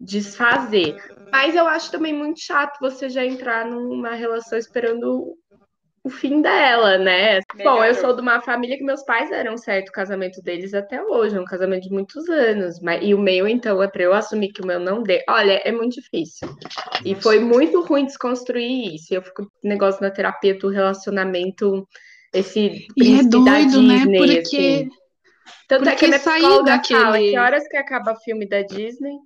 desfazer. 0.00 0.96
Mas 1.30 1.54
eu 1.54 1.66
acho 1.66 1.90
também 1.90 2.12
muito 2.12 2.40
chato 2.40 2.78
você 2.80 3.08
já 3.08 3.24
entrar 3.24 3.64
numa 3.66 4.14
relação 4.14 4.58
esperando 4.58 5.36
o 6.04 6.10
fim 6.10 6.42
dela, 6.42 6.98
né? 6.98 7.40
Bom, 7.62 7.82
eu 7.82 7.94
sou 7.94 8.14
de 8.14 8.20
uma 8.20 8.38
família 8.38 8.76
que 8.76 8.84
meus 8.84 9.02
pais 9.02 9.32
eram 9.32 9.56
certo 9.56 9.88
o 9.88 9.92
casamento 9.92 10.42
deles 10.42 10.74
até 10.74 11.02
hoje, 11.02 11.34
é 11.34 11.40
um 11.40 11.46
casamento 11.46 11.84
de 11.84 11.90
muitos 11.90 12.28
anos. 12.28 12.78
Mas, 12.80 13.02
e 13.02 13.14
o 13.14 13.18
meu, 13.18 13.48
então, 13.48 13.82
é 13.82 13.88
para 13.88 14.02
eu 14.02 14.12
assumir 14.12 14.52
que 14.52 14.60
o 14.60 14.66
meu 14.66 14.78
não 14.78 15.02
dê. 15.02 15.24
Olha, 15.26 15.62
é 15.64 15.72
muito 15.72 15.94
difícil. 15.94 16.46
E 17.02 17.14
foi 17.14 17.40
muito 17.40 17.80
ruim 17.82 18.04
desconstruir 18.04 18.94
isso. 18.94 19.14
Eu 19.14 19.22
fico 19.22 19.50
negócio 19.62 20.02
na 20.02 20.10
terapia 20.10 20.54
do 20.58 20.68
relacionamento, 20.68 21.88
esse 22.34 22.86
e 22.94 23.20
é 23.20 23.22
doido, 23.22 23.44
da 23.44 23.52
né? 23.52 23.64
Disney, 23.64 24.06
né? 24.06 24.18
Porque... 24.18 24.86
Assim. 24.86 25.04
Tanto 25.66 25.84
Porque 25.84 25.94
é 25.94 25.96
que 25.96 26.06
minha 26.06 26.18
psicóloga 26.18 26.64
daquele... 26.64 27.00
fala 27.00 27.18
que 27.18 27.38
horas 27.38 27.68
que 27.68 27.76
acaba 27.78 28.12
o 28.12 28.16
filme 28.16 28.46
da 28.46 28.60
Disney, 28.60 29.16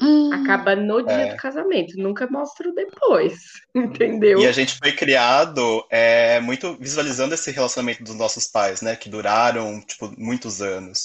Hum. 0.00 0.30
Acaba 0.32 0.76
no 0.76 1.02
dia 1.02 1.14
é. 1.14 1.30
do 1.32 1.36
casamento, 1.36 1.96
nunca 1.96 2.26
mostra 2.26 2.68
o 2.68 2.74
depois, 2.74 3.34
entendeu? 3.74 4.38
E 4.40 4.46
a 4.46 4.52
gente 4.52 4.76
foi 4.78 4.92
criado 4.92 5.84
é, 5.90 6.38
muito 6.40 6.76
visualizando 6.78 7.34
esse 7.34 7.50
relacionamento 7.50 8.04
dos 8.04 8.14
nossos 8.14 8.46
pais, 8.46 8.82
né? 8.82 8.94
Que 8.94 9.08
duraram, 9.08 9.80
tipo, 9.80 10.12
muitos 10.18 10.60
anos. 10.60 11.04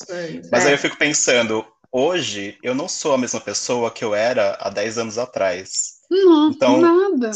Mas 0.52 0.66
é. 0.66 0.68
aí 0.68 0.74
eu 0.74 0.78
fico 0.78 0.98
pensando, 0.98 1.66
hoje 1.92 2.58
eu 2.62 2.76
não 2.76 2.90
sou 2.90 3.14
a 3.14 3.18
mesma 3.18 3.40
pessoa 3.40 3.92
que 3.92 4.04
eu 4.04 4.14
era 4.14 4.58
há 4.60 4.70
10 4.70 4.98
anos 4.98 5.18
atrás. 5.18 6.02
Não, 6.10 6.52
então, 6.52 6.82
nada. 6.82 7.32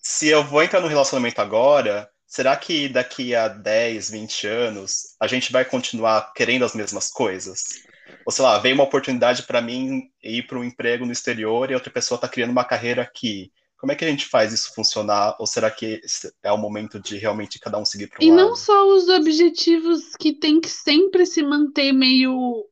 Se 0.00 0.28
eu 0.28 0.42
vou 0.42 0.62
entrar 0.62 0.80
no 0.80 0.88
relacionamento 0.88 1.42
agora, 1.42 2.08
será 2.26 2.56
que 2.56 2.88
daqui 2.88 3.34
a 3.34 3.46
10, 3.46 4.10
20 4.10 4.46
anos 4.46 5.14
a 5.20 5.26
gente 5.26 5.52
vai 5.52 5.66
continuar 5.66 6.32
querendo 6.34 6.64
as 6.64 6.74
mesmas 6.74 7.10
coisas? 7.10 7.86
Ou 8.24 8.32
sei 8.32 8.44
lá, 8.44 8.58
veio 8.58 8.74
uma 8.74 8.84
oportunidade 8.84 9.44
para 9.44 9.60
mim 9.62 10.10
ir 10.22 10.46
para 10.46 10.58
um 10.58 10.64
emprego 10.64 11.06
no 11.06 11.12
exterior 11.12 11.70
e 11.70 11.74
outra 11.74 11.90
pessoa 11.92 12.16
está 12.16 12.28
criando 12.28 12.50
uma 12.50 12.64
carreira 12.64 13.02
aqui. 13.02 13.52
Como 13.78 13.92
é 13.92 13.96
que 13.96 14.04
a 14.04 14.08
gente 14.10 14.26
faz 14.26 14.52
isso 14.52 14.74
funcionar? 14.74 15.36
Ou 15.38 15.46
será 15.46 15.70
que 15.70 16.00
é 16.42 16.52
o 16.52 16.58
momento 16.58 17.00
de 17.00 17.16
realmente 17.16 17.58
cada 17.60 17.78
um 17.78 17.84
seguir 17.84 18.08
para 18.08 18.22
um 18.22 18.26
E 18.26 18.30
lado? 18.30 18.36
não 18.36 18.54
só 18.56 18.86
os 18.96 19.08
objetivos 19.08 20.14
que 20.16 20.32
tem 20.32 20.60
que 20.60 20.68
sempre 20.68 21.24
se 21.26 21.42
manter 21.42 21.92
meio 21.92 22.64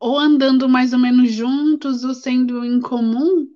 ou 0.00 0.18
andando 0.18 0.68
mais 0.68 0.92
ou 0.92 0.98
menos 0.98 1.32
juntos 1.32 2.04
ou 2.04 2.14
sendo 2.14 2.64
em 2.64 2.80
comum, 2.80 3.46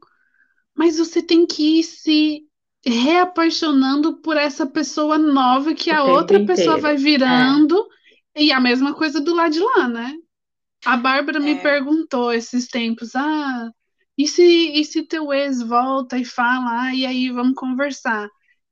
mas 0.74 0.98
você 0.98 1.22
tem 1.22 1.46
que 1.46 1.80
ir 1.80 1.84
se 1.84 2.46
reapaixonando 2.86 4.18
por 4.22 4.36
essa 4.36 4.66
pessoa 4.66 5.18
nova 5.18 5.74
que 5.74 5.90
o 5.90 5.94
a 5.94 6.04
outra 6.04 6.38
inteiro. 6.38 6.46
pessoa 6.46 6.78
vai 6.78 6.96
virando. 6.96 7.76
É. 8.34 8.44
E 8.44 8.52
a 8.52 8.60
mesma 8.60 8.94
coisa 8.94 9.20
do 9.20 9.34
lado 9.34 9.52
de 9.52 9.60
lá, 9.60 9.88
né? 9.88 10.14
A 10.86 10.96
Bárbara 10.96 11.38
é. 11.38 11.40
me 11.40 11.60
perguntou 11.60 12.32
esses 12.32 12.68
tempos, 12.68 13.16
ah, 13.16 13.72
e 14.16 14.28
se, 14.28 14.44
e 14.44 14.84
se 14.84 15.02
teu 15.02 15.32
ex 15.32 15.60
volta 15.60 16.16
e 16.16 16.24
fala, 16.24 16.82
ah, 16.82 16.94
e 16.94 17.04
aí 17.04 17.28
vamos 17.28 17.56
conversar? 17.56 18.28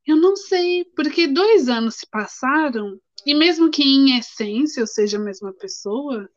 Eu 0.07 0.15
não 0.15 0.37
sei, 0.37 0.85
porque 0.95 1.27
dois 1.27 1.69
anos 1.69 1.97
se 1.97 2.07
passaram, 2.09 3.01
e 3.27 3.35
mesmo 3.35 3.69
que 3.69 3.83
em 3.83 4.17
essência 4.17 4.81
eu 4.81 4.87
seja 4.87 5.19
a 5.19 5.21
mesma 5.21 5.53
pessoa, 5.55 6.31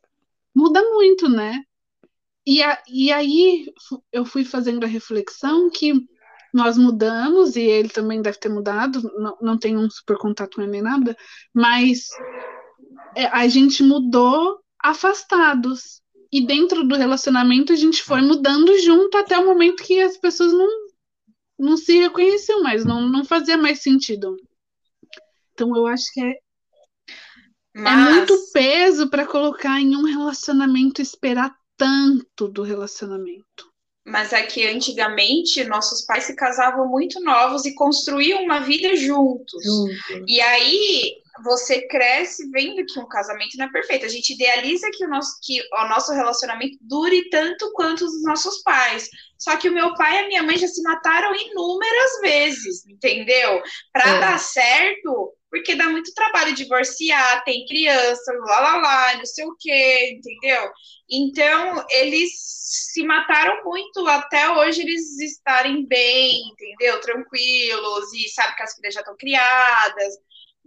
muda 0.52 0.82
muito, 0.82 1.28
né? 1.28 1.62
E, 2.44 2.60
a, 2.60 2.82
e 2.88 3.12
aí 3.12 3.66
eu 4.12 4.24
fui 4.24 4.44
fazendo 4.44 4.82
a 4.82 4.88
reflexão 4.88 5.70
que 5.70 5.92
nós 6.52 6.76
mudamos, 6.76 7.54
e 7.54 7.60
ele 7.60 7.88
também 7.88 8.20
deve 8.20 8.38
ter 8.38 8.48
mudado, 8.48 9.00
não, 9.16 9.38
não 9.40 9.56
tem 9.56 9.76
um 9.76 9.88
super 9.88 10.18
contato 10.18 10.56
com 10.56 10.62
ele 10.62 10.72
nem 10.72 10.82
nada, 10.82 11.16
mas 11.54 12.08
é, 13.14 13.26
a 13.26 13.46
gente 13.46 13.80
mudou 13.84 14.58
afastados. 14.82 16.00
E 16.30 16.46
dentro 16.46 16.84
do 16.84 16.94
relacionamento 16.94 17.72
a 17.72 17.76
gente 17.76 18.02
foi 18.02 18.20
mudando 18.20 18.78
junto 18.80 19.16
até 19.16 19.38
o 19.38 19.46
momento 19.46 19.82
que 19.82 20.00
as 20.00 20.18
pessoas 20.18 20.52
não, 20.52 20.68
não 21.58 21.76
se 21.76 21.98
reconheciam 21.98 22.62
mais, 22.62 22.84
não, 22.84 23.08
não 23.08 23.24
fazia 23.24 23.56
mais 23.56 23.82
sentido. 23.82 24.36
Então 25.52 25.74
eu 25.74 25.86
acho 25.86 26.04
que 26.12 26.20
é, 26.20 26.30
é 26.30 26.36
Mas... 27.74 28.08
é 28.08 28.12
muito 28.12 28.52
peso 28.52 29.08
para 29.08 29.26
colocar 29.26 29.80
em 29.80 29.96
um 29.96 30.04
relacionamento 30.04 31.00
esperar 31.00 31.56
tanto 31.76 32.48
do 32.48 32.62
relacionamento. 32.62 33.68
Mas 34.06 34.32
é 34.32 34.42
que 34.42 34.66
antigamente 34.66 35.64
nossos 35.64 36.04
pais 36.04 36.24
se 36.24 36.34
casavam 36.34 36.88
muito 36.88 37.20
novos 37.20 37.64
e 37.66 37.74
construíam 37.74 38.42
uma 38.42 38.60
vida 38.60 38.96
juntos. 38.96 39.62
Junto. 39.62 40.24
E 40.26 40.40
aí 40.40 41.22
você 41.42 41.86
cresce 41.86 42.50
vendo 42.50 42.84
que 42.86 42.98
um 42.98 43.08
casamento 43.08 43.56
não 43.56 43.66
é 43.66 43.72
perfeito. 43.72 44.06
A 44.06 44.08
gente 44.08 44.32
idealiza 44.32 44.90
que 44.92 45.04
o 45.04 45.08
nosso, 45.08 45.38
que 45.42 45.60
o 45.60 45.88
nosso 45.88 46.12
relacionamento 46.12 46.78
dure 46.80 47.28
tanto 47.30 47.72
quanto 47.72 48.04
os 48.04 48.22
nossos 48.22 48.62
pais. 48.62 49.08
Só 49.38 49.56
que 49.56 49.68
o 49.68 49.72
meu 49.72 49.94
pai 49.94 50.14
e 50.16 50.18
a 50.18 50.28
minha 50.28 50.42
mãe 50.42 50.58
já 50.58 50.66
se 50.66 50.82
mataram 50.82 51.34
inúmeras 51.34 52.20
vezes, 52.20 52.86
entendeu? 52.86 53.62
Para 53.92 54.16
é. 54.16 54.20
dar 54.20 54.38
certo, 54.38 55.32
porque 55.50 55.74
dá 55.74 55.88
muito 55.88 56.12
trabalho 56.12 56.54
divorciar, 56.54 57.44
tem 57.44 57.66
criança, 57.66 58.32
lá 58.46 58.60
lá 58.60 58.76
lá, 58.76 59.16
não 59.16 59.26
sei 59.26 59.46
o 59.46 59.56
quê, 59.58 60.10
entendeu? 60.16 60.70
Então, 61.10 61.86
eles 61.90 62.30
se 62.34 63.02
mataram 63.02 63.64
muito 63.64 64.06
até 64.08 64.50
hoje 64.50 64.82
eles 64.82 65.18
estarem 65.20 65.86
bem, 65.86 66.48
entendeu? 66.52 67.00
Tranquilos, 67.00 68.12
e 68.12 68.28
sabe 68.28 68.56
que 68.56 68.62
as 68.62 68.74
filhas 68.74 68.94
já 68.94 69.00
estão 69.00 69.16
criadas 69.16 70.14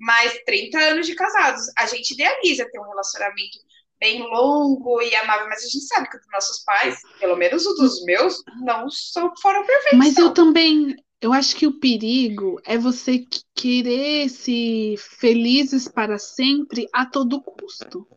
mais 0.02 0.34
30 0.46 0.78
anos 0.80 1.06
de 1.06 1.16
casados. 1.16 1.62
A 1.78 1.86
gente 1.86 2.12
idealiza 2.14 2.68
ter 2.70 2.80
um 2.80 2.90
relacionamento 2.90 3.60
bem 4.00 4.20
longo 4.24 5.00
e 5.02 5.16
amável, 5.16 5.48
mas 5.48 5.64
a 5.64 5.68
gente 5.68 5.82
sabe 5.82 6.10
que 6.10 6.18
os 6.18 6.26
nossos 6.34 6.64
pais, 6.64 7.00
pelo 7.20 7.36
menos 7.36 7.66
os 7.66 7.78
dos 7.78 8.04
meus, 8.04 8.44
não 8.64 8.90
são, 8.90 9.32
foram 9.40 9.64
perfeitos. 9.64 10.00
Mas 10.00 10.18
eu 10.18 10.34
também, 10.34 10.96
Eu 11.22 11.32
acho 11.32 11.56
que 11.56 11.68
o 11.68 11.80
perigo 11.80 12.60
é 12.66 12.80
você 12.80 13.28
querer 13.54 14.28
se 14.28 14.96
felizes 14.98 15.88
para 15.88 16.18
sempre 16.18 16.90
a 16.92 17.06
todo 17.06 17.40
custo. 17.44 18.08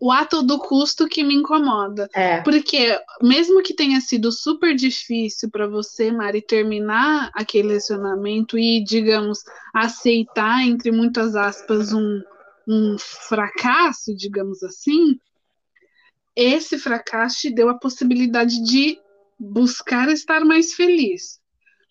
O 0.00 0.10
a 0.10 0.24
todo 0.24 0.58
custo 0.58 1.06
que 1.06 1.22
me 1.22 1.34
incomoda. 1.34 2.08
É. 2.14 2.40
Porque, 2.42 2.98
mesmo 3.22 3.62
que 3.62 3.72
tenha 3.72 4.00
sido 4.00 4.30
super 4.32 4.74
difícil 4.74 5.50
para 5.50 5.66
você, 5.66 6.10
Mari, 6.10 6.42
terminar 6.42 7.30
aquele 7.32 7.68
relacionamento 7.68 8.58
e, 8.58 8.82
digamos, 8.84 9.38
aceitar, 9.72 10.66
entre 10.66 10.90
muitas 10.90 11.36
aspas, 11.36 11.92
um, 11.92 12.20
um 12.66 12.96
fracasso, 12.98 14.14
digamos 14.14 14.62
assim, 14.62 15.18
esse 16.36 16.78
fracasso 16.78 17.42
te 17.42 17.50
deu 17.50 17.68
a 17.68 17.78
possibilidade 17.78 18.62
de 18.64 18.98
buscar 19.38 20.08
estar 20.08 20.44
mais 20.44 20.74
feliz. 20.74 21.40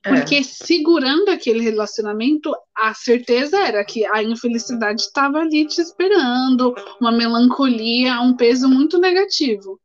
Porque 0.04 0.36
é. 0.36 0.44
segurando 0.44 1.30
aquele 1.30 1.62
relacionamento, 1.62 2.54
a 2.76 2.94
certeza 2.94 3.58
era 3.58 3.86
que 3.86 4.06
a 4.06 4.22
infelicidade 4.22 5.02
estava 5.02 5.40
ali 5.40 5.66
te 5.66 5.80
esperando, 5.80 6.76
uma 7.00 7.12
melancolia, 7.12 8.20
um 8.20 8.36
peso 8.36 8.68
muito 8.68 9.00
negativo. 9.00 9.80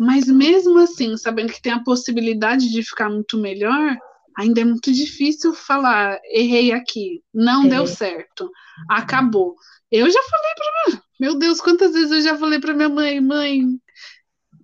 Mas 0.00 0.26
mesmo 0.26 0.78
assim, 0.78 1.16
sabendo 1.16 1.52
que 1.52 1.60
tem 1.60 1.72
a 1.72 1.82
possibilidade 1.82 2.70
de 2.70 2.82
ficar 2.82 3.10
muito 3.10 3.36
melhor, 3.36 3.96
ainda 4.38 4.60
é 4.60 4.64
muito 4.64 4.90
difícil 4.90 5.52
falar, 5.52 6.18
errei 6.32 6.72
aqui, 6.72 7.20
não 7.34 7.64
é. 7.64 7.68
deu 7.68 7.86
certo, 7.86 8.50
acabou. 8.88 9.54
Eu 9.90 10.08
já 10.08 10.22
falei 10.22 10.54
para 10.54 11.02
meu 11.18 11.36
Deus, 11.36 11.60
quantas 11.60 11.92
vezes 11.92 12.12
eu 12.12 12.20
já 12.20 12.38
falei 12.38 12.60
para 12.60 12.72
minha 12.72 12.88
mãe, 12.88 13.20
mãe, 13.20 13.62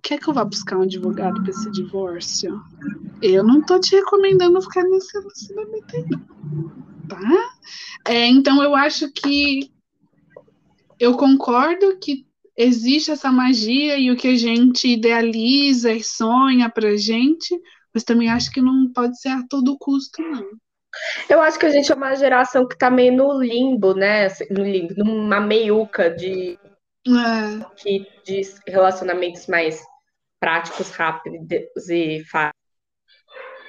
quer 0.05 0.19
que 0.19 0.29
eu 0.29 0.33
vá 0.33 0.45
buscar 0.45 0.77
um 0.77 0.83
advogado 0.83 1.41
para 1.41 1.49
esse 1.49 1.71
divórcio? 1.71 2.61
Eu 3.23 3.43
não 3.43 3.59
tô 3.65 3.79
te 3.79 3.95
recomendando 3.95 4.61
ficar 4.61 4.83
nesse 4.83 5.17
relacionamento 5.17 5.95
aí. 5.95 6.05
Tá? 7.09 7.53
É, 8.07 8.27
então 8.27 8.61
eu 8.61 8.75
acho 8.75 9.11
que 9.11 9.71
eu 10.99 11.17
concordo 11.17 11.97
que 11.97 12.23
existe 12.55 13.09
essa 13.09 13.31
magia 13.31 13.97
e 13.97 14.11
o 14.11 14.15
que 14.15 14.27
a 14.27 14.35
gente 14.35 14.87
idealiza 14.87 15.91
e 15.91 16.03
sonha 16.03 16.69
pra 16.69 16.95
gente, 16.95 17.59
mas 17.91 18.03
também 18.03 18.29
acho 18.29 18.51
que 18.51 18.61
não 18.61 18.91
pode 18.93 19.19
ser 19.19 19.29
a 19.29 19.43
todo 19.49 19.77
custo, 19.79 20.21
não. 20.21 20.45
Eu 21.27 21.41
acho 21.41 21.59
que 21.59 21.65
a 21.65 21.69
gente 21.69 21.91
é 21.91 21.95
uma 21.95 22.15
geração 22.15 22.67
que 22.67 22.77
tá 22.77 22.91
meio 22.91 23.11
no 23.11 23.41
limbo, 23.41 23.93
né? 23.93 24.27
No 24.51 24.63
limbo, 24.63 24.93
numa 24.97 25.41
meiuca 25.41 26.09
de, 26.09 26.57
é. 27.07 28.01
de 28.23 28.53
relacionamentos 28.65 29.47
mais 29.47 29.83
práticos, 30.45 30.91
rápidos 30.91 31.89
e 31.89 32.23
fáceis. 32.29 32.53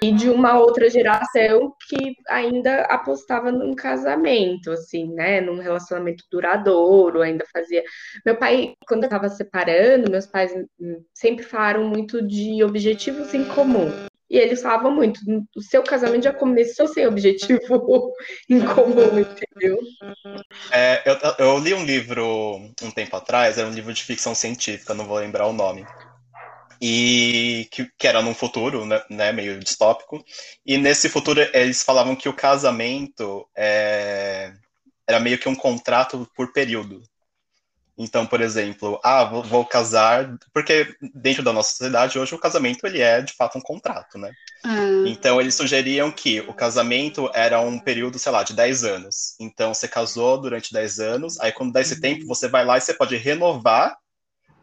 E 0.02 0.12
de 0.12 0.28
uma 0.28 0.58
outra 0.58 0.90
geração 0.90 1.74
que 1.88 2.14
ainda 2.28 2.82
apostava 2.82 3.50
num 3.50 3.74
casamento, 3.74 4.70
assim, 4.70 5.10
né? 5.14 5.40
Num 5.40 5.58
relacionamento 5.58 6.22
duradouro, 6.30 7.22
ainda 7.22 7.46
fazia. 7.50 7.82
Meu 8.26 8.36
pai, 8.36 8.74
quando 8.86 9.04
eu 9.04 9.06
estava 9.06 9.30
separando, 9.30 10.10
meus 10.10 10.26
pais 10.26 10.52
sempre 11.14 11.42
falaram 11.42 11.88
muito 11.88 12.20
de 12.20 12.62
objetivos 12.62 13.32
em 13.32 13.46
comum. 13.46 13.90
E 14.28 14.36
eles 14.36 14.60
falavam 14.60 14.90
muito, 14.90 15.18
o 15.56 15.62
seu 15.62 15.82
casamento 15.82 16.24
já 16.24 16.32
começou 16.32 16.88
sem 16.88 17.06
objetivo 17.06 18.12
em 18.50 18.60
comum, 18.60 19.18
entendeu? 19.18 19.78
É, 20.70 21.02
eu, 21.08 21.46
eu 21.46 21.58
li 21.58 21.72
um 21.72 21.86
livro 21.86 22.56
um 22.82 22.90
tempo 22.94 23.16
atrás, 23.16 23.56
era 23.56 23.66
um 23.66 23.72
livro 23.72 23.94
de 23.94 24.02
ficção 24.02 24.34
científica, 24.34 24.92
não 24.92 25.06
vou 25.06 25.16
lembrar 25.16 25.46
o 25.46 25.54
nome 25.54 25.86
e 26.80 27.68
que, 27.70 27.90
que 27.98 28.06
era 28.06 28.22
num 28.22 28.34
futuro, 28.34 28.84
né, 28.84 29.02
né, 29.08 29.32
meio 29.32 29.58
distópico. 29.58 30.24
E 30.64 30.76
nesse 30.78 31.08
futuro 31.08 31.40
eles 31.52 31.82
falavam 31.82 32.16
que 32.16 32.28
o 32.28 32.34
casamento 32.34 33.48
é, 33.56 34.52
era 35.06 35.20
meio 35.20 35.38
que 35.38 35.48
um 35.48 35.54
contrato 35.54 36.28
por 36.34 36.52
período. 36.52 37.02
Então, 37.98 38.26
por 38.26 38.42
exemplo, 38.42 39.00
ah, 39.02 39.24
vou, 39.24 39.42
vou, 39.42 39.64
casar, 39.64 40.36
porque 40.52 40.94
dentro 41.14 41.42
da 41.42 41.50
nossa 41.50 41.70
sociedade 41.70 42.18
hoje 42.18 42.34
o 42.34 42.38
casamento 42.38 42.86
ele 42.86 43.00
é 43.00 43.22
de 43.22 43.32
fato 43.32 43.56
um 43.56 43.60
contrato, 43.60 44.18
né? 44.18 44.30
Ah. 44.62 45.04
Então 45.06 45.40
eles 45.40 45.54
sugeriam 45.54 46.12
que 46.12 46.40
o 46.40 46.52
casamento 46.52 47.30
era 47.32 47.58
um 47.58 47.78
período, 47.78 48.18
sei 48.18 48.32
lá, 48.32 48.42
de 48.42 48.52
10 48.52 48.84
anos. 48.84 49.34
Então 49.40 49.72
você 49.72 49.88
casou 49.88 50.38
durante 50.38 50.74
10 50.74 50.98
anos, 50.98 51.40
aí 51.40 51.50
quando 51.52 51.72
dá 51.72 51.80
esse 51.80 51.98
tempo 51.98 52.26
você 52.26 52.48
vai 52.48 52.66
lá 52.66 52.76
e 52.76 52.82
você 52.82 52.92
pode 52.92 53.16
renovar 53.16 53.96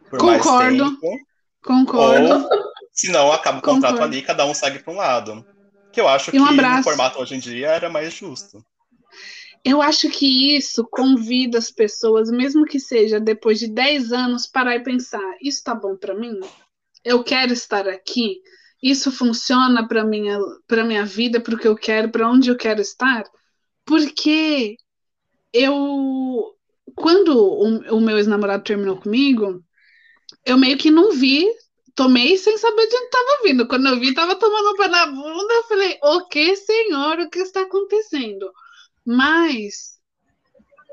por 0.08 0.20
Concordo. 0.20 0.84
mais 0.84 1.00
tempo. 1.00 1.33
Concordo. 1.64 2.34
Ou, 2.34 2.50
se 2.92 3.10
não, 3.10 3.32
acaba 3.32 3.58
o 3.58 3.62
contrato 3.62 3.94
Concordo. 3.94 4.14
ali, 4.14 4.22
cada 4.22 4.44
um 4.44 4.54
segue 4.54 4.78
para 4.78 4.92
um 4.92 4.96
lado. 4.96 5.44
Que 5.92 6.00
eu 6.00 6.06
acho 6.06 6.30
um 6.30 6.32
que 6.32 6.38
abraço. 6.38 6.76
no 6.78 6.82
formato 6.84 7.18
hoje 7.20 7.34
em 7.34 7.38
dia 7.38 7.68
era 7.68 7.88
mais 7.88 8.12
justo. 8.12 8.64
Eu 9.64 9.80
acho 9.80 10.10
que 10.10 10.56
isso 10.56 10.86
convida 10.90 11.56
as 11.56 11.70
pessoas, 11.70 12.30
mesmo 12.30 12.66
que 12.66 12.78
seja 12.78 13.18
depois 13.18 13.58
de 13.58 13.68
10 13.68 14.12
anos, 14.12 14.46
parar 14.46 14.76
e 14.76 14.82
pensar: 14.82 15.36
isso 15.40 15.62
tá 15.64 15.74
bom 15.74 15.96
para 15.96 16.14
mim? 16.14 16.38
Eu 17.02 17.24
quero 17.24 17.52
estar 17.52 17.88
aqui? 17.88 18.42
Isso 18.82 19.10
funciona 19.10 19.88
para 19.88 20.04
minha 20.04 20.38
para 20.66 20.84
minha 20.84 21.06
vida, 21.06 21.40
para 21.40 21.54
o 21.54 21.58
que 21.58 21.66
eu 21.66 21.74
quero, 21.74 22.10
para 22.10 22.28
onde 22.28 22.50
eu 22.50 22.56
quero 22.56 22.82
estar? 22.82 23.24
Porque 23.86 24.76
eu 25.52 26.54
quando 26.94 27.38
o, 27.38 27.96
o 27.96 28.00
meu 28.00 28.18
ex-namorado 28.18 28.62
terminou 28.62 28.98
comigo, 28.98 29.64
eu 30.44 30.58
meio 30.58 30.76
que 30.76 30.90
não 30.90 31.12
vi, 31.12 31.46
tomei 31.94 32.36
sem 32.36 32.58
saber 32.58 32.86
de 32.86 32.96
onde 32.96 33.04
estava 33.04 33.42
vindo. 33.44 33.68
Quando 33.68 33.88
eu 33.88 33.98
vi, 33.98 34.08
estava 34.08 34.36
tomando 34.36 34.70
um 34.70 34.76
pé 34.76 34.88
na 34.88 35.06
bunda, 35.06 35.54
eu 35.54 35.62
falei, 35.64 35.98
o 36.02 36.26
que, 36.26 36.56
senhor, 36.56 37.18
o 37.20 37.30
que 37.30 37.38
está 37.38 37.62
acontecendo? 37.62 38.50
Mas, 39.04 39.98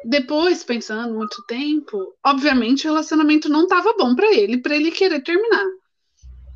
depois, 0.05 0.63
pensando 0.63 1.13
muito 1.13 1.43
tempo, 1.47 2.15
obviamente 2.23 2.87
o 2.87 2.91
relacionamento 2.91 3.49
não 3.49 3.63
estava 3.63 3.93
bom 3.97 4.15
para 4.15 4.33
ele, 4.33 4.57
para 4.57 4.75
ele 4.75 4.91
querer 4.91 5.21
terminar. 5.21 5.65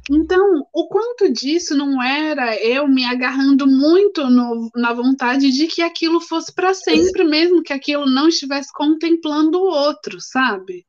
Então, 0.09 0.67
o 0.71 0.87
quanto 0.87 1.31
disso 1.31 1.75
não 1.75 2.01
era 2.01 2.55
eu 2.63 2.87
me 2.87 3.03
agarrando 3.05 3.65
muito 3.65 4.29
no, 4.29 4.69
na 4.75 4.93
vontade 4.93 5.51
de 5.51 5.65
que 5.65 5.81
aquilo 5.81 6.21
fosse 6.21 6.53
para 6.53 6.75
sempre, 6.75 7.23
mesmo 7.23 7.63
que 7.63 7.73
aquilo 7.73 8.05
não 8.05 8.27
estivesse 8.27 8.71
contemplando 8.71 9.57
o 9.57 9.65
outro, 9.65 10.21
sabe? 10.21 10.85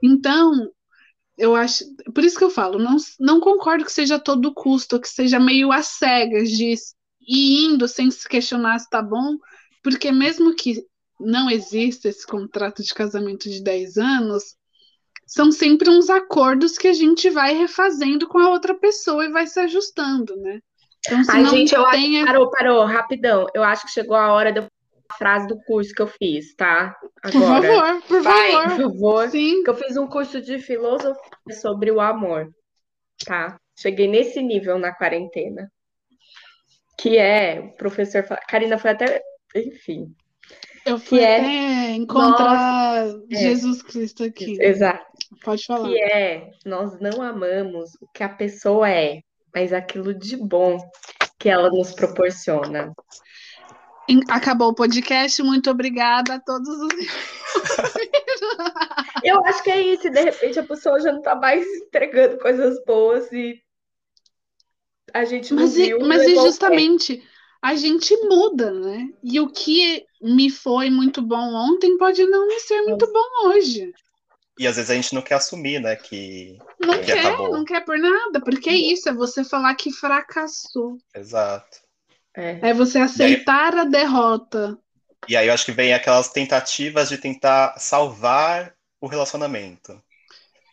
Então, 0.00 0.70
eu 1.36 1.54
acho. 1.54 1.84
Por 2.14 2.24
isso 2.24 2.38
que 2.38 2.44
eu 2.44 2.50
falo, 2.50 2.78
não, 2.78 2.96
não 3.20 3.40
concordo 3.40 3.84
que 3.84 3.92
seja 3.92 4.18
todo 4.18 4.54
custo, 4.54 5.00
que 5.00 5.08
seja 5.08 5.38
meio 5.38 5.70
às 5.70 5.86
cegas 5.86 6.50
de 6.50 6.74
ir 7.28 7.64
indo 7.64 7.86
sem 7.86 8.10
se 8.10 8.28
questionar 8.28 8.78
se 8.78 8.88
tá 8.88 9.02
bom, 9.02 9.36
porque 9.82 10.10
mesmo 10.10 10.54
que 10.54 10.82
não 11.18 11.50
exista 11.50 12.08
esse 12.08 12.26
contrato 12.26 12.82
de 12.82 12.94
casamento 12.94 13.48
de 13.48 13.62
10 13.62 13.96
anos, 13.96 14.56
são 15.26 15.50
sempre 15.50 15.90
uns 15.90 16.08
acordos 16.08 16.78
que 16.78 16.88
a 16.88 16.92
gente 16.92 17.28
vai 17.30 17.54
refazendo 17.54 18.28
com 18.28 18.38
a 18.38 18.50
outra 18.50 18.74
pessoa 18.74 19.24
e 19.24 19.32
vai 19.32 19.46
se 19.46 19.58
ajustando, 19.58 20.36
né? 20.36 20.60
Então, 21.06 21.24
se 21.24 21.30
Ai, 21.30 21.44
gente, 21.46 21.74
eu 21.74 21.84
tenha... 21.90 22.22
acho... 22.22 22.32
parou, 22.32 22.50
parou, 22.50 22.84
rapidão. 22.84 23.46
Eu 23.54 23.62
acho 23.62 23.86
que 23.86 23.92
chegou 23.92 24.16
a 24.16 24.32
hora 24.32 24.52
de 24.52 24.60
eu 24.60 24.68
frase 25.18 25.46
do 25.46 25.58
curso 25.62 25.92
que 25.94 26.02
eu 26.02 26.06
fiz, 26.06 26.54
tá? 26.54 26.96
Agora. 27.22 27.60
Por 27.60 27.76
favor, 27.76 28.02
por 28.02 28.22
Vai, 28.22 28.52
favor. 28.52 28.76
Por 28.76 28.82
favor. 28.82 29.28
Sim. 29.30 29.62
Que 29.62 29.70
eu 29.70 29.74
fiz 29.74 29.96
um 29.96 30.06
curso 30.06 30.40
de 30.40 30.58
filosofia 30.58 31.20
sobre 31.60 31.90
o 31.90 32.00
amor, 32.00 32.48
tá? 33.24 33.58
Cheguei 33.78 34.08
nesse 34.08 34.42
nível 34.42 34.78
na 34.78 34.92
quarentena. 34.92 35.70
Que 36.98 37.18
é, 37.18 37.60
o 37.60 37.76
professor. 37.76 38.24
Karina 38.48 38.78
foi 38.78 38.90
até. 38.90 39.22
Enfim. 39.54 40.14
Eu 40.86 40.98
fui 40.98 41.18
é, 41.18 41.36
até 41.36 41.90
encontrar 41.92 43.06
nós, 43.06 43.22
é. 43.32 43.36
Jesus 43.36 43.80
é, 43.80 43.84
Cristo 43.84 44.24
aqui. 44.24 44.56
Exato. 44.62 45.04
Pode 45.42 45.64
falar. 45.64 45.88
Que 45.88 46.00
é, 46.00 46.50
nós 46.64 46.98
não 47.00 47.20
amamos 47.20 47.90
o 48.00 48.06
que 48.14 48.22
a 48.22 48.28
pessoa 48.28 48.88
é, 48.88 49.20
mas 49.52 49.72
aquilo 49.72 50.14
de 50.14 50.36
bom 50.36 50.78
que 51.38 51.48
ela 51.48 51.70
nos 51.70 51.92
proporciona. 51.92 52.92
Acabou 54.28 54.68
o 54.68 54.74
podcast. 54.74 55.42
Muito 55.42 55.70
obrigada 55.70 56.34
a 56.34 56.40
todos 56.40 56.68
os. 56.68 56.92
Eu 59.24 59.44
acho 59.44 59.62
que 59.62 59.70
é 59.70 59.80
isso. 59.80 60.10
De 60.10 60.20
repente 60.20 60.58
a 60.58 60.64
pessoa 60.64 61.00
já 61.00 61.10
não 61.10 61.18
está 61.18 61.34
mais 61.34 61.66
entregando 61.66 62.38
coisas 62.38 62.82
boas 62.84 63.30
e 63.32 63.60
a 65.12 65.24
gente 65.24 65.52
não 65.54 65.62
mas, 65.62 65.74
viu. 65.74 66.00
Mas 66.00 66.22
é 66.22 66.34
justamente 66.34 67.22
a 67.62 67.74
gente 67.74 68.16
muda, 68.28 68.70
né? 68.70 69.08
E 69.22 69.40
o 69.40 69.48
que 69.48 70.04
me 70.20 70.50
foi 70.50 70.90
muito 70.90 71.20
bom 71.20 71.54
ontem 71.54 71.96
pode 71.96 72.24
não 72.26 72.46
me 72.46 72.60
ser 72.60 72.82
muito 72.82 73.10
bom 73.12 73.48
hoje. 73.48 73.92
E 74.58 74.66
às 74.66 74.76
vezes 74.76 74.90
a 74.90 74.94
gente 74.94 75.14
não 75.14 75.20
quer 75.20 75.34
assumir, 75.34 75.80
né? 75.80 75.96
Que. 75.96 76.58
Não 76.80 76.98
que 76.98 77.06
quer, 77.06 77.26
acabou. 77.26 77.52
não 77.52 77.64
quer 77.64 77.84
por 77.84 77.98
nada, 77.98 78.40
porque 78.40 78.70
é 78.70 78.76
isso, 78.76 79.08
é 79.08 79.12
você 79.12 79.44
falar 79.44 79.74
que 79.74 79.92
fracassou. 79.92 80.96
Exato. 81.14 81.85
É. 82.36 82.70
é 82.70 82.74
você 82.74 82.98
aceitar 82.98 83.74
aí, 83.74 83.80
a 83.80 83.84
derrota. 83.84 84.78
E 85.28 85.36
aí 85.36 85.48
eu 85.48 85.54
acho 85.54 85.64
que 85.64 85.72
vem 85.72 85.94
aquelas 85.94 86.28
tentativas 86.28 87.08
de 87.08 87.18
tentar 87.18 87.74
salvar 87.78 88.74
o 89.00 89.06
relacionamento. 89.06 90.00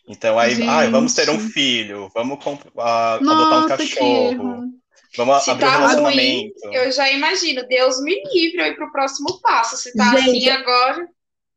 Então 0.06 0.38
aí, 0.38 0.62
ah, 0.68 0.88
vamos 0.90 1.14
ter 1.14 1.30
um 1.30 1.40
filho, 1.40 2.10
vamos 2.14 2.38
uh, 2.44 2.58
Nossa, 2.74 3.32
adotar 3.32 3.64
um 3.64 3.68
cachorro. 3.68 4.64
Vamos 5.16 5.44
Se 5.44 5.50
abrir 5.50 5.64
um 5.64 5.68
tá 5.68 5.76
ruim, 5.76 5.86
relacionamento. 5.86 6.72
eu 6.72 6.92
já 6.92 7.10
imagino. 7.10 7.66
Deus 7.66 8.02
me 8.02 8.22
livre 8.32 8.60
eu 8.60 8.66
ir 8.66 8.76
pro 8.76 8.92
próximo 8.92 9.40
passo. 9.40 9.76
Se 9.76 9.94
tá 9.96 10.16
Gente, 10.16 10.48
assim 10.48 10.50
agora. 10.50 11.08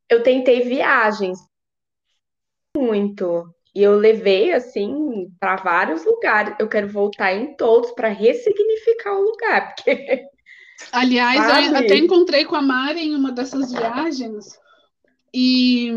Eu 0.10 0.24
tentei 0.24 0.62
viagens 0.62 1.38
muito. 2.78 3.54
E 3.78 3.84
eu 3.84 3.96
levei 3.96 4.52
assim 4.54 5.30
para 5.40 5.58
vários 5.58 6.04
lugares. 6.04 6.56
Eu 6.58 6.68
quero 6.68 6.90
voltar 6.90 7.32
em 7.36 7.56
todos 7.56 7.92
para 7.92 8.08
ressignificar 8.08 9.14
o 9.14 9.22
lugar, 9.22 9.76
porque 9.76 10.26
Aliás, 10.92 11.44
eu 11.44 11.72
Sabe? 11.72 11.86
até 11.86 11.96
encontrei 11.96 12.44
com 12.44 12.56
a 12.56 12.62
Mari 12.62 13.02
em 13.02 13.16
uma 13.16 13.32
dessas 13.32 13.72
viagens 13.72 14.58
e, 15.32 15.92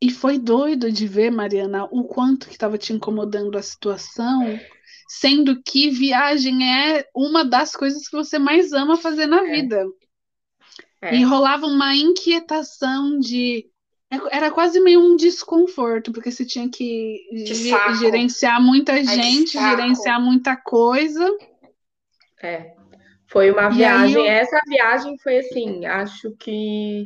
e 0.00 0.10
foi 0.12 0.38
doido 0.38 0.92
de 0.92 1.08
ver, 1.08 1.32
Mariana, 1.32 1.88
o 1.90 2.04
quanto 2.04 2.46
que 2.46 2.52
estava 2.52 2.78
te 2.78 2.92
incomodando 2.92 3.58
a 3.58 3.62
situação, 3.62 4.60
sendo 5.08 5.60
que 5.60 5.90
viagem 5.90 6.62
é 6.72 7.04
uma 7.12 7.44
das 7.44 7.74
coisas 7.74 8.08
que 8.08 8.16
você 8.16 8.38
mais 8.38 8.72
ama 8.72 8.96
fazer 8.96 9.26
na 9.26 9.42
vida. 9.42 9.84
É. 11.02 11.16
E 11.16 11.24
rolava 11.24 11.66
uma 11.66 11.96
inquietação 11.96 13.18
de. 13.18 13.68
Era 14.30 14.50
quase 14.50 14.80
meio 14.80 15.00
um 15.00 15.16
desconforto, 15.16 16.12
porque 16.12 16.30
você 16.30 16.44
tinha 16.44 16.68
que 16.70 17.18
Que 17.46 17.54
gerenciar 17.54 18.60
muita 18.62 18.94
que 18.98 19.04
gente, 19.04 19.52
gerenciar 19.52 20.20
muita 20.20 20.56
coisa. 20.56 21.28
É. 22.42 22.72
Foi 23.26 23.50
uma 23.50 23.68
E 23.68 23.74
viagem. 23.76 24.14
eu- 24.16 24.24
Essa 24.24 24.60
viagem 24.66 25.18
foi 25.18 25.38
assim, 25.38 25.84
acho 25.84 26.34
que 26.38 27.04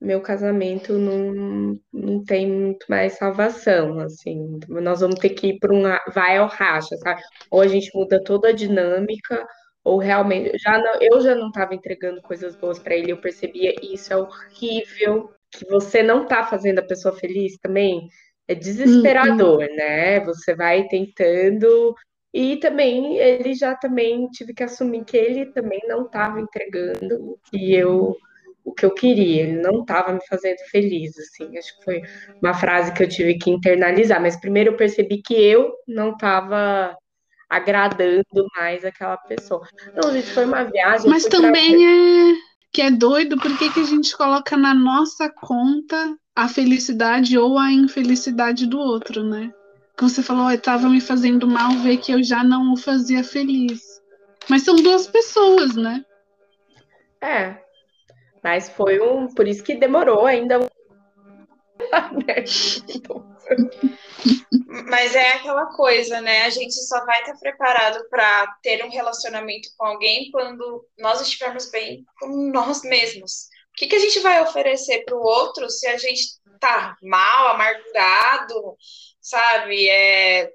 meu 0.00 0.20
casamento 0.22 0.94
não, 0.98 1.78
não 1.92 2.24
tem 2.24 2.50
muito 2.50 2.86
mais 2.88 3.14
salvação, 3.18 4.00
assim. 4.00 4.58
Nós 4.68 5.00
vamos 5.00 5.18
ter 5.20 5.30
que 5.30 5.48
ir 5.48 5.58
para 5.58 5.74
um 5.74 5.82
vai 6.14 6.38
ao 6.38 6.48
racha, 6.48 6.96
sabe? 6.98 7.20
Ou 7.50 7.60
a 7.60 7.68
gente 7.68 7.90
muda 7.94 8.22
toda 8.24 8.48
a 8.48 8.52
dinâmica, 8.52 9.46
ou 9.84 9.98
realmente 9.98 10.56
já 10.58 10.78
não, 10.78 10.94
eu 11.00 11.20
já 11.20 11.34
não 11.34 11.48
estava 11.48 11.74
entregando 11.74 12.22
coisas 12.22 12.56
boas 12.56 12.78
para 12.78 12.94
ele, 12.96 13.12
eu 13.12 13.20
percebia 13.20 13.74
isso 13.82 14.12
é 14.12 14.16
horrível, 14.16 15.30
que 15.52 15.66
você 15.66 16.02
não 16.02 16.26
tá 16.26 16.44
fazendo 16.44 16.78
a 16.78 16.86
pessoa 16.86 17.14
feliz 17.16 17.56
também. 17.58 18.08
É 18.48 18.54
desesperador, 18.54 19.58
né? 19.76 20.20
Você 20.24 20.54
vai 20.54 20.86
tentando 20.88 21.94
e 22.32 22.56
também 22.58 23.16
ele 23.18 23.54
já 23.54 23.74
também 23.74 24.28
tive 24.28 24.54
que 24.54 24.62
assumir 24.62 25.04
que 25.04 25.16
ele 25.16 25.46
também 25.46 25.80
não 25.88 26.06
estava 26.06 26.40
entregando 26.40 27.16
o 27.32 27.38
que 27.50 27.74
eu 27.74 28.16
o 28.62 28.72
que 28.74 28.84
eu 28.84 28.92
queria, 28.92 29.42
ele 29.44 29.56
não 29.62 29.80
estava 29.80 30.12
me 30.12 30.20
fazendo 30.28 30.58
feliz, 30.70 31.18
assim. 31.18 31.56
Acho 31.56 31.78
que 31.78 31.84
foi 31.84 32.02
uma 32.42 32.52
frase 32.52 32.92
que 32.92 33.02
eu 33.02 33.08
tive 33.08 33.38
que 33.38 33.50
internalizar, 33.50 34.20
mas 34.20 34.38
primeiro 34.38 34.70
eu 34.72 34.76
percebi 34.76 35.22
que 35.22 35.34
eu 35.34 35.72
não 35.88 36.12
estava 36.12 36.94
agradando 37.48 38.46
mais 38.56 38.84
aquela 38.84 39.16
pessoa. 39.16 39.66
Não, 39.94 40.12
gente, 40.12 40.26
foi 40.32 40.44
uma 40.44 40.64
viagem. 40.64 41.08
Mas 41.08 41.22
fui 41.22 41.30
pra- 41.30 41.40
também 41.40 41.86
é 42.32 42.34
que 42.72 42.82
é 42.82 42.90
doido, 42.90 43.36
por 43.36 43.56
que 43.58 43.72
que 43.72 43.80
a 43.80 43.84
gente 43.84 44.16
coloca 44.16 44.56
na 44.56 44.74
nossa 44.74 45.28
conta 45.28 46.16
a 46.34 46.48
felicidade 46.48 47.36
ou 47.36 47.58
a 47.58 47.70
infelicidade 47.72 48.66
do 48.66 48.78
outro, 48.78 49.24
né? 49.24 49.52
Que 49.96 50.04
você 50.04 50.22
falou, 50.22 50.50
eu 50.50 50.60
tava 50.60 50.88
me 50.88 51.00
fazendo 51.00 51.46
mal 51.46 51.72
ver 51.72 51.98
que 51.98 52.12
eu 52.12 52.22
já 52.22 52.44
não 52.44 52.72
o 52.72 52.76
fazia 52.76 53.24
feliz. 53.24 53.82
Mas 54.48 54.62
são 54.62 54.76
duas 54.76 55.06
pessoas, 55.06 55.74
né? 55.74 56.04
É. 57.20 57.56
Mas 58.42 58.70
foi 58.70 59.00
um, 59.00 59.26
por 59.28 59.46
isso 59.46 59.62
que 59.62 59.74
demorou 59.74 60.24
ainda. 60.26 60.58
Mas 64.88 65.14
é 65.14 65.32
aquela 65.32 65.66
coisa, 65.66 66.20
né? 66.20 66.42
A 66.42 66.50
gente 66.50 66.74
só 66.74 67.04
vai 67.04 67.20
estar 67.20 67.36
preparado 67.38 68.08
para 68.08 68.46
ter 68.62 68.84
um 68.84 68.90
relacionamento 68.90 69.68
com 69.76 69.86
alguém 69.86 70.30
quando 70.32 70.84
nós 70.98 71.20
estivermos 71.20 71.70
bem 71.70 72.04
com 72.18 72.50
nós 72.52 72.82
mesmos. 72.82 73.48
O 73.72 73.78
que, 73.78 73.86
que 73.86 73.96
a 73.96 74.00
gente 74.00 74.18
vai 74.20 74.42
oferecer 74.42 75.04
para 75.04 75.16
o 75.16 75.22
outro 75.22 75.70
se 75.70 75.86
a 75.86 75.96
gente 75.96 76.22
tá 76.58 76.96
mal, 77.02 77.48
amargurado, 77.54 78.76
sabe? 79.20 79.88
É, 79.88 80.50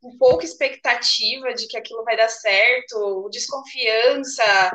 com 0.00 0.16
pouca 0.18 0.44
expectativa 0.44 1.54
de 1.54 1.66
que 1.66 1.76
aquilo 1.76 2.04
vai 2.04 2.16
dar 2.16 2.28
certo, 2.28 3.28
desconfiança. 3.30 4.72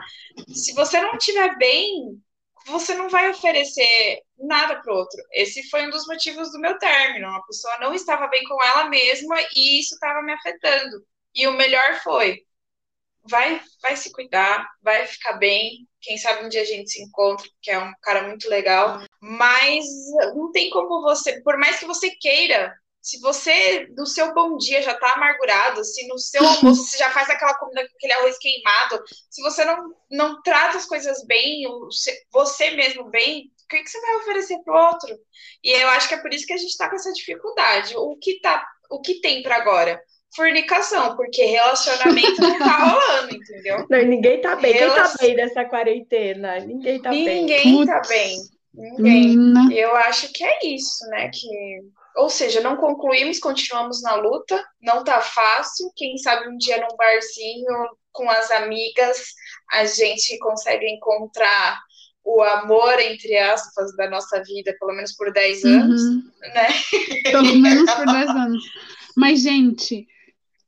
Se 0.54 0.74
você 0.74 1.00
não 1.00 1.16
estiver 1.16 1.58
bem, 1.58 2.20
você 2.66 2.94
não 2.94 3.10
vai 3.10 3.30
oferecer 3.30 4.22
nada 4.38 4.82
para 4.82 4.94
outro. 4.94 5.22
Esse 5.32 5.70
foi 5.70 5.86
um 5.86 5.90
dos 5.90 6.06
motivos 6.08 6.52
do 6.52 6.60
meu 6.60 6.78
término. 6.78 7.28
A 7.28 7.42
pessoa 7.44 7.78
não 7.80 7.94
estava 7.94 8.28
bem 8.28 8.44
com 8.44 8.62
ela 8.64 8.90
mesma 8.90 9.36
e 9.56 9.80
isso 9.80 9.96
estava 9.96 10.22
me 10.22 10.34
afetando. 10.34 11.06
E 11.36 11.48
o 11.48 11.54
melhor 11.54 12.02
foi: 12.04 12.40
vai, 13.24 13.62
vai 13.82 13.96
se 13.96 14.12
cuidar, 14.12 14.68
vai 14.82 15.06
ficar 15.08 15.34
bem. 15.34 15.88
Quem 16.02 16.18
sabe 16.18 16.46
um 16.46 16.50
dia 16.50 16.62
a 16.62 16.66
gente 16.66 16.92
se 16.92 17.02
encontra, 17.02 17.48
que 17.62 17.72
é 17.72 17.80
um 17.80 17.94
cara 18.02 18.28
muito 18.28 18.50
legal. 18.50 19.00
Mas 19.22 19.86
não 20.36 20.52
tem 20.52 20.70
como 20.70 21.02
você, 21.02 21.42
por 21.42 21.58
mais 21.58 21.80
que 21.80 21.86
você 21.86 22.12
queira, 22.12 22.74
se 23.04 23.20
você 23.20 23.86
do 23.88 24.06
seu 24.06 24.34
bom 24.34 24.56
dia 24.56 24.82
já 24.82 24.94
tá 24.94 25.12
amargurado, 25.12 25.84
se 25.84 26.08
no 26.08 26.18
seu 26.18 26.42
almoço 26.42 26.86
você 26.86 26.98
já 26.98 27.10
faz 27.10 27.30
aquela 27.30 27.54
comida 27.56 27.86
com 27.86 27.96
aquele 27.98 28.14
arroz 28.14 28.38
queimado, 28.38 29.04
se 29.30 29.42
você 29.42 29.66
não, 29.66 29.94
não 30.10 30.42
trata 30.42 30.78
as 30.78 30.86
coisas 30.86 31.22
bem, 31.26 31.68
o 31.68 31.90
você 32.32 32.72
mesmo 32.72 33.10
bem, 33.10 33.52
o 33.66 33.68
que, 33.68 33.84
que 33.84 33.90
você 33.90 34.00
vai 34.00 34.16
oferecer 34.16 34.58
pro 34.64 34.74
outro? 34.74 35.20
E 35.62 35.72
eu 35.72 35.90
acho 35.90 36.08
que 36.08 36.14
é 36.14 36.22
por 36.22 36.34
isso 36.34 36.48
que 36.48 36.54
a 36.54 36.58
gente 36.58 36.78
tá 36.78 36.90
com 36.90 36.96
essa 36.96 37.12
dificuldade. 37.12 37.94
O 37.98 38.16
que, 38.16 38.40
tá, 38.40 38.66
o 38.90 39.02
que 39.02 39.20
tem 39.20 39.44
para 39.44 39.58
agora? 39.58 40.02
Fornicação, 40.34 41.18
porque 41.18 41.44
relacionamento 41.44 42.42
não 42.42 42.58
tá 42.58 42.78
rolando, 42.88 43.36
entendeu? 43.36 43.86
não, 43.90 44.00
ninguém 44.06 44.40
tá 44.40 44.56
bem. 44.56 44.78
Quem 44.78 44.90
tá 44.90 45.14
bem 45.20 45.36
nessa 45.36 45.66
quarentena? 45.66 46.60
Ninguém 46.62 47.02
tá 47.02 47.10
bem. 47.10 47.26
Ninguém 47.26 47.86
tá 47.86 48.02
bem. 48.08 48.38
Ninguém. 48.74 49.38
Menina. 49.38 49.74
E 49.74 49.78
eu 49.78 49.94
acho 49.98 50.32
que 50.32 50.44
é 50.44 50.66
isso, 50.66 51.06
né? 51.10 51.30
Que, 51.30 51.82
ou 52.16 52.30
seja, 52.30 52.62
não 52.62 52.76
concluímos, 52.78 53.40
continuamos 53.40 54.02
na 54.02 54.16
luta, 54.16 54.64
não 54.82 55.04
tá 55.04 55.20
fácil. 55.22 55.92
Quem 55.96 56.18
sabe 56.18 56.48
um 56.50 56.58
dia 56.58 56.78
num 56.82 56.96
barzinho 56.96 57.74
com 58.12 58.30
as 58.30 58.52
amigas 58.52 59.18
a 59.72 59.86
gente 59.86 60.38
consegue 60.40 60.86
encontrar 60.88 61.80
o 62.24 62.42
amor, 62.42 63.00
entre 63.00 63.38
aspas, 63.38 63.96
da 63.98 64.10
nossa 64.10 64.42
vida, 64.44 64.76
pelo 64.80 64.94
menos 64.94 65.14
por 65.14 65.32
10 65.34 65.66
anos, 65.66 66.02
Uhum. 66.02 66.24
né? 66.54 66.68
Pelo 67.32 67.56
menos 67.60 67.92
por 67.92 68.06
10 68.06 68.30
anos. 68.30 68.64
Mas, 69.18 69.42
gente, 69.42 70.08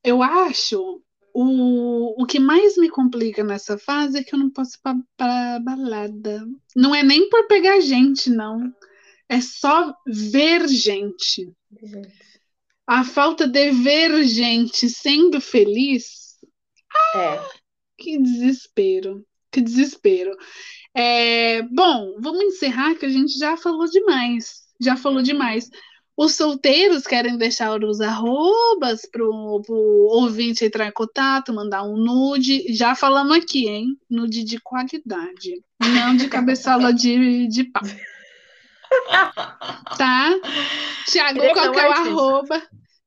eu 0.03 0.21
acho 0.21 1.01
o, 1.33 2.21
o 2.21 2.25
que 2.25 2.39
mais 2.39 2.75
me 2.77 2.89
complica 2.89 3.43
nessa 3.43 3.77
fase 3.77 4.17
é 4.17 4.23
que 4.23 4.33
eu 4.35 4.39
não 4.39 4.49
posso 4.49 4.77
ir 4.77 4.81
pra, 4.81 4.95
pra 5.15 5.59
balada. 5.61 6.45
Não 6.75 6.93
é 6.95 7.03
nem 7.03 7.29
por 7.29 7.47
pegar 7.47 7.79
gente, 7.79 8.29
não. 8.29 8.73
É 9.29 9.41
só 9.41 9.93
ver 10.05 10.67
gente. 10.67 11.51
A 12.87 13.03
falta 13.03 13.47
de 13.47 13.71
ver 13.71 14.23
gente 14.23 14.89
sendo 14.89 15.41
feliz, 15.41 16.35
É. 17.15 17.39
que 17.97 18.17
desespero. 18.19 19.25
Que 19.51 19.61
desespero. 19.61 20.35
É, 20.93 21.61
bom, 21.63 22.15
vamos 22.19 22.43
encerrar 22.43 22.95
que 22.95 23.05
a 23.05 23.09
gente 23.09 23.37
já 23.37 23.57
falou 23.57 23.89
demais. 23.89 24.63
Já 24.79 24.95
falou 24.95 25.21
demais. 25.21 25.69
Os 26.17 26.35
solteiros 26.35 27.05
querem 27.05 27.37
deixar 27.37 27.83
os 27.83 27.99
arrobas 27.99 29.01
pro, 29.11 29.61
pro 29.65 29.75
ouvinte 29.75 30.63
entrar 30.63 30.87
em 30.87 30.91
contato, 30.91 31.53
mandar 31.53 31.83
um 31.83 31.97
nude. 31.97 32.73
Já 32.73 32.95
falamos 32.95 33.35
aqui, 33.35 33.67
hein? 33.67 33.97
Nude 34.09 34.43
de 34.43 34.59
qualidade. 34.59 35.61
Não 35.81 36.15
de 36.15 36.27
cabeçola 36.29 36.93
de, 36.93 37.47
de 37.47 37.65
pau. 37.65 37.83
Tá? 39.97 40.29
Tiago, 41.07 41.39
qual 41.53 41.71
que 41.71 41.79
é 41.79 41.87
o 41.87 41.91
arroba? 41.91 42.63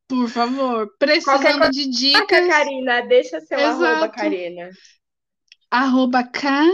Por 0.08 0.28
favor. 0.28 0.90
Precisando 0.98 1.58
Qualquer 1.58 1.70
de 1.70 2.12
Taca, 2.12 2.26
dicas. 2.26 2.48
Karina, 2.48 3.00
deixa 3.02 3.40
seu 3.40 3.58
arroba, 3.58 3.86
Exato. 3.90 4.14
Karina. 4.14 4.70
arroba 5.70 6.24
K 6.24 6.64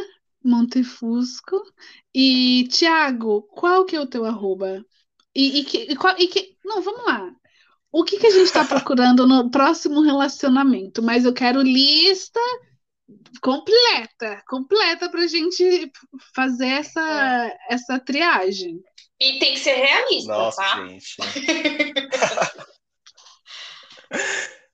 Montefusco. 0.44 1.60
E, 2.14 2.68
Tiago, 2.70 3.42
qual 3.42 3.84
que 3.84 3.96
é 3.96 4.00
o 4.00 4.06
teu 4.06 4.24
arroba? 4.24 4.84
E, 5.34 5.60
e 5.60 5.64
que, 5.64 5.78
e 5.78 5.96
qual- 5.96 6.16
e 6.18 6.28
que- 6.28 6.56
não, 6.64 6.80
vamos 6.80 7.04
lá. 7.04 7.28
O 7.90 8.04
que 8.04 8.18
que 8.18 8.26
a 8.26 8.30
gente 8.30 8.44
está 8.46 8.64
procurando 8.88 9.26
no 9.26 9.50
próximo 9.50 10.00
relacionamento? 10.00 11.02
Mas 11.02 11.24
eu 11.24 11.32
quero 11.32 11.60
lista 11.62 12.40
completa, 13.42 14.42
completa 14.46 15.08
para 15.10 15.22
a 15.22 15.26
gente 15.26 15.90
fazer 16.34 16.68
essa, 16.68 17.52
essa 17.68 17.98
triagem. 17.98 18.80
E 19.20 19.38
tem 19.38 19.54
que 19.54 19.60
ser 19.60 19.74
realista, 19.74 20.32
Nossa, 20.32 20.62
tá? 20.62 20.86
gente. 20.86 21.16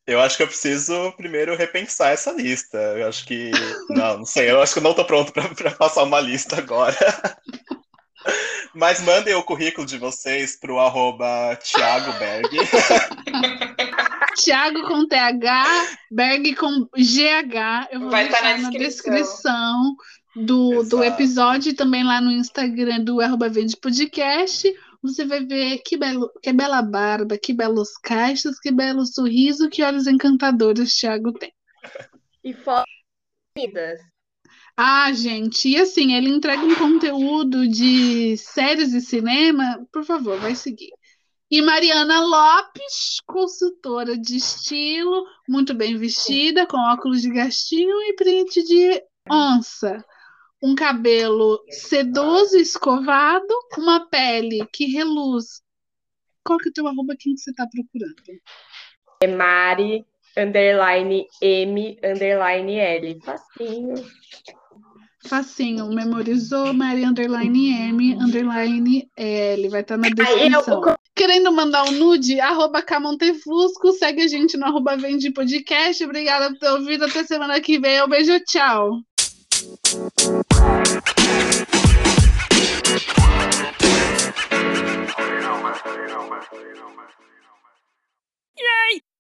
Eu 0.06 0.20
acho 0.20 0.36
que 0.36 0.42
eu 0.42 0.48
preciso 0.48 1.12
primeiro 1.16 1.54
repensar 1.54 2.10
essa 2.10 2.32
lista. 2.32 2.76
Eu 2.76 3.06
acho 3.08 3.24
que. 3.24 3.52
Não, 3.90 4.18
não 4.18 4.24
sei. 4.24 4.50
Eu 4.50 4.60
acho 4.60 4.72
que 4.72 4.80
eu 4.80 4.82
não 4.82 4.92
tô 4.92 5.04
pronto 5.04 5.32
para 5.32 5.70
passar 5.70 6.02
uma 6.02 6.18
lista 6.18 6.58
agora. 6.58 6.96
Mas 8.74 9.00
mandem 9.02 9.34
o 9.34 9.42
currículo 9.44 9.86
de 9.86 9.98
vocês 9.98 10.58
pro 10.58 10.80
arroba 10.80 11.56
Thiago 11.62 12.12
Berg. 12.18 12.48
Thiago 14.42 14.82
com 14.88 15.06
TH, 15.06 15.88
Berg 16.10 16.54
com 16.56 16.88
GH. 16.96 17.88
Eu 17.92 18.00
vou 18.00 18.10
Vai 18.10 18.24
deixar 18.24 18.42
tá 18.42 18.56
na 18.56 18.58
na 18.58 18.70
descrição. 18.70 19.14
descrição 19.14 19.94
do, 20.34 20.82
do 20.84 21.02
episódio 21.02 21.70
e 21.70 21.74
também 21.74 22.04
lá 22.04 22.20
no 22.20 22.30
Instagram 22.30 23.00
do 23.00 23.20
arroba 23.20 23.48
Vende 23.48 23.76
Podcast. 23.76 24.72
Você 25.02 25.24
vai 25.24 25.44
ver 25.44 25.78
que, 25.78 25.96
belo, 25.96 26.30
que 26.42 26.52
bela 26.52 26.82
barba, 26.82 27.38
que 27.38 27.52
belos 27.52 27.96
caixas, 28.02 28.58
que 28.60 28.70
belo 28.70 29.06
sorriso, 29.06 29.70
que 29.70 29.82
olhos 29.82 30.06
encantadores 30.06 30.94
Thiago 30.94 31.32
tem. 31.32 31.52
E 32.42 32.54
fotos. 32.54 32.90
Ah, 34.74 35.12
gente, 35.12 35.68
e 35.68 35.76
assim, 35.76 36.14
ele 36.14 36.30
entrega 36.30 36.62
um 36.62 36.74
conteúdo 36.74 37.68
de 37.68 38.34
séries 38.38 38.94
e 38.94 39.00
cinema, 39.02 39.86
por 39.92 40.04
favor, 40.04 40.40
vai 40.40 40.54
seguir. 40.54 40.90
E 41.50 41.60
Mariana 41.60 42.20
Lopes, 42.20 43.20
consultora 43.26 44.16
de 44.16 44.36
estilo, 44.36 45.26
muito 45.46 45.74
bem 45.74 45.98
vestida, 45.98 46.66
com 46.66 46.78
óculos 46.78 47.20
de 47.20 47.30
gastinho 47.30 47.94
e 48.08 48.14
print 48.14 48.62
de 48.62 49.02
onça. 49.30 50.02
Um 50.62 50.74
cabelo 50.74 51.62
sedoso, 51.70 52.56
escovado, 52.56 53.46
uma 53.78 54.08
pele 54.08 54.66
que 54.72 54.86
reluz. 54.86 55.62
Qual 56.44 56.58
que 56.58 56.68
é 56.68 56.70
o 56.70 56.72
teu 56.72 56.86
arroba? 56.86 57.14
Quem 57.18 57.34
que 57.34 57.40
você 57.40 57.52
tá 57.52 57.66
procurando? 57.66 58.14
É 59.22 59.26
Mari, 59.26 60.04
underline 60.36 61.26
M, 61.40 61.98
underline 62.04 62.78
L. 62.78 63.20
Facinho. 63.22 63.94
Facinho, 65.26 65.88
memorizou, 65.90 66.72
Maria 66.72 67.08
underline 67.08 67.74
M, 67.88 68.14
underline 68.14 69.08
L, 69.16 69.68
vai 69.68 69.82
estar 69.82 69.98
na 69.98 70.06
Aí 70.06 70.12
eu, 70.12 70.16
descrição. 70.16 70.96
Querendo 71.14 71.52
mandar 71.52 71.84
um 71.84 71.92
nude, 71.92 72.40
arroba 72.40 72.80
Camontefusco, 72.80 73.92
segue 73.92 74.22
a 74.22 74.28
gente 74.28 74.56
no 74.56 74.64
arroba 74.64 74.96
Vende 74.96 75.30
Podcast. 75.30 76.02
Obrigada 76.02 76.48
por 76.48 76.58
ter 76.58 76.70
ouvido, 76.70 77.04
até 77.04 77.22
semana 77.24 77.60
que 77.60 77.78
vem. 77.78 78.02
Um 78.02 78.08
beijo, 78.08 78.40
tchau. 78.46 79.02
Yay! 79.60 79.72